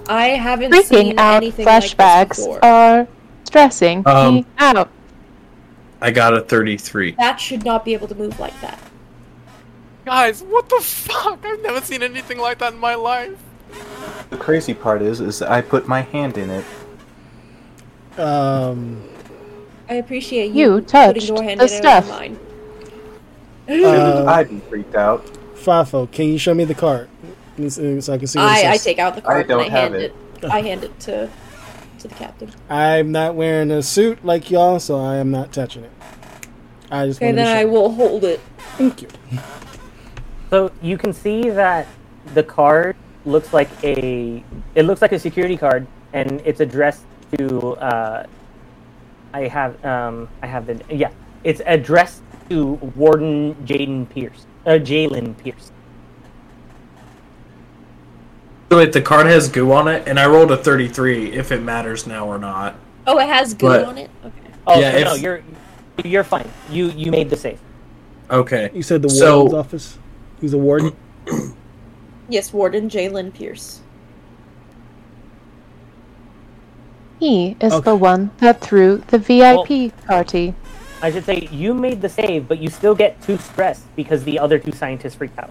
I 0.09 0.29
haven't 0.29 0.73
Freaking 0.73 0.85
seen 0.85 1.19
out 1.19 1.39
anything 1.39 1.67
like 1.67 1.83
this 1.83 1.95
flashbacks 1.95 2.29
before. 2.37 2.65
are 2.65 3.09
stressing 3.45 4.07
Um, 4.07 4.35
me 4.37 4.47
out. 4.59 4.89
I 6.01 6.11
got 6.13 6.35
a 6.35 6.43
thirty-three. 6.43 7.13
That 7.13 7.41
should 7.41 7.65
not 7.65 7.85
be 7.85 7.93
able 7.95 8.07
to 8.09 8.15
move 8.15 8.39
like 8.39 8.59
that. 8.61 8.79
Guys, 10.05 10.43
what 10.43 10.69
the 10.69 10.81
fuck? 10.81 11.45
I've 11.45 11.63
never 11.63 11.81
seen 11.81 12.03
anything 12.03 12.39
like 12.39 12.59
that 12.59 12.75
in 12.75 12.79
my 12.79 12.95
life. 12.95 13.37
The 14.31 14.37
crazy 14.37 14.75
part 14.75 15.03
is, 15.03 15.21
is 15.21 15.43
I 15.43 15.61
put 15.63 15.89
my 15.89 16.03
hand 16.03 16.39
in 16.39 16.51
it. 16.51 16.65
Um, 18.17 19.03
I 19.89 19.95
appreciate 19.95 20.53
You 20.53 20.77
you, 20.77 20.81
touched 20.83 21.15
putting 21.15 21.35
your 21.35 21.43
hand 21.43 21.59
the 21.61 21.65
in 21.65 21.69
stuff. 21.69 22.05
on 22.05 22.11
mine. 22.19 22.39
Uh, 23.69 24.25
I'd 24.27 24.49
be 24.49 24.61
freaked 24.61 24.95
out. 24.95 25.25
Fafo, 25.55 26.11
can 26.11 26.27
you 26.29 26.39
show 26.39 26.55
me 26.55 26.65
the 26.65 26.75
card 26.75 27.09
so 27.69 28.01
so 28.01 28.13
I 28.13 28.19
can 28.19 28.27
see? 28.27 28.39
What 28.39 28.59
it 28.59 28.67
I, 28.67 28.73
I 28.73 28.77
take 28.77 28.99
out 28.99 29.15
the 29.17 29.23
I 29.23 29.25
card 29.25 29.49
don't 29.49 29.65
and 29.67 29.75
I 29.75 29.79
hand 29.81 29.95
it. 29.95 30.15
it. 30.43 30.45
I 30.45 30.61
hand 30.63 30.85
it 30.85 30.99
to 31.01 31.31
to 31.99 32.09
the 32.09 32.15
captain. 32.15 32.53
I'm 32.69 33.11
not 33.11 33.35
wearing 33.35 33.71
a 33.71 33.83
suit 33.83 34.25
like 34.25 34.51
y'all, 34.51 34.79
so 34.79 34.99
I 35.01 35.17
am 35.17 35.31
not 35.31 35.53
touching 35.53 35.85
it. 35.85 35.93
I 36.91 37.07
just 37.07 37.19
Okay, 37.19 37.27
want 37.27 37.39
to 37.39 37.45
then 37.45 37.57
I 37.57 37.63
sure. 37.63 37.71
will 37.73 37.93
hold 37.93 38.25
it. 38.25 38.41
Thank 38.77 39.03
you. 39.03 39.09
So 40.51 40.71
you 40.81 40.97
can 40.99 41.13
see 41.13 41.51
that 41.51 41.89
the 42.35 42.43
card 42.43 42.95
looks 43.25 43.53
like 43.53 43.69
a 43.83 44.45
it 44.77 44.85
looks 44.85 45.03
like 45.03 45.13
a 45.13 45.19
security 45.19 45.57
card, 45.57 45.87
and 46.13 46.41
it's 46.45 46.61
addressed 46.61 47.05
to. 47.37 47.71
Uh, 47.79 48.27
I 49.35 49.49
have 49.49 49.85
um 49.85 50.29
I 50.43 50.47
have 50.47 50.67
the 50.67 50.81
yeah 50.89 51.11
it's 51.45 51.61
addressed 51.67 52.23
to 52.49 52.75
Warden 52.97 53.55
Jaden 53.67 54.09
Pierce 54.09 54.47
uh 54.67 54.71
Jalen 54.73 55.37
Pierce. 55.39 55.71
So 58.71 58.79
wait, 58.79 58.93
the 58.93 59.01
card 59.01 59.27
has 59.27 59.49
goo 59.49 59.71
on 59.73 59.87
it, 59.89 60.07
and 60.09 60.19
I 60.19 60.27
rolled 60.27 60.51
a 60.51 60.57
thirty-three. 60.57 61.33
If 61.33 61.53
it 61.53 61.63
matters 61.63 62.07
now 62.07 62.27
or 62.27 62.39
not. 62.39 62.75
Oh, 63.07 63.19
it 63.19 63.29
has 63.29 63.55
goo 63.55 63.69
But- 63.69 63.85
on 63.85 63.99
it. 63.99 64.11
Okay. 64.25 64.35
Oh 64.67 64.81
Yeah, 64.81 64.99
so 64.99 65.05
no, 65.05 65.15
you're 65.15 65.43
you're 66.05 66.25
fine. 66.25 66.51
You 66.71 66.89
you 66.91 67.11
made 67.13 67.31
the 67.31 67.37
save. 67.37 67.61
Okay. 68.31 68.71
You 68.75 68.83
said 68.83 69.03
the 69.03 69.09
So- 69.09 69.43
warden's 69.45 69.55
office. 69.55 69.99
He's 70.41 70.53
a 70.53 70.59
warden. 70.59 70.93
Yes, 72.29 72.53
Warden 72.53 72.91
Jalen 72.91 73.33
Pierce. 73.33 73.81
He 77.21 77.57
is 77.61 77.73
Okay. 77.73 77.85
the 77.85 77.95
one 77.95 78.33
that 78.39 78.61
threw 78.61 78.99
the 79.07 79.19
VIP 79.19 79.93
party. 80.07 80.53
I 81.03 81.11
should 81.11 81.25
say 81.25 81.49
you 81.51 81.75
made 81.75 82.01
the 82.01 82.09
save, 82.09 82.49
but 82.49 82.59
you 82.59 82.71
still 82.71 82.95
get 82.95 83.21
two 83.23 83.37
stress 83.37 83.85
because 83.97 84.25
the 84.25 84.39
other 84.39 84.59
two 84.59 84.73
scientists 84.73 85.15
freak 85.15 85.33
out. 85.39 85.51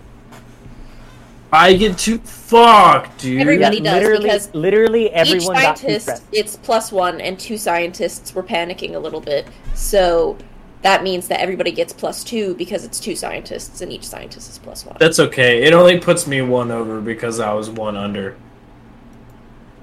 I 1.52 1.74
get 1.76 1.98
too 1.98 2.18
fuck, 2.18 3.18
dude. 3.18 3.40
Everybody 3.40 3.80
does 3.80 4.02
literally, 4.02 4.24
because 4.24 4.54
literally 4.54 5.06
Each 5.06 5.14
everyone 5.14 5.56
got 5.56 5.78
two 5.78 6.00
scientist, 6.00 6.24
it's 6.32 6.58
plus 6.58 6.92
one, 6.92 7.22
and 7.22 7.40
two 7.40 7.58
scientists 7.58 8.34
were 8.34 8.44
panicking 8.44 8.96
a 8.96 9.00
little 9.00 9.22
bit. 9.22 9.48
So 9.74 10.38
that 10.82 11.04
means 11.04 11.28
that 11.30 11.40
everybody 11.40 11.72
gets 11.72 11.94
plus 11.94 12.24
two 12.24 12.56
because 12.56 12.84
it's 12.84 13.00
two 13.00 13.16
scientists, 13.16 13.82
and 13.82 13.92
each 13.92 14.06
scientist 14.06 14.50
is 14.50 14.58
plus 14.58 14.86
one. 14.86 14.98
That's 15.00 15.20
okay. 15.20 15.64
It 15.64 15.74
only 15.74 16.00
puts 16.00 16.28
me 16.28 16.42
one 16.42 16.72
over 16.72 17.00
because 17.00 17.40
I 17.40 17.54
was 17.54 17.70
one 17.70 17.96
under. 17.96 18.36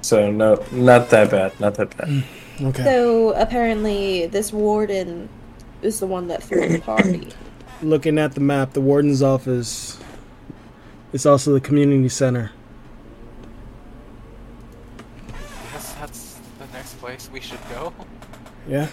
So 0.03 0.31
no, 0.31 0.63
not 0.73 1.09
that 1.11 1.31
bad. 1.31 1.59
Not 1.61 1.77
that 1.77 1.97
bad. 1.97 2.09
Mm, 2.09 2.25
okay. 2.71 2.85
So 2.85 3.33
apparently, 3.35 4.27
this 4.27 4.53
warden 4.53 5.29
is 5.83 6.01
the 6.01 6.07
one 6.07 6.29
that 6.29 6.43
threw 6.43 6.69
the 6.69 6.81
party. 6.81 7.29
Looking 7.83 8.19
at 8.19 8.35
the 8.35 8.41
map, 8.41 8.73
the 8.73 8.81
warden's 8.81 9.23
office. 9.23 9.99
It's 11.13 11.27
also 11.27 11.53
the 11.53 11.61
community 11.61 12.09
center. 12.09 12.53
Yes, 15.73 15.93
that's 15.95 16.41
the 16.59 16.67
next 16.73 16.99
place 16.99 17.29
we 17.33 17.41
should 17.41 17.59
go. 17.71 17.93
Yeah. 18.69 18.89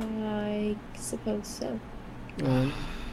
I 0.00 0.76
suppose 0.96 1.46
so. 1.46 1.78
Alright, 2.42 2.72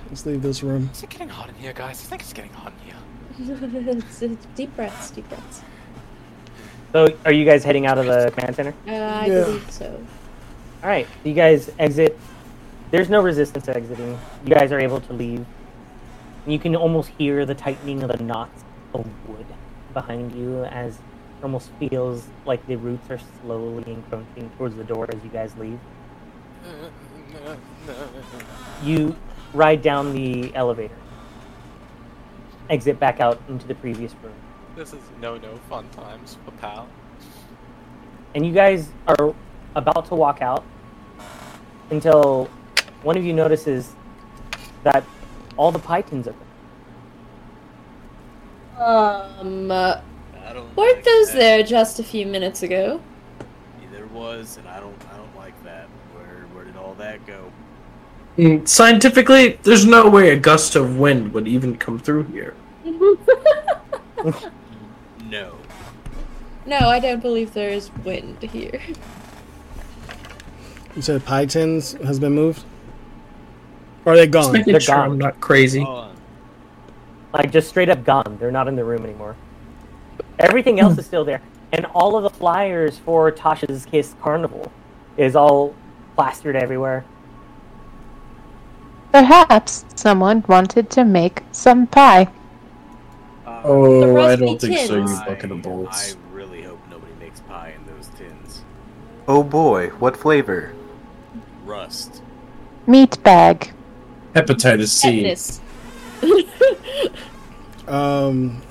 let's 0.09 0.25
leave 0.25 0.41
this 0.41 0.63
room. 0.63 0.89
Is 0.93 1.03
it 1.03 1.09
getting 1.09 1.29
hot 1.29 1.49
in 1.49 1.55
here, 1.55 1.73
guys? 1.73 1.99
I 2.01 2.05
think 2.05 2.21
it's 2.21 2.33
getting 2.33 2.53
hot 2.53 2.71
in 2.79 2.85
here. 2.85 3.57
it's, 3.89 4.21
it's 4.21 4.47
deep 4.55 4.73
breaths, 4.75 5.11
deep 5.11 5.27
breaths. 5.29 5.61
So 6.93 7.07
are 7.25 7.31
you 7.33 7.43
guys 7.45 7.63
heading 7.63 7.85
out 7.85 7.97
of 7.97 8.05
the 8.05 8.31
command 8.31 8.55
center? 8.55 8.73
Uh, 8.87 8.91
I 8.91 9.25
Yeah. 9.25 9.43
believe 9.43 9.69
so. 9.69 10.05
All 10.83 10.89
right, 10.89 11.07
you 11.23 11.33
guys 11.33 11.69
exit. 11.79 12.17
There's 12.91 13.09
no 13.09 13.21
resistance 13.21 13.67
exiting. 13.67 14.19
You 14.45 14.55
guys 14.55 14.71
are 14.71 14.79
able 14.79 15.01
to 15.01 15.13
leave. 15.13 15.45
You 16.47 16.59
can 16.59 16.75
almost 16.75 17.09
hear 17.17 17.45
the 17.45 17.55
tightening 17.55 18.03
of 18.03 18.09
the 18.17 18.23
knots 18.23 18.63
of 18.93 19.05
wood 19.27 19.45
behind 19.93 20.33
you 20.33 20.65
as 20.65 20.95
it 20.97 21.43
almost 21.43 21.71
feels 21.79 22.27
like 22.45 22.65
the 22.67 22.77
roots 22.77 23.09
are 23.11 23.19
slowly 23.41 23.91
encroaching 23.93 24.51
towards 24.57 24.75
the 24.75 24.83
door 24.85 25.07
as 25.13 25.23
you 25.23 25.29
guys 25.29 25.55
leave. 25.57 25.79
You 28.83 29.15
ride 29.53 29.81
down 29.81 30.13
the 30.13 30.55
elevator. 30.55 30.95
Exit 32.69 32.99
back 32.99 33.19
out 33.19 33.41
into 33.49 33.67
the 33.67 33.75
previous 33.75 34.13
room. 34.23 34.33
This 34.75 34.93
is 34.93 35.03
no 35.21 35.37
no 35.37 35.57
fun 35.69 35.89
times 35.89 36.37
for 36.45 36.51
pal. 36.53 36.87
and 38.35 38.45
you 38.45 38.53
guys 38.53 38.91
are 39.07 39.35
about 39.75 40.05
to 40.07 40.15
walk 40.15 40.41
out 40.41 40.63
until 41.91 42.49
one 43.03 43.17
of 43.17 43.23
you 43.23 43.33
notices 43.33 43.93
that 44.83 45.03
all 45.55 45.71
the 45.71 45.79
pie 45.79 46.01
tins 46.01 46.27
are 46.27 46.33
Um, 48.79 49.71
uh, 49.71 50.01
weren't 50.75 51.03
those 51.03 51.31
that. 51.31 51.37
there 51.37 51.63
just 51.63 51.99
a 51.99 52.03
few 52.03 52.25
minutes 52.25 52.63
ago? 52.63 53.01
There 53.91 54.05
was, 54.07 54.57
and 54.57 54.67
I 54.67 54.79
don't, 54.79 54.95
I 55.11 55.17
don't 55.17 55.35
like 55.35 55.61
that. 55.63 55.87
Where, 56.13 56.45
where 56.53 56.65
did 56.65 56.77
all 56.77 56.93
that 56.95 57.25
go? 57.25 57.51
Mm, 58.37 58.67
Scientifically, 58.67 59.59
there's 59.63 59.85
no 59.85 60.07
way 60.09 60.29
a 60.29 60.37
gust 60.37 60.75
of 60.75 60.97
wind 60.99 61.33
would 61.33 61.47
even 61.47 61.75
come 61.77 61.97
through 61.99 62.23
here. 62.25 62.53
No. 65.29 65.55
No, 66.65 66.77
I 66.77 66.99
don't 66.99 67.21
believe 67.21 67.53
there 67.53 67.69
is 67.69 67.91
wind 68.05 68.41
here. 68.41 68.79
You 70.95 71.01
said 71.01 71.25
pie 71.25 71.45
tins 71.45 71.93
has 72.03 72.17
been 72.19 72.33
moved? 72.33 72.63
Or 74.07 74.13
are 74.13 74.15
they 74.15 74.25
gone? 74.25 74.53
making 74.53 74.71
They're 74.71 74.79
sure 74.79 74.95
gone. 74.95 75.11
I'm 75.11 75.17
not 75.17 75.41
crazy. 75.41 75.85
Like 77.33 77.51
just 77.51 77.67
straight 77.67 77.89
up 77.89 78.05
gone. 78.05 78.37
They're 78.39 78.51
not 78.51 78.69
in 78.69 78.77
the 78.77 78.85
room 78.85 79.03
anymore. 79.03 79.35
Everything 80.39 80.79
else 80.79 80.93
hmm. 80.93 81.01
is 81.01 81.05
still 81.05 81.25
there, 81.25 81.41
and 81.73 81.85
all 81.87 82.15
of 82.15 82.23
the 82.23 82.29
flyers 82.29 82.97
for 82.99 83.29
Tasha's 83.33 83.85
Kiss 83.85 84.15
Carnival 84.21 84.71
is 85.17 85.35
all 85.35 85.75
plastered 86.15 86.55
everywhere. 86.55 87.03
Perhaps 89.11 89.83
someone 89.95 90.41
wanted 90.47 90.89
to 90.91 91.03
make 91.03 91.43
some 91.51 91.85
pie. 91.85 92.29
Uh, 93.45 93.61
oh, 93.65 94.17
I 94.21 94.37
don't 94.37 94.59
think 94.61 94.87
so, 94.87 94.99
you 94.99 95.05
bucket 95.25 95.51
of 95.51 95.61
bolts. 95.61 96.11
I 96.11 96.13
bolts. 96.13 96.17
really 96.31 96.61
hope 96.61 96.79
nobody 96.89 97.11
makes 97.19 97.41
pie 97.41 97.73
in 97.75 97.85
those 97.93 98.07
tins. 98.17 98.63
Oh 99.27 99.43
boy, 99.43 99.89
what 99.99 100.15
flavor? 100.15 100.73
Rust. 101.65 102.21
Meat 102.85 103.21
bag. 103.21 103.73
Hepatitis 104.37 104.89
C. 104.89 105.35
um, 107.87 108.61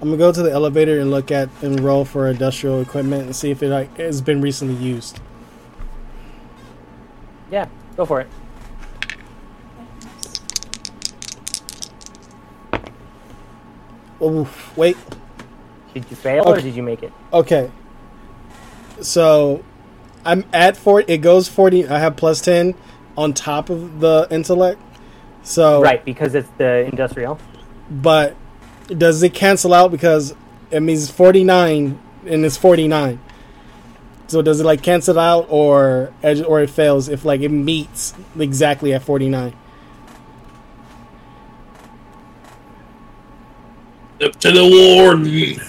I'm 0.00 0.08
gonna 0.08 0.16
go 0.16 0.32
to 0.32 0.42
the 0.42 0.50
elevator 0.50 0.98
and 1.00 1.10
look 1.10 1.30
at 1.30 1.50
and 1.60 1.80
roll 1.80 2.04
for 2.04 2.28
industrial 2.28 2.80
equipment 2.80 3.24
and 3.24 3.36
see 3.36 3.50
if 3.50 3.62
it 3.62 3.68
like 3.68 3.96
has 3.98 4.22
been 4.22 4.40
recently 4.40 4.74
used. 4.74 5.20
Yeah, 7.50 7.68
go 7.96 8.06
for 8.06 8.22
it. 8.22 8.28
Oh, 14.20 14.50
wait. 14.74 14.96
Did 15.94 16.04
you 16.10 16.16
fail 16.16 16.48
or 16.48 16.60
did 16.60 16.74
you 16.74 16.82
make 16.82 17.02
it? 17.02 17.12
Okay. 17.32 17.70
So, 19.00 19.64
I'm 20.24 20.44
at 20.52 20.76
40. 20.76 21.12
It 21.12 21.18
goes 21.18 21.46
40. 21.46 21.86
I 21.86 21.98
have 22.00 22.16
plus 22.16 22.40
10 22.40 22.74
on 23.18 23.32
top 23.34 23.68
of 23.68 23.98
the 24.00 24.26
intellect. 24.30 24.80
So 25.42 25.82
Right, 25.82 26.04
because 26.04 26.34
it's 26.34 26.48
the 26.56 26.84
industrial. 26.86 27.38
but 27.90 28.36
does 28.86 29.22
it 29.22 29.34
cancel 29.34 29.74
out 29.74 29.90
because 29.90 30.34
it 30.70 30.80
means 30.80 31.10
49 31.10 31.98
and 32.26 32.44
it's 32.44 32.56
49 32.56 33.18
so 34.28 34.40
does 34.42 34.60
it 34.60 34.64
like 34.64 34.82
cancel 34.82 35.18
out 35.18 35.46
or 35.50 36.12
or 36.46 36.60
it 36.62 36.70
fails 36.70 37.08
if 37.08 37.24
like 37.24 37.40
it 37.42 37.50
meets 37.50 38.14
exactly 38.38 38.92
at 38.94 39.02
49 39.02 39.52
Up 44.24 44.32
to 44.40 44.50
the 44.50 44.64
warden. 44.64 45.60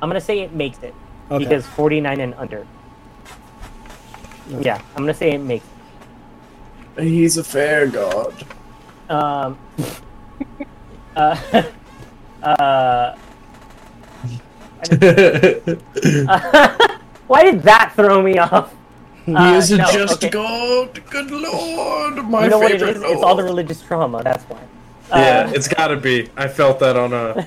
I'm 0.00 0.08
gonna 0.08 0.20
say 0.20 0.40
it 0.40 0.52
makes 0.52 0.78
it 0.82 0.94
Okay. 1.30 1.44
because 1.44 1.66
49 1.66 2.20
and 2.20 2.34
under. 2.34 2.66
Yeah, 4.60 4.76
I'm 4.94 5.02
gonna 5.02 5.14
say 5.14 5.32
it 5.32 5.38
makes. 5.40 5.64
He's 6.98 7.36
a 7.38 7.44
fair 7.44 7.86
god. 7.86 8.34
Um. 9.08 9.58
uh. 11.16 11.36
uh. 12.42 13.16
Why 17.28 17.42
did 17.44 17.62
that 17.62 17.92
throw 17.94 18.20
me 18.22 18.38
off? 18.38 18.74
He 19.24 19.34
Uh, 19.34 19.54
is 19.54 19.70
a 19.70 19.78
no, 19.78 19.90
just 19.92 20.14
okay. 20.24 20.30
god. 20.30 21.00
Good 21.08 21.30
lord, 21.30 22.16
my 22.26 22.44
you 22.44 22.50
know 22.50 22.58
what 22.58 22.72
it 22.72 22.80
favorite? 22.80 22.96
It's 23.10 23.22
all 23.22 23.36
the 23.36 23.44
religious 23.44 23.80
trauma. 23.80 24.22
That's 24.22 24.42
why. 24.44 24.58
Yeah, 25.10 25.46
Uh, 25.48 25.52
it's 25.54 25.68
gotta 25.68 25.96
be. 25.96 26.28
I 26.36 26.48
felt 26.48 26.80
that 26.80 26.96
on 26.96 27.12
a 27.12 27.46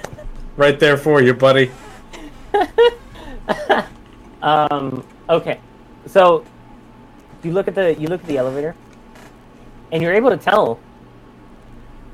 right 0.56 0.80
there 0.80 0.98
for 0.98 1.22
you, 1.22 1.34
buddy. 1.34 1.72
Um. 4.42 5.04
Okay. 5.30 5.60
So 6.08 6.46
you 7.44 7.52
look 7.52 7.68
at 7.68 7.76
the 7.76 7.96
you 7.96 8.08
look 8.08 8.22
at 8.22 8.28
the 8.28 8.38
elevator, 8.38 8.76
and 9.92 10.02
you're 10.02 10.14
able 10.14 10.30
to 10.30 10.38
tell 10.38 10.80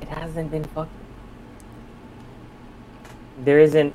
it 0.00 0.08
hasn't 0.08 0.50
been 0.50 0.64
fucked. 0.64 0.90
There 3.44 3.58
isn't. 3.60 3.94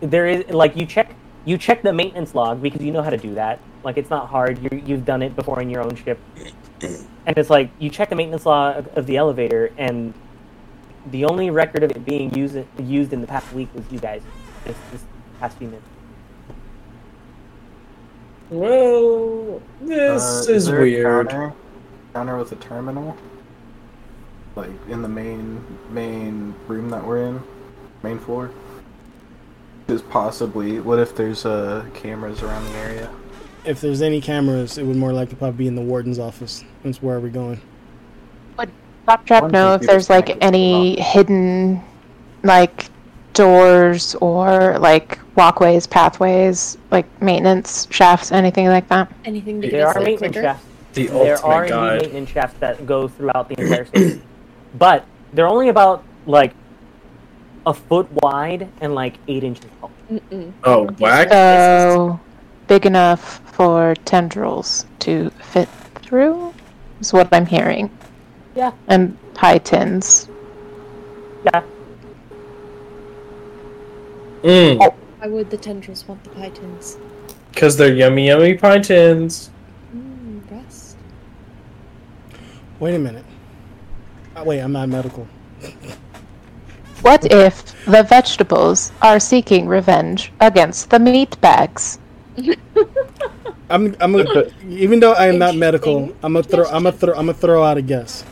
There 0.00 0.26
is 0.26 0.48
like 0.50 0.76
you 0.76 0.86
check 0.86 1.14
you 1.44 1.58
check 1.58 1.82
the 1.82 1.92
maintenance 1.92 2.34
log 2.34 2.62
because 2.62 2.82
you 2.82 2.92
know 2.92 3.02
how 3.02 3.10
to 3.10 3.16
do 3.16 3.34
that. 3.34 3.58
Like 3.82 3.96
it's 3.96 4.10
not 4.10 4.28
hard. 4.28 4.58
You 4.62 4.82
you've 4.84 5.04
done 5.04 5.22
it 5.22 5.34
before 5.34 5.60
in 5.60 5.70
your 5.70 5.82
own 5.82 5.96
ship, 5.96 6.18
and 6.80 7.36
it's 7.36 7.50
like 7.50 7.70
you 7.78 7.90
check 7.90 8.10
the 8.10 8.16
maintenance 8.16 8.46
log 8.46 8.76
of, 8.76 8.98
of 8.98 9.06
the 9.06 9.16
elevator, 9.16 9.72
and 9.76 10.14
the 11.10 11.24
only 11.24 11.50
record 11.50 11.82
of 11.82 11.90
it 11.90 12.04
being 12.04 12.32
used 12.34 12.58
used 12.78 13.12
in 13.12 13.20
the 13.20 13.26
past 13.26 13.52
week 13.52 13.68
was 13.74 13.84
you 13.90 13.98
guys. 13.98 14.22
This, 14.64 14.76
this 14.92 15.04
past 15.40 15.56
few 15.58 15.68
minutes. 15.68 15.86
Well, 18.50 19.60
this 19.80 20.48
Uh, 20.48 20.52
is 20.52 20.66
there 20.66 20.78
a 20.78 20.82
weird. 20.82 21.52
Counter, 22.14 22.32
counter 22.32 22.38
with 22.38 22.52
a 22.52 22.56
terminal, 22.56 23.16
like 24.56 24.70
in 24.88 25.02
the 25.02 25.08
main 25.08 25.64
main 25.90 26.54
room 26.66 26.90
that 26.90 27.04
we're 27.04 27.26
in, 27.26 27.42
main 28.02 28.18
floor. 28.18 28.50
Is 29.88 30.02
possibly. 30.02 30.80
What 30.80 30.98
if 30.98 31.16
there's 31.16 31.46
uh 31.46 31.86
cameras 31.94 32.42
around 32.42 32.64
the 32.66 32.72
area? 32.78 33.10
if 33.64 33.80
there's 33.80 34.00
any 34.00 34.20
cameras 34.20 34.78
it 34.78 34.84
would 34.84 34.96
more 34.96 35.12
likely 35.12 35.34
probably 35.34 35.58
be 35.58 35.66
in 35.66 35.74
the 35.74 35.82
warden's 35.82 36.18
office 36.18 36.64
that's 36.84 37.02
where 37.02 37.16
are 37.16 37.20
we 37.20 37.28
going 37.28 37.60
Top 39.08 39.24
Trap 39.24 39.42
One 39.44 39.50
know 39.50 39.74
if 39.74 39.80
there's 39.82 40.10
like 40.10 40.26
connected 40.26 40.46
to 40.46 40.52
the 40.52 40.56
any 40.58 41.00
hidden 41.00 41.82
like 42.42 42.86
doors 43.32 44.14
or 44.16 44.78
like 44.78 45.18
walkways, 45.34 45.86
pathways, 45.86 46.76
like 46.90 47.06
maintenance 47.22 47.88
shafts, 47.90 48.32
anything 48.32 48.66
like 48.66 48.86
that. 48.88 49.10
Anything 49.24 49.62
to 49.62 49.68
There 49.70 49.78
get 49.80 49.86
are 49.86 49.88
us 49.88 49.94
there 49.94 50.04
maintenance 50.04 50.32
quicker? 50.34 50.46
shafts. 50.48 50.66
The 50.94 51.06
there 51.08 51.44
are 51.44 51.64
indeed 51.64 51.74
guide. 51.74 52.02
maintenance 52.02 52.30
shafts 52.30 52.58
that 52.60 52.86
go 52.86 53.08
throughout 53.08 53.48
the 53.48 53.60
entire 53.60 53.84
station, 53.86 54.22
but 54.74 55.04
they're 55.32 55.48
only 55.48 55.68
about 55.68 56.02
like 56.26 56.54
a 57.66 57.74
foot 57.74 58.08
wide 58.22 58.68
and 58.80 58.94
like 58.94 59.14
eight 59.28 59.44
inches 59.44 59.66
tall. 59.80 59.90
Mm-mm. 60.10 60.52
Oh, 60.64 60.84
whack. 60.98 61.28
So 61.28 62.18
big 62.66 62.86
enough 62.86 63.40
for 63.52 63.94
tendrils 64.04 64.86
to 65.00 65.30
fit 65.40 65.68
through 65.96 66.54
is 67.00 67.12
what 67.12 67.28
I'm 67.32 67.46
hearing. 67.46 67.90
Yeah. 68.54 68.72
And 68.86 69.16
high 69.36 69.58
tins. 69.58 70.28
Yeah. 71.44 71.62
Mm, 74.42 74.94
Why 75.18 75.26
would 75.26 75.50
the 75.50 75.56
tendrils 75.56 76.06
want 76.06 76.22
the 76.24 76.30
pie 76.30 76.50
tins? 76.50 76.96
Cause 77.54 77.76
they're 77.76 77.94
yummy, 77.94 78.28
yummy 78.28 78.54
pie 78.54 78.78
tins. 78.78 79.50
Mmm, 79.94 80.48
rust. 80.50 80.96
Wait 82.80 82.94
a 82.94 82.98
minute 82.98 83.24
uh, 84.36 84.42
wait 84.44 84.60
i'm 84.60 84.72
not 84.72 84.88
medical 84.88 85.26
What 87.02 87.30
if 87.30 87.62
the 87.86 88.02
vegetables 88.02 88.90
are 89.02 89.20
seeking 89.20 89.68
revenge 89.68 90.32
against 90.40 90.90
the 90.90 90.98
meat 90.98 91.40
bags? 91.40 91.98
i'm 93.70 93.94
i'm 94.00 94.12
gonna, 94.12 94.50
even 94.68 94.98
though 94.98 95.12
i 95.12 95.26
am 95.26 95.38
not 95.38 95.54
medical 95.54 96.14
i'm 96.22 96.32
gonna 96.32 96.42
throw 96.42 96.64
i'm 96.66 96.84
gonna 96.84 96.92
throw 96.92 97.14
i'm 97.14 97.26
gonna 97.26 97.34
throw 97.34 97.62
out 97.62 97.76
a 97.76 97.82
guess 97.82 98.24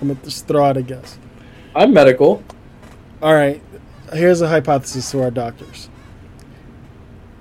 i'm 0.00 0.08
gonna 0.08 0.20
just 0.24 0.46
throw 0.46 0.64
out 0.64 0.76
a 0.76 0.82
guess 0.82 1.18
I'm 1.78 1.92
medical. 1.92 2.42
All 3.22 3.34
right, 3.34 3.62
here's 4.12 4.40
a 4.40 4.48
hypothesis 4.48 5.10
to 5.12 5.22
our 5.22 5.30
doctors. 5.30 5.88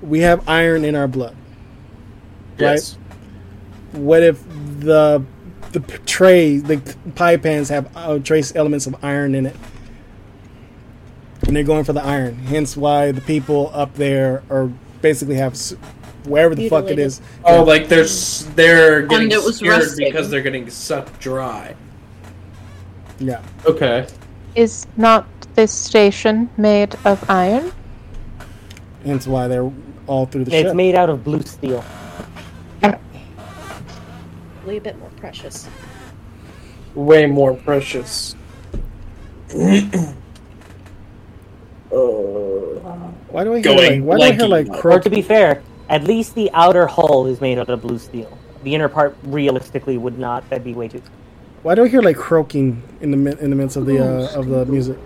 We 0.01 0.19
have 0.19 0.47
iron 0.47 0.85
in 0.85 0.93
our 0.93 1.07
blood. 1.07 1.35
Yes. 2.59 2.99
What 3.93 4.21
if 4.21 4.43
the 4.79 5.23
the 5.71 5.79
tray, 6.05 6.57
the 6.57 6.95
pie 7.15 7.37
pans 7.37 7.69
have 7.69 7.95
uh, 7.95 8.19
trace 8.19 8.55
elements 8.55 8.87
of 8.87 8.95
iron 9.03 9.35
in 9.35 9.45
it, 9.45 9.55
and 11.45 11.55
they're 11.55 11.63
going 11.63 11.83
for 11.83 11.93
the 11.93 12.03
iron. 12.03 12.35
Hence, 12.35 12.77
why 12.77 13.11
the 13.11 13.21
people 13.21 13.71
up 13.73 13.93
there 13.95 14.43
are 14.49 14.71
basically 15.01 15.35
have 15.35 15.57
wherever 16.25 16.55
the 16.55 16.69
fuck 16.69 16.85
it 16.85 16.99
is. 16.99 17.21
Oh, 17.43 17.63
like 17.63 17.87
they're 17.87 18.05
they're 18.55 19.01
getting 19.03 19.31
it 19.31 19.43
was 19.43 19.57
scared 19.57 19.79
rusting. 19.79 20.07
because 20.07 20.29
they're 20.29 20.41
getting 20.41 20.69
sucked 20.69 21.19
dry. 21.19 21.75
Yeah. 23.19 23.41
Okay. 23.65 24.07
Is 24.55 24.87
not 24.97 25.25
this 25.55 25.71
station 25.71 26.49
made 26.57 26.95
of 27.05 27.29
iron? 27.29 27.71
Hence, 29.05 29.27
why 29.27 29.47
they're 29.47 29.71
all 30.07 30.25
through 30.25 30.45
the 30.45 30.55
It's 30.55 30.69
ship. 30.69 30.75
made 30.75 30.95
out 30.95 31.09
of 31.09 31.23
blue 31.23 31.41
steel. 31.41 31.83
Probably 34.67 34.79
a 34.79 34.81
bit 34.81 34.99
more 34.99 35.09
precious. 35.11 35.65
Way 36.93 37.25
more 37.25 37.53
precious. 37.53 38.35
Why 39.53 39.85
do 43.45 43.53
I 43.53 43.61
hear 43.61 43.71
like? 43.71 44.01
Why 44.01 44.17
do 44.17 44.23
I 44.23 44.31
hear 44.33 44.45
like 44.45 44.67
mode. 44.67 44.85
Or 44.85 44.99
to 44.99 45.09
be 45.09 45.21
fair, 45.21 45.63
at 45.87 46.03
least 46.03 46.35
the 46.35 46.51
outer 46.53 46.85
hull 46.85 47.27
is 47.27 47.39
made 47.39 47.57
out 47.57 47.69
of 47.69 47.81
blue 47.81 47.97
steel. 47.97 48.37
The 48.63 48.75
inner 48.75 48.89
part 48.89 49.15
realistically 49.23 49.97
would 49.97 50.19
not. 50.19 50.49
That'd 50.49 50.65
be 50.65 50.73
way 50.73 50.89
too. 50.89 51.01
Why 51.63 51.73
do 51.73 51.85
I 51.85 51.87
hear 51.87 52.01
like 52.01 52.17
croaking 52.17 52.83
in 52.99 53.11
the 53.11 53.39
in 53.39 53.51
the 53.51 53.55
midst 53.55 53.77
of 53.77 53.85
the 53.85 53.99
uh, 53.99 54.37
of 54.37 54.47
the 54.47 54.65
music? 54.65 54.97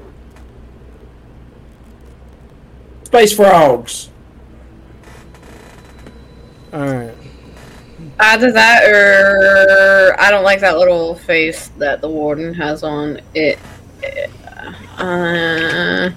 Space 3.03 3.31
frogs. 3.31 4.09
All 6.73 6.81
right. 6.81 7.20
Either 8.21 8.51
that 8.51 8.83
or 8.87 10.15
I 10.19 10.29
don't 10.29 10.43
like 10.43 10.59
that 10.59 10.77
little 10.77 11.15
face 11.15 11.69
that 11.79 12.01
the 12.01 12.09
warden 12.09 12.53
has 12.53 12.83
on 12.83 13.19
it. 13.33 13.57
Uh, 14.97 16.11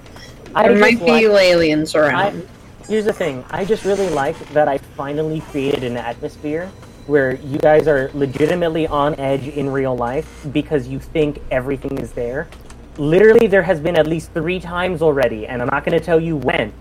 I 0.54 0.68
there 0.68 0.78
might 0.78 0.98
be 0.98 1.26
like- 1.28 1.42
aliens 1.42 1.94
around. 1.94 2.46
I, 2.84 2.86
here's 2.86 3.06
the 3.06 3.12
thing. 3.12 3.42
I 3.50 3.64
just 3.64 3.84
really 3.84 4.08
like 4.10 4.38
that 4.50 4.68
I 4.68 4.78
finally 4.78 5.40
created 5.40 5.82
an 5.82 5.96
atmosphere 5.96 6.70
where 7.06 7.36
you 7.36 7.58
guys 7.58 7.88
are 7.88 8.10
legitimately 8.14 8.86
on 8.86 9.14
edge 9.16 9.48
in 9.48 9.70
real 9.70 9.96
life 9.96 10.46
because 10.52 10.86
you 10.88 10.98
think 11.00 11.40
everything 11.50 11.98
is 11.98 12.12
there. 12.12 12.48
Literally, 12.96 13.46
there 13.46 13.62
has 13.62 13.80
been 13.80 13.96
at 13.96 14.06
least 14.06 14.32
three 14.32 14.60
times 14.60 15.02
already, 15.02 15.46
and 15.46 15.60
I'm 15.60 15.68
not 15.68 15.84
going 15.84 15.98
to 15.98 16.04
tell 16.04 16.20
you 16.20 16.36
when 16.36 16.72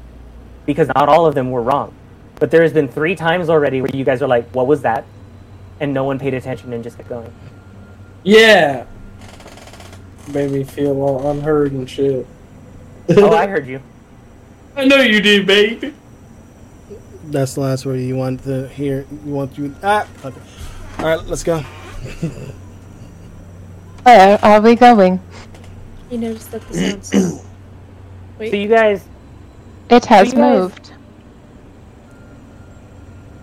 because 0.66 0.90
not 0.96 1.10
all 1.10 1.26
of 1.26 1.34
them 1.36 1.50
were 1.50 1.62
wrong. 1.62 1.94
But 2.40 2.52
there 2.52 2.62
has 2.64 2.74
been 2.74 2.88
three 2.88 3.16
times 3.16 3.50
already 3.50 3.82
where 3.82 3.92
you 3.94 4.04
guys 4.04 4.22
are 4.22 4.28
like, 4.28 4.50
"What 4.52 4.68
was 4.68 4.82
that?" 4.82 5.06
and 5.80 5.94
no 5.94 6.04
one 6.04 6.20
paid 6.20 6.34
attention 6.34 6.72
and 6.74 6.84
just 6.84 6.98
kept 6.98 7.10
going. 7.10 7.32
Yeah. 8.24 8.86
Made 10.34 10.52
me 10.52 10.64
feel 10.64 11.02
all 11.02 11.30
unheard 11.32 11.72
and 11.74 11.90
shit. 11.90 12.26
oh, 13.10 13.32
I 13.36 13.48
heard 13.48 13.68
you. 13.68 13.82
I 14.76 14.86
know 14.86 14.98
you 15.02 15.20
did, 15.22 15.46
baby. 15.46 15.94
That's 17.26 17.56
the 17.56 17.62
last 17.62 17.86
word 17.86 18.00
you 18.00 18.16
want 18.16 18.44
to 18.44 18.68
hear. 18.70 19.06
You 19.26 19.32
want 19.34 19.58
you 19.58 19.76
ah. 19.84 20.08
Okay. 20.24 20.40
All 21.00 21.06
right, 21.06 21.20
let's 21.26 21.44
go. 21.44 21.60
Where 24.04 24.40
are 24.44 24.62
we 24.62 24.76
going? 24.76 25.20
You 26.12 26.18
noticed 26.20 26.52
that 26.52 26.62
the 26.68 26.74
sound 27.02 27.06
stopped. 27.06 27.46
Wait. 28.40 28.52
So 28.52 28.58
you 28.58 28.68
guys, 28.68 29.04
It 29.90 30.06
has 30.06 30.28
you 30.34 30.40
guys- 30.40 30.60
moved. 30.60 30.93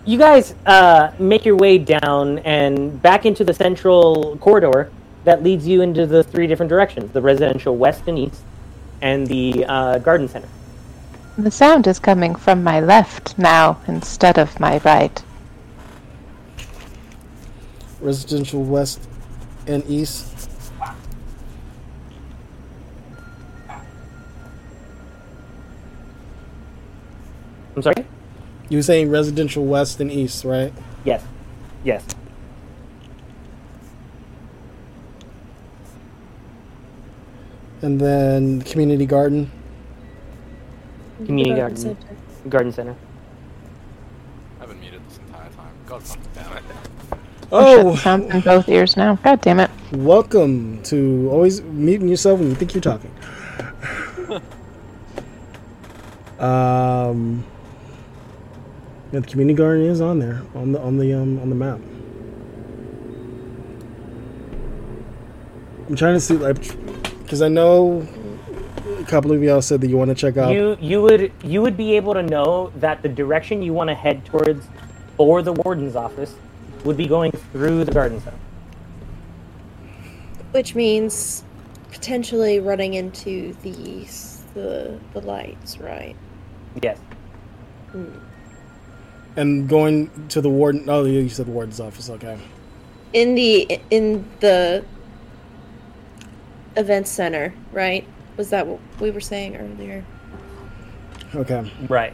You 0.05 0.17
guys 0.17 0.55
uh, 0.65 1.11
make 1.19 1.45
your 1.45 1.55
way 1.55 1.77
down 1.77 2.39
and 2.39 3.01
back 3.01 3.25
into 3.25 3.43
the 3.43 3.53
central 3.53 4.37
corridor 4.37 4.91
that 5.23 5.43
leads 5.43 5.67
you 5.67 5.81
into 5.81 6.05
the 6.07 6.23
three 6.23 6.47
different 6.47 6.69
directions: 6.69 7.11
the 7.11 7.21
residential 7.21 7.77
west 7.77 8.03
and 8.07 8.17
east, 8.17 8.41
and 9.01 9.27
the 9.27 9.65
uh, 9.65 9.97
garden 9.99 10.27
center. 10.27 10.47
The 11.37 11.51
sound 11.51 11.87
is 11.87 11.99
coming 11.99 12.35
from 12.35 12.63
my 12.63 12.79
left 12.79 13.37
now 13.37 13.79
instead 13.87 14.37
of 14.37 14.59
my 14.59 14.79
right. 14.79 15.23
Residential 17.99 18.63
west 18.63 19.07
and 19.67 19.83
east. 19.87 20.49
I'm 27.75 27.81
sorry. 27.81 28.05
You 28.71 28.77
were 28.77 28.83
saying 28.83 29.09
residential 29.09 29.65
west 29.65 29.99
and 29.99 30.09
east, 30.09 30.45
right? 30.45 30.71
Yes. 31.03 31.21
Yes. 31.83 32.05
And 37.81 37.99
then 37.99 38.61
community 38.61 39.05
garden. 39.05 39.51
Community 41.25 41.49
Garden 41.59 41.75
garden. 41.83 41.97
center. 41.97 42.15
Garden 42.47 42.71
center. 42.71 42.95
I've 44.61 44.69
been 44.69 44.79
muted 44.79 45.01
this 45.09 45.17
entire 45.17 45.49
time. 45.49 45.73
God 45.85 46.01
damn 46.33 46.53
it. 46.55 46.63
Oh, 47.51 47.97
Sounds 47.97 48.33
in 48.33 48.39
both 48.39 48.69
ears 48.69 48.95
now. 48.95 49.15
God 49.15 49.41
damn 49.41 49.59
it. 49.59 49.69
welcome 49.91 50.81
to 50.83 51.27
always 51.29 51.61
muting 51.61 52.07
yourself 52.07 52.39
when 52.39 52.47
you 52.47 52.55
think 52.55 52.73
you're 52.73 52.79
talking. 52.79 53.11
um, 56.39 57.43
yeah, 59.11 59.19
the 59.19 59.27
community 59.27 59.55
garden 59.55 59.85
is 59.85 59.99
on 59.99 60.19
there 60.19 60.41
on 60.55 60.71
the 60.71 60.79
on 60.79 60.97
the 60.97 61.13
um 61.13 61.39
on 61.39 61.49
the 61.49 61.55
map. 61.55 61.79
I'm 65.89 65.95
trying 65.95 66.13
to 66.13 66.19
see 66.21 66.37
like 66.37 66.55
because 67.19 67.41
I 67.41 67.49
know 67.49 68.07
a 68.99 69.03
couple 69.03 69.31
of 69.33 69.43
y'all 69.43 69.61
said 69.61 69.81
that 69.81 69.87
you 69.87 69.97
want 69.97 70.09
to 70.09 70.15
check 70.15 70.37
out. 70.37 70.53
You 70.53 70.77
you 70.79 71.01
would 71.01 71.33
you 71.43 71.61
would 71.61 71.75
be 71.75 71.97
able 71.97 72.13
to 72.13 72.23
know 72.23 72.71
that 72.77 73.01
the 73.01 73.09
direction 73.09 73.61
you 73.61 73.73
want 73.73 73.89
to 73.89 73.95
head 73.95 74.23
towards 74.23 74.67
for 75.17 75.41
the 75.41 75.53
warden's 75.53 75.95
office 75.95 76.33
would 76.85 76.95
be 76.95 77.07
going 77.07 77.31
through 77.51 77.83
the 77.83 77.91
garden 77.91 78.19
zone. 78.21 78.39
Which 80.51 80.73
means 80.73 81.43
potentially 81.91 82.59
running 82.59 82.93
into 82.93 83.53
the 83.61 84.07
the 84.53 84.99
the 85.13 85.21
lights, 85.21 85.79
right? 85.79 86.15
Yes. 86.81 86.97
And 89.35 89.67
going 89.67 90.27
to 90.29 90.41
the 90.41 90.49
warden. 90.49 90.89
Oh, 90.89 91.05
you 91.05 91.29
said 91.29 91.47
the 91.47 91.51
warden's 91.51 91.79
office. 91.79 92.09
Okay. 92.09 92.39
In 93.13 93.35
the 93.35 93.79
in 93.89 94.29
the 94.39 94.85
event 96.77 97.07
center, 97.07 97.53
right? 97.71 98.07
Was 98.37 98.49
that 98.49 98.67
what 98.67 98.79
we 98.99 99.11
were 99.11 99.21
saying 99.21 99.57
earlier? 99.57 100.05
Okay. 101.35 101.71
Right. 101.87 102.13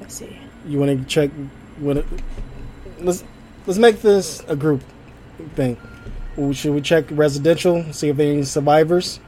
Let's 0.00 0.14
see. 0.14 0.38
You 0.66 0.78
want 0.78 0.98
to 0.98 1.04
check 1.06 1.30
what? 1.78 1.98
It, 1.98 2.06
let's 3.00 3.24
let's 3.66 3.78
make 3.78 4.00
this 4.02 4.42
a 4.48 4.56
group 4.56 4.82
thing. 5.54 5.76
Should 6.52 6.74
we 6.74 6.82
check 6.82 7.06
residential, 7.10 7.92
see 7.94 8.08
if 8.10 8.16
there 8.16 8.28
are 8.28 8.32
any 8.32 8.42
survivors, 8.42 9.20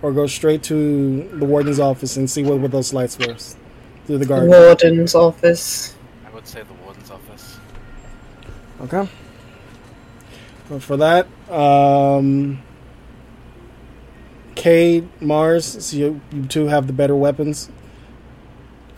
or 0.00 0.10
go 0.12 0.26
straight 0.26 0.62
to 0.64 1.28
the 1.38 1.44
warden's 1.44 1.78
office 1.78 2.16
and 2.16 2.30
see 2.30 2.42
what, 2.42 2.58
what 2.60 2.70
those 2.70 2.94
lights 2.94 3.18
were 3.18 3.36
through 4.10 4.18
the 4.18 4.26
garden? 4.26 4.50
Warden's 4.50 5.14
office. 5.14 5.94
I 6.26 6.30
would 6.30 6.44
say 6.44 6.64
the 6.64 6.74
warden's 6.84 7.12
office. 7.12 7.58
Okay. 8.80 9.08
Well, 10.68 10.80
for 10.80 10.96
that, 10.96 11.28
um, 11.48 12.60
Cade, 14.56 15.08
Mars, 15.22 15.86
so 15.86 15.96
you, 15.96 16.20
you 16.32 16.44
two 16.46 16.66
have 16.66 16.88
the 16.88 16.92
better 16.92 17.14
weapons. 17.14 17.70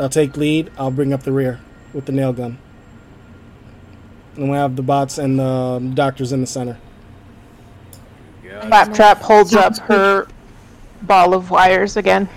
I'll 0.00 0.08
take 0.08 0.34
lead. 0.38 0.70
I'll 0.78 0.90
bring 0.90 1.12
up 1.12 1.24
the 1.24 1.32
rear 1.32 1.60
with 1.92 2.06
the 2.06 2.12
nail 2.12 2.32
gun. 2.32 2.58
And 4.36 4.50
we 4.50 4.56
have 4.56 4.76
the 4.76 4.82
bots 4.82 5.18
and 5.18 5.38
the 5.38 5.44
um, 5.44 5.94
doctors 5.94 6.32
in 6.32 6.40
the 6.40 6.46
center. 6.46 6.78
Claptrap 8.62 9.18
holds 9.18 9.54
up 9.54 9.76
her 9.78 10.26
ball 11.02 11.34
of 11.34 11.50
wires 11.50 11.98
again. 11.98 12.28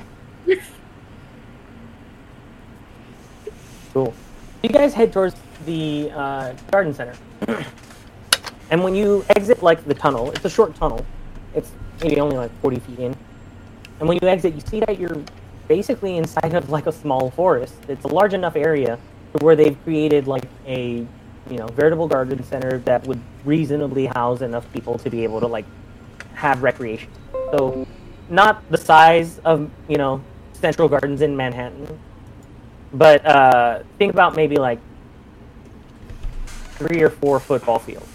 Cool. 3.96 4.14
You 4.62 4.68
guys 4.68 4.94
head 4.94 5.14
towards 5.14 5.38
the 5.66 6.12
uh, 6.14 6.54
garden 6.70 6.94
center, 6.94 7.16
and 8.70 8.84
when 8.84 8.94
you 8.94 9.24
exit 9.38 9.64
like 9.64 9.86
the 9.86 9.94
tunnel, 9.94 10.32
it's 10.32 10.44
a 10.44 10.50
short 10.50 10.76
tunnel. 10.76 11.06
It's 11.54 11.72
maybe 12.02 12.20
only 12.20 12.36
like 12.36 12.52
forty 12.60 12.82
feet 12.82 13.00
in, 13.00 13.16
and 14.02 14.10
when 14.10 14.20
you 14.22 14.28
exit, 14.28 14.54
you 14.54 14.60
see 14.60 14.82
that 14.82 15.00
you're 15.00 15.16
basically 15.70 16.18
inside 16.18 16.56
of 16.56 16.70
like 16.70 16.88
a 16.88 16.92
small 16.92 17.32
forest. 17.32 17.74
It's 17.88 18.04
a 18.04 18.10
large 18.10 18.34
enough 18.34 18.58
area 18.58 19.00
where 19.40 19.56
they've 19.56 19.82
created 19.86 20.28
like 20.28 20.44
a 20.68 21.08
you 21.50 21.58
know 21.58 21.68
veritable 21.68 22.10
garden 22.10 22.44
center 22.44 22.80
that 22.80 23.08
would 23.08 23.22
reasonably 23.46 24.08
house 24.08 24.42
enough 24.42 24.70
people 24.74 24.98
to 24.98 25.10
be 25.10 25.24
able 25.24 25.40
to 25.40 25.48
like 25.48 25.66
have 26.34 26.64
recreation. 26.64 27.08
So 27.32 27.88
not 28.30 28.70
the 28.70 28.78
size 28.78 29.40
of 29.46 29.72
you 29.88 29.96
know 29.96 30.22
Central 30.52 30.90
Gardens 30.90 31.22
in 31.22 31.38
Manhattan, 31.38 31.98
but 32.94 33.26
uh, 33.26 33.84
think 33.98 34.14
about 34.14 34.36
maybe 34.36 34.56
like 34.58 34.80
three 36.78 37.02
or 37.02 37.10
four 37.10 37.40
football 37.40 37.80
fields. 37.80 38.08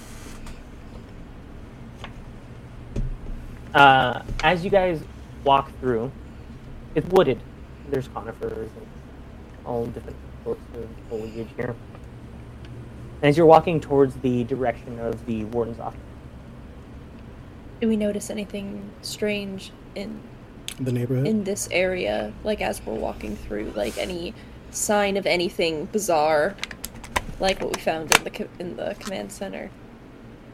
Uh, 3.74 4.22
as 4.42 4.64
you 4.64 4.70
guys 4.70 5.00
walk 5.44 5.70
through, 5.80 6.10
it's 6.94 7.06
wooded. 7.08 7.38
There's 7.88 8.08
conifers 8.08 8.68
and 8.76 8.86
all 9.64 9.86
different 9.86 10.16
sorts 10.44 10.60
of 10.74 10.88
foliage 11.08 11.48
here. 11.56 11.74
As 13.22 13.36
you're 13.36 13.46
walking 13.46 13.80
towards 13.80 14.16
the 14.16 14.44
direction 14.44 14.98
of 14.98 15.24
the 15.26 15.44
warden's 15.46 15.78
office, 15.78 16.00
Do 17.80 17.88
we 17.88 17.96
notice 17.96 18.30
anything 18.30 18.90
strange 19.02 19.72
in 19.94 20.20
The 20.80 20.90
neighborhood. 20.92 21.26
in 21.26 21.44
this 21.44 21.68
area? 21.70 22.32
Like 22.44 22.60
as 22.60 22.84
we're 22.84 22.94
walking 22.94 23.36
through, 23.36 23.72
like 23.76 23.96
any 23.98 24.34
sign 24.70 25.16
of 25.16 25.26
anything 25.26 25.86
bizarre, 25.86 26.56
like 27.38 27.60
what 27.60 27.74
we 27.74 27.80
found 27.80 28.14
in 28.16 28.24
the 28.24 28.48
in 28.58 28.76
the 28.76 28.96
command 28.98 29.32
center, 29.32 29.70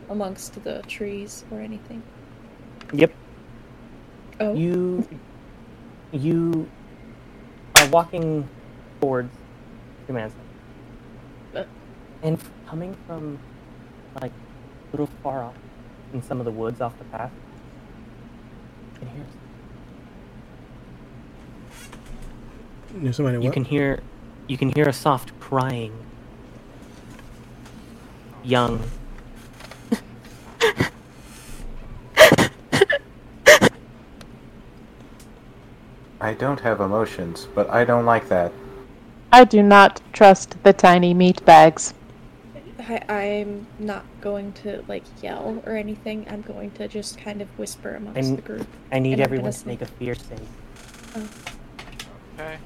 amongst 0.08 0.62
the 0.64 0.82
trees 0.82 1.44
or 1.50 1.60
anything? 1.60 2.02
Yep. 2.92 3.12
Oh. 4.40 4.54
You 4.54 5.08
you 6.12 6.68
are 7.76 7.88
walking 7.88 8.48
towards 9.00 9.32
the 10.00 10.06
command 10.06 10.32
center. 10.32 11.66
Uh. 11.66 11.68
And 12.22 12.38
coming 12.66 12.96
from 13.06 13.38
like 14.20 14.32
a 14.32 14.90
little 14.92 15.08
far 15.22 15.42
off 15.42 15.54
in 16.12 16.22
some 16.22 16.38
of 16.38 16.44
the 16.44 16.52
woods 16.52 16.80
off 16.80 16.96
the 16.98 17.04
path, 17.04 17.32
you 18.94 18.98
can 19.00 19.08
hear 19.08 19.24
There's 22.85 22.85
somebody 23.12 23.44
you 23.44 23.50
can 23.50 23.64
hear 23.64 24.00
you 24.48 24.56
can 24.56 24.70
hear 24.70 24.88
a 24.88 24.92
soft 24.92 25.38
crying. 25.40 25.92
Young. 28.44 28.82
I 36.20 36.32
don't 36.32 36.60
have 36.60 36.80
emotions, 36.80 37.46
but 37.54 37.68
I 37.70 37.84
don't 37.84 38.04
like 38.04 38.28
that. 38.28 38.52
I 39.32 39.44
do 39.44 39.62
not 39.62 40.00
trust 40.12 40.56
the 40.62 40.72
tiny 40.72 41.12
meat 41.12 41.44
bags. 41.44 41.92
I, 42.78 43.02
I'm 43.08 43.66
not 43.78 44.04
going 44.20 44.52
to 44.54 44.84
like 44.88 45.04
yell 45.22 45.62
or 45.66 45.76
anything. 45.76 46.26
I'm 46.30 46.42
going 46.42 46.70
to 46.72 46.88
just 46.88 47.18
kind 47.18 47.42
of 47.42 47.48
whisper 47.58 47.96
amongst 47.96 48.32
I, 48.32 48.36
the 48.36 48.42
group. 48.42 48.66
I 48.92 48.98
need 49.00 49.20
everyone 49.20 49.50
gonna 49.50 49.66
make 49.66 49.82
a 49.82 49.86
fear 49.86 50.14
save. 50.14 50.40
Oh, 51.16 51.28
Okay. 52.38 52.58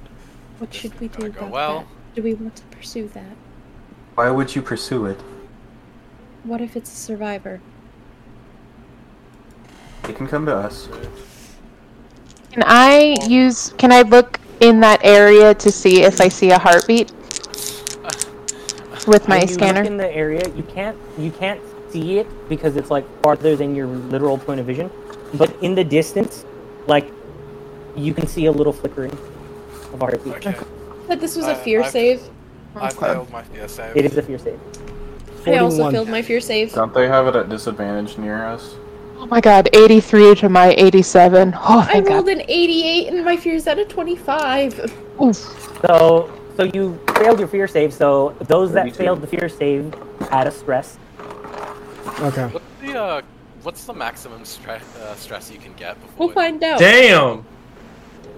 What 0.61 0.75
should 0.75 0.99
we 1.01 1.09
do 1.09 1.27
about 1.27 1.51
well. 1.51 1.79
that? 1.81 2.15
Do 2.15 2.23
we 2.23 2.35
want 2.35 2.55
to 2.57 2.63
pursue 2.65 3.09
that? 3.09 3.35
Why 4.15 4.31
would 4.31 4.55
you 4.55 4.61
pursue 4.61 5.07
it? 5.07 5.19
What 6.45 6.61
if 6.61 6.77
it's 6.77 6.93
a 6.93 6.97
survivor? 6.97 7.63
It 10.05 10.17
can 10.17 10.29
come 10.29 10.45
to 10.45 10.55
us. 10.55 10.89
Can 12.53 12.63
I 12.67 13.17
use? 13.27 13.73
Can 13.79 13.91
I 13.91 14.03
look 14.03 14.39
in 14.61 14.81
that 14.81 15.01
area 15.03 15.55
to 15.55 15.73
see 15.73 16.03
if 16.03 16.21
I 16.21 16.29
see 16.29 16.51
a 16.51 16.59
heartbeat 16.59 17.11
with 19.07 19.29
my 19.29 19.39
when 19.39 19.49
you 19.49 19.55
scanner? 19.55 19.81
Look 19.81 19.91
in 19.91 19.97
the 19.97 20.15
area, 20.15 20.47
you 20.55 20.63
can't 20.65 20.99
you 21.17 21.31
can't 21.31 21.61
see 21.91 22.19
it 22.19 22.27
because 22.51 22.77
it's 22.77 22.91
like 22.91 23.07
farther 23.23 23.57
than 23.57 23.75
your 23.75 23.87
literal 23.87 24.37
point 24.37 24.61
of 24.61 24.67
vision. 24.67 24.91
But 25.35 25.57
in 25.63 25.75
the 25.75 25.85
distance, 25.85 26.45
like 26.87 27.11
you 27.97 28.13
can 28.13 28.27
see 28.27 28.47
a 28.47 28.53
little 28.53 28.73
flickering 28.73 29.17
of 29.93 30.01
a 30.03 30.05
heartbeat. 30.05 30.47
Okay. 30.47 30.57
But 31.09 31.21
this 31.21 31.37
was 31.37 31.47
I- 31.47 31.53
a 31.53 31.57
fear 31.57 31.81
I've- 31.83 31.91
save. 31.91 32.23
I 32.77 32.91
failed 32.91 33.31
my 33.33 33.43
fear 33.43 33.67
save. 33.67 33.97
It 33.97 34.05
is 34.05 34.17
a 34.17 34.23
fear 34.23 34.39
save. 34.39 34.61
I 35.47 35.57
also 35.59 35.91
failed 35.91 36.09
my 36.09 36.23
fear 36.23 36.41
save. 36.41 36.73
Don't 36.73 36.95
they 36.95 37.09
have 37.09 37.27
it 37.27 37.35
at 37.35 37.49
disadvantage 37.49 38.17
near 38.19 38.45
us? 38.45 38.75
Oh 39.19 39.27
my 39.27 39.41
god, 39.41 39.69
83 39.73 40.35
to 40.37 40.49
my 40.49 40.73
87. 40.79 41.53
Oh 41.57 41.87
I 41.93 42.01
rolled 42.01 42.27
god. 42.27 42.29
an 42.29 42.43
88 42.49 43.09
and 43.09 43.25
my 43.25 43.37
fear's 43.37 43.67
at 43.67 43.79
a 43.79 43.85
25. 43.85 44.93
Oof. 45.21 45.37
So 45.85 46.31
so 46.57 46.65
you 46.65 46.99
failed 47.17 47.39
your 47.39 47.49
fear 47.49 47.67
save. 47.67 47.93
So 47.93 48.35
those 48.43 48.73
that 48.73 48.85
32. 48.85 48.97
failed 48.97 49.21
the 49.23 49.27
fear 49.27 49.49
save 49.49 49.93
had 50.31 50.47
a 50.47 50.51
stress. 50.51 50.99
Okay. 52.21 52.47
What's 52.47 52.65
the 52.83 52.99
uh, 53.01 53.23
what's 53.63 53.85
the 53.85 53.95
maximum 53.95 54.45
stress 54.45 54.83
uh, 54.97 55.15
stress 55.17 55.51
you 55.51 55.59
can 55.59 55.73
get 55.75 56.01
before? 56.01 56.27
We'll 56.27 56.35
find 56.35 56.63
out. 56.63 56.79
Damn. 56.79 57.45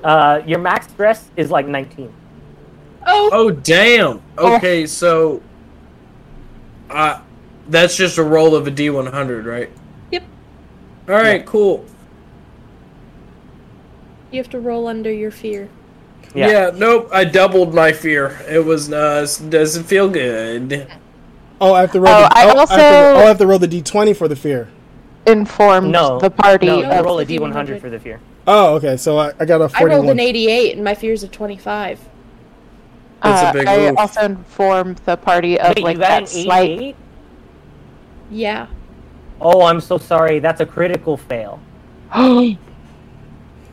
Uh, 0.03 0.43
your 0.47 0.59
max 0.59 0.89
stress 0.89 1.31
is 1.37 1.51
like 1.51 1.67
19. 1.67 2.13
Oh, 3.07 3.31
Oh 3.33 3.51
damn. 3.51 4.23
Okay, 4.39 4.87
so 4.87 5.43
uh 6.91 7.21
that's 7.69 7.97
just 7.97 8.19
a 8.19 8.23
roll 8.23 8.55
of 8.55 8.67
a 8.67 8.71
D100, 8.71 9.45
right? 9.47 9.71
Yep. 10.11 10.23
All 11.09 11.15
right, 11.15 11.45
cool. 11.47 11.85
you 14.31 14.39
have 14.39 14.51
to 14.51 14.61
roll 14.61 14.87
under 14.89 15.13
your 15.13 15.31
fear. 15.31 15.69
Yeah. 16.35 16.49
Yeah. 16.49 16.71
nope. 16.75 17.09
I 17.13 17.25
doubled 17.25 17.75
my 17.75 17.93
fear. 17.93 18.39
It 18.49 18.65
was 18.65 18.93
uh 18.93 19.27
doesn't 19.49 19.85
feel 19.85 20.09
good. 20.09 20.87
Oh, 21.61 21.75
I 21.75 21.83
have 21.83 21.93
to 21.93 22.01
roll. 22.01 22.15
Oh, 22.15 22.21
the, 22.23 22.39
I 22.39 22.45
oh, 22.47 22.57
I 22.57 22.61
have 22.61 22.69
to, 22.71 22.75
oh, 22.75 23.17
I 23.19 23.23
have 23.25 23.39
to 23.39 23.47
roll 23.47 23.59
the 23.59 23.69
d20 23.69 24.17
for 24.17 24.27
the 24.29 24.37
fear. 24.37 24.69
Informed 25.27 25.93
No, 25.93 26.19
the 26.19 26.31
party 26.31 26.67
No, 26.67 26.79
you 26.79 26.85
of 26.87 27.05
roll 27.05 27.21
a 27.21 27.25
the 27.25 27.39
d100 27.39 27.53
D100. 27.53 27.81
for 27.81 27.91
the 27.91 28.01
fear. 28.01 28.21
Oh, 28.47 28.75
okay. 28.77 28.97
So 28.97 29.19
I, 29.19 29.33
I 29.39 29.45
got 29.45 29.61
a 29.61 29.71
I 29.77 29.85
rolled 29.85 30.09
an 30.09 30.21
88 30.21 30.75
and 30.75 30.85
my 30.85 30.95
fear's 30.95 31.23
a 31.23 31.29
25. 31.29 32.01
That's 33.23 33.43
a 33.43 33.47
uh, 33.47 33.53
big 33.53 33.67
I 33.69 33.77
move. 33.77 33.97
also 33.99 34.21
informed 34.23 34.97
the 35.05 35.17
party 35.17 35.61
of 35.61 35.77
Wait, 35.77 35.85
like 35.85 35.97
you 35.97 36.03
got 36.03 36.09
that 36.09 36.29
slight 36.29 36.71
88? 36.71 36.97
Yeah. 38.31 38.67
Oh, 39.41 39.63
I'm 39.65 39.81
so 39.81 39.99
sorry. 39.99 40.39
That's 40.39 40.61
a 40.61 40.67
critical 40.67 41.17
fail. 41.17 41.61
Oh, 42.15 42.57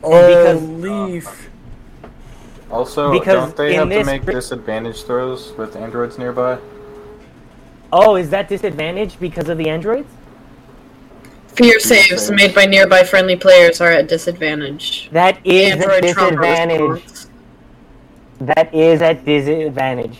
Because- 0.00 0.62
leaf. 0.62 1.50
Also, 2.70 3.10
Because 3.10 3.52
don't 3.52 3.56
they 3.56 3.74
have 3.74 3.88
to 3.88 4.04
make 4.04 4.22
cri- 4.22 4.34
disadvantage 4.34 5.02
throws 5.02 5.52
with 5.58 5.74
androids 5.74 6.18
nearby? 6.18 6.56
Oh, 7.92 8.14
is 8.14 8.30
that 8.30 8.48
disadvantage 8.48 9.18
because 9.18 9.48
of 9.48 9.58
the 9.58 9.68
androids? 9.68 10.08
Fear 11.54 11.80
saves 11.80 12.08
saves 12.08 12.30
made 12.30 12.54
by 12.54 12.64
nearby 12.66 13.02
friendly 13.02 13.36
players 13.36 13.80
are 13.80 13.90
at 13.90 14.08
disadvantage. 14.08 15.08
That 15.12 15.38
is 15.44 15.72
a 15.74 15.76
Android 15.76 16.12
trauma 16.14 16.30
disadvantage. 16.30 17.02
That 18.40 18.74
is 18.74 19.02
at 19.02 19.24
disadvantage. 19.24 20.18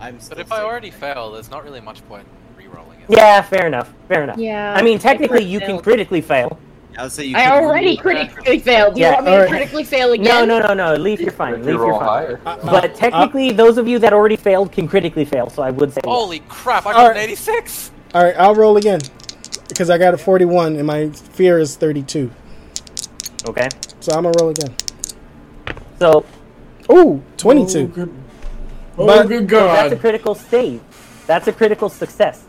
I'm 0.00 0.18
But 0.28 0.38
if 0.38 0.50
I 0.52 0.62
already 0.62 0.90
fail, 0.90 1.32
there's 1.32 1.50
not 1.50 1.64
really 1.64 1.80
much 1.80 2.06
point 2.08 2.26
in 2.50 2.56
re-rolling 2.56 3.00
it. 3.00 3.06
Yeah, 3.08 3.42
fair 3.42 3.66
enough. 3.66 3.92
Fair 4.08 4.22
enough. 4.24 4.38
Yeah. 4.38 4.74
I 4.76 4.82
mean, 4.82 4.98
technically, 4.98 5.44
you 5.44 5.60
can 5.60 5.78
critically 5.80 6.20
fail. 6.20 6.58
I 6.98 7.04
would 7.04 7.12
say 7.12 7.24
you 7.24 7.36
I 7.36 7.50
already 7.50 7.90
re- 7.90 7.96
critically 7.96 8.58
failed. 8.58 8.94
Do 8.94 9.00
you 9.00 9.06
Yeah, 9.06 9.14
want 9.14 9.26
me 9.26 9.32
to 9.36 9.46
critically 9.48 9.84
fail 9.84 10.12
again? 10.12 10.24
no, 10.24 10.44
no, 10.44 10.60
no. 10.60 10.74
No. 10.74 10.94
Leaf, 10.94 11.20
you're 11.20 11.30
fine. 11.32 11.54
If 11.54 11.60
Leaf, 11.60 11.66
you 11.74 11.86
you're 11.86 11.94
fine. 11.98 12.02
higher. 12.08 12.40
Uh, 12.44 12.56
But 12.70 12.94
technically, 12.94 13.50
those 13.52 13.78
of 13.78 13.88
you 13.88 13.98
that 14.00 14.12
already 14.12 14.36
failed 14.36 14.72
can 14.72 14.86
critically 14.86 15.24
fail, 15.24 15.48
so 15.48 15.62
I 15.62 15.70
would 15.70 15.92
say 15.92 16.00
yes. 16.04 16.12
Holy 16.14 16.40
crap! 16.48 16.86
I 16.86 16.92
got 16.92 17.00
Alright. 17.00 17.16
an 17.16 17.22
86. 17.22 17.90
All 18.14 18.24
right, 18.24 18.34
I'll 18.38 18.54
roll 18.54 18.76
again 18.76 19.00
because 19.72 19.90
I 19.90 19.98
got 19.98 20.14
a 20.14 20.18
41 20.18 20.76
and 20.76 20.86
my 20.86 21.08
fear 21.10 21.58
is 21.58 21.76
32. 21.76 22.30
Okay. 23.46 23.68
So 24.00 24.12
I'm 24.12 24.24
gonna 24.24 24.34
roll 24.40 24.50
again. 24.50 24.74
So, 25.98 26.24
Ooh, 26.90 27.22
22. 27.36 27.86
good. 27.88 28.12
But- 28.96 29.26
oh, 29.26 29.28
good 29.28 29.48
so 29.50 29.56
that's 29.66 29.92
a 29.92 29.96
critical 29.96 30.34
save. 30.34 30.80
That's 31.26 31.48
a 31.48 31.52
critical 31.52 31.88
success. 31.88 32.42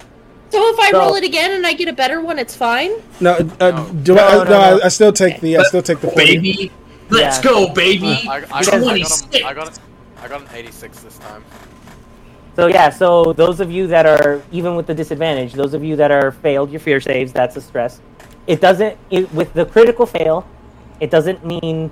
So 0.50 0.60
if 0.74 0.80
I 0.80 0.92
So- 0.92 1.00
roll 1.00 1.16
it 1.16 1.24
again 1.24 1.52
and 1.52 1.66
I 1.66 1.74
get 1.74 1.88
a 1.88 1.94
better 1.94 2.22
one, 2.22 2.38
it's 2.38 2.56
fine? 2.56 2.92
No, 3.20 3.34
uh, 3.60 3.72
No. 3.72 3.86
do 4.04 4.16
No, 4.16 4.28
I? 4.28 4.32
no, 4.36 4.44
No, 4.44 4.50
no. 4.50 4.80
I, 4.82 4.86
I 4.86 4.88
still 4.90 5.14
take 5.14 5.40
the. 5.42 5.58
I 5.58 5.64
still 5.64 5.82
take 5.82 6.00
the 6.02 6.08
40. 6.12 6.26
Baby, 6.38 6.72
let's 7.10 7.38
Yeah. 7.38 7.44
go, 7.44 7.70
baby. 7.74 8.28
I, 8.30 8.36
I, 8.36 8.40
got, 8.42 8.52
I, 8.54 8.64
got, 8.64 8.84
26. 8.84 9.28
a- 9.36 9.44
I, 9.46 9.54
got, 9.54 9.78
a- 9.78 9.82
I 10.24 10.28
got 10.28 10.42
an 10.42 10.48
86 10.54 11.00
this 11.00 11.18
time. 11.20 11.44
So 12.56 12.68
yeah, 12.68 12.90
so 12.90 13.34
those 13.34 13.60
of 13.60 13.72
you 13.72 13.88
that 13.88 14.06
are 14.06 14.42
even 14.52 14.76
with 14.76 14.86
the 14.86 14.94
disadvantage, 14.94 15.54
those 15.54 15.74
of 15.74 15.84
you 15.84 15.96
that 15.96 16.12
are 16.12 16.32
failed 16.32 16.70
your 16.70 16.80
fear 16.80 17.00
saves, 17.02 17.34
that's 17.34 17.56
a 17.56 17.62
stress. 17.62 18.00
It 18.46 18.62
doesn't 18.62 18.98
it, 19.10 19.32
with 19.34 19.54
the 19.54 19.66
critical 19.66 20.06
fail, 20.06 20.48
it 21.00 21.10
doesn't 21.10 21.44
mean 21.46 21.90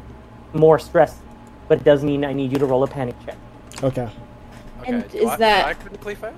more 0.53 0.77
stress, 0.77 1.17
but 1.67 1.79
it 1.79 1.83
does 1.83 2.03
mean 2.03 2.23
I 2.23 2.33
need 2.33 2.51
you 2.51 2.59
to 2.59 2.65
roll 2.65 2.83
a 2.83 2.87
panic 2.87 3.15
check. 3.25 3.37
Okay. 3.83 4.07
Okay, 4.81 4.91
And 4.93 5.09
do 5.09 5.17
is 5.17 5.29
I, 5.29 5.37
that- 5.37 5.65
Did 5.65 5.77
I 5.77 5.81
critically 5.81 6.15
fail? 6.15 6.33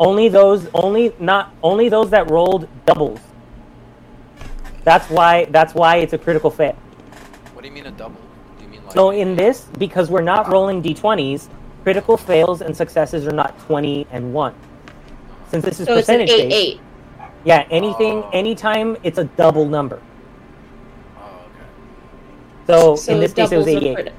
Only 0.00 0.28
those 0.28 0.68
only 0.74 1.14
not 1.18 1.54
only 1.62 1.88
those 1.88 2.10
that 2.10 2.30
rolled 2.30 2.68
doubles. 2.86 3.20
That's 4.84 5.08
why 5.08 5.44
that's 5.46 5.74
why 5.74 5.96
it's 5.98 6.12
a 6.12 6.18
critical 6.18 6.50
fail. 6.50 6.74
What 7.54 7.62
do 7.62 7.68
you 7.68 7.74
mean 7.74 7.86
a 7.86 7.92
double? 7.92 8.20
Do 8.58 8.64
you 8.64 8.70
mean 8.70 8.84
like? 8.84 8.92
So 8.94 9.10
in 9.10 9.36
this, 9.36 9.68
because 9.78 10.10
we're 10.10 10.22
not 10.22 10.48
rolling 10.48 10.82
d20s, 10.82 11.48
critical 11.82 12.16
fails 12.16 12.60
and 12.62 12.76
successes 12.76 13.26
are 13.26 13.32
not 13.32 13.58
20 13.66 14.06
and 14.10 14.32
1. 14.32 14.54
Since 15.50 15.64
this 15.64 15.80
is 15.80 15.86
So 15.86 15.96
it's 15.96 16.08
an 16.08 16.20
percentage 16.20 16.30
8 16.30 16.48
based, 16.48 16.56
8. 16.56 16.80
yeah, 17.44 17.66
anything 17.70 18.22
Oh. 18.24 18.30
anytime 18.32 18.96
it's 19.02 19.18
a 19.18 19.24
double 19.24 19.66
number. 19.66 20.00
Oh, 21.16 21.20
okay. 21.20 21.66
So, 22.66 22.96
So 22.96 23.12
in 23.12 23.20
this 23.20 23.32
case 23.32 23.52
it 23.52 23.56
was 23.56 23.66
doubles 23.66 23.82
a 23.82 23.86
88. 23.88 23.94
crit- 23.94 24.12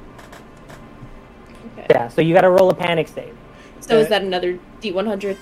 Okay. 1.79 1.87
Yeah, 1.89 2.07
so 2.07 2.21
you 2.21 2.33
got 2.33 2.41
to 2.41 2.49
roll 2.49 2.69
a 2.69 2.75
panic 2.75 3.07
save. 3.07 3.35
So 3.81 3.97
is 3.97 4.07
that 4.09 4.21
another 4.21 4.57
D100? 4.81 5.37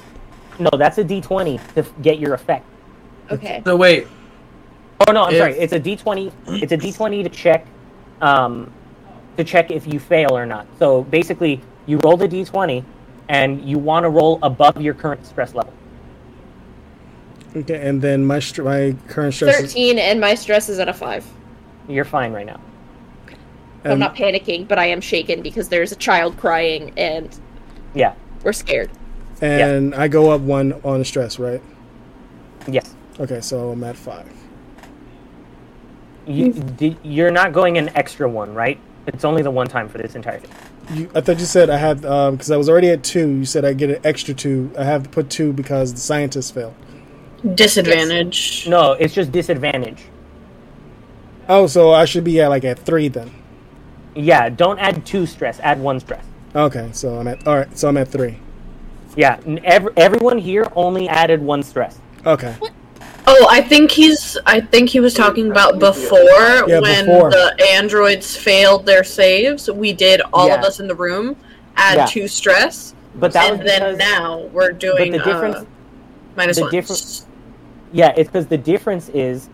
No, 0.59 0.69
that's 0.77 0.97
a 0.97 1.03
d20 1.03 1.59
to 1.75 1.85
get 2.01 2.19
your 2.19 2.33
effect. 2.33 2.65
Okay. 3.31 3.61
So 3.65 3.75
wait, 3.75 4.07
Oh 5.07 5.11
no, 5.13 5.23
I'm 5.23 5.33
If- 5.33 5.39
sorry. 5.39 5.53
It's 5.57 5.73
a 5.73 5.79
d20. 5.79 6.31
It's 6.61 6.71
a 6.71 6.77
d20 6.77 7.23
to 7.23 7.29
check, 7.29 7.65
um, 8.21 8.71
to 9.35 9.43
check 9.43 9.71
if 9.71 9.91
you 9.91 9.99
fail 9.99 10.37
or 10.37 10.45
not. 10.45 10.67
So 10.77 11.01
basically, 11.03 11.59
you 11.85 11.99
roll 12.03 12.17
the 12.17 12.27
d20, 12.27 12.83
and 13.29 13.63
you 13.63 13.79
want 13.79 14.03
to 14.03 14.09
roll 14.09 14.39
above 14.43 14.81
your 14.81 14.93
current 14.93 15.25
stress 15.25 15.53
level. 15.53 15.73
Okay, 17.55 17.87
and 17.87 18.01
then 18.01 18.25
my 18.25 18.39
str- 18.39 18.63
my 18.63 18.95
current 19.07 19.33
stress. 19.33 19.59
is- 19.59 19.73
13 19.73 19.99
and 19.99 20.19
my 20.19 20.35
stress 20.35 20.69
is 20.69 20.79
at 20.79 20.87
a 20.87 20.93
5. 20.93 21.25
You're 21.89 22.05
fine 22.05 22.31
right 22.31 22.45
now. 22.45 22.59
I'm 23.83 23.93
um, 23.93 23.99
not 23.99 24.15
panicking, 24.15 24.67
but 24.67 24.77
I 24.77 24.85
am 24.85 25.01
shaken 25.01 25.41
because 25.41 25.67
there's 25.69 25.91
a 25.91 25.95
child 25.95 26.37
crying 26.37 26.93
and 26.97 27.35
Yeah. 27.93 28.13
we're 28.43 28.53
scared. 28.53 28.91
and 29.41 29.95
I 29.95 30.07
go 30.07 30.29
up 30.29 30.41
one 30.41 30.73
on 30.83 31.03
stress, 31.03 31.39
right? 31.39 31.61
Yes. 32.67 32.95
Okay, 33.19 33.41
so 33.41 33.71
I'm 33.71 33.83
at 33.83 33.95
five. 33.95 34.31
You, 36.27 36.95
you're 37.01 37.31
not 37.31 37.51
going 37.51 37.79
an 37.79 37.89
extra 37.95 38.29
one, 38.29 38.53
right? 38.53 38.79
It's 39.07 39.25
only 39.25 39.41
the 39.41 39.49
one 39.49 39.65
time 39.67 39.89
for 39.89 39.97
this 39.97 40.13
entire 40.13 40.39
thing. 40.39 40.51
You, 40.93 41.09
I 41.15 41.21
thought 41.21 41.39
you 41.39 41.45
said 41.45 41.69
I 41.69 41.77
had 41.77 42.05
um, 42.05 42.35
because 42.35 42.51
I 42.51 42.57
was 42.57 42.67
already 42.69 42.89
at 42.89 43.03
two. 43.03 43.29
You 43.29 43.45
said 43.45 43.63
I 43.65 43.73
get 43.73 43.89
an 43.89 43.99
extra 44.03 44.33
two. 44.33 44.71
I 44.77 44.83
have 44.83 45.03
to 45.03 45.09
put 45.09 45.29
two 45.29 45.53
because 45.53 45.93
the 45.93 45.99
scientists 45.99 46.51
failed. 46.51 46.73
Disadvantage. 47.55 48.67
No, 48.67 48.93
it's 48.93 49.13
just 49.13 49.31
disadvantage. 49.31 50.03
Oh, 51.47 51.67
so 51.67 51.91
I 51.91 52.05
should 52.05 52.23
be 52.23 52.39
at 52.41 52.49
like 52.49 52.63
at 52.65 52.79
three 52.79 53.07
then. 53.07 53.31
Yeah, 54.15 54.49
don't 54.49 54.79
add 54.79 55.05
two 55.05 55.25
stress. 55.25 55.59
Add 55.61 55.79
one 55.79 55.99
stress. 55.99 56.25
Okay, 56.55 56.89
so 56.91 57.17
I'm 57.17 57.27
at 57.27 57.47
all 57.47 57.55
right. 57.55 57.77
So 57.77 57.87
I'm 57.87 57.97
at 57.97 58.09
three. 58.09 58.37
Yeah, 59.15 59.39
n- 59.45 59.59
ev- 59.63 59.89
everyone 59.97 60.37
here 60.37 60.67
only 60.75 61.07
added 61.07 61.41
one 61.41 61.63
stress. 61.63 61.99
Okay. 62.25 62.55
Oh, 63.27 63.47
I 63.49 63.61
think 63.61 63.91
he's. 63.91 64.37
I 64.45 64.59
think 64.61 64.89
he 64.89 64.99
was 64.99 65.13
talking 65.13 65.51
about 65.51 65.79
before 65.79 66.19
Yeah, 66.67 66.79
when 66.79 67.05
before. 67.05 67.29
the 67.29 67.55
androids 67.73 68.35
failed 68.35 68.85
their 68.85 69.03
saves. 69.03 69.69
We 69.69 69.93
did 69.93 70.21
all 70.33 70.51
of 70.51 70.61
us 70.61 70.79
in 70.79 70.87
the 70.87 70.95
room 70.95 71.35
add 71.77 71.97
Yeah. 71.97 72.05
two 72.05 72.27
stress, 72.27 72.93
But 73.15 73.31
that 73.33 73.51
and 73.51 73.63
was 73.63 73.67
then 73.71 73.97
now 73.97 74.49
we're 74.51 74.71
doing 74.71 75.11
the 75.11 75.19
difference- 75.19 75.57
uh, 75.57 75.65
minus 76.35 76.57
the 76.57 76.63
one. 76.63 76.71
difference- 76.71 77.25
Yeah, 77.93 78.13
it's 78.17 78.29
because 78.29 78.47
the 78.47 78.57
difference 78.57 79.09
is 79.09 79.49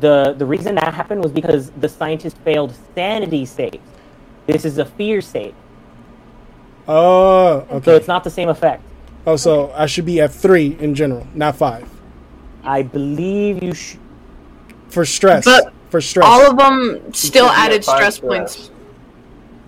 the 0.00 0.34
the 0.38 0.46
reason 0.46 0.74
that 0.76 0.94
happened 0.94 1.22
was 1.22 1.32
because 1.32 1.70
the 1.80 1.88
scientist 1.88 2.36
failed 2.44 2.72
sanity 2.94 3.44
saves. 3.44 3.78
This 4.46 4.64
is 4.64 4.78
a 4.78 4.84
fear 4.84 5.20
save, 5.20 5.54
Oh, 6.86 7.64
okay. 7.70 7.84
so 7.84 7.96
it's 7.96 8.08
not 8.08 8.24
the 8.24 8.30
same 8.30 8.48
effect. 8.48 8.82
Oh, 9.26 9.36
so 9.36 9.72
I 9.76 9.86
should 9.86 10.06
be 10.06 10.20
at 10.20 10.32
three 10.32 10.76
in 10.80 10.94
general, 10.94 11.26
not 11.34 11.56
five 11.56 11.84
I 12.64 12.82
believe 12.82 13.62
you 13.62 13.74
should. 13.74 14.00
for 14.88 15.04
stress. 15.04 15.44
But 15.44 15.72
for 15.90 16.00
stress. 16.00 16.26
All 16.26 16.50
of 16.50 16.56
them 16.58 17.12
still 17.12 17.46
should 17.48 17.54
be 17.54 17.58
at 17.60 17.66
added 17.66 17.84
stress 17.84 18.16
stress. 18.16 18.18
points. 18.56 18.70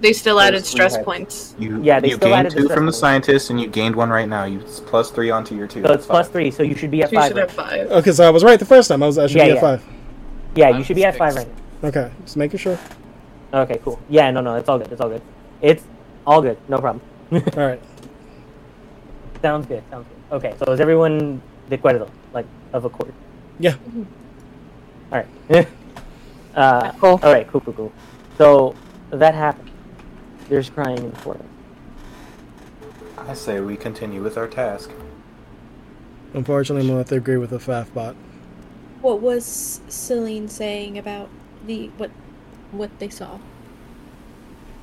They 0.01 0.15
still 0.15 0.37
Those 0.37 0.45
added 0.47 0.65
stress 0.67 0.97
had- 0.97 1.05
points. 1.05 1.55
You, 1.59 1.83
Yeah, 1.83 2.01
they 2.01 2.09
you 2.09 2.15
still 2.17 2.29
gained 2.31 2.47
added 2.47 2.53
two 2.53 2.65
stress 2.65 2.75
from 2.75 2.87
the 2.87 2.91
points. 2.93 2.99
scientist, 2.99 3.51
and 3.51 3.61
you 3.61 3.67
gained 3.69 3.95
one 3.95 4.09
right 4.09 4.29
now. 4.29 4.45
You 4.45 4.61
plus 4.87 5.11
three 5.11 5.31
onto 5.31 5.55
your 5.55 5.67
two. 5.67 5.83
So 5.83 5.93
it's 5.93 6.07
plus 6.07 6.27
five. 6.27 6.33
three, 6.33 6.51
so 6.51 6.63
you 6.63 6.75
should 6.75 6.91
be 6.91 7.03
at 7.03 7.13
You 7.13 7.19
five. 7.19 7.29
should 7.29 7.37
right 7.37 7.49
have 7.51 7.57
five. 7.57 7.91
okay, 7.93 8.13
so 8.13 8.27
I 8.27 8.31
was 8.31 8.43
right 8.43 8.59
the 8.59 8.65
first 8.65 8.89
time. 8.89 9.03
I 9.03 9.07
was 9.07 9.19
I 9.19 9.27
should 9.27 9.37
Yeah, 9.37 9.45
be 9.45 9.51
at 9.51 9.55
yeah. 9.57 9.61
five. 9.61 9.83
Yeah, 10.55 10.69
you 10.71 10.75
I'm 10.77 10.83
should 10.85 10.97
be 10.97 11.05
at 11.05 11.17
five 11.17 11.35
right 11.37 11.47
now. 11.83 11.89
Okay, 11.89 12.11
just 12.25 12.37
making 12.39 12.59
sure. 12.59 12.79
Okay, 13.53 13.79
cool. 13.85 14.01
Yeah, 14.09 14.31
no, 14.31 14.41
no, 14.41 14.55
it's 14.57 14.69
all 14.69 14.79
good. 14.79 14.91
It's 14.93 15.01
all 15.01 15.09
good. 15.11 15.23
It's 15.61 15.85
all 16.27 16.41
good. 16.41 16.57
No 16.69 16.79
problem. 16.79 17.03
All 17.33 17.67
right. 17.67 17.81
Sounds 19.43 19.67
good. 19.67 19.83
Sounds 19.91 20.07
good. 20.09 20.37
Okay, 20.37 20.55
so 20.59 20.73
is 20.73 20.81
everyone 20.81 21.41
de 21.71 21.79
acuerdo? 21.79 22.09
Like, 22.35 22.47
of 22.75 22.85
accord? 22.85 23.15
Yeah. 23.59 23.77
All 25.13 25.23
right. 25.49 25.67
uh, 26.55 26.93
Cool. 27.01 27.19
All 27.23 27.33
right, 27.33 27.47
cool, 27.49 27.61
cool, 27.63 27.75
cool. 27.75 27.93
So 28.37 28.75
that 29.11 29.35
happened. 29.35 29.71
There's 30.49 30.69
crying 30.69 30.99
in 30.99 31.11
the 31.11 31.17
forest. 31.19 31.45
I 33.19 33.35
say 33.35 33.61
we 33.61 33.77
continue 33.77 34.23
with 34.23 34.37
our 34.37 34.49
task. 34.49 34.91
Unfortunately, 36.35 36.83
I'm 36.83 36.89
gonna 36.89 36.99
have 36.99 37.09
to 37.09 37.17
agree 37.17 37.37
with 37.37 37.51
the 37.51 37.59
FAF 37.59 37.93
bot. 37.95 38.17
What 39.03 39.21
was 39.21 39.81
Celine 39.89 40.49
saying 40.49 40.99
about 40.99 41.29
the 41.67 41.89
what 41.97 42.11
what 42.73 42.91
they 42.99 43.09
saw? 43.09 43.39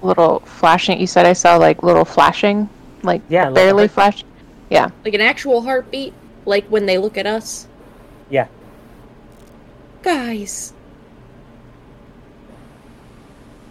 Little 0.02 0.40
flashing. 0.42 1.00
You 1.00 1.08
said 1.08 1.26
I 1.26 1.34
saw 1.34 1.58
like 1.58 1.84
little 1.84 2.06
flashing, 2.06 2.70
like 3.04 3.22
Yeah, 3.30 3.50
barely 3.50 3.84
heart- 3.88 3.92
flash. 3.92 4.24
Yeah. 4.70 4.90
Like 5.04 5.14
an 5.14 5.22
actual 5.22 5.62
heartbeat, 5.62 6.14
like 6.48 6.66
when 6.68 6.86
they 6.88 6.98
look 6.98 7.18
at 7.18 7.28
us. 7.28 7.68
Yeah. 8.30 8.48
Guys, 10.02 10.74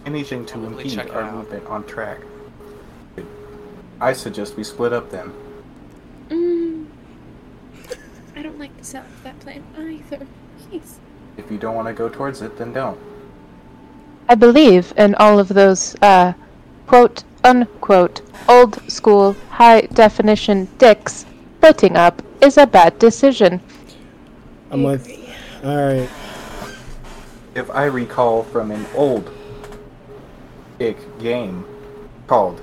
Anything 0.05 0.45
to 0.45 0.53
Probably 0.53 0.83
impede 0.85 0.91
check 0.99 1.13
our 1.13 1.23
out. 1.23 1.33
movement 1.33 1.65
on 1.67 1.83
track. 1.85 2.19
I 3.99 4.13
suggest 4.13 4.55
we 4.55 4.63
split 4.63 4.93
up 4.93 5.09
then. 5.09 5.33
mm, 6.29 6.85
I 8.35 8.41
don't 8.41 8.57
like 8.57 8.77
the 8.77 8.85
sound 8.85 9.07
of 9.07 9.23
that 9.23 9.37
plan 9.41 9.63
either. 9.77 10.25
Jeez. 10.71 10.95
If 11.35 11.51
you 11.51 11.57
don't 11.57 11.75
want 11.75 11.87
to 11.89 11.93
go 11.93 12.07
towards 12.07 12.41
it, 12.41 12.57
then 12.57 12.71
don't. 12.71 12.97
I 14.29 14.35
believe 14.35 14.93
in 14.97 15.13
all 15.15 15.39
of 15.39 15.49
those, 15.49 15.95
uh, 16.01 16.33
quote 16.85 17.23
unquote, 17.43 18.21
old 18.47 18.79
school, 18.89 19.35
high 19.49 19.81
definition 19.81 20.69
dicks. 20.77 21.25
Splitting 21.57 21.97
up 21.97 22.21
is 22.41 22.57
a 22.57 22.67
bad 22.67 22.99
decision. 22.99 23.61
I'm 24.71 24.83
with. 24.83 25.07
All 25.63 25.75
right. 25.75 26.09
If 27.55 27.69
I 27.71 27.85
recall 27.85 28.43
from 28.43 28.71
an 28.71 28.85
old 28.95 29.31
ick 30.79 30.97
game 31.19 31.65
called 32.27 32.61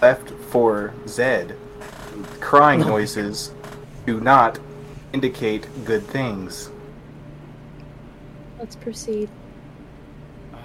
Left 0.00 0.30
for 0.50 0.94
Zed, 1.06 1.56
crying 2.40 2.80
noises 2.94 3.52
do 4.06 4.20
not 4.20 4.58
indicate 5.12 5.66
good 5.84 6.02
things. 6.06 6.70
Let's 8.58 8.76
proceed. 8.76 9.28
Uh, 10.52 10.56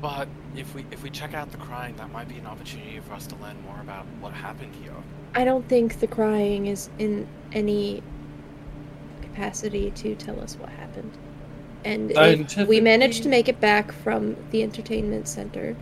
but 0.00 0.28
if 0.58 0.74
we 0.74 0.84
if 0.90 1.02
we 1.02 1.10
check 1.10 1.34
out 1.34 1.50
the 1.52 1.58
crying, 1.58 1.94
that 1.96 2.10
might 2.10 2.28
be 2.28 2.36
an 2.36 2.46
opportunity 2.46 3.00
for 3.00 3.14
us 3.14 3.26
to 3.28 3.36
learn 3.36 3.56
more 3.64 3.80
about 3.80 4.04
what 4.20 4.32
happened 4.32 4.74
here. 4.82 4.92
I 5.34 5.44
don't 5.44 5.66
think 5.68 6.00
the 6.00 6.06
crying 6.06 6.66
is 6.66 6.90
in 6.98 7.26
any 7.52 8.02
capacity 9.22 9.90
to 9.92 10.14
tell 10.16 10.40
us 10.40 10.56
what 10.56 10.68
happened. 10.70 11.12
And 11.84 12.10
if 12.10 12.16
we 12.16 12.22
Scientifically- 12.22 12.80
managed 12.80 13.22
to 13.22 13.28
make 13.28 13.48
it 13.48 13.60
back 13.60 13.92
from 13.92 14.36
the 14.50 14.62
entertainment 14.62 15.28
center 15.28 15.76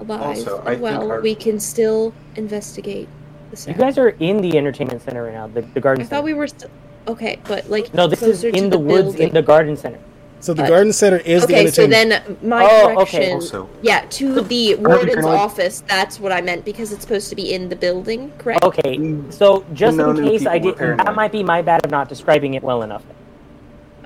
alive 0.00 0.20
Also, 0.20 0.60
and 0.66 0.80
well, 0.80 1.10
our- 1.10 1.20
we 1.22 1.34
can 1.34 1.58
still 1.58 2.12
investigate 2.36 3.08
the 3.50 3.70
You 3.70 3.78
guys 3.78 3.96
are 3.96 4.10
in 4.10 4.42
the 4.42 4.58
entertainment 4.58 5.02
center 5.02 5.22
right 5.24 5.32
now, 5.32 5.46
the, 5.46 5.62
the 5.62 5.80
garden 5.80 6.02
I 6.02 6.04
center. 6.04 6.16
thought 6.16 6.24
we 6.24 6.34
were 6.34 6.48
still 6.48 6.70
okay, 7.08 7.38
but 7.44 7.70
like 7.70 7.94
no, 7.94 8.06
this 8.06 8.20
is 8.20 8.40
closer 8.40 8.50
to 8.52 8.58
in 8.58 8.68
the, 8.70 8.78
woods 8.78 9.04
building. 9.04 9.28
in 9.28 9.34
the 9.34 9.42
garden 9.42 9.76
center. 9.76 10.00
So 10.46 10.54
the 10.54 10.62
Uh, 10.62 10.68
garden 10.68 10.92
center 10.92 11.16
is 11.16 11.44
the 11.44 11.54
okay, 11.54 11.66
so 11.66 11.82
entertainment. 11.82 12.24
then 12.40 12.48
my 12.48 12.62
Oh, 12.64 12.68
okay. 12.68 12.94
correction, 12.94 13.32
Also, 13.32 13.68
yeah, 13.82 14.02
to 14.10 14.42
the 14.42 14.76
warden's 14.76 15.26
office. 15.26 15.82
That's 15.88 16.20
what 16.20 16.30
I 16.30 16.40
meant 16.40 16.64
because 16.64 16.92
it's 16.92 17.02
supposed 17.02 17.30
to 17.30 17.34
be 17.34 17.52
in 17.52 17.68
the 17.68 17.74
building, 17.74 18.30
correct? 18.38 18.62
Okay, 18.62 19.16
so 19.30 19.64
just 19.74 19.96
No 19.96 20.10
in 20.10 20.22
case 20.24 20.46
I 20.46 20.58
did, 20.58 20.78
were 20.78 20.94
that 20.98 21.16
might 21.16 21.32
be 21.32 21.42
my 21.42 21.62
bad 21.62 21.84
of 21.84 21.90
not 21.90 22.08
describing 22.08 22.54
it 22.54 22.62
well 22.62 22.82
enough. 22.84 23.02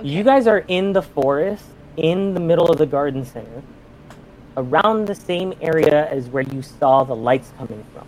You 0.02 0.24
guys 0.24 0.46
are 0.46 0.64
in 0.66 0.94
the 0.94 1.02
forest, 1.02 1.64
in 1.98 2.32
the 2.32 2.40
middle 2.40 2.70
of 2.70 2.78
the 2.78 2.86
garden 2.86 3.26
center, 3.26 3.60
around 4.56 5.08
the 5.08 5.14
same 5.14 5.52
area 5.60 6.08
as 6.10 6.30
where 6.30 6.44
you 6.54 6.62
saw 6.62 7.04
the 7.04 7.14
lights 7.14 7.52
coming 7.58 7.84
from. 7.92 8.06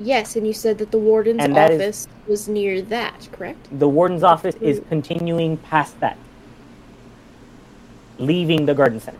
Yes, 0.00 0.34
and 0.34 0.44
you 0.44 0.52
said 0.54 0.78
that 0.78 0.90
the 0.90 0.98
warden's 0.98 1.38
And 1.44 1.54
that 1.54 1.70
is- 1.70 1.80
office 1.80 2.08
was 2.26 2.48
near 2.48 2.82
that, 2.82 3.28
correct? 3.30 3.68
The 3.78 3.88
warden's 3.88 4.24
office 4.24 4.56
is 4.60 4.80
continuing 4.88 5.56
past 5.58 6.00
that, 6.00 6.16
leaving 8.20 8.66
the 8.66 8.74
garden 8.74 9.00
center. 9.00 9.18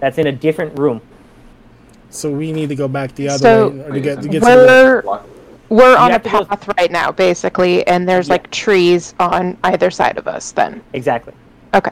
That's 0.00 0.18
in 0.18 0.26
a 0.26 0.32
different 0.32 0.78
room. 0.78 1.00
So 2.10 2.30
we 2.30 2.52
need 2.52 2.68
to 2.70 2.74
go 2.74 2.88
back 2.88 3.14
the 3.14 3.28
other 3.28 3.38
So, 3.38 3.68
way 3.68 3.80
or 3.84 3.92
to 3.92 4.00
get 4.00 4.22
to 4.22 4.28
get 4.28 4.40
to 4.40 4.46
the. 4.46 5.02
We're 5.04 5.20
we're 5.68 5.96
on 5.96 6.10
a 6.10 6.12
have 6.12 6.22
to 6.22 6.30
go- 6.30 6.44
path 6.44 6.68
right 6.78 6.90
now, 6.92 7.10
basically, 7.12 7.86
and 7.86 8.08
there's 8.08 8.28
Yeah. 8.28 8.34
like 8.34 8.50
trees 8.50 9.14
on 9.18 9.56
either 9.64 9.90
side 9.90 10.16
of 10.16 10.28
us. 10.28 10.52
Then 10.52 10.80
Exactly. 10.92 11.32
okay. 11.74 11.90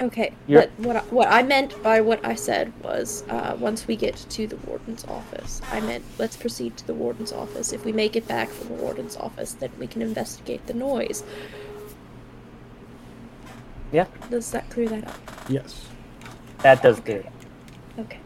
Okay, 0.00 0.30
You're- 0.46 0.68
but 0.78 0.86
what 0.86 0.96
I, 0.96 1.00
what 1.10 1.28
I 1.28 1.42
meant 1.42 1.82
by 1.82 2.00
what 2.00 2.24
I 2.24 2.36
said 2.36 2.72
was, 2.84 3.24
uh, 3.30 3.56
once 3.58 3.88
we 3.88 3.96
get 3.96 4.14
to 4.30 4.46
the 4.46 4.54
warden's 4.58 5.04
office, 5.06 5.60
I 5.72 5.80
meant 5.80 6.04
let's 6.18 6.36
proceed 6.36 6.76
to 6.76 6.86
the 6.86 6.94
warden's 6.94 7.32
office. 7.32 7.72
If 7.72 7.84
we 7.84 7.90
make 7.90 8.14
it 8.14 8.28
back 8.28 8.48
from 8.48 8.68
the 8.68 8.80
warden's 8.80 9.16
office, 9.16 9.54
then 9.54 9.70
we 9.76 9.88
can 9.88 10.00
investigate 10.00 10.64
the 10.68 10.74
noise. 10.74 11.24
Yeah, 13.92 14.06
Does 14.30 14.50
that 14.50 14.68
clear 14.70 14.88
that 14.88 15.06
up? 15.08 15.14
Yes. 15.48 15.86
that 16.62 16.82
does 16.82 17.00
clear. 17.00 17.20
it. 17.20 17.32
Okay. 17.98 18.20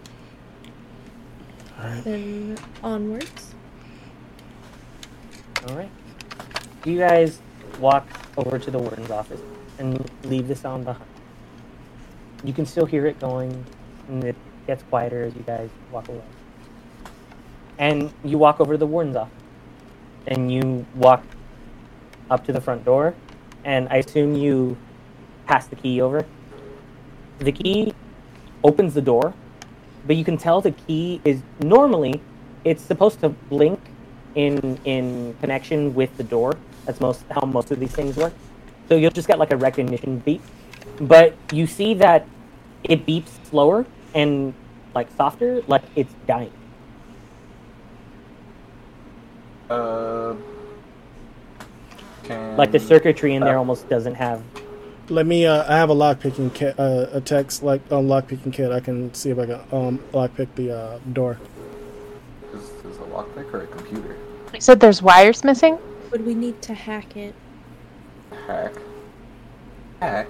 All 1.79 1.85
right. 1.87 2.05
Then 2.05 2.59
onwards. 2.83 3.55
All 5.69 5.77
right. 5.77 5.91
You 6.85 6.99
guys 6.99 7.39
walk 7.79 8.07
over 8.37 8.59
to 8.59 8.71
the 8.71 8.79
warden's 8.79 9.11
office 9.11 9.41
and 9.79 10.05
leave 10.25 10.49
the 10.49 10.57
sound 10.57 10.85
behind. 10.85 11.09
You 12.45 12.53
can 12.53 12.67
still 12.67 12.87
hear 12.87 13.07
it 13.07 13.21
going, 13.21 13.65
and 14.09 14.25
it 14.25 14.37
gets 14.67 14.83
quieter 14.85 15.23
as 15.25 15.35
you 15.37 15.43
guys 15.43 15.71
walk 15.93 16.09
away. 16.09 16.23
And 17.79 18.13
you 18.25 18.37
walk 18.37 18.61
over 18.61 18.75
to 18.75 18.79
the 18.79 18.87
warden's 18.87 19.17
office, 19.17 19.33
and 20.27 20.53
you 20.53 20.85
walk 20.97 21.23
up 22.31 22.45
to 22.47 22.53
the 22.53 22.61
front 22.61 22.85
door, 22.85 23.15
and 23.65 23.89
I 23.91 23.97
assume 23.99 24.35
you 24.35 24.77
pass 25.47 25.67
the 25.67 25.77
key 25.77 26.01
over. 26.01 26.25
The 27.39 27.53
key 27.53 27.95
opens 28.65 28.95
the 28.95 29.03
door, 29.03 29.35
but 30.07 30.17
you 30.17 30.25
can 30.25 30.37
tell 30.37 30.61
the 30.61 30.73
key 30.73 31.21
is 31.25 31.43
normally 31.61 32.21
it's 32.65 32.83
supposed 32.83 33.21
to 33.21 33.29
blink 33.29 33.81
in 34.35 34.79
in 34.85 35.35
connection 35.41 35.95
with 35.95 36.17
the 36.17 36.25
door. 36.25 36.57
That's 36.87 37.01
most 37.01 37.25
how 37.31 37.47
most 37.47 37.71
of 37.71 37.81
these 37.81 37.93
things 37.93 38.17
work. 38.17 38.33
So 38.89 38.97
you'll 38.97 39.11
just 39.11 39.29
get 39.29 39.39
like 39.39 39.53
a 39.53 39.57
recognition 39.57 40.19
beep, 40.19 40.43
but 41.01 41.35
you 41.53 41.67
see 41.67 41.95
that 41.95 42.27
it 42.85 43.07
beeps 43.07 43.31
slower 43.49 43.87
and 44.15 44.55
like 44.95 45.09
softer, 45.17 45.63
like 45.67 45.83
it's 45.97 46.13
dying. 46.27 46.53
Uh, 49.71 50.35
can 52.25 52.57
Like 52.57 52.73
the 52.73 52.79
circuitry 52.79 53.35
in 53.35 53.43
there 53.43 53.57
almost 53.57 53.89
doesn't 53.89 54.15
have. 54.15 54.43
Let 55.09 55.27
me. 55.27 55.47
Uh, 55.47 55.65
I 55.71 55.77
have 55.77 55.89
a 55.91 55.95
lock 55.95 56.21
picking 56.21 56.51
kit. 56.51 56.79
Uh, 56.79 57.07
a 57.13 57.21
text 57.21 57.63
like 57.63 57.81
um, 57.93 58.09
lock 58.09 58.29
picking 58.29 58.53
kit. 58.53 58.71
I 58.71 58.81
can 58.81 59.13
see 59.15 59.31
if 59.31 59.39
I 59.39 59.47
can 59.47 59.61
um 59.73 60.01
lock 60.13 60.35
pick 60.37 60.55
the 60.55 60.71
uh, 60.77 60.99
door. 61.13 61.39
Is, 62.55 62.63
is 62.63 62.99
a 62.99 63.03
lockpick 63.03 63.53
or 63.53 63.63
a 63.63 63.67
computer? 63.67 64.17
You 64.55 64.61
said 64.61 64.81
there's 64.81 65.03
wires 65.03 65.45
missing. 65.45 65.79
Would 66.11 66.25
we 66.25 66.35
need 66.35 66.61
to 66.63 66.75
hack 66.75 67.17
it? 67.17 67.35
Hack. 68.47 68.73
Hack. 70.01 70.29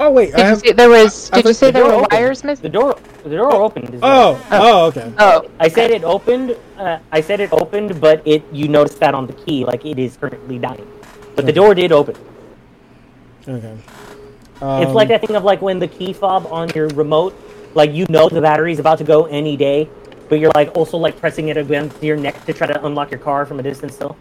Oh 0.00 0.10
wait, 0.10 0.30
Did 0.30 0.36
I 0.36 0.38
you 0.42 0.44
have. 0.46 0.58
say 0.60 0.72
there 0.72 0.88
was? 0.90 1.30
I 1.32 1.36
Did 1.36 1.46
you 1.48 1.54
say 1.54 1.70
there 1.70 1.84
were 1.84 1.92
opened. 1.92 2.12
wires 2.12 2.44
missing? 2.44 2.62
The 2.62 2.68
door, 2.68 2.98
the 3.28 3.36
door 3.36 3.52
opened. 3.52 3.94
is 3.94 4.00
Oh, 4.02 4.34
what- 4.34 4.60
oh, 4.62 4.86
okay. 4.86 5.12
Oh, 5.18 5.42
I 5.60 5.68
said 5.68 5.90
it 5.90 6.04
opened. 6.04 6.56
Uh, 6.78 6.98
I 7.12 7.20
said 7.20 7.40
it 7.40 7.52
opened, 7.52 8.00
but 8.00 8.22
it 8.24 8.42
you 8.52 8.68
noticed 8.68 9.00
that 9.00 9.14
on 9.14 9.26
the 9.26 9.32
key, 9.32 9.64
like 9.64 9.84
it 9.86 9.98
is 9.98 10.16
currently 10.16 10.58
dying. 10.58 10.86
But 11.36 11.46
the 11.46 11.52
door 11.52 11.74
did 11.74 11.92
open. 11.92 12.16
Okay. 13.48 13.76
it's 14.60 14.92
like 14.92 15.06
Um, 15.06 15.08
that 15.08 15.20
thing 15.26 15.36
of 15.36 15.44
like 15.44 15.62
when 15.62 15.78
the 15.78 15.88
key 15.88 16.12
fob 16.12 16.46
on 16.50 16.68
your 16.74 16.88
remote, 16.88 17.34
like 17.74 17.92
you 17.92 18.06
know 18.08 18.28
the 18.28 18.40
battery's 18.40 18.78
about 18.78 18.98
to 18.98 19.04
go 19.04 19.24
any 19.26 19.56
day, 19.56 19.88
but 20.28 20.38
you're 20.40 20.52
like 20.54 20.76
also 20.76 20.96
like 20.98 21.18
pressing 21.18 21.48
it 21.48 21.56
against 21.56 22.02
your 22.02 22.16
neck 22.16 22.44
to 22.46 22.52
try 22.52 22.66
to 22.66 22.84
unlock 22.84 23.10
your 23.10 23.20
car 23.20 23.46
from 23.46 23.58
a 23.60 23.62
distance 23.62 23.94
still. 23.94 24.16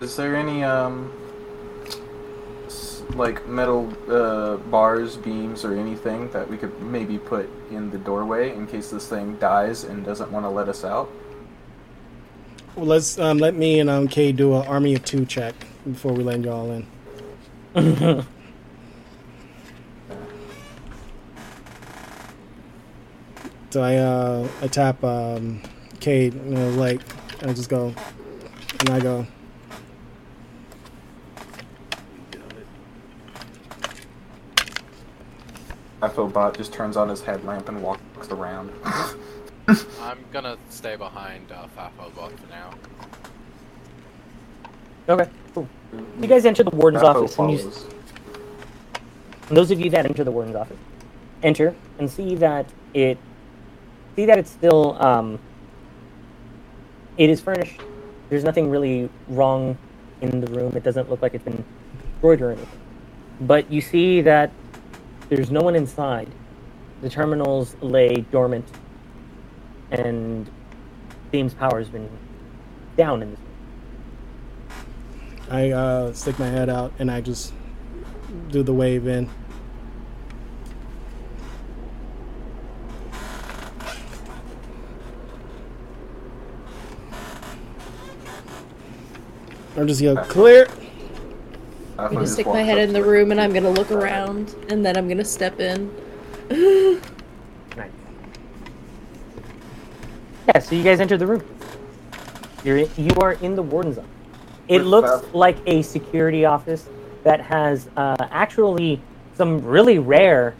Is 0.00 0.14
there 0.16 0.36
any 0.36 0.62
um 0.64 1.10
s- 1.26 1.27
like 3.14 3.46
metal 3.46 3.92
uh, 4.08 4.56
bars, 4.56 5.16
beams, 5.16 5.64
or 5.64 5.74
anything 5.74 6.30
that 6.30 6.48
we 6.48 6.56
could 6.56 6.80
maybe 6.82 7.18
put 7.18 7.48
in 7.70 7.90
the 7.90 7.98
doorway 7.98 8.54
in 8.54 8.66
case 8.66 8.90
this 8.90 9.08
thing 9.08 9.36
dies 9.36 9.84
and 9.84 10.04
doesn't 10.04 10.30
want 10.30 10.44
to 10.44 10.50
let 10.50 10.68
us 10.68 10.84
out? 10.84 11.10
Well, 12.76 12.86
let's 12.86 13.18
um, 13.18 13.38
let 13.38 13.54
me 13.54 13.80
and 13.80 13.90
um, 13.90 14.08
Kay 14.08 14.32
do 14.32 14.54
an 14.54 14.66
army 14.66 14.94
of 14.94 15.04
two 15.04 15.26
check 15.26 15.54
before 15.84 16.12
we 16.12 16.22
land 16.22 16.44
y'all 16.44 16.70
in. 16.70 16.86
so 23.70 23.82
I 23.82 23.96
uh, 23.96 24.48
I 24.62 24.66
tap 24.68 25.02
um, 25.02 25.60
Kay, 26.00 26.26
you 26.26 26.30
know, 26.30 26.70
like 26.70 27.00
I 27.42 27.52
just 27.52 27.68
go, 27.68 27.94
and 28.80 28.90
I 28.90 29.00
go. 29.00 29.26
Bot 36.00 36.56
just 36.56 36.72
turns 36.72 36.96
on 36.96 37.08
his 37.08 37.22
headlamp 37.22 37.68
and 37.68 37.82
walks 37.82 38.28
around. 38.30 38.70
I'm 40.00 40.18
gonna 40.32 40.56
stay 40.70 40.96
behind 40.96 41.50
uh, 41.52 41.66
Fafobot 41.76 42.38
for 42.38 42.46
now. 42.48 42.70
Okay, 45.08 45.30
cool. 45.54 45.68
You 46.20 46.26
guys 46.26 46.46
enter 46.46 46.62
the 46.62 46.70
warden's 46.70 47.02
Fafo 47.02 47.24
office, 47.24 47.38
and 47.38 47.50
you, 47.52 47.72
and 49.48 49.56
those 49.56 49.70
of 49.70 49.80
you 49.80 49.90
that 49.90 50.06
enter 50.06 50.24
the 50.24 50.30
warden's 50.30 50.56
office, 50.56 50.76
enter 51.42 51.74
and 51.98 52.10
see 52.10 52.34
that 52.36 52.66
it, 52.94 53.18
see 54.16 54.24
that 54.26 54.38
it's 54.38 54.50
still, 54.50 55.00
um, 55.02 55.38
it 57.16 57.28
is 57.28 57.40
furnished. 57.40 57.80
There's 58.28 58.44
nothing 58.44 58.70
really 58.70 59.08
wrong 59.28 59.76
in 60.20 60.40
the 60.40 60.46
room. 60.52 60.76
It 60.76 60.82
doesn't 60.82 61.10
look 61.10 61.22
like 61.22 61.34
it's 61.34 61.44
been 61.44 61.64
destroyed 62.12 62.40
or 62.40 62.52
anything. 62.52 62.80
But 63.40 63.70
you 63.70 63.80
see 63.80 64.20
that 64.22 64.50
there's 65.28 65.50
no 65.50 65.60
one 65.60 65.76
inside. 65.76 66.28
The 67.02 67.10
terminals 67.10 67.76
lay 67.80 68.16
dormant, 68.32 68.66
and 69.90 70.50
Beam's 71.30 71.54
power 71.54 71.78
has 71.78 71.88
been 71.88 72.08
down 72.96 73.22
in 73.22 73.30
this. 73.30 73.40
I 75.50 75.70
uh, 75.70 76.12
stick 76.12 76.38
my 76.38 76.48
head 76.48 76.68
out 76.68 76.92
and 76.98 77.10
I 77.10 77.22
just 77.22 77.54
do 78.50 78.62
the 78.62 78.74
wave 78.74 79.06
in. 79.06 79.30
I'm 89.76 89.86
just 89.86 90.02
go 90.02 90.16
clear. 90.24 90.66
I'm 91.98 92.14
gonna 92.14 92.26
stick 92.28 92.46
my 92.46 92.62
head 92.62 92.78
in 92.78 92.92
the 92.92 93.02
room 93.02 93.32
and 93.32 93.40
I'm 93.40 93.52
gonna 93.52 93.70
look 93.70 93.90
around 93.90 94.54
and 94.68 94.86
then 94.86 94.96
I'm 94.96 95.08
gonna 95.08 95.24
step 95.24 95.58
in. 95.58 95.92
Nice. 97.76 97.90
Yeah, 100.46 100.58
so 100.60 100.76
you 100.76 100.84
guys 100.84 101.00
enter 101.00 101.16
the 101.16 101.26
room. 101.26 101.42
You're 102.62 102.78
in, 102.78 102.90
you 102.96 103.10
are 103.20 103.32
in 103.32 103.56
the 103.56 103.62
warden's 103.62 103.98
office. 103.98 104.10
It 104.68 104.78
With 104.78 104.86
looks 104.86 105.10
Faf- 105.10 105.34
like 105.34 105.56
a 105.66 105.82
security 105.82 106.44
office 106.44 106.88
that 107.24 107.40
has 107.40 107.88
uh, 107.96 108.16
actually 108.30 109.00
some 109.34 109.64
really 109.64 109.98
rare 109.98 110.54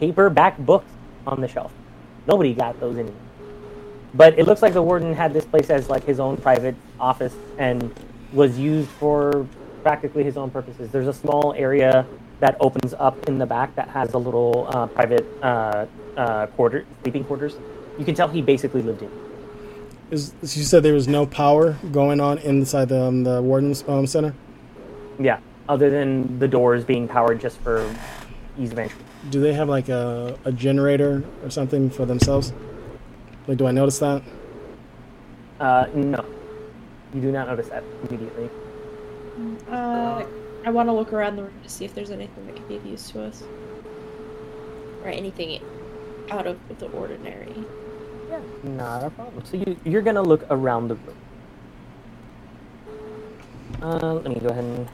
paperback 0.00 0.56
books 0.58 0.90
on 1.26 1.42
the 1.42 1.48
shelf. 1.48 1.72
Nobody 2.26 2.54
got 2.54 2.80
those 2.80 2.96
anymore. 2.96 3.20
But 4.14 4.38
it 4.38 4.46
looks 4.46 4.62
like 4.62 4.72
the 4.72 4.82
warden 4.82 5.12
had 5.12 5.34
this 5.34 5.44
place 5.44 5.68
as 5.68 5.90
like 5.90 6.04
his 6.04 6.20
own 6.20 6.38
private 6.38 6.74
office 6.98 7.34
and 7.58 7.94
was 8.32 8.58
used 8.58 8.88
for 8.88 9.46
practically 9.86 10.24
his 10.24 10.36
own 10.36 10.50
purposes. 10.50 10.90
There's 10.90 11.06
a 11.06 11.12
small 11.12 11.54
area 11.56 12.04
that 12.40 12.56
opens 12.58 12.92
up 12.94 13.28
in 13.28 13.38
the 13.38 13.46
back 13.46 13.76
that 13.76 13.88
has 13.90 14.14
a 14.14 14.18
little 14.18 14.66
uh, 14.70 14.88
private 14.88 15.24
uh, 15.40 15.86
uh, 16.16 16.46
quarter, 16.48 16.84
sleeping 17.04 17.22
quarters. 17.22 17.54
You 17.96 18.04
can 18.04 18.16
tell 18.16 18.26
he 18.26 18.42
basically 18.42 18.82
lived 18.82 19.02
in. 19.02 19.10
Is, 20.10 20.34
you 20.42 20.64
said 20.64 20.82
there 20.82 20.92
was 20.92 21.06
no 21.06 21.24
power 21.24 21.76
going 21.92 22.20
on 22.20 22.38
inside 22.38 22.88
the 22.88 23.00
um, 23.00 23.22
the 23.22 23.40
warden's 23.40 23.84
um, 23.86 24.08
center. 24.08 24.34
Yeah, 25.20 25.38
other 25.68 25.88
than 25.88 26.40
the 26.40 26.48
doors 26.48 26.82
being 26.82 27.06
powered 27.06 27.40
just 27.40 27.58
for 27.60 27.88
ease 28.58 28.72
of 28.72 28.80
entry. 28.80 28.98
Do 29.30 29.40
they 29.40 29.52
have 29.52 29.68
like 29.68 29.88
a, 29.88 30.36
a 30.44 30.50
generator 30.50 31.22
or 31.44 31.50
something 31.50 31.90
for 31.90 32.04
themselves? 32.04 32.52
Like, 33.46 33.58
do 33.58 33.68
I 33.68 33.70
notice 33.70 34.00
that? 34.00 34.20
Uh, 35.60 35.86
no, 35.94 36.24
you 37.14 37.20
do 37.20 37.30
not 37.30 37.46
notice 37.46 37.68
that 37.68 37.84
immediately. 38.02 38.50
Uh, 39.68 40.24
I 40.64 40.70
want 40.70 40.88
to 40.88 40.92
look 40.92 41.12
around 41.12 41.36
the 41.36 41.44
room 41.44 41.60
to 41.62 41.68
see 41.68 41.84
if 41.84 41.94
there's 41.94 42.10
anything 42.10 42.46
that 42.46 42.56
could 42.56 42.68
be 42.68 42.76
of 42.76 42.86
use 42.86 43.10
to 43.10 43.22
us. 43.22 43.42
Or 45.02 45.08
anything 45.10 45.62
out 46.30 46.46
of 46.46 46.58
the 46.78 46.86
ordinary. 46.90 47.64
Yeah, 48.28 48.40
not 48.64 49.04
a 49.04 49.10
problem. 49.10 49.44
So 49.44 49.56
you, 49.56 49.76
you're 49.84 50.02
gonna 50.02 50.22
look 50.22 50.44
around 50.50 50.88
the 50.88 50.96
room. 50.96 51.16
Uh, 53.82 54.14
let 54.14 54.28
me 54.28 54.40
go 54.40 54.48
ahead 54.48 54.64
and 54.64 54.88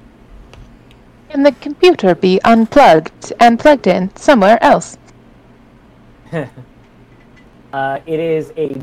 Can 1.30 1.42
the 1.42 1.52
computer 1.52 2.14
be 2.14 2.40
unplugged 2.44 3.32
and 3.40 3.58
plugged 3.58 3.86
in 3.86 4.14
somewhere 4.16 4.62
else? 4.62 4.98
uh, 6.32 8.00
it 8.04 8.20
is 8.20 8.52
a 8.56 8.76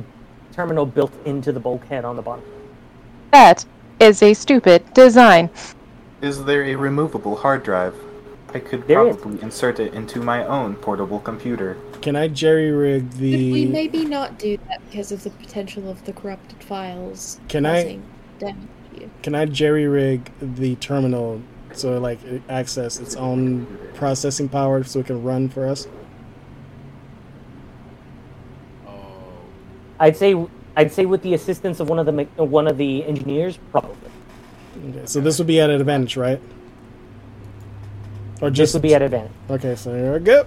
terminal 0.52 0.86
built 0.86 1.14
into 1.26 1.52
the 1.52 1.60
bulkhead 1.60 2.06
on 2.06 2.16
the 2.16 2.22
bottom. 2.22 2.44
That 3.32 3.66
is 3.99 4.24
a 4.24 4.34
stupid 4.34 4.94
design. 4.94 5.49
Is 6.22 6.44
there 6.46 6.64
a 6.64 6.76
removable 6.76 7.38
hard 7.38 7.64
drive? 7.64 7.96
I 8.54 8.60
could 8.60 8.88
There 8.88 9.08
is. 9.08 9.16
probably 9.18 9.41
insert 9.41 9.80
it 9.80 9.94
into 9.94 10.20
my 10.22 10.44
own 10.46 10.76
portable 10.76 11.20
computer. 11.20 11.78
Can 12.02 12.16
I 12.16 12.28
jerry 12.28 12.72
rig 12.72 13.12
Could 13.12 13.22
we 13.22 13.36
the? 13.66 13.66
maybe 13.68 14.06
not 14.06 14.40
do 14.40 14.58
that 14.70 14.82
because 14.90 15.12
of 15.12 15.24
the 15.24 15.30
potential 15.30 15.90
of 15.90 16.04
the 16.06 16.14
corrupted 16.14 16.64
files 16.64 17.40
Can 17.48 17.66
I- 17.66 17.84
causing 17.84 18.04
damage 18.40 18.56
to 18.96 19.02
you? 19.02 19.10
Can 19.22 19.36
I 19.36 19.46
jerry 19.46 19.88
rig 19.88 20.32
the 20.41 20.76
terminal 20.78 21.41
so 21.74 22.00
like 22.00 22.24
it 22.26 22.41
access 22.50 23.00
its 23.00 23.16
own 23.16 23.68
processing 23.94 24.50
power 24.50 24.84
so 24.84 25.00
it 25.02 25.06
can 25.06 25.22
run 25.24 25.48
for 25.48 25.68
us? 25.68 25.88
Oh. 28.88 28.91
I'd 30.00 30.18
say 30.18 30.36
I'd 30.76 30.91
say 30.91 31.06
with 31.06 31.22
the 31.22 31.34
assistance 31.36 31.80
of 31.80 31.88
one 31.90 32.00
of 32.00 32.06
the 32.08 32.24
one 32.44 32.68
of 32.68 32.78
the 32.78 33.04
engineers, 33.06 33.60
probably. 33.72 34.09
Okay, 34.88 35.01
so 35.06 35.19
this 35.19 35.38
would 35.38 35.47
be 35.47 35.60
at 35.60 35.69
an 35.69 35.80
advantage, 35.80 36.15
right? 36.15 36.41
Or 38.41 38.49
This 38.49 38.57
just 38.57 38.73
would 38.76 38.84
be 38.84 38.95
at 38.95 39.01
advantage. 39.01 39.31
Okay, 39.49 39.76
so 39.76 39.93
here 39.93 40.14
we 40.14 40.19
go. 40.19 40.45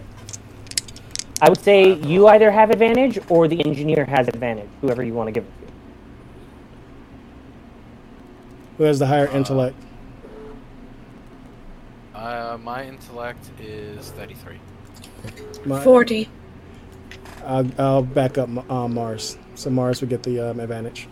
I 1.41 1.49
would 1.49 1.61
say 1.61 1.95
you 1.95 2.29
either 2.29 2.51
have 2.51 2.71
advantage 2.71 3.19
or 3.29 3.49
the 3.49 3.65
engineer 3.65 4.05
has 4.05 4.29
advantage, 4.29 4.69
whoever 4.81 5.03
you 5.03 5.13
want 5.13 5.27
to 5.27 5.33
give 5.33 5.45
it 5.45 5.67
to. 5.67 5.73
Who 8.79 8.85
has 8.85 8.99
the 8.99 9.07
higher 9.07 9.27
intellect? 9.27 9.77
Uh, 12.15 12.57
my 12.63 12.87
intellect 12.87 13.51
is 13.61 14.11
33. 14.13 14.59
My- 15.67 15.83
40. 15.83 16.29
I'll, 17.45 17.71
I'll 17.77 18.03
back 18.03 18.39
up 18.39 18.49
uh, 18.71 18.87
Mars. 18.87 19.37
So 19.57 19.69
Mars 19.69 20.01
would 20.01 20.11
get 20.11 20.23
the 20.23 20.51
um, 20.51 20.61
advantage. 20.61 21.09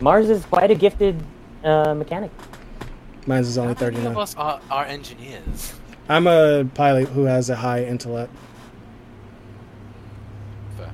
Mars 0.00 0.28
is 0.30 0.44
quite 0.46 0.70
a 0.70 0.74
gifted 0.74 1.22
uh, 1.64 1.94
mechanic. 1.94 2.30
Mine's 3.26 3.48
is 3.48 3.58
only 3.58 3.74
How 3.74 3.90
many 3.90 4.06
of 4.06 4.18
us 4.18 4.36
are, 4.36 4.60
are 4.70 4.84
engineers? 4.84 5.74
I'm 6.08 6.26
a 6.26 6.64
pilot 6.74 7.08
who 7.08 7.24
has 7.24 7.50
a 7.50 7.56
high 7.56 7.82
intellect. 7.82 8.32
Fair. 10.76 10.90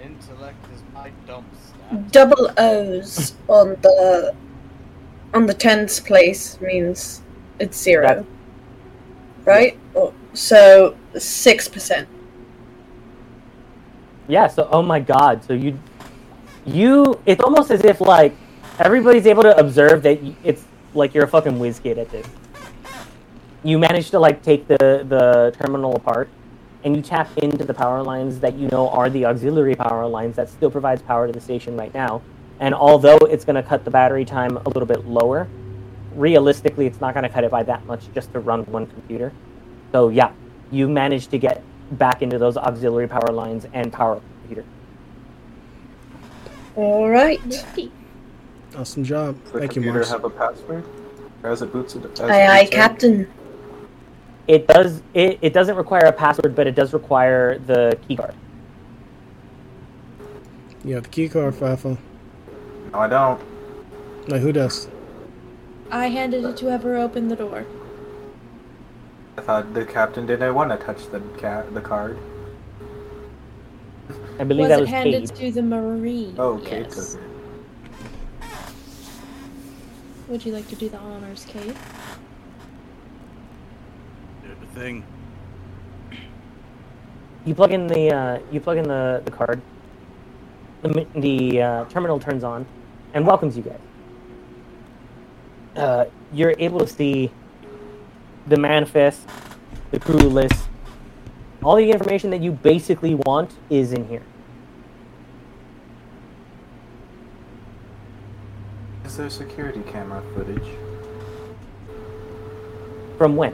Intellect 0.00 0.56
is 0.74 0.82
my 0.92 1.12
dump 1.26 1.46
stat. 1.54 2.10
Double 2.10 2.50
O's 2.58 3.34
on 3.48 3.76
the 3.82 4.34
on 5.34 5.46
the 5.46 5.54
tens 5.54 6.00
place 6.00 6.60
means 6.60 7.22
it's 7.60 7.80
zero. 7.80 8.26
right? 9.44 9.78
Oh, 9.94 10.12
So 10.32 10.96
six 11.18 11.68
percent. 11.68 12.08
Yeah. 14.26 14.48
So, 14.48 14.68
oh 14.72 14.82
my 14.82 14.98
God. 14.98 15.44
So 15.44 15.52
you, 15.52 15.78
you. 16.66 17.20
It's 17.26 17.42
almost 17.42 17.70
as 17.70 17.84
if 17.84 18.00
like 18.00 18.34
everybody's 18.78 19.26
able 19.26 19.42
to 19.42 19.56
observe 19.56 20.02
that 20.02 20.18
it's 20.44 20.64
like 20.94 21.14
you're 21.14 21.24
a 21.24 21.28
fucking 21.28 21.58
whiz 21.58 21.78
kid 21.78 21.98
at 21.98 22.10
this. 22.10 22.26
You 23.62 23.78
manage 23.78 24.10
to 24.10 24.18
like 24.18 24.42
take 24.42 24.66
the 24.66 25.04
the 25.08 25.54
terminal 25.58 25.96
apart, 25.96 26.28
and 26.84 26.94
you 26.96 27.02
tap 27.02 27.28
into 27.38 27.64
the 27.64 27.74
power 27.74 28.02
lines 28.02 28.40
that 28.40 28.54
you 28.54 28.68
know 28.68 28.88
are 28.90 29.10
the 29.10 29.26
auxiliary 29.26 29.74
power 29.74 30.06
lines 30.06 30.36
that 30.36 30.48
still 30.48 30.70
provides 30.70 31.02
power 31.02 31.26
to 31.26 31.32
the 31.32 31.40
station 31.40 31.76
right 31.76 31.92
now. 31.94 32.22
And 32.60 32.74
although 32.74 33.18
it's 33.18 33.44
going 33.44 33.56
to 33.56 33.62
cut 33.62 33.84
the 33.84 33.90
battery 33.90 34.24
time 34.24 34.56
a 34.56 34.68
little 34.68 34.86
bit 34.86 35.06
lower, 35.06 35.46
realistically, 36.14 36.86
it's 36.86 37.00
not 37.00 37.12
going 37.12 37.24
to 37.24 37.28
cut 37.28 37.44
it 37.44 37.50
by 37.50 37.62
that 37.64 37.84
much 37.86 38.04
just 38.14 38.32
to 38.32 38.40
run 38.40 38.64
one 38.66 38.86
computer. 38.86 39.32
So 39.92 40.08
yeah, 40.08 40.32
you 40.70 40.88
managed 40.88 41.30
to 41.32 41.38
get 41.38 41.62
back 41.92 42.22
into 42.22 42.38
those 42.38 42.56
auxiliary 42.56 43.08
power 43.08 43.30
lines 43.30 43.66
and 43.72 43.92
power 43.92 44.20
computer. 44.40 44.64
All 46.76 47.08
right. 47.08 47.40
Awesome 48.76 49.02
job. 49.04 49.42
Does 49.44 49.52
the 49.52 49.58
Thank 49.60 49.70
you, 49.70 49.82
computer 49.82 49.98
Mars. 50.00 50.10
have 50.10 50.24
a 50.24 50.30
password? 50.30 50.84
Or 51.42 51.50
as 51.50 51.62
it 51.62 51.72
boots 51.72 51.94
it? 51.96 52.04
As 52.04 52.20
it 52.20 52.24
Aye, 52.30 52.46
aye, 52.46 52.62
boots? 52.64 52.74
Captain. 52.74 53.32
It 54.46 54.68
does. 54.68 55.02
It, 55.14 55.38
it 55.40 55.52
doesn't 55.52 55.76
require 55.76 56.04
a 56.04 56.12
password, 56.12 56.54
but 56.54 56.66
it 56.66 56.74
does 56.74 56.92
require 56.92 57.58
the 57.58 57.98
key 58.06 58.16
card. 58.16 58.34
You 60.84 60.94
have 60.94 61.04
the 61.04 61.08
key 61.10 61.28
card, 61.28 61.54
Fafo. 61.54 61.96
No, 62.92 62.98
I 62.98 63.08
don't. 63.08 63.40
Like, 64.28 64.42
who 64.42 64.52
does? 64.52 64.88
I 65.90 66.08
handed 66.08 66.44
it 66.44 66.56
to 66.58 66.66
whoever 66.66 66.96
opened 66.96 67.30
the 67.30 67.36
door. 67.36 67.64
I 69.38 69.40
thought 69.40 69.74
the 69.74 69.84
captain 69.84 70.26
didn't 70.26 70.54
want 70.54 70.70
to 70.78 70.84
touch 70.84 71.10
the 71.10 71.20
cat, 71.38 71.72
the 71.74 71.80
card. 71.80 72.18
I 74.38 74.44
believe 74.44 74.68
was 74.68 74.68
that 74.68 74.78
it 74.78 74.82
was 74.82 74.90
handed 74.90 75.28
Cade. 75.30 75.36
to 75.36 75.52
the 75.52 75.62
marine? 75.62 76.34
Oh, 76.38 76.58
Cade 76.58 76.86
yes. 76.86 77.14
took 77.14 77.20
it. 77.22 77.26
Would 80.28 80.44
you 80.44 80.52
like 80.52 80.68
to 80.68 80.76
do 80.76 80.88
the 80.88 80.98
honors, 80.98 81.44
Cade? 81.48 81.76
Do 84.42 84.48
the 84.60 84.66
thing. 84.78 85.04
You 87.44 87.54
plug 87.54 87.72
in 87.72 87.86
the 87.86 88.10
uh, 88.12 88.38
you 88.50 88.60
plug 88.60 88.76
in 88.78 88.88
the, 88.88 89.22
the 89.24 89.30
card. 89.30 89.62
The 90.82 91.06
the 91.14 91.62
uh, 91.62 91.84
terminal 91.86 92.18
turns 92.18 92.44
on, 92.44 92.66
and 93.14 93.26
welcomes 93.26 93.56
you 93.56 93.62
guys. 93.62 93.80
Uh, 95.76 96.04
you're 96.32 96.54
able 96.58 96.80
to 96.80 96.86
see 96.86 97.30
the 98.46 98.56
manifest, 98.56 99.20
the 99.92 100.00
crew 100.00 100.16
list, 100.16 100.68
all 101.66 101.74
the 101.74 101.90
information 101.90 102.30
that 102.30 102.40
you 102.40 102.52
basically 102.52 103.16
want 103.26 103.50
is 103.70 103.92
in 103.92 104.06
here. 104.08 104.22
Is 109.04 109.16
there 109.16 109.28
security 109.28 109.82
camera 109.90 110.22
footage? 110.32 110.68
From 113.18 113.34
when? 113.34 113.52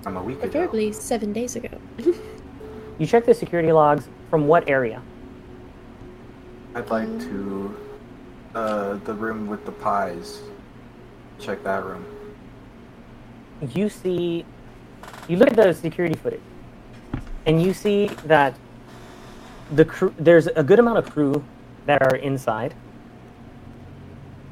From 0.00 0.16
a 0.16 0.22
week 0.22 0.38
ago. 0.38 0.48
Preferably 0.50 0.92
seven 0.92 1.34
days 1.34 1.56
ago. 1.56 1.78
You 2.98 3.06
check 3.06 3.26
the 3.26 3.34
security 3.34 3.70
logs 3.70 4.08
from 4.30 4.46
what 4.48 4.66
area? 4.68 5.02
I'd 6.74 6.88
like 6.88 7.20
to, 7.20 7.76
uh, 8.54 8.94
the 9.04 9.12
room 9.12 9.46
with 9.46 9.66
the 9.66 9.72
pies. 9.72 10.40
Check 11.38 11.62
that 11.64 11.84
room. 11.84 12.04
you 13.60 13.88
see 13.88 14.46
you 15.28 15.36
look 15.36 15.48
at 15.50 15.56
the 15.56 15.72
security 15.72 16.14
footage 16.14 16.40
and 17.46 17.62
you 17.62 17.72
see 17.72 18.06
that 18.24 18.54
the 19.72 19.84
crew 19.84 20.14
there's 20.18 20.46
a 20.48 20.62
good 20.62 20.78
amount 20.78 20.98
of 20.98 21.10
crew 21.10 21.44
that 21.86 22.02
are 22.02 22.16
inside 22.16 22.74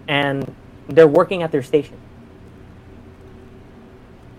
and 0.08 0.54
they're 0.88 1.08
working 1.08 1.42
at 1.42 1.50
their 1.50 1.62
station. 1.62 1.96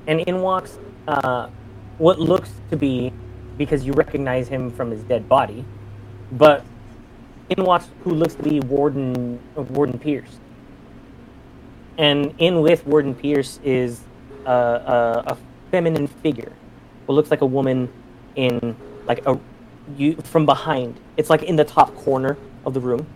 And 0.08 0.22
in 0.22 0.42
walks 0.42 0.78
uh, 1.08 1.50
what 1.98 2.20
looks 2.20 2.52
to 2.70 2.78
be 2.78 3.12
because 3.58 3.86
you 3.86 3.94
recognize 3.94 4.48
him 4.48 4.72
from 4.72 4.92
his 4.92 5.04
dead 5.04 5.28
body 5.28 5.66
but 6.32 6.64
in 7.50 7.64
walks 7.64 7.90
who 8.04 8.14
looks 8.14 8.36
to 8.36 8.44
be 8.44 8.60
warden 8.62 9.40
warden 9.56 9.98
pierce. 9.98 10.40
And 11.98 12.34
in 12.38 12.62
with 12.62 12.86
warden 12.86 13.16
pierce 13.16 13.60
is 13.64 14.02
a, 14.46 14.52
a, 14.52 15.24
a 15.28 15.38
feminine 15.72 16.08
figure 16.08 16.52
what 17.06 17.16
looks 17.16 17.32
like 17.32 17.42
a 17.42 17.46
woman 17.46 17.92
in 18.36 18.76
like 19.06 19.26
a 19.26 19.40
you 19.98 20.16
from 20.18 20.46
behind. 20.46 21.00
It's 21.16 21.30
like 21.30 21.44
in 21.44 21.56
the 21.56 21.64
top 21.64 21.96
corner 21.96 22.38
of 22.66 22.74
the 22.74 22.80
room. 22.82 23.08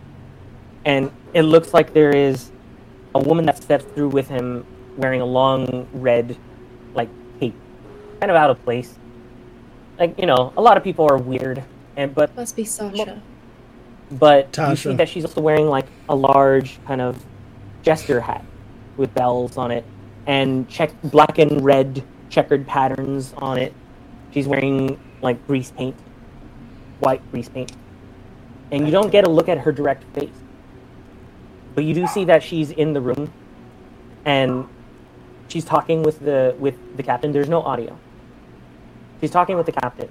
And 0.85 1.11
it 1.33 1.43
looks 1.43 1.73
like 1.73 1.93
there 1.93 2.15
is 2.15 2.51
a 3.13 3.19
woman 3.19 3.45
that 3.45 3.61
steps 3.61 3.83
through 3.93 4.09
with 4.09 4.29
him 4.29 4.65
wearing 4.97 5.21
a 5.21 5.25
long 5.25 5.87
red 5.93 6.37
like 6.95 7.09
cape. 7.39 7.53
Kind 8.19 8.31
of 8.31 8.37
out 8.37 8.49
of 8.49 8.63
place. 8.63 8.97
Like 9.99 10.17
you 10.17 10.25
know 10.25 10.53
a 10.57 10.61
lot 10.61 10.77
of 10.77 10.83
people 10.83 11.05
are 11.11 11.17
weird 11.17 11.63
and 11.97 12.15
but 12.15 12.35
Must 12.35 12.55
be 12.55 12.63
Sasha. 12.63 13.21
but 14.11 14.57
you 14.57 14.75
see 14.75 14.93
that 14.95 15.09
she's 15.09 15.25
also 15.25 15.41
wearing 15.41 15.67
like 15.67 15.85
a 16.07 16.15
large 16.15 16.79
kind 16.85 17.01
of 17.01 17.21
jester 17.83 18.21
hat 18.21 18.43
with 18.97 19.13
bells 19.13 19.57
on 19.57 19.71
it 19.71 19.83
and 20.27 20.69
check 20.69 20.91
black 21.03 21.37
and 21.37 21.63
red 21.63 22.03
checkered 22.31 22.65
patterns 22.65 23.33
on 23.37 23.59
it. 23.59 23.73
She's 24.33 24.47
wearing 24.47 24.99
like 25.21 25.45
grease 25.45 25.69
paint, 25.71 25.95
white 26.99 27.21
grease 27.29 27.49
paint, 27.49 27.73
and 28.71 28.85
you 28.85 28.91
don't 28.91 29.11
get 29.11 29.27
a 29.27 29.29
look 29.29 29.49
at 29.49 29.59
her 29.59 29.71
direct 29.71 30.03
face, 30.15 30.29
but 31.75 31.83
you 31.83 31.93
do 31.93 32.07
see 32.07 32.25
that 32.25 32.41
she's 32.41 32.71
in 32.71 32.93
the 32.93 33.01
room, 33.01 33.31
and 34.25 34.67
she's 35.49 35.65
talking 35.65 36.01
with 36.01 36.19
the 36.21 36.55
with 36.57 36.75
the 36.97 37.03
captain. 37.03 37.31
There's 37.31 37.49
no 37.49 37.61
audio. 37.61 37.99
She's 39.19 39.31
talking 39.31 39.57
with 39.57 39.67
the 39.67 39.73
captain, 39.73 40.09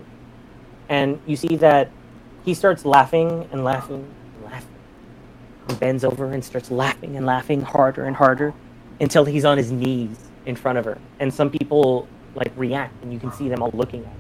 and 0.89 1.19
you 1.27 1.35
see 1.35 1.57
that 1.57 1.91
he 2.45 2.55
starts 2.55 2.85
laughing 2.85 3.49
and 3.51 3.65
laughing 3.65 4.07
and 4.37 4.45
laughing. 4.45 4.69
He 5.69 5.75
bends 5.77 6.05
over 6.05 6.31
and 6.31 6.45
starts 6.45 6.71
laughing 6.71 7.17
and 7.17 7.25
laughing 7.25 7.63
harder 7.63 8.05
and 8.05 8.15
harder 8.15 8.53
until 9.01 9.25
he's 9.25 9.47
on 9.47 9.57
his 9.57 9.73
knees 9.73 10.30
in 10.47 10.57
front 10.57 10.79
of 10.79 10.85
her. 10.85 10.99
And 11.19 11.33
some 11.33 11.51
people 11.51 12.09
like 12.35 12.53
react, 12.57 13.03
and 13.03 13.13
you 13.13 13.19
can 13.19 13.33
see 13.33 13.49
them 13.49 13.63
all 13.63 13.71
looking 13.75 14.01
at 14.01 14.07
her. 14.07 14.13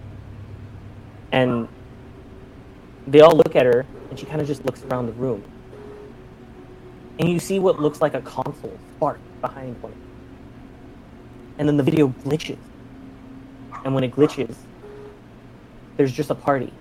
And 1.32 1.68
they 3.06 3.20
all 3.20 3.36
look 3.36 3.56
at 3.56 3.66
her, 3.66 3.86
and 4.10 4.18
she 4.18 4.26
kind 4.26 4.40
of 4.40 4.46
just 4.46 4.64
looks 4.64 4.82
around 4.84 5.06
the 5.06 5.12
room. 5.12 5.42
And 7.18 7.28
you 7.28 7.38
see 7.38 7.58
what 7.58 7.80
looks 7.80 8.00
like 8.00 8.14
a 8.14 8.20
console 8.22 8.76
spark 8.96 9.18
behind 9.40 9.80
one. 9.82 9.94
And 11.58 11.68
then 11.68 11.76
the 11.76 11.82
video 11.82 12.08
glitches. 12.08 12.58
And 13.84 13.94
when 13.94 14.04
it 14.04 14.12
glitches, 14.12 14.54
there's 15.96 16.12
just 16.12 16.30
a 16.30 16.34
party, 16.34 16.72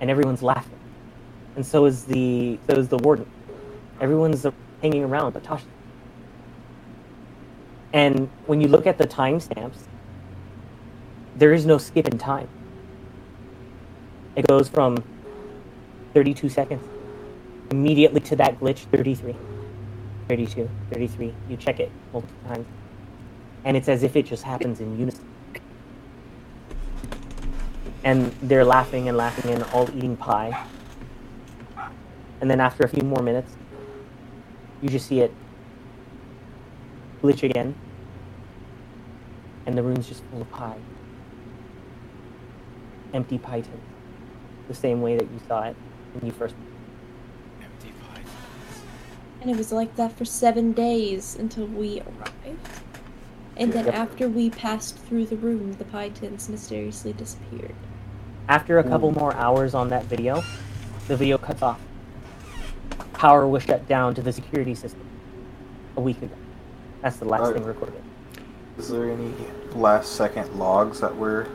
and 0.00 0.10
everyone's 0.10 0.42
laughing. 0.42 0.78
And 1.56 1.66
so 1.66 1.84
is 1.84 2.04
the 2.04 2.58
so 2.68 2.76
is 2.76 2.88
the 2.88 2.98
warden. 2.98 3.26
Everyone's 4.00 4.46
hanging 4.80 5.04
around, 5.04 5.32
but 5.32 5.42
Tasha. 5.42 5.64
And 7.92 8.28
when 8.46 8.60
you 8.60 8.68
look 8.68 8.86
at 8.86 8.98
the 8.98 9.06
timestamps, 9.06 9.78
there 11.36 11.52
is 11.52 11.64
no 11.64 11.78
skip 11.78 12.08
in 12.08 12.18
time. 12.18 12.48
It 14.36 14.46
goes 14.46 14.68
from 14.68 15.02
32 16.14 16.48
seconds 16.48 16.84
immediately 17.70 18.20
to 18.20 18.36
that 18.36 18.58
glitch 18.60 18.80
33, 18.90 19.36
32, 20.28 20.68
33. 20.92 21.34
You 21.48 21.56
check 21.56 21.80
it 21.80 21.90
multiple 22.12 22.36
times. 22.48 22.66
And 23.64 23.76
it's 23.76 23.88
as 23.88 24.02
if 24.02 24.16
it 24.16 24.24
just 24.24 24.42
happens 24.42 24.80
in 24.80 24.98
unison. 24.98 25.26
And 28.04 28.32
they're 28.42 28.64
laughing 28.64 29.08
and 29.08 29.16
laughing 29.16 29.52
and 29.52 29.62
all 29.64 29.88
eating 29.96 30.16
pie. 30.16 30.66
And 32.40 32.50
then 32.50 32.60
after 32.60 32.84
a 32.84 32.88
few 32.88 33.02
more 33.02 33.22
minutes, 33.22 33.56
you 34.80 34.88
just 34.88 35.06
see 35.06 35.20
it 35.20 35.32
glitch 37.22 37.42
again. 37.42 37.74
And 39.66 39.76
the 39.76 39.82
room's 39.82 40.08
just 40.08 40.22
full 40.24 40.42
of 40.42 40.50
pie. 40.50 40.78
Empty 43.12 43.38
pie 43.38 43.60
tins. 43.60 43.82
The 44.68 44.74
same 44.74 45.00
way 45.00 45.16
that 45.16 45.24
you 45.24 45.40
saw 45.46 45.64
it 45.64 45.76
when 46.14 46.26
you 46.26 46.32
first. 46.32 46.54
Empty 47.62 47.92
pie. 48.00 48.22
And 49.40 49.50
it 49.50 49.56
was 49.56 49.72
like 49.72 49.96
that 49.96 50.12
for 50.12 50.24
seven 50.24 50.72
days 50.72 51.36
until 51.36 51.66
we 51.66 52.00
arrived. 52.00 52.80
And 53.56 53.72
then 53.72 53.86
Yep. 53.86 53.94
after 53.94 54.28
we 54.28 54.50
passed 54.50 54.96
through 54.96 55.26
the 55.26 55.36
room, 55.36 55.72
the 55.74 55.84
pie 55.84 56.10
tins 56.10 56.48
mysteriously 56.48 57.12
disappeared. 57.12 57.74
After 58.48 58.78
a 58.78 58.84
couple 58.84 59.10
mm. 59.10 59.18
more 59.18 59.34
hours 59.34 59.74
on 59.74 59.88
that 59.88 60.04
video, 60.04 60.42
the 61.08 61.16
video 61.16 61.38
cuts 61.38 61.60
off. 61.60 61.80
Power 63.14 63.48
was 63.48 63.64
shut 63.64 63.88
down 63.88 64.14
to 64.14 64.22
the 64.22 64.32
security 64.32 64.74
system 64.74 65.04
a 65.96 66.00
week 66.00 66.22
ago. 66.22 66.34
That's 67.02 67.16
the 67.16 67.24
last 67.24 67.40
Alright. 67.42 67.56
thing 67.56 67.64
recorded. 67.64 68.02
Is 68.78 68.88
there 68.88 69.10
any 69.10 69.32
last 69.74 70.12
second 70.12 70.58
logs 70.58 71.00
that 71.00 71.14
were 71.16 71.46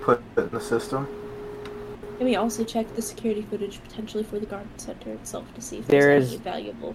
put 0.00 0.22
in 0.36 0.48
the 0.50 0.60
system? 0.60 1.06
And 2.18 2.28
we 2.28 2.36
also 2.36 2.64
checked 2.64 2.94
the 2.96 3.02
security 3.02 3.42
footage 3.42 3.82
potentially 3.82 4.22
for 4.24 4.38
the 4.38 4.46
garden 4.46 4.70
center 4.78 5.10
itself 5.12 5.52
to 5.54 5.60
see 5.62 5.78
if 5.78 5.86
There 5.86 6.02
there's 6.02 6.24
is- 6.24 6.32
any 6.34 6.42
valuable. 6.42 6.94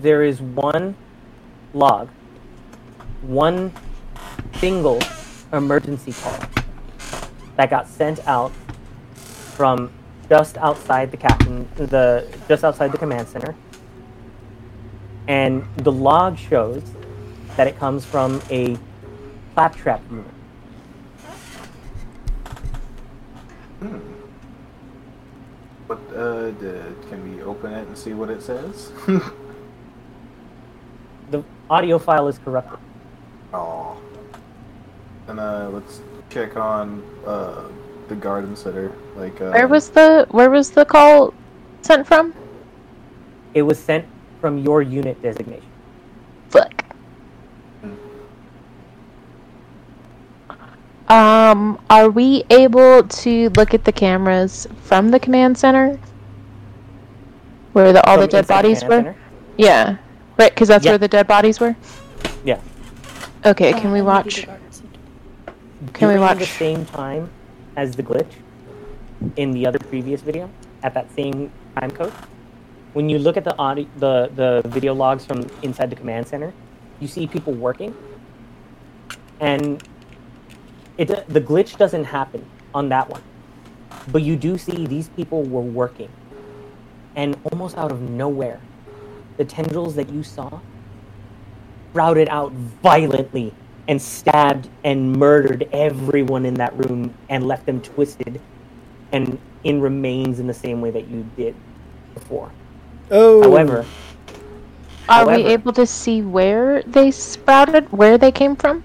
There 0.00 0.22
is 0.22 0.40
one 0.40 0.94
log, 1.74 2.08
one 3.22 3.72
single 4.58 4.98
emergency 5.52 6.12
call 6.12 6.38
that 7.56 7.70
got 7.70 7.88
sent 7.88 8.26
out 8.26 8.52
from 9.14 9.90
just 10.28 10.56
outside 10.58 11.10
the 11.10 11.16
captain, 11.16 11.68
the 11.76 12.26
just 12.48 12.64
outside 12.64 12.92
the 12.92 12.98
command 12.98 13.28
center, 13.28 13.54
and 15.28 15.64
the 15.78 15.92
log 15.92 16.38
shows 16.38 16.82
that 17.56 17.66
it 17.66 17.78
comes 17.78 18.04
from 18.04 18.40
a 18.50 18.76
claptrap 19.54 20.02
unit. 20.10 20.26
But 25.88 25.98
uh, 26.14 26.50
d- 26.52 26.94
can 27.08 27.36
we 27.36 27.42
open 27.42 27.72
it 27.72 27.86
and 27.88 27.98
see 27.98 28.14
what 28.14 28.30
it 28.30 28.42
says? 28.42 28.92
The 31.30 31.44
audio 31.68 31.96
file 31.98 32.26
is 32.26 32.38
corrupted. 32.38 32.80
Oh. 33.54 33.96
And 35.28 35.38
uh, 35.38 35.70
let's 35.72 36.00
check 36.28 36.56
on 36.56 37.04
uh 37.24 37.68
the 38.08 38.16
garden 38.16 38.56
center. 38.56 38.92
Like 39.14 39.40
uh, 39.40 39.50
Where 39.50 39.68
was 39.68 39.90
the 39.90 40.26
where 40.30 40.50
was 40.50 40.70
the 40.70 40.84
call 40.84 41.32
sent 41.82 42.06
from? 42.06 42.34
It 43.54 43.62
was 43.62 43.78
sent 43.78 44.06
from 44.40 44.58
your 44.58 44.82
unit 44.82 45.22
designation. 45.22 45.70
Fuck. 46.50 46.84
Um, 51.10 51.82
are 51.90 52.08
we 52.08 52.44
able 52.50 53.02
to 53.02 53.50
look 53.50 53.74
at 53.74 53.84
the 53.84 53.90
cameras 53.90 54.68
from 54.84 55.10
the 55.10 55.18
command 55.18 55.58
center? 55.58 55.98
Where 57.72 57.92
the, 57.92 58.08
all 58.08 58.16
the 58.18 58.28
dead 58.28 58.44
inside 58.44 58.62
bodies 58.62 58.84
were? 58.84 58.90
center? 58.90 59.16
Yeah. 59.58 59.96
Right, 60.38 60.54
because 60.54 60.68
that's 60.68 60.84
Yeah. 60.84 60.92
where 60.92 60.98
the 60.98 61.08
dead 61.08 61.26
bodies 61.26 61.58
were? 61.58 61.74
Yeah. 62.44 62.60
Okay, 63.44 63.72
can 63.72 63.90
Uh, 63.90 63.94
we 63.94 64.02
watch? 64.02 64.36
the 64.36 64.46
garden 64.46 64.66
center. 64.70 64.88
Can 65.94 66.08
we 66.08 66.14
During 66.14 66.38
the 66.38 66.46
same 66.46 66.84
time 66.84 67.28
as 67.76 67.96
the 67.96 68.04
glitch 68.04 68.32
in 69.36 69.50
the 69.50 69.66
other 69.66 69.80
previous 69.80 70.22
video 70.22 70.48
at 70.84 70.94
that 70.94 71.12
same 71.16 71.50
time 71.76 71.90
code? 71.90 72.12
When 72.92 73.08
you 73.08 73.18
look 73.18 73.36
at 73.36 73.42
the 73.42 73.56
audio, 73.58 73.86
the 73.98 74.30
the 74.36 74.62
video 74.68 74.94
logs 74.94 75.26
from 75.26 75.44
inside 75.62 75.90
the 75.90 75.96
command 75.96 76.28
center, 76.28 76.52
you 77.00 77.08
see 77.08 77.26
people 77.26 77.52
working, 77.52 77.94
and 79.40 79.82
it 81.00 81.28
the 81.28 81.40
glitch 81.40 81.78
doesn't 81.78 82.04
happen 82.04 82.44
on 82.74 82.88
that 82.90 83.08
one, 83.08 83.22
but 84.12 84.22
you 84.22 84.36
do 84.36 84.58
see 84.58 84.86
these 84.86 85.08
people 85.10 85.42
were 85.42 85.62
working, 85.62 86.10
and 87.16 87.36
almost 87.50 87.76
out 87.76 87.90
of 87.90 88.02
nowhere, 88.02 88.60
the 89.36 89.44
tendrils 89.44 89.94
that 89.94 90.10
you 90.10 90.22
saw 90.22 90.60
sprouted 91.90 92.28
out 92.28 92.52
violently 92.52 93.52
and 93.88 94.00
stabbed 94.00 94.68
and 94.84 95.16
murdered 95.16 95.68
everyone 95.72 96.46
in 96.46 96.54
that 96.54 96.76
room 96.76 97.12
and 97.28 97.46
left 97.46 97.66
them 97.66 97.80
twisted 97.80 98.40
and 99.12 99.38
in 99.64 99.80
remains 99.80 100.38
in 100.38 100.46
the 100.46 100.54
same 100.54 100.80
way 100.80 100.90
that 100.90 101.08
you 101.08 101.28
did 101.36 101.54
before. 102.14 102.52
Oh. 103.10 103.42
However, 103.42 103.84
Are 105.08 105.26
we 105.26 105.44
able 105.46 105.72
to 105.72 105.86
see 105.86 106.22
where 106.22 106.82
they 106.82 107.10
sprouted? 107.10 107.90
Where 107.90 108.16
they 108.16 108.30
came 108.30 108.54
from? 108.54 108.84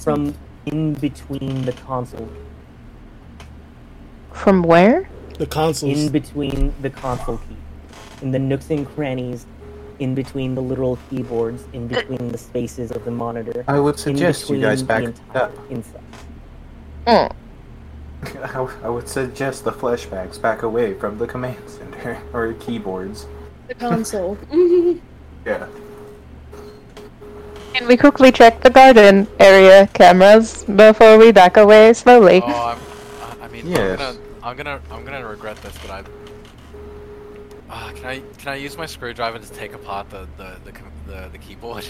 from 0.00 0.34
in 0.66 0.94
between 0.94 1.62
the 1.64 1.72
console, 1.72 2.28
From 4.32 4.62
where? 4.62 5.08
the 5.38 5.46
consoles. 5.46 5.98
in 5.98 6.12
between 6.12 6.72
the 6.80 6.90
console 6.90 7.38
key, 7.38 7.56
in 8.22 8.30
the 8.30 8.38
nooks 8.38 8.70
and 8.70 8.86
crannies, 8.94 9.46
in 9.98 10.14
between 10.14 10.54
the 10.54 10.60
literal 10.62 10.98
keyboards, 11.10 11.64
in 11.72 11.88
between 11.88 12.28
the 12.28 12.38
spaces 12.38 12.90
of 12.92 13.04
the 13.04 13.10
monitor. 13.10 13.64
I 13.68 13.78
would 13.80 13.98
suggest 13.98 14.48
you 14.50 14.60
guys 14.60 14.82
back 14.82 15.02
the 15.04 15.10
up. 15.40 15.52
entire 15.52 15.70
inside. 15.70 16.00
Mm. 17.06 17.32
I, 18.82 18.86
I 18.86 18.88
would 18.88 19.08
suggest 19.08 19.64
the 19.64 19.72
flashbacks 19.72 20.40
back 20.40 20.62
away 20.62 20.94
from 20.94 21.18
the 21.18 21.26
command 21.26 21.68
center 21.68 22.20
or 22.32 22.52
keyboards. 22.54 23.26
The 23.68 23.74
console. 23.74 24.38
Yeah. 25.46 25.66
Can 27.74 27.88
we 27.88 27.96
quickly 27.96 28.30
check 28.30 28.60
the 28.60 28.70
garden 28.70 29.26
area 29.40 29.88
cameras 29.94 30.62
before 30.64 31.18
we 31.18 31.32
back 31.32 31.56
away 31.56 31.92
slowly? 31.92 32.40
Oh, 32.44 32.46
I'm, 32.46 32.78
I- 33.42 33.44
I 33.44 33.48
mean, 33.48 33.66
Yes. 33.66 33.98
I'm 33.98 33.98
gonna, 33.98 34.18
I'm 34.44 34.56
gonna, 34.56 34.80
I'm 34.92 35.04
gonna 35.04 35.26
regret 35.26 35.56
this, 35.62 35.76
but 35.82 35.90
I. 35.90 36.04
Uh, 37.68 37.90
can 37.94 38.04
I, 38.06 38.22
can 38.38 38.48
I 38.52 38.54
use 38.54 38.76
my 38.78 38.86
screwdriver 38.86 39.40
to 39.40 39.50
take 39.52 39.72
apart 39.74 40.08
the, 40.08 40.28
the, 40.36 40.56
the, 40.64 40.70
com- 40.70 40.92
the, 41.08 41.28
the 41.32 41.38
keyboard? 41.38 41.84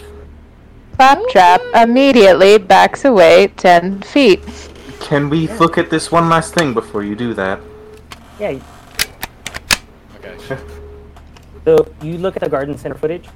Claptrap 0.96 1.60
immediately 1.74 2.56
backs 2.56 3.04
away 3.04 3.48
10 3.48 4.00
feet. 4.02 4.40
Can 5.00 5.28
we 5.28 5.48
look 5.58 5.76
at 5.76 5.90
this 5.90 6.10
one 6.10 6.30
last 6.30 6.54
thing 6.54 6.72
before 6.72 7.02
you 7.04 7.14
do 7.14 7.34
that? 7.34 7.60
Yeah. 8.40 8.58
Okay. 10.16 10.58
So 11.66 11.86
you 12.00 12.16
look 12.16 12.36
at 12.36 12.42
the 12.42 12.48
garden 12.48 12.78
center 12.78 12.94
footage 12.94 13.26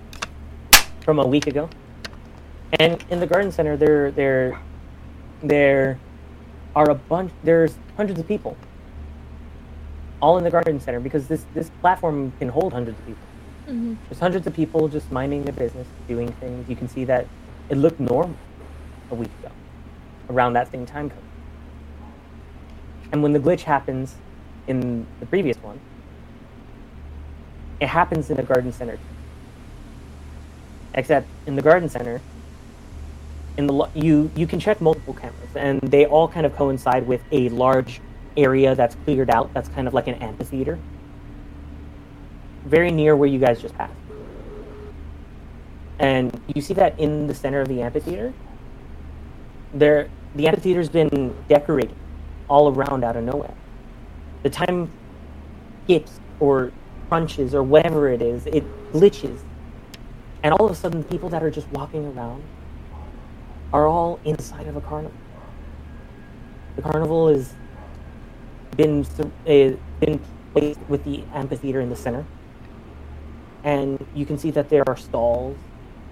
from 1.03 1.19
a 1.19 1.27
week 1.27 1.47
ago, 1.47 1.69
and 2.73 3.05
in 3.11 3.21
the 3.21 3.27
garden 3.27 3.53
center 3.53 3.77
there 3.77 4.11
there 4.11 4.59
there 5.43 5.99
are 6.75 6.91
a 6.91 6.95
bunch. 6.95 7.33
There's 7.43 7.75
hundreds 7.97 8.21
of 8.21 8.29
people, 8.29 8.57
all 10.21 10.39
in 10.39 10.45
the 10.45 10.51
garden 10.51 10.81
center 10.81 11.01
because 11.01 11.29
this 11.29 11.45
this 11.55 11.71
platform 11.81 12.33
can 12.39 12.49
hold 12.49 12.73
hundreds 12.73 12.99
of 12.99 13.07
people. 13.07 13.29
Mhm. 13.69 13.97
There's 14.09 14.21
hundreds 14.21 14.47
of 14.47 14.55
people 14.55 14.89
just 14.89 15.11
minding 15.13 15.45
their 15.45 15.53
business, 15.55 15.89
doing 16.07 16.33
things. 16.35 16.69
You 16.69 16.77
can 16.77 16.89
see 16.89 17.05
that 17.07 17.27
it 17.69 17.77
looked 17.77 18.01
normal 18.01 18.37
a 19.11 19.15
week 19.15 19.31
ago, 19.41 19.53
around 20.31 20.55
that 20.55 20.71
same 20.71 20.87
time 20.87 21.11
code. 21.11 21.25
And 23.13 23.23
when 23.23 23.33
the 23.33 23.41
glitch 23.41 23.63
happens 23.63 24.17
in 24.67 25.07
the 25.21 25.27
previous 25.27 25.63
one, 25.63 25.81
it 27.81 27.89
happens 27.89 28.31
in 28.31 28.37
the 28.37 28.43
garden 28.43 28.73
center. 28.73 28.99
Except 30.95 31.27
in 31.47 31.57
the 31.57 31.63
garden 31.63 31.89
center, 31.89 32.21
in 33.59 33.67
the 33.67 33.89
you 33.93 34.31
you 34.37 34.47
can 34.47 34.61
check 34.61 34.81
multiple 34.81 35.13
cameras, 35.13 35.51
and 35.57 35.81
they 35.81 36.07
all 36.07 36.29
kind 36.29 36.47
of 36.47 36.55
coincide 36.55 37.07
with 37.07 37.21
a 37.33 37.49
large 37.51 38.01
area 38.37 38.75
that's 38.75 38.95
cleared 39.05 39.29
out. 39.29 39.53
That's 39.53 39.69
kind 39.69 39.87
of 39.89 39.93
like 39.93 40.07
an 40.07 40.15
amphitheater, 40.15 40.79
very 42.65 42.93
near 42.93 43.17
where 43.17 43.29
you 43.29 43.41
guys 43.41 43.61
just 43.61 43.75
passed. 43.75 43.93
And 45.99 46.41
you 46.55 46.63
see 46.63 46.75
that 46.75 46.99
in 47.01 47.27
the 47.27 47.35
center 47.35 47.61
of 47.61 47.67
the 47.67 47.83
amphitheater, 47.83 48.33
there 49.75 50.09
the 50.37 50.47
amphitheater's 50.47 50.89
been 50.89 51.37
decorated 51.49 51.97
all 52.49 52.73
around 52.73 53.03
out 53.03 53.17
of 53.17 53.25
nowhere. 53.25 53.55
The 54.45 54.51
time 54.51 54.89
skips 55.85 56.21
or 56.39 56.71
crunches 57.09 57.57
or 57.57 57.65
whatever 57.65 58.09
it 58.09 58.23
is, 58.23 58.47
it 58.47 58.65
glitches. 58.93 59.41
And 60.45 60.55
all 60.55 60.67
of 60.67 60.71
a 60.71 60.75
sudden, 60.77 61.03
people 61.03 61.29
that 61.31 61.43
are 61.43 61.51
just 61.51 61.67
walking 61.71 62.07
around 62.07 62.45
are 63.73 63.87
all 63.87 64.19
inside 64.25 64.67
of 64.67 64.77
a 64.77 64.81
carnival. 64.81 65.17
The 66.77 66.83
carnival 66.83 67.29
has 67.29 67.53
been 68.77 69.05
uh, 69.47 69.77
been 70.01 70.21
placed 70.53 70.81
with 70.89 71.05
the 71.05 71.25
amphitheater 71.35 71.81
in 71.81 71.91
the 71.91 71.97
center, 71.97 72.25
and 73.65 74.05
you 74.15 74.25
can 74.25 74.39
see 74.39 74.51
that 74.53 74.69
there 74.69 74.89
are 74.89 74.97
stalls, 74.97 75.57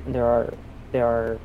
and 0.05 0.15
there 0.15 0.26
are 0.26 0.52
there 0.93 1.07
are 1.07 1.39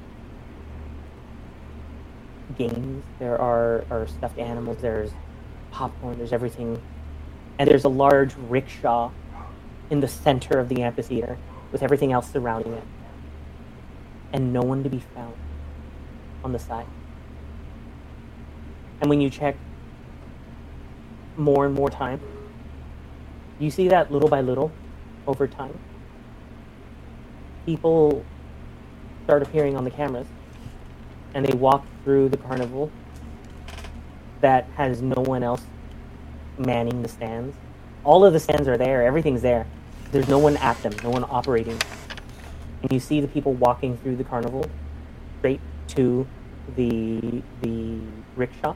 games, 2.57 3.03
there 3.19 3.39
are, 3.39 3.85
are 3.89 4.07
stuffed 4.07 4.37
animals, 4.37 4.77
there's 4.81 5.11
popcorn, 5.71 6.17
there's 6.17 6.33
everything, 6.33 6.81
and 7.57 7.69
there's 7.69 7.85
a 7.85 7.89
large 7.89 8.33
rickshaw 8.49 9.09
in 9.89 10.01
the 10.01 10.07
center 10.07 10.59
of 10.59 10.67
the 10.67 10.81
amphitheater 10.81 11.37
with 11.71 11.81
everything 11.81 12.11
else 12.11 12.29
surrounding 12.29 12.73
it, 12.73 12.83
and 14.33 14.51
no 14.51 14.61
one 14.61 14.83
to 14.83 14.89
be 14.89 15.01
found 15.15 15.33
on 16.43 16.51
the 16.51 16.59
side. 16.59 16.87
And 18.99 19.09
when 19.09 19.21
you 19.21 19.29
check 19.29 19.55
more 21.37 21.65
and 21.65 21.73
more 21.73 21.89
time, 21.89 22.19
you 23.59 23.71
see 23.71 23.87
that 23.87 24.11
little 24.11 24.29
by 24.29 24.41
little, 24.41 24.71
over 25.27 25.47
time, 25.47 25.77
people 27.65 28.25
start 29.23 29.43
appearing 29.43 29.75
on 29.75 29.83
the 29.83 29.91
cameras, 29.91 30.27
and 31.33 31.45
they 31.45 31.55
walk 31.55 31.85
through 32.03 32.29
the 32.29 32.37
carnival 32.37 32.91
that 34.41 34.65
has 34.75 35.01
no 35.01 35.21
one 35.21 35.43
else 35.43 35.61
manning 36.57 37.01
the 37.01 37.07
stands. 37.07 37.55
All 38.03 38.25
of 38.25 38.33
the 38.33 38.39
stands 38.39 38.67
are 38.67 38.77
there. 38.77 39.03
Everything's 39.03 39.41
there. 39.41 39.67
There's 40.11 40.27
no 40.27 40.39
one 40.39 40.57
at 40.57 40.81
them. 40.81 40.93
No 41.03 41.11
one 41.11 41.23
operating. 41.29 41.79
And 42.81 42.91
you 42.91 42.99
see 42.99 43.21
the 43.21 43.27
people 43.27 43.53
walking 43.53 43.95
through 43.97 44.15
the 44.15 44.23
carnival 44.23 44.65
straight 45.39 45.61
to 45.95 46.25
the 46.75 47.41
the 47.61 47.99
rickshaw. 48.35 48.75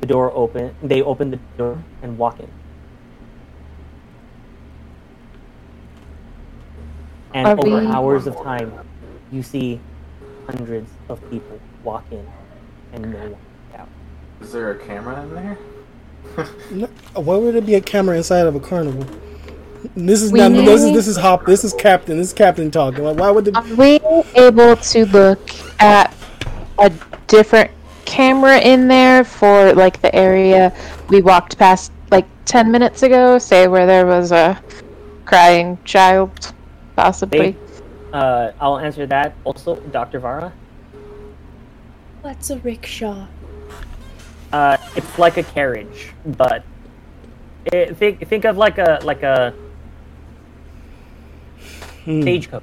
The 0.00 0.06
door 0.06 0.30
open. 0.34 0.74
They 0.82 1.02
open 1.02 1.30
the 1.30 1.38
door 1.56 1.82
and 2.02 2.18
walk 2.18 2.40
in. 2.40 2.48
And 7.34 7.46
Are 7.46 7.52
over 7.58 7.80
we- 7.80 7.86
hours 7.86 8.26
of 8.26 8.36
time, 8.42 8.72
you 9.30 9.42
see 9.42 9.80
hundreds 10.46 10.90
of 11.08 11.20
people 11.30 11.60
walk 11.84 12.04
in, 12.10 12.26
and 12.92 13.12
no 13.12 13.18
one 13.18 13.36
out. 13.76 13.88
Is 14.40 14.52
there 14.52 14.70
a 14.70 14.78
camera 14.78 15.22
in 15.22 15.34
there? 15.34 15.58
No, 16.72 16.88
why 17.14 17.36
would 17.36 17.54
there 17.54 17.62
be 17.62 17.74
a 17.76 17.80
camera 17.80 18.16
inside 18.16 18.46
of 18.46 18.54
a 18.54 18.60
carnival? 18.60 19.06
This 19.94 20.22
is 20.22 20.32
We 20.32 20.40
not. 20.40 20.52
This 20.52 20.82
is 20.82 20.92
this 20.92 21.08
is 21.08 21.16
Hop. 21.16 21.46
This 21.46 21.64
is 21.64 21.72
Captain. 21.74 22.16
This 22.16 22.28
is 22.28 22.32
Captain 22.32 22.70
talking. 22.70 23.04
Like, 23.04 23.18
why 23.18 23.30
would 23.30 23.44
the? 23.44 23.56
Are 23.56 23.74
we 23.74 24.00
able 24.34 24.76
to 24.76 25.06
look 25.06 25.50
at 25.80 26.14
a 26.78 26.92
different 27.26 27.70
camera 28.04 28.58
in 28.58 28.88
there 28.88 29.24
for 29.24 29.72
like 29.74 30.00
the 30.00 30.14
area 30.14 30.74
we 31.08 31.20
walked 31.22 31.58
past 31.58 31.92
like 32.10 32.26
10 32.46 32.70
minutes 32.70 33.02
ago? 33.02 33.38
Say 33.38 33.68
where 33.68 33.86
there 33.86 34.06
was 34.06 34.32
a 34.32 34.62
crying 35.24 35.78
child, 35.84 36.54
possibly. 36.94 37.52
They, 37.52 37.56
uh, 38.12 38.52
I'll 38.60 38.78
answer 38.78 39.06
that. 39.06 39.34
Also, 39.44 39.76
Dr. 39.76 40.20
Vara. 40.20 40.52
What's 42.22 42.50
a 42.50 42.58
rickshaw? 42.58 43.26
Uh, 44.52 44.76
it's 44.94 45.18
like 45.18 45.36
a 45.36 45.42
carriage, 45.42 46.12
but 46.24 46.64
it, 47.66 47.96
think 47.96 48.26
think 48.28 48.44
of 48.44 48.56
like 48.56 48.78
a 48.78 49.00
like 49.02 49.22
a 49.22 49.52
Hmm. 52.06 52.22
stagecoach. 52.22 52.62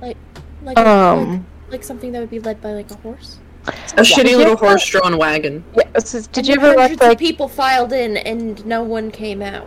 Like, 0.00 0.16
like, 0.62 0.78
Um. 0.78 1.30
like, 1.30 1.72
like 1.72 1.84
something 1.84 2.12
that 2.12 2.20
would 2.20 2.30
be 2.30 2.38
led 2.40 2.60
by 2.60 2.72
like 2.72 2.90
a 2.90 2.94
horse. 2.96 3.38
A 3.66 3.72
Yeah. 3.96 4.02
shitty 4.02 4.36
little 4.36 4.56
horse-drawn 4.56 5.16
wagon. 5.16 5.64
Yeah, 5.74 5.84
so 5.98 6.20
did 6.20 6.36
And 6.36 6.48
you 6.48 6.54
ever 6.56 6.66
watch 6.68 6.76
hundreds 6.90 7.00
of 7.02 7.08
like 7.08 7.18
people 7.18 7.48
filed 7.48 7.92
in 7.94 8.18
and 8.18 8.64
no 8.66 8.82
one 8.82 9.10
came 9.10 9.40
out? 9.42 9.66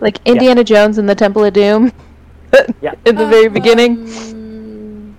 like 0.00 0.18
Indiana 0.26 0.62
Jones 0.62 0.98
and 0.98 1.08
the 1.08 1.14
Temple 1.14 1.44
of 1.44 1.52
Doom? 1.54 1.92
Yeah. 2.82 2.94
In 3.04 3.16
the 3.16 3.26
very 3.26 3.48
beginning. 3.48 4.08
Um, 4.08 5.16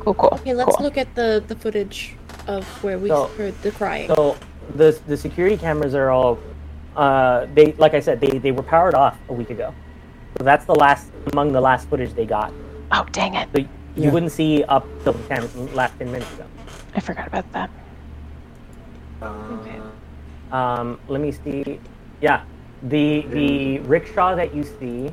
Cool, 0.00 0.14
cool. 0.14 0.30
okay, 0.40 0.54
let's 0.54 0.76
cool. 0.76 0.84
look 0.84 0.96
at 0.96 1.12
the 1.14 1.42
the 1.48 1.54
footage 1.56 2.14
of 2.46 2.64
where 2.84 2.98
we 2.98 3.08
So- 3.08 3.26
heard 3.36 3.54
the 3.62 3.70
crying. 3.72 4.08
So 4.08 4.36
the 4.76 4.98
the 5.06 5.16
security 5.16 5.56
cameras 5.56 5.94
are 5.94 6.10
all 6.10 6.38
uh, 6.98 7.46
they 7.54 7.72
like 7.78 7.94
I 7.94 8.00
said 8.00 8.20
they 8.20 8.38
they 8.38 8.52
were 8.52 8.62
powered 8.62 8.94
off 8.94 9.16
a 9.28 9.32
week 9.32 9.50
ago. 9.50 9.74
So 10.36 10.44
that's 10.44 10.66
the 10.66 10.74
last 10.74 11.10
among 11.32 11.52
the 11.52 11.60
last 11.60 11.88
footage 11.88 12.12
they 12.14 12.26
got. 12.26 12.52
Oh 12.92 13.06
dang 13.12 13.34
it! 13.34 13.48
So 13.54 13.60
you 13.60 13.68
Yeah. 13.96 14.10
wouldn't 14.10 14.32
see 14.32 14.64
up 14.64 14.86
till 15.04 15.12
the 15.14 15.22
10, 15.24 15.74
last 15.74 15.96
ten 15.98 16.10
minutes 16.12 16.32
ago. 16.34 16.44
I 16.94 17.00
forgot 17.00 17.26
about 17.26 17.50
that. 17.52 17.70
Uh, 19.22 19.56
Um, 20.50 20.98
let 21.08 21.20
me 21.20 21.30
see. 21.32 21.78
Yeah, 22.20 22.42
the 22.82 23.26
the 23.30 23.78
rickshaw 23.80 24.34
that 24.34 24.54
you 24.54 24.64
see 24.64 25.12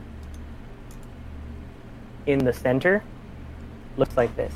in 2.25 2.39
the 2.39 2.53
center 2.53 3.03
looks 3.97 4.15
like 4.17 4.35
this. 4.35 4.53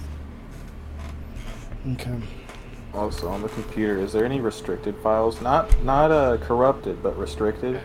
Okay. 1.94 2.39
Also 2.94 3.28
on 3.28 3.42
the 3.42 3.50
computer, 3.50 3.98
is 4.00 4.12
there 4.14 4.26
any 4.26 4.40
restricted 4.40 4.96
files? 4.98 5.42
Not 5.42 5.84
not 5.84 6.12
uh 6.12 6.38
corrupted, 6.38 7.04
but 7.04 7.18
restricted 7.18 7.80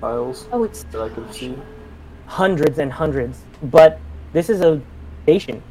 files 0.00 0.48
oh, 0.52 0.64
it's 0.64 0.82
that 0.84 1.00
I 1.00 1.08
could 1.08 1.32
see. 1.32 1.56
Hundreds 2.26 2.78
and 2.78 2.92
hundreds, 2.92 3.42
but 3.62 4.00
this 4.32 4.50
is 4.50 4.60
a 4.60 4.80
station. 5.22 5.62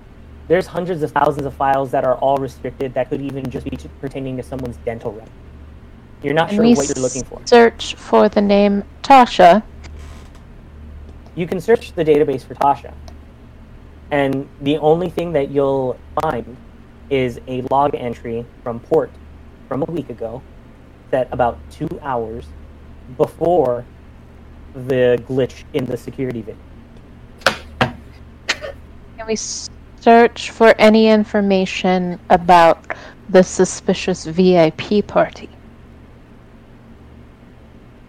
There's 0.47 0.65
hundreds 0.67 1.03
of 1.03 1.11
thousands 1.11 1.45
of 1.45 1.53
files 1.53 1.91
that 1.91 2.03
are 2.05 2.15
all 2.15 2.37
restricted 2.37 2.93
that 2.93 3.09
could 3.09 3.21
even 3.21 3.49
just 3.49 3.69
be 3.69 3.75
t- 3.75 3.89
pertaining 3.99 4.37
to 4.37 4.43
someone's 4.43 4.77
dental 4.77 5.11
record. 5.11 5.29
You're 6.23 6.33
not 6.33 6.49
Can 6.49 6.57
sure 6.57 6.65
we 6.65 6.73
what 6.73 6.87
you're 6.87 7.03
looking 7.03 7.23
for. 7.23 7.41
search 7.45 7.95
for 7.95 8.29
the 8.29 8.41
name 8.41 8.83
Tasha? 9.01 9.63
You 11.35 11.47
can 11.47 11.59
search 11.59 11.93
the 11.93 12.05
database 12.05 12.43
for 12.43 12.55
Tasha, 12.55 12.93
and 14.11 14.47
the 14.61 14.77
only 14.77 15.09
thing 15.09 15.33
that 15.33 15.49
you'll 15.51 15.97
find 16.21 16.55
is 17.11 17.39
a 17.47 17.61
log 17.69 17.93
entry 17.93 18.45
from 18.63 18.79
port 18.79 19.11
from 19.67 19.83
a 19.83 19.91
week 19.91 20.09
ago 20.09 20.41
that 21.11 21.27
about 21.31 21.59
two 21.69 21.89
hours 22.01 22.45
before 23.17 23.85
the 24.73 25.21
glitch 25.27 25.65
in 25.73 25.85
the 25.85 25.97
security 25.97 26.41
vid. 26.41 26.55
Can 27.79 29.27
we 29.27 29.35
search 29.35 30.49
for 30.51 30.73
any 30.79 31.07
information 31.07 32.19
about 32.29 32.95
the 33.29 33.43
suspicious 33.43 34.25
VIP 34.25 35.05
party? 35.05 35.49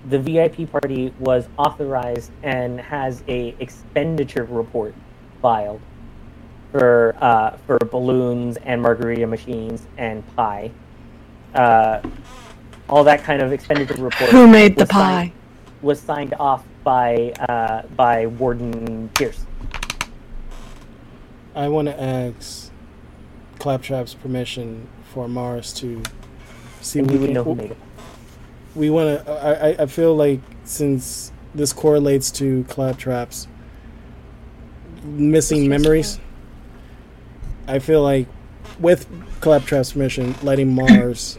The 0.09 0.19
VIP 0.19 0.71
party 0.71 1.13
was 1.19 1.49
authorized 1.59 2.31
and 2.43 2.81
has 2.81 3.23
a 3.29 3.55
expenditure 3.59 4.45
report 4.45 4.95
filed 5.41 5.81
for 6.73 7.15
uh, 7.21 7.57
for 7.67 7.79
balloons 7.79 8.57
and 8.65 8.83
margarita 8.83 9.27
machines 9.27 9.87
and 9.99 10.25
pie. 10.35 10.71
Uh, 11.55 12.01
all 12.89 13.05
that 13.05 13.23
kind 13.23 13.41
of 13.43 13.53
expenditure 13.53 13.95
report. 14.03 14.31
Who 14.31 14.49
made 14.49 14.75
the 14.77 14.83
was 14.83 14.89
signed- 14.91 15.33
pie? 15.33 15.39
was 15.83 16.01
signed 16.01 16.35
off 16.41 16.65
by 16.85 17.33
uh, 17.49 17.83
by 17.97 18.27
Warden 18.27 19.09
Pierce. 19.15 19.45
I 21.55 21.69
want 21.69 21.89
to 21.89 22.03
ask 22.03 22.71
Claptrap's 23.59 24.15
permission 24.15 24.89
for 25.13 25.29
Mars 25.29 25.73
to 25.75 26.03
see. 26.81 27.01
And 27.01 27.11
we 27.11 27.19
we 27.19 27.27
would 27.27 27.35
know 27.35 27.45
who 27.45 27.55
made 27.55 27.73
it. 27.73 27.77
We 28.75 28.89
want 28.91 29.25
to. 29.27 29.31
I, 29.33 29.69
I- 29.71 29.77
I 29.83 29.87
feel 29.87 30.17
like 30.17 30.41
since 30.65 31.31
this 31.55 31.73
correlates 31.75 32.31
to 32.31 32.65
Claptrap's 32.71 33.47
missing 35.05 35.69
memories, 35.69 36.19
I 37.67 37.79
feel 37.79 38.03
like 38.03 38.27
with 38.79 39.07
Claptrap's 39.41 39.93
permission, 39.93 40.35
letting 40.43 40.75
Mars 40.75 41.39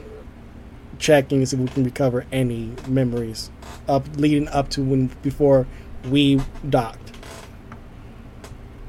checking 1.00 1.42
to 1.42 1.46
see 1.46 1.58
if 1.58 1.62
we 1.62 1.68
can 1.68 1.84
recover 1.84 2.26
any 2.32 2.72
memories 2.88 3.50
up 3.88 4.06
leading 4.16 4.48
up 4.50 4.70
to 4.70 4.84
when 4.84 5.08
before 5.22 5.68
we 6.10 6.40
docked. 6.70 7.12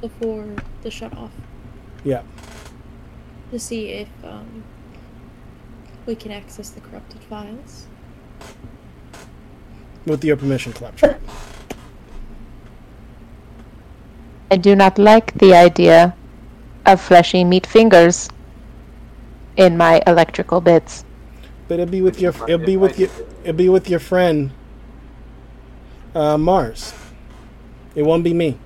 before 0.00 0.46
the 0.82 0.90
shut 0.90 1.16
off 1.16 1.32
Yeah. 2.04 2.22
to 3.50 3.58
see 3.58 3.88
if 3.88 4.08
um, 4.22 4.62
we 6.04 6.14
can 6.14 6.30
access 6.30 6.68
the 6.70 6.80
corrupted 6.80 7.22
files. 7.24 7.86
With 10.04 10.22
your 10.22 10.36
permission, 10.36 10.74
Claptrap. 10.74 11.18
I 14.50 14.56
do 14.56 14.76
not 14.76 14.98
like 14.98 15.32
the 15.38 15.54
idea 15.54 16.14
of 16.86 17.00
fleshy 17.00 17.44
meat 17.44 17.66
fingers 17.66 18.28
in 19.56 19.76
my 19.76 20.02
electrical 20.06 20.60
bits. 20.60 21.04
But 21.68 21.80
it'll 21.80 21.90
be 21.90 22.02
with 22.02 22.20
your 22.20 22.32
it'll 22.48 22.66
be 22.66 22.76
with 22.76 22.98
your 22.98 23.08
it'll 23.42 23.56
be 23.56 23.68
with 23.68 23.88
your 23.88 24.00
friend 24.00 24.52
uh, 26.14 26.38
Mars. 26.38 26.94
It 27.94 28.02
won't 28.02 28.24
be 28.24 28.34
me. 28.34 28.58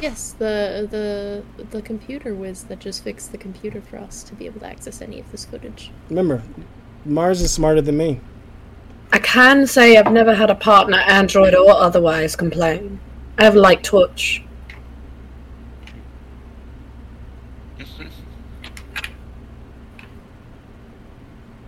Yes, 0.00 0.32
the 0.32 0.86
the 0.90 1.64
the 1.70 1.82
computer 1.82 2.34
whiz 2.34 2.64
that 2.64 2.78
just 2.78 3.04
fixed 3.04 3.32
the 3.32 3.38
computer 3.38 3.80
for 3.80 3.98
us 3.98 4.22
to 4.24 4.34
be 4.34 4.46
able 4.46 4.60
to 4.60 4.66
access 4.66 5.00
any 5.00 5.20
of 5.20 5.30
this 5.32 5.44
footage. 5.44 5.90
Remember, 6.08 6.42
Mars 7.04 7.40
is 7.40 7.52
smarter 7.52 7.80
than 7.80 7.96
me. 7.96 8.20
I 9.12 9.18
can 9.18 9.66
say 9.66 9.96
I've 9.96 10.12
never 10.12 10.34
had 10.34 10.50
a 10.50 10.54
partner, 10.54 10.98
Android 10.98 11.54
or 11.54 11.70
otherwise, 11.70 12.36
complain. 12.36 12.98
I 13.38 13.44
have 13.44 13.54
light 13.54 13.82
touch. 13.82 14.43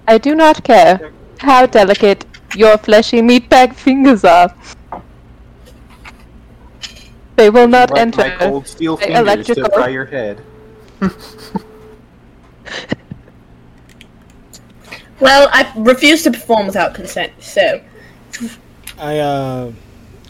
I 0.08 0.18
do 0.18 0.34
not 0.34 0.62
care 0.64 1.12
how 1.38 1.66
delicate 1.66 2.24
your 2.54 2.78
fleshy 2.78 3.20
meatbag 3.20 3.74
fingers 3.74 4.24
are. 4.24 4.54
They 7.36 7.50
will 7.50 7.68
not 7.68 7.90
Like 7.90 8.00
enter 8.00 8.18
my 8.22 8.30
cold 8.36 8.66
steel 8.66 8.96
the 8.96 9.06
fingers 9.06 9.18
to 9.18 9.32
electrical. 9.32 9.70
fry 9.70 9.88
your 9.88 10.06
head. 10.06 10.42
Well, 15.18 15.48
I 15.50 15.72
refuse 15.76 16.22
to 16.24 16.30
perform 16.30 16.66
without 16.66 16.94
consent, 16.94 17.32
so. 17.40 17.80
I 18.98 19.18
uh, 19.18 19.72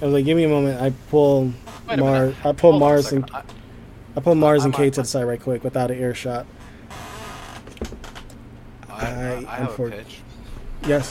I 0.00 0.04
was 0.04 0.14
like, 0.14 0.24
give 0.24 0.36
me 0.36 0.44
a 0.44 0.48
moment. 0.48 0.80
I 0.80 0.90
pull 1.10 1.52
Wait 1.88 1.98
Mars. 1.98 2.34
I 2.44 2.52
pull 2.52 2.70
Hold 2.70 2.80
Mars 2.80 3.12
and 3.12 3.28
second. 3.28 3.52
I 4.16 4.20
pull 4.20 4.34
Mars 4.36 4.64
and 4.64 4.72
Cade 4.72 4.92
to 4.94 5.02
the 5.02 5.08
side 5.08 5.24
right 5.24 5.40
quick 5.40 5.64
without 5.64 5.90
an 5.90 5.98
earshot. 5.98 6.46
I, 8.96 9.06
I- 9.06 9.36
I, 9.48 9.56
have 9.56 9.78
a 9.80 9.90
pitch. 9.90 10.20
Yes. 10.86 11.10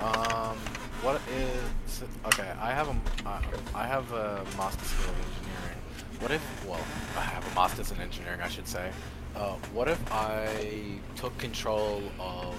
Um, 0.00 0.56
what 1.02 1.20
is 1.30 2.02
okay? 2.26 2.52
I 2.60 2.72
have 2.72 2.88
a 2.88 2.96
I- 3.26 3.42
I 3.74 3.86
have 3.86 4.10
a 4.12 4.44
master's 4.56 4.88
skill 4.88 5.10
of 5.10 5.18
engineering. 5.20 5.78
What 6.20 6.30
if? 6.30 6.66
Well, 6.66 6.80
I 7.16 7.20
have 7.22 7.50
a 7.50 7.54
master's 7.54 7.90
in 7.90 8.00
engineering, 8.00 8.40
I 8.42 8.48
should 8.48 8.68
say. 8.68 8.90
Uh, 9.36 9.54
what 9.72 9.88
if 9.88 10.00
I 10.12 10.98
took 11.16 11.36
control 11.38 12.02
of 12.20 12.54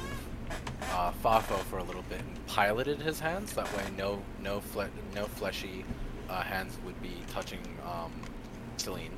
uh, 0.91 1.11
Fafo 1.23 1.57
for 1.69 1.77
a 1.77 1.83
little 1.83 2.03
bit 2.03 2.19
and 2.19 2.45
piloted 2.47 3.01
his 3.01 3.19
hands? 3.19 3.53
That 3.53 3.71
way, 3.77 3.83
no 3.97 4.21
no 4.41 4.59
fle- 4.59 4.91
no 5.13 5.25
fleshy 5.25 5.85
uh, 6.29 6.41
hands 6.41 6.77
would 6.85 6.99
be 7.01 7.13
touching 7.31 7.59
um, 7.85 8.11
Celine. 8.77 9.11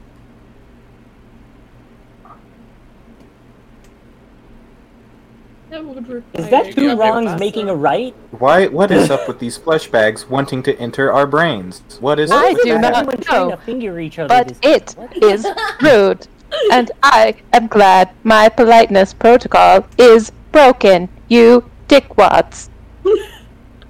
That 5.70 5.84
would 5.84 6.08
require 6.08 6.24
Is 6.34 6.50
that 6.50 6.74
two 6.74 6.96
wrongs 6.96 7.38
making 7.40 7.70
a 7.70 7.76
right? 7.76 8.16
Why? 8.32 8.68
What 8.68 8.90
is 8.90 9.10
up 9.12 9.28
with 9.28 9.40
these 9.40 9.58
flesh 9.58 9.88
bags 9.88 10.30
wanting 10.30 10.64
to 10.64 10.78
enter 10.80 11.12
our 11.12 11.28
brains? 11.28 11.82
What 12.00 12.20
is 12.20 12.32
I 12.32 12.52
up 12.52 12.54
with 12.54 12.64
do 12.64 12.70
that? 12.80 13.06
not 13.06 13.30
know, 13.30 13.52
to 13.52 13.58
finger 13.58 14.00
each 14.00 14.18
other. 14.18 14.30
but 14.30 14.58
it 14.64 14.96
is 15.22 15.46
rude, 15.82 16.28
and 16.72 16.90
I 17.04 17.36
am 17.52 17.68
glad 17.68 18.12
my 18.24 18.48
politeness 18.48 19.14
protocol 19.14 19.86
is 19.98 20.32
broken. 20.54 21.10
You 21.28 21.70
dickwads. 21.90 22.70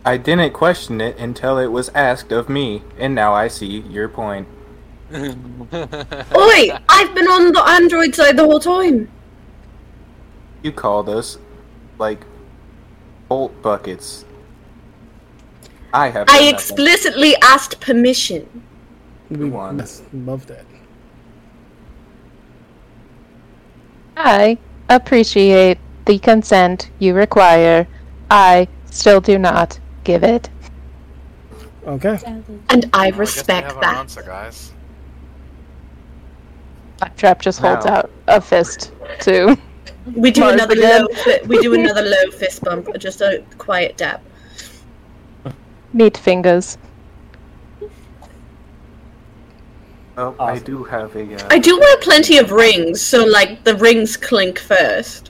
I 0.04 0.18
didn't 0.18 0.54
question 0.54 1.00
it 1.00 1.18
until 1.20 1.60
it 1.60 1.68
was 1.68 1.90
asked 1.90 2.32
of 2.32 2.50
me, 2.50 2.82
and 2.98 3.14
now 3.14 3.34
I 3.34 3.50
see 3.50 3.82
your 3.82 4.10
point. 4.10 4.48
Oi! 5.14 5.20
I've 6.90 7.14
been 7.14 7.28
on 7.28 7.52
the 7.52 7.64
Android 7.66 8.16
side 8.16 8.38
the 8.38 8.46
whole 8.46 8.60
time! 8.60 9.10
You 10.64 10.72
called 10.72 11.08
us 11.08 11.38
like 11.98 12.22
bolt 13.28 13.60
buckets. 13.62 14.26
I 15.94 16.10
have. 16.10 16.28
I 16.30 16.34
done 16.38 16.52
nothing. 16.52 16.56
explicitly 16.56 17.36
asked 17.42 17.80
permission. 17.80 18.64
We 19.30 19.52
on. 19.54 19.78
yes, 19.80 20.04
love 20.14 20.46
that. 20.48 20.66
I 24.16 24.58
appreciate 24.90 25.78
the 26.06 26.18
consent 26.20 26.90
you 27.00 27.14
require. 27.14 27.88
I 28.32 28.68
still 28.90 29.22
do 29.22 29.38
not 29.38 29.80
give 30.04 30.24
it. 30.24 30.50
Okay. 31.86 32.20
And 32.70 32.90
I 32.94 33.08
I 33.08 33.10
guess 33.12 33.14
we 33.14 33.20
respect 33.20 33.68
have 33.68 33.76
our 33.78 33.82
that. 33.82 33.98
answer, 33.98 34.22
guys. 34.22 34.74
Trap 37.16 37.42
just 37.42 37.60
holds 37.60 37.86
Now- 37.86 37.94
out 37.98 38.12
a 38.28 38.42
fist 38.42 38.92
to. 39.22 39.58
We 40.16 40.32
do 40.32 40.42
Mars 40.42 40.54
another 40.54 40.74
again. 40.74 41.02
low 41.02 41.08
fi- 41.24 41.42
we 41.46 41.60
do 41.60 41.74
another 41.80 42.02
low 42.02 42.32
fist 42.32 42.64
bump, 42.64 42.88
just 42.98 43.22
a 43.22 43.44
quiet 43.58 43.98
dab. 43.98 44.22
Meat 45.94 46.18
fingers. 46.18 46.78
Oh, 50.18 50.36
I 50.40 50.58
do 50.58 50.84
have 50.84 51.16
a. 51.16 51.36
Uh, 51.36 51.48
I 51.52 51.60
do 51.60 51.80
wear 51.80 51.98
plenty 51.98 52.38
of 52.40 52.52
rings, 52.52 53.02
so 53.02 53.24
like 53.24 53.64
the 53.64 53.76
rings 53.76 54.18
clink 54.18 54.58
first. 54.58 55.30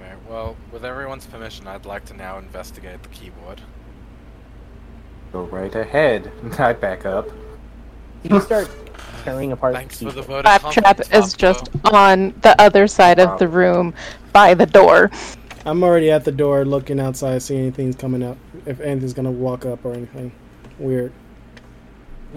Okay, 0.00 0.14
well, 0.28 0.56
with 0.72 0.84
everyone's 0.84 1.26
permission, 1.26 1.66
I'd 1.66 1.84
like 1.84 2.06
to 2.06 2.14
now 2.14 2.38
investigate 2.38 3.02
the 3.02 3.10
keyboard. 3.10 3.60
Go 5.32 5.42
right 5.44 5.74
ahead. 5.74 6.32
I 6.58 6.72
back 6.72 7.04
up. 7.04 7.28
You 8.22 8.40
start 8.40 8.70
tearing 9.28 9.52
apart. 9.52 9.74
Thanks 9.74 9.98
the 9.98 10.06
for 10.06 10.12
the 10.12 10.22
keyboard. 10.22 10.44
vote 10.44 10.46
of 10.46 10.60
Claptrap 10.60 10.96
confidence, 10.96 11.28
is 11.28 11.34
just 11.34 11.64
Fafo. 11.72 11.92
on 11.94 12.34
the 12.42 12.60
other 12.60 12.86
side 12.88 13.18
of 13.18 13.38
the 13.38 13.48
room 13.48 13.94
by 14.32 14.54
the 14.54 14.66
door. 14.66 15.10
I'm 15.66 15.82
already 15.82 16.10
at 16.10 16.24
the 16.24 16.32
door 16.32 16.64
looking 16.64 17.00
outside, 17.00 17.42
see 17.42 17.56
anything's 17.58 17.96
coming 17.96 18.22
up. 18.22 18.38
If 18.66 18.80
anything's 18.80 19.12
gonna 19.14 19.30
walk 19.30 19.66
up 19.66 19.84
or 19.84 19.92
anything 19.94 20.32
weird. 20.78 21.12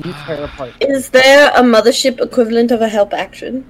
You 0.03 0.13
tear 0.25 0.43
apart. 0.45 0.73
Is 0.79 1.09
there 1.09 1.51
a 1.51 1.61
mothership 1.61 2.19
equivalent 2.21 2.71
of 2.71 2.81
a 2.81 2.87
help 2.87 3.13
action? 3.13 3.65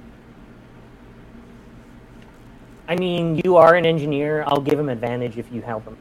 I 2.88 2.96
mean, 2.96 3.40
you 3.44 3.56
are 3.56 3.74
an 3.74 3.86
engineer. 3.86 4.44
I'll 4.46 4.60
give 4.60 4.78
him 4.78 4.88
advantage 4.88 5.38
if 5.38 5.50
you 5.52 5.62
help 5.62 5.84
him. 5.84 5.96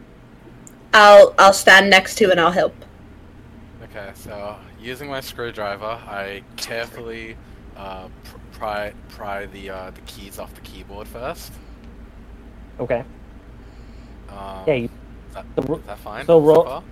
I'll 0.93 1.33
I'll 1.37 1.53
stand 1.53 1.89
next 1.89 2.15
to 2.15 2.31
and 2.31 2.39
I'll 2.39 2.51
help. 2.51 2.75
Okay, 3.83 4.11
so 4.13 4.57
using 4.81 5.09
my 5.09 5.19
screwdriver, 5.21 5.85
I 5.85 6.43
carefully 6.57 7.35
uh, 7.77 8.07
pr- 8.23 8.37
pry 8.51 8.93
pry 9.09 9.45
the 9.47 9.69
uh, 9.69 9.91
the 9.91 10.01
keys 10.01 10.39
off 10.39 10.53
the 10.55 10.61
keyboard 10.61 11.07
first. 11.07 11.51
Okay. 12.79 13.03
Um, 14.29 14.63
Yeah. 14.67 14.73
You, 14.73 14.85
is, 14.85 15.33
that, 15.33 15.45
so 15.55 15.75
is 15.75 15.83
that 15.85 15.99
fine? 15.99 16.25
so 16.25 16.39
roll- 16.39 16.63
far? 16.65 16.83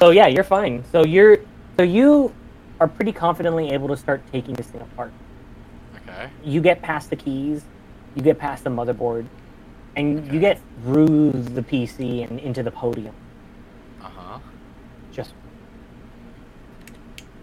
so 0.00 0.10
yeah, 0.10 0.26
you're 0.26 0.44
fine. 0.44 0.84
So 0.92 1.04
you're 1.04 1.38
so 1.76 1.82
you 1.84 2.32
are 2.80 2.88
pretty 2.88 3.12
confidently 3.12 3.70
able 3.70 3.88
to 3.88 3.96
start 3.96 4.22
taking 4.32 4.54
this 4.54 4.66
thing 4.68 4.80
apart. 4.80 5.12
Okay. 5.96 6.30
You 6.44 6.60
get 6.60 6.82
past 6.82 7.10
the 7.10 7.16
keys, 7.16 7.64
you 8.14 8.22
get 8.22 8.38
past 8.38 8.64
the 8.64 8.70
motherboard, 8.70 9.26
and 9.96 10.30
you 10.32 10.40
get 10.40 10.60
through 10.82 11.30
the 11.32 11.62
PC 11.62 12.28
and 12.28 12.38
into 12.40 12.62
the 12.62 12.70
podium. 12.70 13.14
Uh 14.02 14.08
huh. 14.08 14.38
Just, 15.12 15.34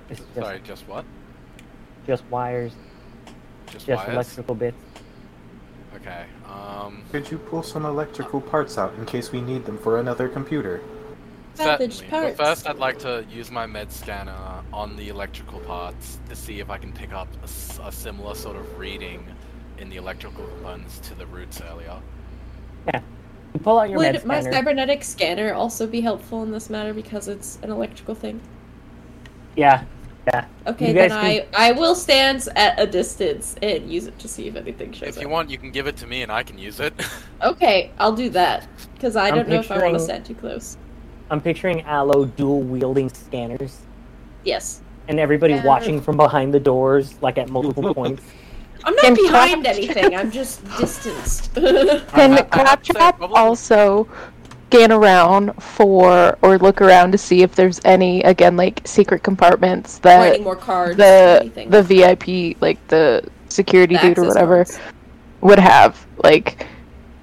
it's 0.10 0.20
just, 0.20 0.34
Sorry, 0.36 0.60
just 0.64 0.88
what? 0.88 1.06
just 2.06 2.24
wires, 2.30 2.72
Just, 3.72 3.86
just 3.86 4.04
wires? 4.04 4.14
electrical 4.14 4.56
bits. 4.56 4.78
Okay. 5.96 6.26
Um. 6.48 7.04
Could 7.12 7.30
you 7.32 7.38
pull 7.38 7.64
some 7.64 7.86
electrical 7.86 8.40
parts 8.40 8.78
out 8.78 8.94
in 8.96 9.06
case 9.06 9.32
we 9.32 9.42
need 9.42 9.66
them 9.66 9.78
for 9.78 10.00
another 10.00 10.30
computer? 10.30 10.82
Salvage 11.56 11.96
Certainly. 11.98 12.30
But 12.32 12.38
parts. 12.38 12.50
first, 12.62 12.70
I'd 12.70 12.78
like 12.78 13.00
to 13.00 13.26
use 13.32 13.50
my 13.50 13.66
med 13.66 13.92
scanner 13.92 14.38
on 14.72 14.96
the 14.96 15.10
electrical 15.10 15.60
parts 15.62 16.20
to 16.30 16.36
see 16.36 16.60
if 16.60 16.70
I 16.70 16.78
can 16.78 16.94
pick 16.94 17.14
up 17.14 17.28
a 17.44 17.92
similar 17.92 18.36
sort 18.36 18.56
of 18.58 18.78
reading 18.78 19.26
in 19.80 19.90
the 19.90 19.98
electrical 19.98 20.46
components 20.46 21.00
to 21.00 21.16
the 21.16 21.26
roots 21.26 21.62
earlier. 21.62 22.00
You 22.94 23.60
pull 23.64 23.80
out 23.80 23.90
your 23.90 24.00
med 24.00 24.14
Would 24.16 24.26
my 24.26 24.40
scanner. 24.40 24.56
cybernetic 24.56 25.04
scanner 25.04 25.54
also 25.54 25.88
be 25.88 26.00
helpful 26.00 26.44
in 26.44 26.52
this 26.52 26.70
matter 26.70 26.94
because 26.94 27.28
it's 27.28 27.58
an 27.64 27.72
electrical 27.72 28.14
thing? 28.14 28.40
Yeah, 29.56 29.84
yeah. 30.28 30.46
Okay, 30.68 30.92
then 30.94 31.10
guys 31.10 31.46
I 31.56 31.68
I 31.70 31.72
will 31.72 31.96
stand 31.96 32.48
at 32.56 32.80
a 32.80 32.86
distance 32.86 33.56
and 33.62 33.90
use 33.92 34.08
it 34.08 34.20
to 34.20 34.28
see 34.28 34.48
if 34.48 34.56
anything 34.56 34.92
shows 34.92 35.04
If 35.04 35.10
up. 35.10 35.18
If 35.18 35.22
you 35.24 35.30
want, 35.30 35.50
you 35.50 35.58
can 35.58 35.72
give 35.72 35.88
it 35.88 35.96
to 35.98 36.08
me 36.08 36.22
and 36.24 36.32
I 36.32 36.44
can 36.44 36.58
use 36.58 36.80
it. 36.80 36.94
Okay, 37.44 37.92
I'll 38.00 38.16
do 38.16 38.30
that 38.32 38.68
because 38.96 39.16
I 39.16 39.28
I'm 39.30 39.36
don't 39.36 39.48
know 39.50 39.60
if 39.60 39.70
I 39.72 39.78
want 39.78 39.94
to 39.94 40.00
stand 40.00 40.26
too 40.26 40.34
close. 40.34 40.76
I'm 41.30 41.40
picturing 41.40 41.82
Allo 41.84 42.26
dual 42.26 42.62
wielding 42.62 43.10
scanners, 43.10 43.78
Yes, 44.44 44.82
and 45.08 45.20
everybody 45.20 45.54
Yeah. 45.54 45.64
watching 45.66 46.02
from 46.02 46.18
behind 46.18 46.52
the 46.54 46.60
doors, 46.60 47.14
like 47.22 47.38
at 47.38 47.50
multiple 47.50 47.94
points. 48.00 48.24
I'm 48.86 48.96
not 48.96 49.04
Can 49.06 49.14
behind 49.16 49.64
Claptrap- 49.64 49.76
anything. 49.76 50.16
I'm 50.16 50.32
just 50.32 50.66
distanced. 50.80 51.54
Can 51.54 52.34
I- 52.34 52.48
I 52.52 52.64
have 52.70 52.82
to 52.82 52.94
say, 52.94 52.94
Claptrap 52.94 53.22
also 53.22 54.08
scan 54.70 54.92
around 54.92 55.52
for 55.64 56.38
or 56.42 56.58
look 56.58 56.82
around 56.82 57.12
to 57.14 57.18
see 57.18 57.42
if 57.42 57.56
there's 57.56 57.80
any 57.86 58.22
again 58.24 58.58
like 58.58 58.82
secret 58.86 59.24
compartments 59.24 59.98
or 60.00 60.02
that 60.02 60.34
any 60.36 60.44
more 60.44 60.56
cards? 60.56 60.98
the 60.98 61.40
anything. 61.42 61.70
the 61.70 61.84
VIP 61.84 62.62
like 62.62 62.86
the 62.88 63.24
security 63.50 63.96
The 63.96 64.02
dude 64.02 64.18
or 64.20 64.28
whatever 64.28 64.66
cards. 64.66 64.80
would 65.42 65.60
have 65.60 66.06
like 66.24 66.68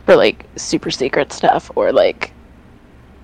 for 0.07 0.17
like 0.17 0.47
super 0.57 0.91
secret 0.91 1.33
stuff 1.33 1.71
or 1.77 1.93
like 1.93 2.33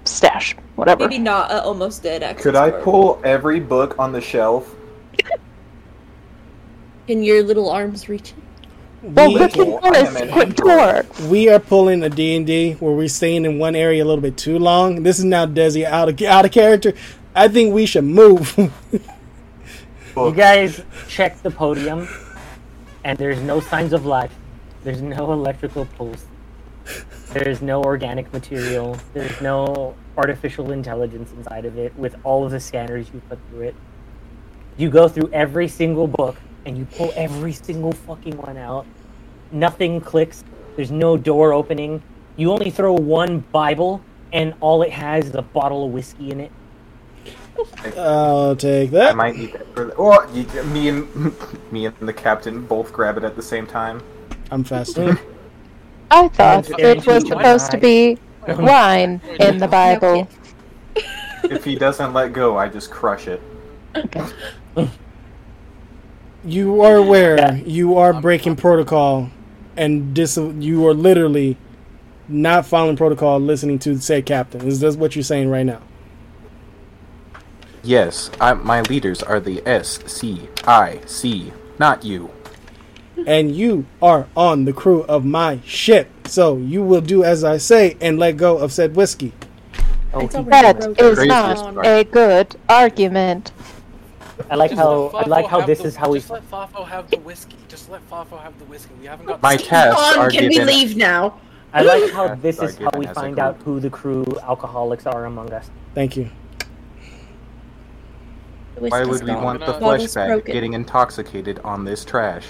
stash 0.04 0.54
whatever. 0.76 1.04
Maybe 1.08 1.18
not 1.18 1.50
a 1.50 1.62
almost 1.62 2.02
dead 2.02 2.22
access 2.22 2.42
Could 2.42 2.56
I 2.56 2.70
card. 2.70 2.82
pull 2.82 3.20
every 3.24 3.60
book 3.60 3.98
on 3.98 4.12
the 4.12 4.20
shelf? 4.20 4.74
Can 7.06 7.22
your 7.22 7.42
little 7.42 7.68
arms 7.70 8.08
reach 8.08 8.30
it? 8.30 8.34
Well, 9.02 9.32
We, 9.32 9.34
look 9.34 9.56
Well, 9.56 9.80
at 9.82 9.94
I 9.96 9.98
am 10.00 10.14
this 10.14 10.16
an 10.16 10.28
quick 10.30 10.48
android. 10.50 10.56
door. 10.56 11.06
we 11.28 11.48
are 11.48 11.58
pulling 11.60 12.02
a 12.02 12.10
D&D 12.10 12.74
where 12.74 12.92
we're 12.94 13.08
staying 13.08 13.44
in 13.44 13.58
one 13.58 13.76
area 13.76 14.04
a 14.04 14.06
little 14.06 14.22
bit 14.22 14.36
too 14.36 14.58
long. 14.58 15.02
This 15.02 15.18
is 15.18 15.24
now 15.24 15.46
Desi 15.46 15.84
out 15.84 16.08
of 16.08 16.20
out 16.22 16.44
of 16.44 16.52
character. 16.52 16.94
I 17.34 17.48
think 17.48 17.74
we 17.74 17.86
should 17.86 18.04
move. 18.04 18.56
You 20.16 20.34
guys 20.34 20.82
check 21.08 21.40
the 21.42 21.50
podium, 21.50 22.08
and 23.04 23.18
there's 23.18 23.40
no 23.40 23.60
signs 23.60 23.92
of 23.92 24.06
life. 24.06 24.34
There's 24.84 25.02
no 25.02 25.32
electrical 25.32 25.86
pulse. 25.86 26.26
There's 27.32 27.62
no 27.62 27.82
organic 27.84 28.32
material. 28.32 28.98
There's 29.14 29.40
no 29.40 29.96
artificial 30.16 30.72
intelligence 30.72 31.32
inside 31.32 31.64
of 31.64 31.78
it 31.78 31.96
with 31.96 32.16
all 32.24 32.44
of 32.44 32.50
the 32.50 32.60
scanners 32.60 33.10
you 33.14 33.20
put 33.28 33.38
through 33.48 33.62
it. 33.68 33.76
You 34.76 34.90
go 34.90 35.08
through 35.08 35.30
every 35.32 35.68
single 35.68 36.08
book 36.08 36.36
and 36.66 36.76
you 36.76 36.84
pull 36.84 37.12
every 37.16 37.52
single 37.52 37.92
fucking 37.92 38.36
one 38.36 38.56
out. 38.56 38.86
Nothing 39.52 40.00
clicks. 40.00 40.44
There's 40.76 40.90
no 40.90 41.16
door 41.16 41.52
opening. 41.52 42.02
You 42.36 42.52
only 42.52 42.70
throw 42.70 42.92
one 42.92 43.40
Bible, 43.52 44.02
and 44.32 44.54
all 44.60 44.82
it 44.82 44.90
has 44.92 45.26
is 45.26 45.34
a 45.34 45.42
bottle 45.42 45.86
of 45.86 45.92
whiskey 45.92 46.30
in 46.30 46.40
it. 46.40 46.52
I'll 47.96 48.56
take 48.56 48.90
that. 48.92 49.10
I 49.10 49.14
might 49.14 49.36
need 49.36 49.52
that 49.52 49.74
for 49.74 49.86
the. 49.86 49.94
Oh, 49.96 50.26
you, 50.32 50.44
me 50.64 50.88
and 50.88 51.34
me 51.72 51.86
and 51.86 51.96
the 52.00 52.12
captain 52.12 52.64
both 52.64 52.92
grab 52.92 53.18
it 53.18 53.24
at 53.24 53.36
the 53.36 53.42
same 53.42 53.66
time. 53.66 54.02
I'm 54.50 54.64
faster. 54.64 55.12
Mm. 55.12 55.20
I 56.10 56.28
thought 56.28 56.70
it 56.78 57.06
was 57.06 57.26
supposed 57.26 57.70
to 57.70 57.78
be 57.78 58.18
wine 58.48 59.20
in 59.38 59.58
the 59.58 59.68
Bible. 59.68 60.28
If 61.44 61.64
he 61.64 61.76
doesn't 61.76 62.12
let 62.12 62.32
go, 62.32 62.56
I 62.56 62.68
just 62.68 62.90
crush 62.90 63.28
it. 63.28 63.40
You 66.44 66.80
are 66.82 66.96
aware 66.96 67.36
Yeah. 67.36 67.54
you 67.66 67.98
are 67.98 68.12
breaking 68.14 68.56
protocol, 68.56 69.30
and 69.76 70.14
dis- 70.14 70.38
you 70.58 70.86
are 70.86 70.94
literally 70.94 71.56
not 72.28 72.64
following 72.64 72.96
protocol, 72.96 73.38
listening 73.40 73.78
to 73.80 73.98
say 74.00 74.22
captain. 74.22 74.66
Is 74.66 74.80
this 74.80 74.96
what 74.96 75.14
you're 75.14 75.22
saying 75.22 75.50
right 75.50 75.66
now? 75.66 75.80
Yes, 77.82 78.30
I, 78.40 78.54
my 78.54 78.82
leaders 78.82 79.22
are 79.22 79.40
the 79.40 79.62
S 79.66 79.98
C 80.06 80.48
I 80.66 81.00
C, 81.06 81.52
not 81.78 82.04
you. 82.04 82.30
And 83.26 83.54
you 83.54 83.84
are 84.00 84.26
on 84.34 84.64
the 84.64 84.72
crew 84.72 85.02
of 85.02 85.24
my 85.26 85.60
ship, 85.66 86.08
so 86.26 86.56
you 86.56 86.82
will 86.82 87.00
do 87.02 87.22
as 87.22 87.44
I 87.44 87.58
say 87.58 87.96
and 88.00 88.18
let 88.18 88.36
go 88.38 88.56
of 88.58 88.72
said 88.72 88.96
whiskey. 88.96 89.32
Oh, 90.14 90.20
It's 90.20 90.34
he- 90.34 90.38
already 90.40 90.50
That 90.50 90.78
broken. 90.80 91.04
is 91.06 91.14
Crazy 91.16 91.28
not 91.28 91.58
start. 91.58 91.86
a 91.86 92.04
good 92.04 92.56
argument. 92.68 93.52
I 94.50 94.54
like 94.56 94.70
Just 94.70 94.80
how 94.80 95.08
I 95.08 95.26
like 95.26 95.46
how 95.46 95.60
this 95.64 95.80
the- 95.80 95.88
is 95.88 95.96
how 95.96 96.10
we. 96.10 96.18
Just 96.18 96.30
let 96.30 96.50
Fafo 96.50 96.86
have 96.86 97.10
the 97.10 97.18
whiskey. 97.18 97.56
Just 97.68 97.90
let 97.90 98.08
Fafo 98.08 98.40
have 98.42 98.58
the 98.58 98.64
whiskey. 98.66 98.94
We 99.00 99.06
haven't 99.06 99.26
got. 99.26 99.42
My 99.42 99.56
tasks 99.56 100.00
On, 100.00 100.18
are 100.18 100.30
can 100.30 100.48
we 100.48 100.60
leave 100.60 100.96
now? 100.96 101.38
I 101.72 101.82
like 101.82 102.10
how 102.12 102.34
this 102.34 102.60
is 102.60 102.76
how 102.78 102.90
we 102.96 103.06
find 103.06 103.38
out 103.38 103.56
who 103.62 103.78
the 103.80 103.90
crew 103.90 104.24
alcoholics 104.42 105.06
are 105.06 105.24
among 105.26 105.52
us. 105.52 105.70
Thank 105.94 106.16
you. 106.16 106.30
Why 108.76 109.04
would 109.04 109.22
we 109.22 109.32
want 109.34 109.60
the 109.60 109.66
Gonna- 109.66 109.78
flesh 109.78 110.00
Bottle's 110.00 110.14
bag 110.14 110.44
getting 110.46 110.72
intoxicated 110.72 111.58
on 111.62 111.84
this 111.84 112.04
trash? 112.04 112.46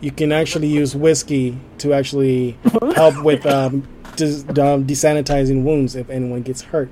You 0.00 0.10
can 0.10 0.32
actually 0.32 0.68
use 0.68 0.96
whiskey 0.96 1.58
to 1.78 1.92
actually 1.92 2.56
help 2.96 3.22
with 3.22 3.44
um, 3.44 3.86
des- 4.16 4.40
um, 4.60 4.86
desanitizing 4.86 5.62
wounds 5.62 5.94
if 5.94 6.08
anyone 6.08 6.40
gets 6.42 6.62
hurt. 6.62 6.90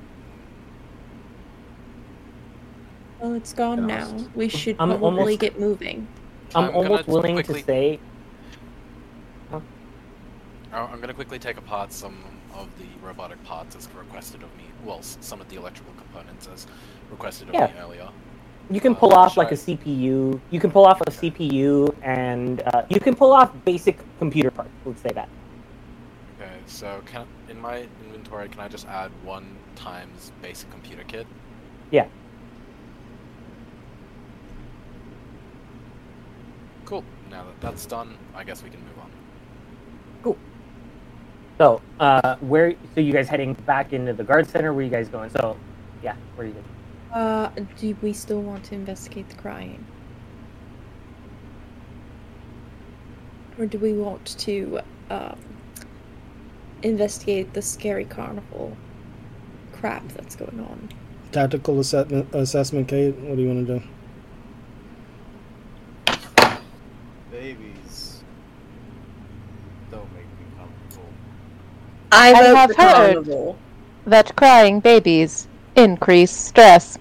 Well, 3.21 3.35
it's 3.35 3.53
gone 3.53 3.87
now. 3.87 4.17
We 4.35 4.49
should 4.49 4.77
I'm 4.79 4.89
probably 4.91 5.05
almost- 5.21 5.41
get 5.41 5.59
moving. 5.59 6.07
I'm, 6.55 6.65
I'm 6.65 6.75
almost 6.77 7.09
willing 7.09 7.35
quickly- 7.35 7.61
to 7.61 7.67
say 7.67 8.01
Oh, 10.71 10.85
I'm 10.93 11.01
gonna 11.01 11.15
quickly 11.15 11.39
take 11.39 11.57
apart 11.57 11.93
some 11.93 12.17
of 12.55 12.69
the 12.79 12.85
robotic 13.07 13.43
parts 13.45 13.75
as 13.75 13.89
requested 13.95 14.43
of 14.43 14.55
me. 14.59 14.65
Well, 14.85 15.01
some 15.03 15.41
of 15.41 15.49
the 15.49 15.57
electrical 15.57 15.95
components 15.95 16.47
as 16.53 16.67
requested 17.11 17.49
of 17.49 17.55
Yeah. 17.55 17.67
me 17.69 17.73
earlier. 17.81 18.09
you 18.71 18.81
can 18.83 18.93
Uh, 18.93 18.97
pull 18.97 19.15
off 19.15 19.39
like 19.39 19.51
a. 19.51 19.55
CPU. 19.57 20.39
You 20.51 20.61
can 20.61 20.71
pull 20.71 20.85
off 20.85 21.01
a 21.01 21.11
CPU, 21.11 21.89
and 22.03 22.61
uh, 22.75 22.83
you 22.91 23.01
can 23.01 23.15
pull 23.17 23.33
off 23.33 23.51
basic 23.65 23.99
computer 24.19 24.51
parts. 24.51 24.69
Let's 24.85 25.01
say 25.01 25.09
that. 25.15 25.31
Okay, 26.39 26.53
so 26.67 27.01
can 27.07 27.25
in 27.49 27.59
my 27.59 27.87
inventory 28.05 28.47
can 28.51 28.61
I 28.61 28.69
just 28.69 28.87
add 28.87 29.11
one 29.25 29.57
times 29.75 30.33
basic 30.43 30.71
computer 30.71 31.03
kit? 31.09 31.27
Yeah. 31.91 32.09
Cool. 36.89 37.05
Now 37.31 37.45
that 37.45 37.61
that's 37.61 37.85
done, 37.85 38.17
I 38.35 38.45
guess 38.45 38.63
we 38.63 38.71
can 38.71 38.81
move 38.81 38.99
on. 38.99 39.11
Cool. 40.23 40.39
So, 41.59 41.83
uh, 42.01 42.37
where? 42.37 42.75
So 42.95 43.03
you 43.03 43.13
guys 43.13 43.29
heading 43.29 43.53
back 43.53 43.93
into 43.93 44.15
the 44.15 44.25
guard 44.25 44.49
center? 44.49 44.73
Where 44.73 44.83
you 44.83 44.91
guys 44.91 45.11
going? 45.11 45.29
So, 45.29 45.59
yeah, 46.03 46.17
where 46.35 46.47
are 46.47 46.49
you 46.49 46.55
going? 46.55 46.65
Uh, 47.13 47.51
do 47.77 47.95
we 48.01 48.15
still 48.15 48.41
want 48.41 48.65
to 48.65 48.75
investigate 48.75 49.29
the 49.29 49.37
crying? 49.37 49.85
Or 53.59 53.67
do 53.67 53.79
we 53.79 53.93
want 53.93 54.39
to, 54.39 54.81
um, 55.11 55.39
investigate 56.83 57.53
the 57.53 57.61
scary 57.61 58.07
carnival 58.07 58.75
crap 59.73 60.09
that's 60.09 60.37
going 60.37 60.59
on? 60.61 60.89
Tactical 61.33 61.81
assessment, 61.81 62.35
assessment, 62.35 62.89
Cade. 62.89 63.15
What 63.25 63.37
do 63.37 63.43
you 63.43 63.49
want 63.49 63.67
to 63.67 63.79
do? 63.79 63.87
Babies. 67.31 68.23
Don't 69.91 70.13
make 70.13 70.25
me 70.25 70.47
comfortable. 70.57 71.09
I 72.13 72.35
I 72.35 72.43
have 72.55 72.75
heard. 72.77 73.25
carnival. 73.25 73.59
That 74.07 74.35
crying 74.37 74.81
babies 74.81 75.49
increase 75.77 76.31
stress. 76.31 76.99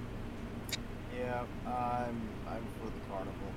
Yeah, 1.17 1.43
I'm 1.65 2.31
I'm 2.47 2.63
for 2.79 2.91
the 2.91 3.01
carnival. 3.09 3.53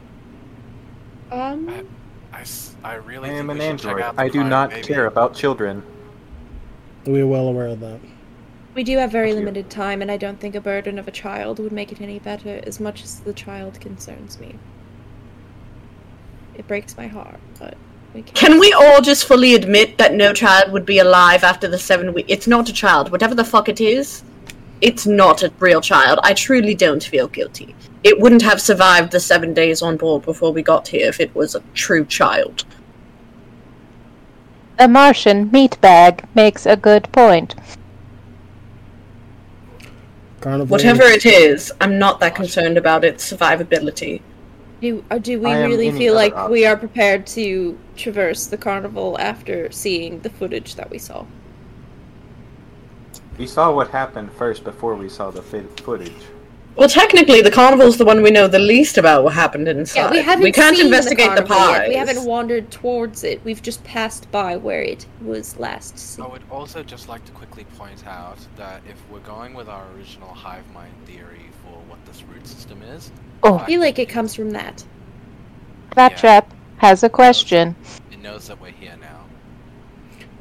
Um, 1.31 1.89
I, 2.33 2.41
s- 2.43 2.77
I 2.85 2.95
really 2.95 3.31
I 3.31 3.35
think 3.35 3.41
am 3.41 3.51
an 3.51 3.59
should 3.79 3.99
android. 3.99 4.03
I 4.17 4.29
do 4.29 4.45
not 4.45 4.70
baby. 4.70 4.83
care 4.83 5.07
about 5.07 5.35
children. 5.35 5.83
We're 7.07 7.27
well 7.27 7.49
aware 7.49 7.69
of 7.69 7.81
that. 7.81 8.01
we 8.75 8.85
do 8.85 8.99
have 8.99 9.11
very 9.11 9.33
Thank 9.33 9.41
you. 9.41 9.45
limited 9.47 9.70
time, 9.70 10.03
and 10.03 10.11
I 10.11 10.17
don't 10.17 10.41
think 10.41 10.55
a 10.55 10.61
burden 10.61 10.99
of 10.99 11.09
a 11.09 11.12
child 11.12 11.59
would 11.59 11.73
make 11.73 11.93
it 11.93 12.01
any 12.01 12.19
better 12.19 12.61
as 12.67 12.81
much 12.81 13.03
as 13.05 13.20
the 13.20 13.33
child 13.35 13.81
concerns 13.81 14.39
me. 14.39 14.61
It 16.55 16.67
breaks 16.69 16.97
my 16.97 17.07
heart, 17.07 17.41
but 17.59 17.77
we 18.15 18.23
can. 18.23 18.35
Can 18.35 18.61
we 18.61 18.73
all 18.73 19.01
just 19.01 19.27
fully 19.27 19.55
admit 19.55 19.99
that 19.99 20.15
no 20.15 20.33
child 20.33 20.73
would 20.73 20.87
be 20.87 20.99
alive 20.99 21.45
after 21.45 21.69
the 21.69 21.79
seven 21.79 22.13
weeks? 22.13 22.31
It's 22.31 22.47
not 22.47 22.69
a 22.69 22.73
child. 22.73 23.11
Whatever 23.11 23.35
the 23.35 23.45
fuck 23.45 23.69
it 23.69 23.81
is, 23.81 24.25
it's 24.81 25.07
not 25.07 25.43
a 25.43 25.53
real 25.59 25.81
child. 25.81 26.19
I 26.23 26.35
truly 26.35 26.75
don't 26.75 27.03
feel 27.03 27.29
guilty. 27.29 27.75
It 28.03 28.19
wouldn't 28.19 28.43
have 28.43 28.61
survived 28.61 29.13
the 29.13 29.21
seven 29.21 29.53
days 29.53 29.83
on 29.83 29.97
board 29.97 30.25
before 30.25 30.53
we 30.53 30.63
got 30.63 30.89
here 30.89 31.09
if 31.09 31.21
it 31.21 31.35
was 31.35 31.55
a 31.55 31.63
true 31.75 32.05
child. 32.05 32.65
A 34.79 34.89
Martian 34.89 35.51
meat 35.51 35.79
bag 35.83 36.27
makes 36.35 36.65
a 36.65 36.77
good 36.77 37.13
point. 37.13 37.55
Carnival. 40.41 40.69
Whatever 40.69 41.03
it 41.03 41.27
is, 41.27 41.71
I'm 41.83 41.99
not 41.99 42.19
that 42.21 42.35
concerned 42.35 42.79
about 42.79 43.05
its 43.05 43.31
survivability. 43.31 44.23
Do, 44.81 45.05
uh, 45.10 45.18
do 45.18 45.39
we 45.41 45.50
I 45.50 45.67
really 45.67 45.91
feel 45.91 46.17
other 46.17 46.31
like 46.31 46.49
we 46.49 46.65
are 46.65 46.76
prepared 46.76 47.26
to 47.28 47.78
traverse 47.97 48.47
the 48.47 48.57
carnival 48.57 49.18
after 49.18 49.70
seeing 49.70 50.20
the 50.20 50.31
footage 50.31 50.75
that 50.76 50.91
we 50.91 50.99
saw? 50.99 51.26
We 53.36 53.47
saw 53.47 53.73
what 53.73 53.91
happened 53.91 54.33
first 54.33 54.65
before 54.65 54.94
we 54.94 55.09
saw 55.09 55.31
the 55.31 55.42
footage. 55.42 56.12
Well, 56.76 56.89
technically, 56.89 57.42
the 57.42 57.50
carnival's 57.50 57.99
the 57.99 58.05
one 58.05 58.23
we 58.23 58.31
know 58.31 58.47
the 58.49 58.59
least 58.59 58.97
about 58.97 59.25
what 59.25 59.34
happened 59.34 59.68
inside. 59.68 60.00
Yeah, 60.00 60.10
we 60.10 60.23
haven't 60.23 60.44
we 60.44 60.52
can't 60.52 60.76
seen 60.76 60.86
investigate 60.86 61.34
the, 61.34 61.42
the, 61.42 61.49
carnival 61.49 61.83
yet. 61.83 61.89
We 61.89 61.94
haven't 61.97 62.25
wandered 62.25 62.70
towards 62.70 63.25
it. 63.25 63.44
We've 63.44 63.60
just 63.60 63.83
passed 63.84 64.31
by 64.31 64.57
where 64.57 64.83
it 64.83 65.05
was 65.20 65.59
last 65.59 65.99
seen. 65.99 66.25
I 66.25 66.28
would 66.28 66.42
also 66.50 66.83
just 66.83 67.09
like 67.09 67.25
to 67.26 67.33
quickly 67.33 67.65
point 67.76 68.07
out 68.07 68.39
that 68.57 68.81
if 68.89 68.97
we're 69.10 69.18
going 69.20 69.52
with 69.52 69.68
our 69.68 69.84
original 69.94 70.28
hive 70.28 70.70
mind 70.73 70.94
theory 71.05 71.50
for 71.71 71.79
what 71.89 72.05
this 72.07 72.23
root 72.25 72.47
system 72.47 72.83
is, 72.83 73.11
Oh. 73.43 73.59
I 73.59 73.67
feel 73.67 73.81
like 73.81 73.99
it 73.99 74.09
comes 74.09 74.35
from 74.35 74.51
that. 74.51 74.85
Claptrap 75.91 76.53
has 76.77 77.03
a 77.03 77.09
question. 77.09 77.75
it 78.13 78.21
knows 78.21 78.49
that 78.49 78.61
we're 78.61 78.71
here 78.71 78.97
now. 79.01 79.25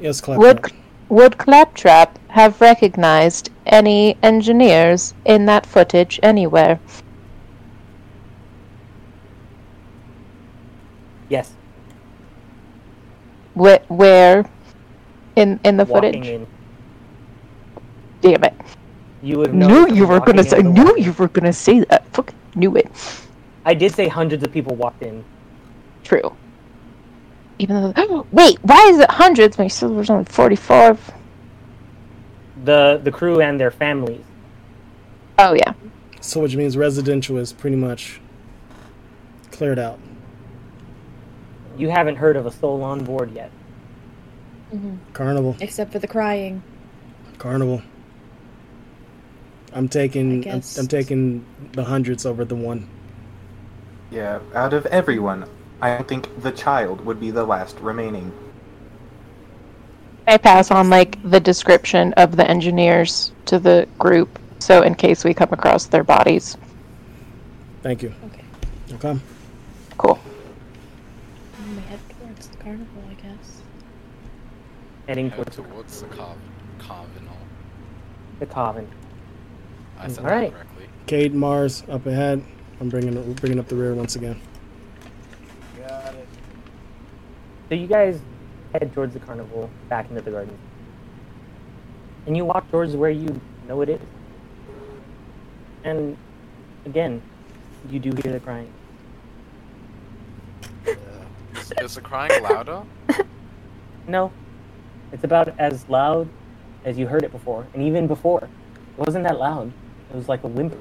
Yes, 0.00 0.26
Would 0.26 0.62
Claptrap. 0.62 0.80
would 1.08 1.38
Claptrap 1.38 2.18
have 2.28 2.60
recognized 2.60 3.50
any 3.66 4.16
engineers 4.22 5.14
in 5.24 5.46
that 5.46 5.66
footage 5.66 6.20
anywhere? 6.22 6.78
Yes. 11.28 11.52
Where, 13.54 13.80
where 13.88 14.48
in 15.36 15.60
in 15.64 15.76
the 15.76 15.84
walking 15.84 16.12
footage? 16.22 16.28
in. 16.28 16.46
Damn 18.20 18.44
it! 18.44 18.54
You 19.22 19.38
would 19.38 19.54
Knew 19.54 19.88
you 19.92 20.06
were 20.06 20.20
gonna 20.20 20.44
say. 20.44 20.60
in 20.60 20.74
the 20.74 20.84
Knew 20.84 20.96
you 20.96 21.12
were 21.12 21.28
gonna 21.28 21.52
say 21.52 21.80
that. 21.80 22.06
Fuck. 22.12 22.32
Knew 22.54 22.76
it. 22.76 22.90
I 23.64 23.74
did 23.74 23.94
say 23.94 24.08
hundreds 24.08 24.42
of 24.42 24.52
people 24.52 24.74
walked 24.74 25.02
in. 25.02 25.24
True. 26.02 26.34
Even 27.58 27.92
though. 27.94 28.26
Wait. 28.32 28.58
Why 28.62 28.86
is 28.88 28.98
it 28.98 29.10
hundreds? 29.10 29.58
My 29.58 29.68
silver's 29.68 30.08
only 30.10 30.24
forty-five. 30.24 30.98
The 32.64 33.00
the 33.02 33.10
crew 33.10 33.40
and 33.40 33.60
their 33.60 33.70
families. 33.70 34.24
Oh 35.38 35.54
yeah. 35.54 35.72
So 36.20 36.40
which 36.40 36.56
means 36.56 36.76
residential 36.76 37.36
is 37.38 37.52
pretty 37.52 37.76
much 37.76 38.20
cleared 39.50 39.78
out. 39.78 39.98
You 41.76 41.88
haven't 41.90 42.16
heard 42.16 42.36
of 42.36 42.46
a 42.46 42.50
soul 42.50 42.82
on 42.82 43.04
board 43.04 43.32
yet. 43.34 43.50
Mm-hmm. 44.74 44.96
Carnival. 45.12 45.56
Except 45.60 45.92
for 45.92 45.98
the 45.98 46.06
crying. 46.08 46.62
Carnival. 47.38 47.82
I'm 49.72 49.88
taking. 49.88 50.48
I'm, 50.48 50.62
I'm 50.78 50.88
taking 50.88 51.44
the 51.72 51.84
hundreds 51.84 52.26
over 52.26 52.44
the 52.44 52.56
one. 52.56 52.88
Yeah, 54.10 54.40
out 54.54 54.72
of 54.72 54.86
everyone, 54.86 55.48
I 55.80 56.02
think 56.02 56.42
the 56.42 56.50
child 56.50 57.04
would 57.04 57.20
be 57.20 57.30
the 57.30 57.44
last 57.44 57.78
remaining. 57.78 58.32
I 60.26 60.36
pass 60.36 60.70
on 60.70 60.90
like 60.90 61.18
the 61.28 61.40
description 61.40 62.12
of 62.14 62.36
the 62.36 62.48
engineers 62.48 63.32
to 63.46 63.58
the 63.58 63.88
group, 63.98 64.38
so 64.58 64.82
in 64.82 64.94
case 64.94 65.24
we 65.24 65.34
come 65.34 65.48
across 65.52 65.86
their 65.86 66.04
bodies. 66.04 66.56
Thank 67.82 68.02
you. 68.02 68.12
Okay. 68.26 68.44
Okay. 68.94 69.20
Cool. 69.96 70.18
I'm 71.58 71.68
gonna 71.68 71.80
head 71.82 72.00
towards 72.20 72.48
the 72.48 72.56
carnival, 72.58 73.02
I 73.08 73.14
guess. 73.14 73.62
Heading 75.06 75.30
towards 75.30 75.56
towards 75.56 76.02
the 76.02 76.08
carv- 76.08 76.36
carvinal. 76.78 77.36
the 78.38 78.46
coven. 78.46 78.88
I 80.00 80.08
said 80.08 80.24
All 80.24 80.30
right. 80.30 80.52
that 80.52 80.66
correctly. 80.66 80.88
Cade 81.06 81.34
Mars 81.34 81.82
up 81.88 82.06
ahead. 82.06 82.42
I'm 82.80 82.88
bringing 82.88 83.32
bringing 83.34 83.58
up 83.58 83.68
the 83.68 83.76
rear 83.76 83.94
once 83.94 84.16
again. 84.16 84.40
Got 85.78 86.14
it. 86.14 86.28
So 87.68 87.74
you 87.74 87.86
guys 87.86 88.20
head 88.72 88.92
towards 88.94 89.12
the 89.14 89.20
carnival, 89.20 89.68
back 89.88 90.08
into 90.10 90.22
the 90.22 90.30
garden. 90.30 90.56
And 92.26 92.36
you 92.36 92.44
walk 92.44 92.70
towards 92.70 92.96
where 92.96 93.10
you 93.10 93.40
know 93.68 93.80
it 93.82 93.88
is. 93.90 94.00
And 95.84 96.16
again, 96.86 97.20
you 97.90 97.98
do 97.98 98.10
hear 98.22 98.32
the 98.32 98.40
crying. 98.40 98.70
Is, 101.54 101.72
is 101.80 101.94
the 101.94 102.00
crying 102.00 102.42
louder? 102.42 102.82
No. 104.08 104.32
It's 105.12 105.22
about 105.24 105.48
as 105.60 105.88
loud 105.88 106.28
as 106.84 106.98
you 106.98 107.06
heard 107.06 107.22
it 107.22 107.30
before. 107.30 107.66
And 107.74 107.82
even 107.82 108.06
before, 108.08 108.42
it 108.44 108.98
wasn't 108.98 109.24
that 109.24 109.38
loud. 109.38 109.72
It 110.10 110.16
was 110.16 110.28
like 110.28 110.42
a 110.44 110.48
whimper. 110.48 110.76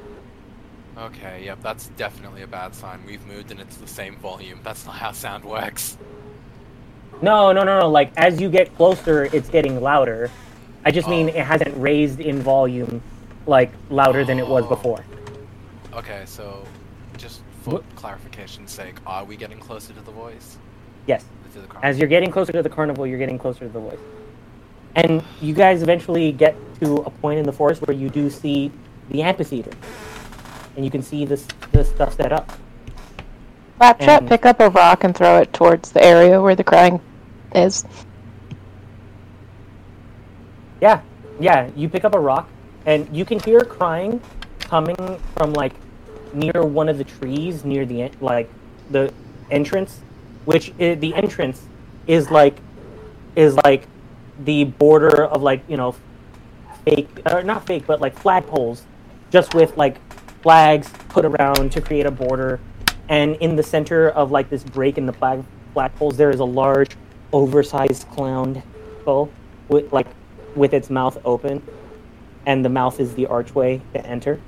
Okay, 0.97 1.43
yep, 1.45 1.59
that's 1.61 1.87
definitely 1.89 2.41
a 2.41 2.47
bad 2.47 2.75
sign. 2.75 2.99
We've 3.05 3.25
moved 3.25 3.51
and 3.51 3.59
it's 3.59 3.77
the 3.77 3.87
same 3.87 4.17
volume. 4.17 4.59
That's 4.63 4.85
not 4.85 4.95
how 4.95 5.11
sound 5.11 5.45
works. 5.45 5.97
No, 7.21 7.51
no, 7.51 7.63
no, 7.63 7.79
no. 7.79 7.89
Like 7.89 8.11
as 8.17 8.41
you 8.41 8.49
get 8.49 8.75
closer, 8.75 9.25
it's 9.25 9.49
getting 9.49 9.81
louder. 9.81 10.29
I 10.83 10.91
just 10.91 11.07
mean 11.07 11.27
Oh. 11.29 11.33
it 11.37 11.45
hasn't 11.45 11.75
raised 11.77 12.19
in 12.19 12.41
volume 12.41 13.01
like 13.45 13.71
louder 13.89 14.25
than 14.25 14.39
it 14.39 14.47
was 14.47 14.65
Oh. 14.65 14.69
before. 14.69 15.03
Okay, 15.93 16.23
so 16.25 16.63
just 17.17 17.41
for 17.63 17.81
clarification's 17.95 18.71
sake, 18.71 18.95
are 19.05 19.23
we 19.23 19.35
getting 19.35 19.59
closer 19.59 19.93
to 19.93 20.01
the 20.01 20.11
voice? 20.11 20.57
Yes. 21.07 21.25
The 21.53 21.61
As 21.81 21.97
you're 21.97 22.07
getting 22.07 22.29
closer 22.29 22.51
to 22.51 22.61
the 22.61 22.69
carnival, 22.69 23.07
you're 23.07 23.17
getting 23.17 23.39
closer 23.39 23.61
to 23.61 23.69
the 23.69 23.79
voice. 23.79 23.97
And 24.95 25.23
you 25.41 25.53
guys 25.53 25.81
eventually 25.81 26.31
get 26.31 26.55
to 26.81 26.97
a 26.97 27.09
point 27.09 27.39
in 27.39 27.45
the 27.45 27.51
forest 27.51 27.81
where 27.87 27.95
you 27.95 28.09
do 28.09 28.29
see 28.29 28.71
the 29.09 29.21
amphitheater. 29.21 29.71
And 30.75 30.85
you 30.85 30.91
can 30.91 31.01
see 31.01 31.25
this 31.25 31.45
the 31.71 31.83
stuff 31.83 32.15
set 32.15 32.31
up. 32.31 32.51
And- 33.81 34.27
pick 34.27 34.45
up 34.45 34.59
a 34.59 34.69
rock 34.69 35.03
and 35.03 35.15
throw 35.15 35.37
it 35.39 35.53
towards 35.53 35.91
the 35.91 36.03
area 36.03 36.41
where 36.41 36.55
the 36.55 36.63
crying 36.63 36.99
is. 37.55 37.85
Yeah, 40.81 41.01
yeah. 41.39 41.69
You 41.75 41.89
pick 41.89 42.05
up 42.05 42.15
a 42.15 42.19
rock, 42.19 42.49
and 42.85 43.07
you 43.15 43.25
can 43.25 43.39
hear 43.39 43.61
crying 43.61 44.21
coming 44.59 45.19
from 45.35 45.53
like 45.53 45.73
near 46.33 46.63
one 46.63 46.89
of 46.89 46.97
the 46.97 47.03
trees 47.03 47.65
near 47.65 47.85
the 47.85 48.03
en- 48.03 48.11
like 48.21 48.49
the 48.91 49.11
entrance, 49.51 49.99
which 50.45 50.71
i 50.79 50.95
the 50.95 51.13
entrance 51.15 51.61
is 52.07 52.29
like 52.29 52.57
is 53.35 53.55
like 53.63 53.87
the 54.45 54.63
border 54.63 55.25
of 55.25 55.41
like 55.41 55.61
you 55.67 55.77
know 55.77 55.95
fake 56.85 57.09
or 57.31 57.43
not 57.43 57.65
fake 57.65 57.85
but 57.85 57.99
like 57.99 58.15
flagpoles, 58.15 58.81
just 59.31 59.53
with 59.53 59.75
like 59.77 59.97
flags 60.41 60.89
put 61.09 61.25
around 61.25 61.71
to 61.71 61.81
create 61.81 62.05
a 62.05 62.11
border, 62.11 62.59
and 63.09 63.35
in 63.37 63.55
the 63.55 63.63
center 63.63 64.09
of 64.09 64.31
like 64.31 64.49
this 64.49 64.63
break 64.63 64.97
in 64.97 65.05
the 65.05 65.13
flag 65.13 65.43
flagpoles 65.75 66.15
there 66.17 66.29
is 66.31 66.39
a 66.39 66.45
large, 66.45 66.91
oversized 67.33 68.07
clown 68.09 68.61
skull 69.01 69.29
with 69.67 69.91
like 69.93 70.07
with 70.55 70.73
its 70.73 70.89
mouth 70.89 71.17
open, 71.25 71.61
and 72.45 72.63
the 72.65 72.69
mouth 72.69 72.99
is 72.99 73.13
the 73.15 73.25
archway 73.27 73.81
to 73.93 74.05
enter. 74.05 74.39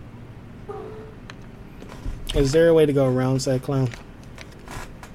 Is 2.34 2.52
there 2.52 2.70
a 2.70 2.74
way 2.74 2.86
to 2.86 2.94
go 2.94 3.06
around 3.08 3.42
said 3.42 3.62
clown? 3.62 3.90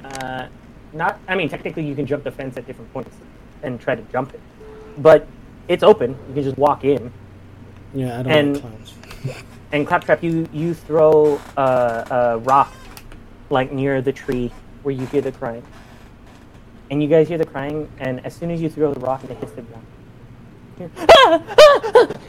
Uh, 0.04 0.48
not, 0.92 1.18
I 1.28 1.34
mean, 1.34 1.48
technically 1.48 1.84
you 1.86 1.94
can 1.94 2.06
jump 2.06 2.24
the 2.24 2.30
fence 2.30 2.56
at 2.56 2.66
different 2.66 2.92
points 2.92 3.16
and 3.62 3.80
try 3.80 3.94
to 3.94 4.02
jump 4.12 4.34
it, 4.34 4.40
but 4.98 5.26
it's 5.66 5.82
open. 5.82 6.10
You 6.28 6.34
can 6.34 6.42
just 6.42 6.58
walk 6.58 6.84
in. 6.84 7.12
Yeah, 7.94 8.20
I 8.20 8.22
don't 8.22 8.32
And- 8.32 8.52
like 8.54 8.62
clowns. 8.62 8.94
And 9.72 9.86
claptrap, 9.86 10.22
you 10.22 10.48
you 10.52 10.74
throw 10.74 11.40
uh, 11.56 12.04
a 12.10 12.38
rock 12.38 12.72
like 13.50 13.72
near 13.72 14.00
the 14.00 14.12
tree 14.12 14.52
where 14.82 14.94
you 14.94 15.06
hear 15.06 15.20
the 15.20 15.32
crying, 15.32 15.64
and 16.90 17.02
you 17.02 17.08
guys 17.08 17.28
hear 17.28 17.38
the 17.38 17.46
crying. 17.46 17.88
And 17.98 18.24
as 18.24 18.34
soon 18.34 18.50
as 18.50 18.62
you 18.62 18.68
throw 18.70 18.94
the 18.94 19.00
rock, 19.00 19.24
it 19.24 19.36
hits 19.36 19.52
the 19.52 19.62
ground, 19.62 19.86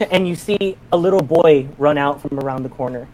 and 0.10 0.26
you 0.26 0.34
see 0.34 0.76
a 0.92 0.96
little 0.96 1.22
boy 1.22 1.68
run 1.78 1.96
out 1.96 2.20
from 2.20 2.40
around 2.40 2.64
the 2.64 2.68
corner 2.68 3.06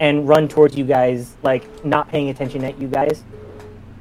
and 0.00 0.26
run 0.26 0.48
towards 0.48 0.76
you 0.76 0.84
guys, 0.84 1.36
like 1.42 1.84
not 1.84 2.08
paying 2.08 2.30
attention 2.30 2.64
at 2.64 2.78
you 2.80 2.88
guys, 2.88 3.22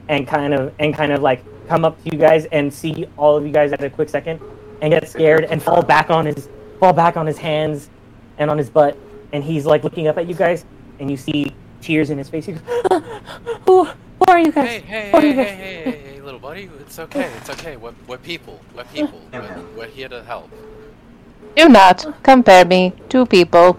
and 0.07 0.27
kind 0.27 0.53
of 0.53 0.73
and 0.79 0.93
kind 0.93 1.11
of 1.11 1.21
like 1.21 1.43
come 1.67 1.85
up 1.85 2.01
to 2.03 2.11
you 2.11 2.17
guys 2.17 2.45
and 2.45 2.73
see 2.73 3.05
all 3.17 3.37
of 3.37 3.45
you 3.45 3.51
guys 3.51 3.71
at 3.71 3.83
a 3.83 3.89
quick 3.89 4.09
second 4.09 4.39
and 4.81 4.91
get 4.91 5.07
scared 5.07 5.45
and 5.45 5.61
fall 5.61 5.81
back 5.81 6.09
on 6.09 6.25
his 6.25 6.49
fall 6.79 6.93
back 6.93 7.17
on 7.17 7.25
his 7.25 7.37
hands 7.37 7.89
and 8.37 8.49
on 8.49 8.57
his 8.57 8.69
butt 8.69 8.97
and 9.33 9.43
he's 9.43 9.65
like 9.65 9.83
looking 9.83 10.07
up 10.07 10.17
at 10.17 10.27
you 10.27 10.33
guys 10.35 10.65
and 10.99 11.09
you 11.09 11.17
see 11.17 11.53
tears 11.81 12.09
in 12.09 12.17
his 12.17 12.29
face. 12.29 12.45
He 12.45 12.53
goes, 12.53 12.61
who, 13.65 13.85
who 13.85 14.25
are 14.27 14.39
you 14.39 14.51
guys? 14.51 14.67
Hey, 14.67 14.79
hey, 14.79 15.11
Who 15.11 15.19
hey, 15.19 15.33
guys? 15.33 15.47
hey, 15.47 15.83
hey, 15.83 16.13
hey, 16.13 16.21
little 16.21 16.39
buddy, 16.39 16.69
it's 16.79 16.99
okay, 16.99 17.31
it's 17.37 17.49
okay. 17.49 17.77
We're, 17.77 17.93
we're 18.07 18.17
people, 18.17 18.59
we're 18.75 18.83
people. 18.85 19.21
We're, 19.33 19.65
we're 19.77 19.87
here 19.87 20.09
to 20.09 20.23
help. 20.23 20.49
Do 21.55 21.69
not 21.69 22.05
compare 22.23 22.65
me 22.65 22.93
to 23.09 23.25
people. 23.25 23.77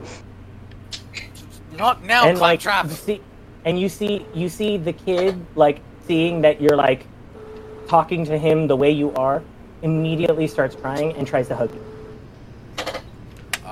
Not 1.77 2.03
now, 2.05 2.29
and 2.29 2.39
like 2.39 2.61
Claptrap. 2.61 2.91
you 2.91 2.97
see, 2.97 3.21
and 3.65 3.81
you 3.81 3.89
see 3.89 4.27
you 4.35 4.49
see 4.49 4.77
the 4.77 4.93
kid 4.93 5.45
like 5.57 5.81
seeing 6.07 6.43
that 6.43 6.61
you're 6.61 6.77
like 6.77 7.07
talking 7.89 8.25
to 8.27 8.37
him 8.39 8.67
the 8.67 8.77
way 8.77 8.91
you 8.91 9.13
are, 9.15 9.43
immediately 9.83 10.47
starts 10.47 10.77
crying 10.77 11.15
and 11.17 11.27
tries 11.27 11.49
to 11.49 11.57
hug 11.57 11.73
you. 11.75 11.92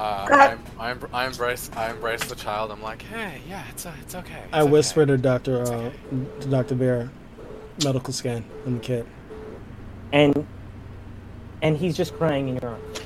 Uh, 0.01 0.27
I, 0.31 0.57
I, 0.79 0.91
em- 0.93 1.09
I 1.13 1.27
embrace, 1.27 1.71
I 1.77 1.91
embrace 1.91 2.25
the 2.25 2.35
child. 2.35 2.71
I'm 2.71 2.81
like, 2.81 3.03
hey, 3.03 3.43
yeah, 3.47 3.63
it's, 3.69 3.85
uh, 3.85 3.93
it's 4.01 4.15
okay. 4.15 4.45
I 4.51 4.63
whisper 4.63 5.05
to 5.05 5.19
Doctor 5.19 5.61
uh, 5.63 5.91
to 6.41 6.49
Doctor 6.49 6.75
Vera, 6.75 7.11
medical 7.85 8.15
scan 8.15 8.43
on 8.67 8.75
the 8.77 8.81
kid. 8.81 9.07
and 10.13 10.47
and 11.61 11.77
he's 11.77 11.99
just 11.99 12.15
crying 12.15 12.49
in 12.49 12.57
your 12.63 12.71
arms. 12.71 13.01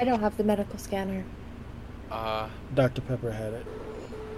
I 0.00 0.02
don't 0.04 0.18
have 0.20 0.36
the 0.36 0.42
medical 0.42 0.78
scanner. 0.80 1.24
Uh, 2.10 2.48
Dr. 2.74 3.00
Pepper 3.02 3.30
had 3.30 3.52
it. 3.52 3.66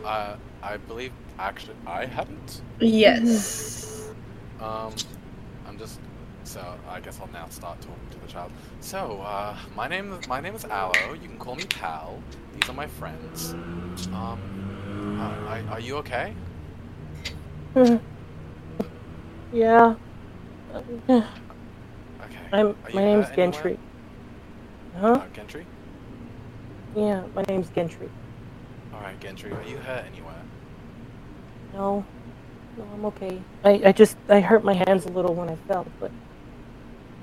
uh, 0.04 0.36
I 0.62 0.76
believe 0.76 1.12
actually 1.38 1.76
I 1.86 2.04
hadn't. 2.04 2.60
Yes. 2.80 4.10
Um, 4.60 4.92
I'm 5.66 5.78
just 5.78 6.00
so 6.50 6.60
I 6.88 6.98
guess 6.98 7.20
I'll 7.20 7.28
now 7.28 7.46
start 7.48 7.80
talking 7.80 8.08
to 8.10 8.18
the 8.18 8.26
child. 8.26 8.50
So, 8.80 9.20
uh, 9.22 9.56
my 9.76 9.86
name 9.86 10.18
my 10.28 10.40
name 10.40 10.56
is 10.56 10.64
Aloe. 10.64 11.12
You 11.12 11.28
can 11.28 11.38
call 11.38 11.54
me 11.54 11.64
Pal. 11.64 12.20
These 12.54 12.68
are 12.68 12.72
my 12.72 12.88
friends. 12.88 13.52
Um, 14.12 15.18
uh, 15.20 15.48
are, 15.48 15.62
are 15.74 15.80
you 15.80 15.96
okay? 15.98 16.34
yeah. 19.52 19.94
Okay. 21.08 21.22
I'm. 22.52 22.76
My 22.92 23.04
name's 23.04 23.26
anywhere? 23.26 23.36
Gentry. 23.36 23.78
Huh? 24.98 25.12
Uh, 25.12 25.28
Gentry. 25.32 25.66
Yeah, 26.96 27.22
my 27.32 27.42
name's 27.42 27.68
Gentry. 27.70 28.10
All 28.92 29.00
right, 29.00 29.18
Gentry. 29.20 29.52
Are 29.52 29.62
you 29.62 29.76
hurt 29.76 30.04
anywhere? 30.12 30.42
No, 31.74 32.04
no, 32.76 32.84
I'm 32.92 33.04
okay. 33.06 33.40
I, 33.62 33.82
I 33.86 33.92
just 33.92 34.16
I 34.28 34.40
hurt 34.40 34.64
my 34.64 34.74
hands 34.74 35.06
a 35.06 35.10
little 35.10 35.34
when 35.34 35.48
I 35.48 35.54
fell, 35.68 35.86
but 36.00 36.10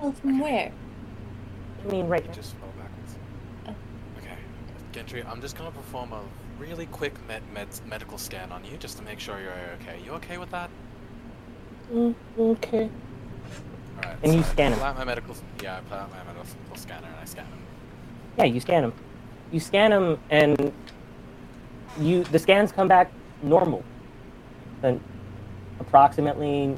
Well, 0.01 0.11
from 0.13 0.39
where? 0.39 0.71
I 1.85 1.91
mean 1.91 2.07
right 2.07 2.21
You 2.23 2.29
now. 2.29 2.33
just 2.35 2.53
fell 2.55 2.69
backwards. 2.77 3.15
Okay, 4.19 4.37
Gentry. 4.91 5.23
I'm 5.23 5.41
just 5.41 5.57
gonna 5.57 5.71
perform 5.71 6.13
a 6.13 6.21
really 6.59 6.85
quick 6.87 7.13
med, 7.27 7.41
med 7.53 7.67
medical 7.87 8.17
scan 8.17 8.51
on 8.51 8.63
you 8.65 8.77
just 8.77 8.97
to 8.97 9.03
make 9.03 9.19
sure 9.19 9.39
you're 9.39 9.51
okay. 9.81 9.99
You 10.03 10.11
okay 10.13 10.37
with 10.37 10.51
that? 10.51 10.69
Mm, 11.91 12.15
okay. 12.37 12.89
All 13.97 14.03
right. 14.03 14.17
And 14.23 14.33
you 14.33 14.41
so 14.43 14.49
I 14.49 14.51
scan 14.51 14.71
pull 14.73 14.81
him. 14.81 14.87
out 14.87 14.97
my 14.97 15.03
medical. 15.05 15.35
Yeah, 15.63 15.77
I 15.77 15.81
pull 15.81 15.97
out 15.97 16.09
my 16.11 16.23
medical 16.23 16.75
scanner 16.75 17.07
and 17.07 17.15
I 17.21 17.25
scan 17.25 17.45
him. 17.45 17.59
Yeah, 18.37 18.45
you 18.45 18.59
scan 18.59 18.83
him. 18.83 18.93
You 19.51 19.59
scan 19.59 19.91
him, 19.91 20.19
and 20.29 20.73
you 21.99 22.23
the 22.25 22.37
scans 22.39 22.71
come 22.71 22.87
back 22.87 23.11
normal. 23.41 23.83
An 24.83 24.99
approximately 25.79 26.77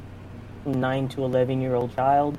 nine 0.64 1.08
to 1.08 1.24
eleven 1.24 1.60
year 1.60 1.74
old 1.74 1.94
child. 1.94 2.38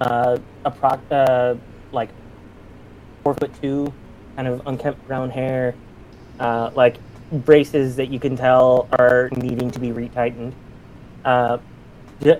Uh, 0.00 0.38
appro- 0.64 1.00
uh, 1.10 1.56
like 1.92 2.10
four 3.22 3.34
foot 3.34 3.52
two, 3.60 3.92
kind 4.36 4.48
of 4.48 4.62
unkempt 4.66 5.06
brown 5.06 5.30
hair, 5.30 5.74
uh, 6.38 6.70
like 6.74 6.98
braces 7.32 7.96
that 7.96 8.08
you 8.08 8.20
can 8.20 8.36
tell 8.36 8.88
are 8.92 9.28
needing 9.36 9.70
to 9.70 9.80
be 9.80 9.88
retightened. 9.88 10.52
Uh, 11.24 11.58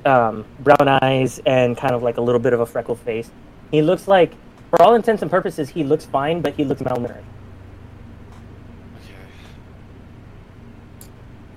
um, 0.04 0.44
brown 0.60 0.88
eyes 0.88 1.40
and 1.46 1.76
kind 1.76 1.94
of 1.94 2.02
like 2.02 2.16
a 2.16 2.20
little 2.20 2.40
bit 2.40 2.52
of 2.52 2.60
a 2.60 2.66
freckled 2.66 2.98
face. 3.00 3.30
He 3.70 3.82
looks 3.82 4.08
like, 4.08 4.34
for 4.70 4.82
all 4.82 4.94
intents 4.94 5.22
and 5.22 5.30
purposes, 5.30 5.68
he 5.68 5.84
looks 5.84 6.04
fine, 6.04 6.40
but 6.40 6.54
he 6.54 6.64
looks 6.64 6.82
malnourished. 6.82 7.24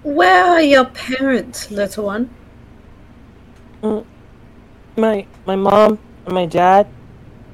Where 0.03 0.45
are 0.45 0.61
your 0.61 0.85
parents, 0.85 1.69
little 1.69 2.05
one? 2.05 2.30
Mm, 3.83 4.05
my 4.98 5.28
my 5.45 5.56
mom 5.56 6.00
and 6.26 6.36
my 6.36 6.45
dad 6.45 6.88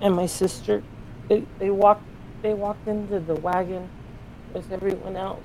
and 0.02 0.16
my 0.16 0.26
sister 0.28 0.84
they 1.30 1.46
they 1.60 1.70
walked 1.72 2.06
they 2.44 2.54
walked 2.54 2.88
into 2.88 3.20
the 3.20 3.36
wagon 3.36 3.90
with 4.54 4.72
everyone 4.72 5.16
else. 5.16 5.44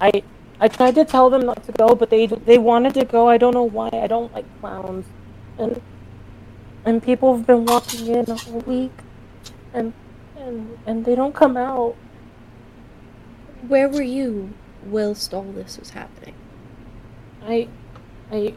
I 0.00 0.24
I 0.60 0.68
tried 0.68 0.94
to 0.96 1.04
tell 1.04 1.30
them 1.30 1.46
not 1.46 1.64
to 1.64 1.72
go, 1.72 1.94
but 1.94 2.10
they 2.10 2.26
they 2.26 2.58
wanted 2.58 2.94
to 2.94 3.04
go. 3.04 3.28
I 3.28 3.38
don't 3.38 3.54
know 3.54 3.64
why. 3.64 3.90
I 3.92 4.06
don't 4.06 4.32
like 4.32 4.46
clowns, 4.60 5.06
and 5.58 5.82
and 6.84 7.02
people 7.02 7.36
have 7.36 7.46
been 7.46 7.66
walking 7.66 8.08
in 8.08 8.30
a 8.30 8.36
whole 8.36 8.60
week, 8.62 9.02
and 9.72 9.94
and 10.36 10.78
and 10.86 11.04
they 11.04 11.14
don't 11.14 11.34
come 11.34 11.56
out. 11.56 11.98
Where 13.60 13.88
were 13.88 14.02
you 14.02 14.58
whilst 14.82 15.34
all 15.34 15.52
this 15.52 15.78
was 15.78 15.90
happening? 15.90 16.36
I 17.42 17.70
I 18.30 18.56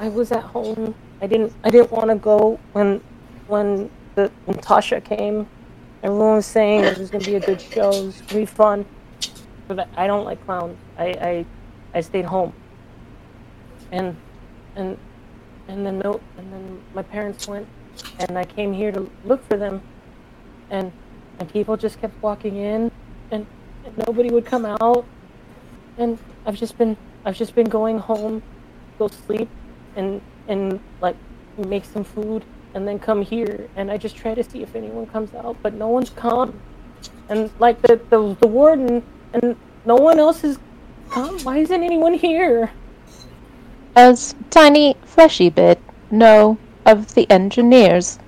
I 0.00 0.08
was 0.08 0.32
at 0.32 0.44
home. 0.44 0.96
I 1.20 1.26
didn't 1.26 1.52
I 1.64 1.70
didn't 1.70 1.90
want 1.92 2.10
to 2.10 2.16
go 2.16 2.58
when 2.72 3.00
when 3.46 3.90
the 4.14 4.30
when 4.44 4.58
Tasha 4.58 5.02
came. 5.02 5.46
Everyone 6.02 6.36
was 6.36 6.46
saying 6.46 6.84
it 6.84 6.98
was 6.98 7.10
gonna 7.10 7.24
be 7.24 7.36
a 7.36 7.40
good 7.40 7.60
show, 7.60 7.90
it 7.90 8.04
was 8.06 8.20
gonna 8.22 8.40
be 8.40 8.46
fun. 8.46 8.84
But 9.68 9.80
I- 9.80 10.06
don't 10.06 10.24
like 10.24 10.44
clowns. 10.44 10.76
I 10.98 11.06
I, 11.06 11.46
I 11.94 12.00
stayed 12.00 12.24
home. 12.24 12.52
And 13.92 14.16
and 14.76 14.98
and 15.68 15.86
then 15.86 15.98
no 15.98 16.20
and 16.38 16.52
then 16.52 16.82
my 16.94 17.02
parents 17.02 17.48
went 17.48 17.66
and 18.18 18.38
I 18.38 18.44
came 18.44 18.72
here 18.72 18.92
to 18.92 19.10
look 19.24 19.46
for 19.48 19.56
them 19.56 19.82
and 20.70 20.92
and 21.38 21.52
people 21.52 21.76
just 21.76 22.00
kept 22.00 22.20
walking 22.22 22.56
in 22.56 22.90
and, 23.30 23.46
and 23.84 23.98
nobody 24.06 24.30
would 24.30 24.44
come 24.46 24.66
out 24.66 25.04
and 25.98 26.18
I've 26.44 26.56
just 26.56 26.76
been 26.78 26.96
I've 27.24 27.36
just 27.36 27.54
been 27.54 27.68
going 27.68 27.98
home, 27.98 28.42
go 28.98 29.08
sleep, 29.08 29.48
and 29.96 30.20
and 30.48 30.80
like 31.00 31.16
make 31.56 31.84
some 31.84 32.04
food, 32.04 32.44
and 32.74 32.86
then 32.86 32.98
come 32.98 33.22
here, 33.22 33.68
and 33.76 33.90
I 33.90 33.96
just 33.96 34.16
try 34.16 34.34
to 34.34 34.44
see 34.44 34.62
if 34.62 34.74
anyone 34.74 35.06
comes 35.06 35.34
out, 35.34 35.56
but 35.62 35.74
no 35.74 35.88
one's 35.88 36.10
come, 36.10 36.60
and 37.28 37.50
like 37.58 37.80
the 37.82 38.00
the, 38.10 38.36
the 38.40 38.46
warden 38.46 39.02
and 39.32 39.56
no 39.84 39.96
one 39.96 40.18
else 40.18 40.42
has 40.42 40.58
come. 41.10 41.38
Why 41.40 41.58
isn't 41.58 41.82
anyone 41.82 42.14
here? 42.14 42.70
As 43.94 44.34
Tiny 44.50 44.96
Fleshy 45.04 45.48
Bit 45.48 45.80
know 46.10 46.58
of 46.84 47.14
the 47.14 47.30
engineers? 47.30 48.18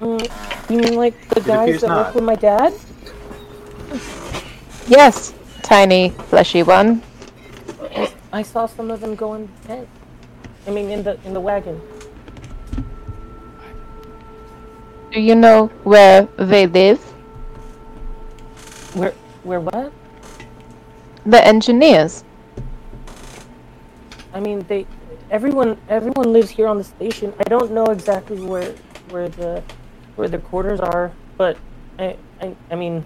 Mm, 0.00 0.70
you 0.70 0.78
mean 0.78 0.94
like 0.94 1.28
the 1.28 1.40
It 1.40 1.46
guys 1.46 1.80
that 1.80 1.88
not. 1.88 2.06
work 2.06 2.14
with 2.14 2.24
my 2.24 2.36
dad? 2.36 2.72
Yes, 4.86 5.34
Tiny 5.62 6.10
Fleshy 6.10 6.62
One. 6.62 7.02
I, 8.36 8.40
I 8.40 8.42
saw 8.42 8.66
some 8.66 8.90
of 8.90 9.00
them 9.00 9.14
go 9.14 9.32
in 9.32 9.46
the 9.46 9.68
tent. 9.68 9.88
I 10.66 10.70
mean, 10.70 10.90
in 10.90 11.02
the 11.02 11.18
in 11.24 11.32
the 11.32 11.40
wagon. 11.40 11.80
Do 15.10 15.20
you 15.20 15.34
know 15.34 15.68
where 15.84 16.28
they 16.36 16.66
live? 16.66 17.00
Where 18.92 19.14
where 19.44 19.60
what? 19.60 19.90
The 21.24 21.46
engineers. 21.46 22.24
I 24.34 24.40
mean, 24.40 24.66
they 24.68 24.86
everyone 25.30 25.78
everyone 25.88 26.34
lives 26.34 26.50
here 26.50 26.66
on 26.66 26.76
the 26.76 26.84
station. 26.84 27.32
I 27.38 27.44
don't 27.44 27.72
know 27.72 27.86
exactly 27.86 28.40
where 28.40 28.74
where 29.08 29.30
the 29.30 29.62
where 30.16 30.28
the 30.28 30.38
quarters 30.38 30.80
are, 30.80 31.10
but 31.38 31.56
I 31.98 32.16
I, 32.42 32.54
I 32.70 32.74
mean, 32.74 33.02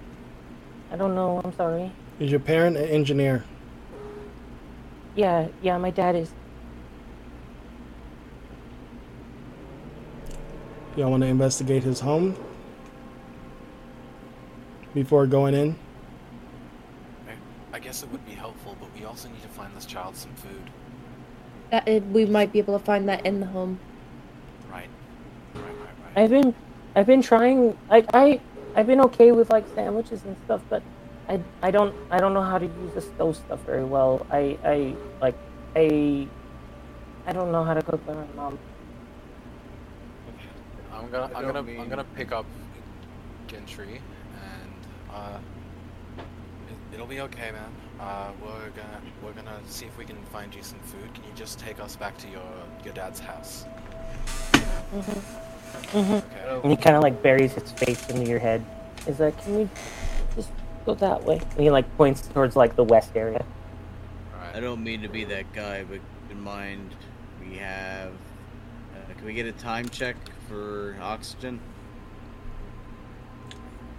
I 0.91 0.97
don't 0.97 1.15
know. 1.15 1.41
I'm 1.45 1.55
sorry. 1.55 1.93
Is 2.19 2.33
your 2.33 2.41
parent 2.41 2.77
an 2.77 2.89
engineer? 2.89 3.45
Yeah, 5.15 5.49
yeah, 5.63 5.79
my 5.79 5.91
dad 5.91 6.17
is. 6.17 6.33
Y'all 10.97 11.11
want 11.11 11.23
to 11.23 11.29
investigate 11.29 11.83
his 11.83 12.01
home 12.01 12.37
before 14.95 15.27
going 15.27 15.55
in? 15.55 15.77
I 17.73 17.79
guess 17.79 18.03
it 18.03 18.11
would 18.11 18.25
be 18.27 18.33
helpful, 18.33 18.77
but 18.81 18.89
we 18.99 19.05
also 19.05 19.29
need 19.29 19.43
to 19.43 19.49
find 19.49 19.75
this 19.77 19.87
child 19.87 20.17
some 20.17 20.35
food. 20.35 20.71
That 21.71 21.87
it, 21.87 22.05
we 22.07 22.27
might 22.27 22.53
be 22.53 22.59
able 22.59 22.79
to 22.79 22.85
find 22.85 23.09
that 23.09 23.25
in 23.25 23.41
the 23.41 23.47
home. 23.47 23.79
Right. 24.71 24.89
I've 26.17 26.31
been 26.31 26.55
I've 26.97 27.07
been 27.07 27.23
trying. 27.23 27.79
I 27.89 28.05
I 28.13 28.41
I've 28.75 28.87
been 28.87 29.01
okay 29.03 29.33
with 29.33 29.51
like 29.51 29.65
sandwiches 29.75 30.25
and 30.25 30.37
stuff, 30.45 30.61
but 30.69 30.83
I 31.31 31.41
I 31.63 31.71
don't 31.71 31.95
I 32.11 32.19
don't 32.19 32.35
know 32.35 32.43
how 32.43 32.59
to 32.59 32.67
use 32.67 32.93
the 32.93 33.01
stove 33.01 33.37
stuff 33.37 33.61
very 33.65 33.85
well. 33.85 34.27
I 34.33 34.59
I 34.65 34.95
like 35.23 35.37
I 35.77 36.27
I 37.25 37.33
don't 37.33 37.53
know 37.53 37.63
how 37.63 37.75
to 37.75 37.83
cook 37.83 38.05
by 38.05 38.15
my 38.15 38.27
mom. 38.35 38.59
I'm 40.93 41.09
gonna 41.09 41.31
I'm 41.33 41.47
gonna 41.47 41.81
I'm 41.81 41.89
gonna 41.89 42.11
pick 42.17 42.33
up 42.33 42.47
Gentry 43.47 44.01
and 44.35 44.81
uh 45.15 45.39
it, 46.69 46.95
it'll 46.95 47.07
be 47.07 47.21
okay 47.21 47.53
man. 47.53 47.71
Uh 48.01 48.33
we're 48.43 48.71
gonna 48.71 49.01
we're 49.23 49.33
gonna 49.33 49.61
see 49.69 49.87
if 49.87 49.97
we 49.97 50.05
can 50.05 50.21
find 50.33 50.53
you 50.53 50.65
some 50.65 50.81
food. 50.81 51.15
Can 51.15 51.23
you 51.23 51.31
just 51.37 51.61
take 51.61 51.79
us 51.79 51.95
back 51.95 52.19
to 52.19 52.29
your 52.29 52.53
your 52.85 52.95
dad's 52.95 53.21
house? 53.21 53.67
Mm-hmm. 54.93 55.97
Mm-hmm. 55.97 56.65
And 56.65 56.71
he 56.73 56.77
kind 56.77 56.97
of 56.97 57.05
like 57.05 57.23
buries 57.23 57.53
his 57.53 57.71
face 57.71 58.11
into 58.11 58.29
your 58.29 58.41
head. 58.41 58.65
He's 59.07 59.21
like, 59.21 59.41
"Can 59.45 59.55
we 59.57 59.69
just 59.77 60.10
go 60.95 61.07
that 61.07 61.25
way?" 61.25 61.39
And 61.39 61.61
he 61.61 61.71
like 61.71 61.97
points 61.97 62.27
towards 62.27 62.57
like 62.57 62.77
the 62.77 62.85
west 62.85 63.13
area. 63.15 63.45
I 64.53 64.61
don't 64.61 64.83
mean 64.83 65.03
to 65.03 65.09
be 65.09 65.25
that 65.25 65.53
guy, 65.53 65.85
but 65.85 66.01
in 66.31 66.41
mind 66.41 66.95
we 67.41 67.57
have. 67.59 68.13
Uh, 68.13 69.15
can 69.17 69.25
we 69.25 69.35
get 69.35 69.47
a 69.47 69.53
time 69.53 69.89
check 69.89 70.17
for 70.49 70.97
oxygen? 71.01 71.61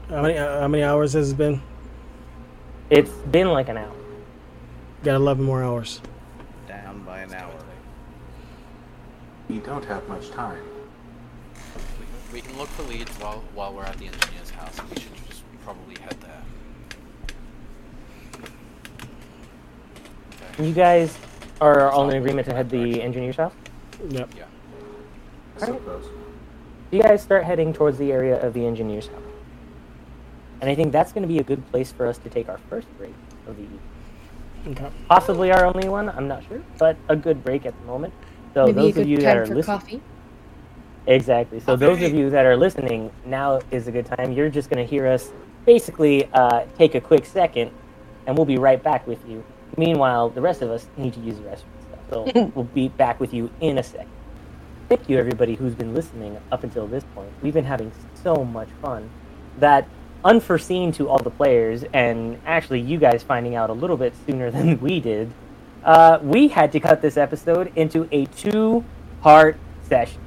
How 0.10 0.22
many 0.22 0.36
how 0.36 0.68
many 0.68 0.84
hours 0.84 1.14
has 1.14 1.32
it 1.32 1.38
been? 1.38 1.62
It's 2.90 3.12
been 3.32 3.48
like 3.50 3.70
an 3.70 3.78
hour. 3.78 3.96
Got 5.04 5.16
11 5.16 5.44
more 5.44 5.64
hours. 5.64 6.02
Down 6.68 7.04
by 7.04 7.22
an 7.22 7.34
hour. 7.34 7.54
We 9.48 9.60
don't 9.60 9.86
have 9.86 10.08
much 10.10 10.30
time. 10.32 10.62
We, 12.32 12.40
we 12.40 12.42
can 12.42 12.58
look 12.58 12.68
for 12.70 12.84
leads 12.84 13.10
while 13.18 13.44
while 13.56 13.74
we're 13.74 13.86
at 13.86 13.98
the 13.98 14.08
engineer's 14.08 14.50
house. 14.50 14.78
We 14.90 15.02
should 15.02 15.16
just 15.28 15.44
probably 15.64 15.96
head 16.02 16.18
there. 16.20 16.44
You 20.62 20.74
guys 20.74 21.18
are 21.60 21.90
all 21.90 22.10
in 22.10 22.18
agreement 22.18 22.48
to 22.48 22.54
head 22.54 22.70
the 22.70 23.02
engineer's 23.02 23.38
house. 23.38 23.54
Yep. 24.10 24.30
Yeah. 24.38 24.44
I 25.62 25.66
suppose. 25.66 26.06
You 26.92 27.02
guys 27.02 27.22
start 27.24 27.46
heading 27.46 27.74
towards 27.74 27.98
the 27.98 28.12
area 28.12 28.40
of 28.46 28.54
the 28.54 28.66
engineer's 28.66 29.08
house, 29.08 29.22
and 30.60 30.70
I 30.70 30.76
think 30.76 30.92
that's 30.92 31.12
going 31.12 31.22
to 31.24 31.28
be 31.28 31.40
a 31.40 31.44
good 31.44 31.66
place 31.72 31.92
for 31.92 32.06
us 32.06 32.18
to 32.20 32.30
take 32.30 32.50
our 32.50 32.60
first 32.70 32.88
break 32.98 33.14
of 33.48 33.56
the 33.56 33.64
evening. 33.64 33.80
Okay. 34.68 34.90
Possibly 35.10 35.52
our 35.52 35.66
only 35.66 35.90
one. 35.90 36.10
I'm 36.10 36.28
not 36.28 36.44
sure, 36.48 36.62
but 36.78 36.96
a 37.10 37.16
good 37.16 37.44
break 37.44 37.66
at 37.66 37.80
the 37.80 37.86
moment. 37.86 38.14
So 38.54 38.68
Maybe 38.68 38.80
a 38.80 38.82
those 38.84 38.94
good 38.94 39.02
of 39.02 39.08
you 39.08 39.18
time 39.18 39.24
that 39.26 39.38
are 39.38 39.46
for 39.48 39.56
listening. 39.56 39.80
coffee. 39.80 40.02
Exactly. 41.08 41.60
So 41.60 41.76
those 41.76 42.02
of 42.04 42.14
you 42.14 42.30
that 42.30 42.46
are 42.46 42.56
listening, 42.58 43.12
now 43.26 43.62
is 43.72 43.88
a 43.88 43.92
good 43.92 44.06
time. 44.06 44.34
You're 44.34 44.50
just 44.50 44.70
going 44.70 44.86
to 44.86 44.90
hear 44.90 45.08
us 45.08 45.32
basically 45.66 46.30
uh, 46.34 46.66
take 46.78 46.94
a 46.94 47.02
quick 47.02 47.26
second, 47.26 47.72
and 48.28 48.38
we'll 48.38 48.46
be 48.46 48.58
right 48.58 48.82
back 48.84 49.08
with 49.08 49.20
you. 49.28 49.44
Meanwhile, 49.78 50.30
the 50.30 50.42
rest 50.42 50.62
of 50.62 50.70
us 50.70 50.88
need 50.98 51.14
to 51.14 51.20
use 51.20 51.38
the 51.38 51.44
restroom. 51.44 51.66
So 52.10 52.52
we'll 52.56 52.66
be 52.66 52.90
back 52.90 53.20
with 53.20 53.34
you 53.34 53.50
in 53.62 53.78
a 53.78 53.84
sec. 53.84 54.08
Thank 54.90 55.08
you, 55.10 55.18
everybody 55.18 55.56
who's 55.56 55.76
been 55.76 55.94
listening 55.94 56.38
up 56.52 56.64
until 56.64 56.86
this 56.88 57.04
point. 57.16 57.32
We've 57.42 57.54
been 57.54 57.66
having 57.66 57.92
so 58.14 58.44
much 58.44 58.70
fun 58.82 59.10
that, 59.60 59.88
unforeseen 60.24 60.92
to 60.94 61.10
all 61.10 61.18
the 61.18 61.32
players, 61.32 61.84
and 61.94 62.40
actually 62.46 62.82
you 62.82 63.00
guys 63.00 63.24
finding 63.24 63.56
out 63.56 63.70
a 63.70 63.74
little 63.74 63.98
bit 63.98 64.14
sooner 64.28 64.52
than 64.56 64.80
we 64.80 65.00
did, 65.00 65.32
uh, 65.84 66.20
we 66.22 66.50
had 66.50 66.72
to 66.74 66.80
cut 66.80 67.02
this 67.02 67.18
episode 67.18 67.72
into 67.76 68.08
a 68.12 68.26
two-part 68.26 69.58
session 69.88 70.22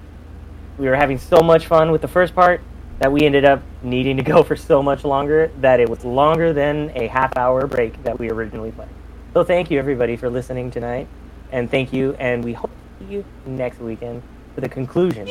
we 0.78 0.88
were 0.88 0.96
having 0.96 1.18
so 1.18 1.40
much 1.40 1.66
fun 1.66 1.90
with 1.90 2.02
the 2.02 2.08
first 2.08 2.34
part 2.34 2.60
that 2.98 3.10
we 3.10 3.22
ended 3.22 3.44
up 3.44 3.62
needing 3.82 4.16
to 4.16 4.22
go 4.22 4.42
for 4.42 4.56
so 4.56 4.82
much 4.82 5.04
longer 5.04 5.50
that 5.60 5.80
it 5.80 5.88
was 5.88 6.04
longer 6.04 6.52
than 6.52 6.90
a 6.94 7.06
half 7.06 7.36
hour 7.36 7.66
break 7.66 8.02
that 8.04 8.18
we 8.18 8.30
originally 8.30 8.72
planned. 8.72 8.90
So 9.34 9.42
thank 9.42 9.68
you 9.68 9.80
everybody 9.80 10.14
for 10.16 10.30
listening 10.30 10.70
tonight, 10.70 11.08
and 11.50 11.68
thank 11.68 11.92
you, 11.92 12.14
and 12.20 12.44
we 12.44 12.52
hope 12.52 12.70
to 12.70 13.04
see 13.04 13.12
you 13.14 13.24
next 13.46 13.80
weekend 13.80 14.22
for 14.54 14.60
the 14.60 14.68
conclusion 14.68 15.28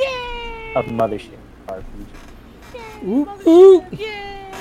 of 0.76 0.84
Mothership 0.88 1.40
RPG. 1.70 1.88
Ooh. 3.48 3.86
Yeah. 3.94 4.54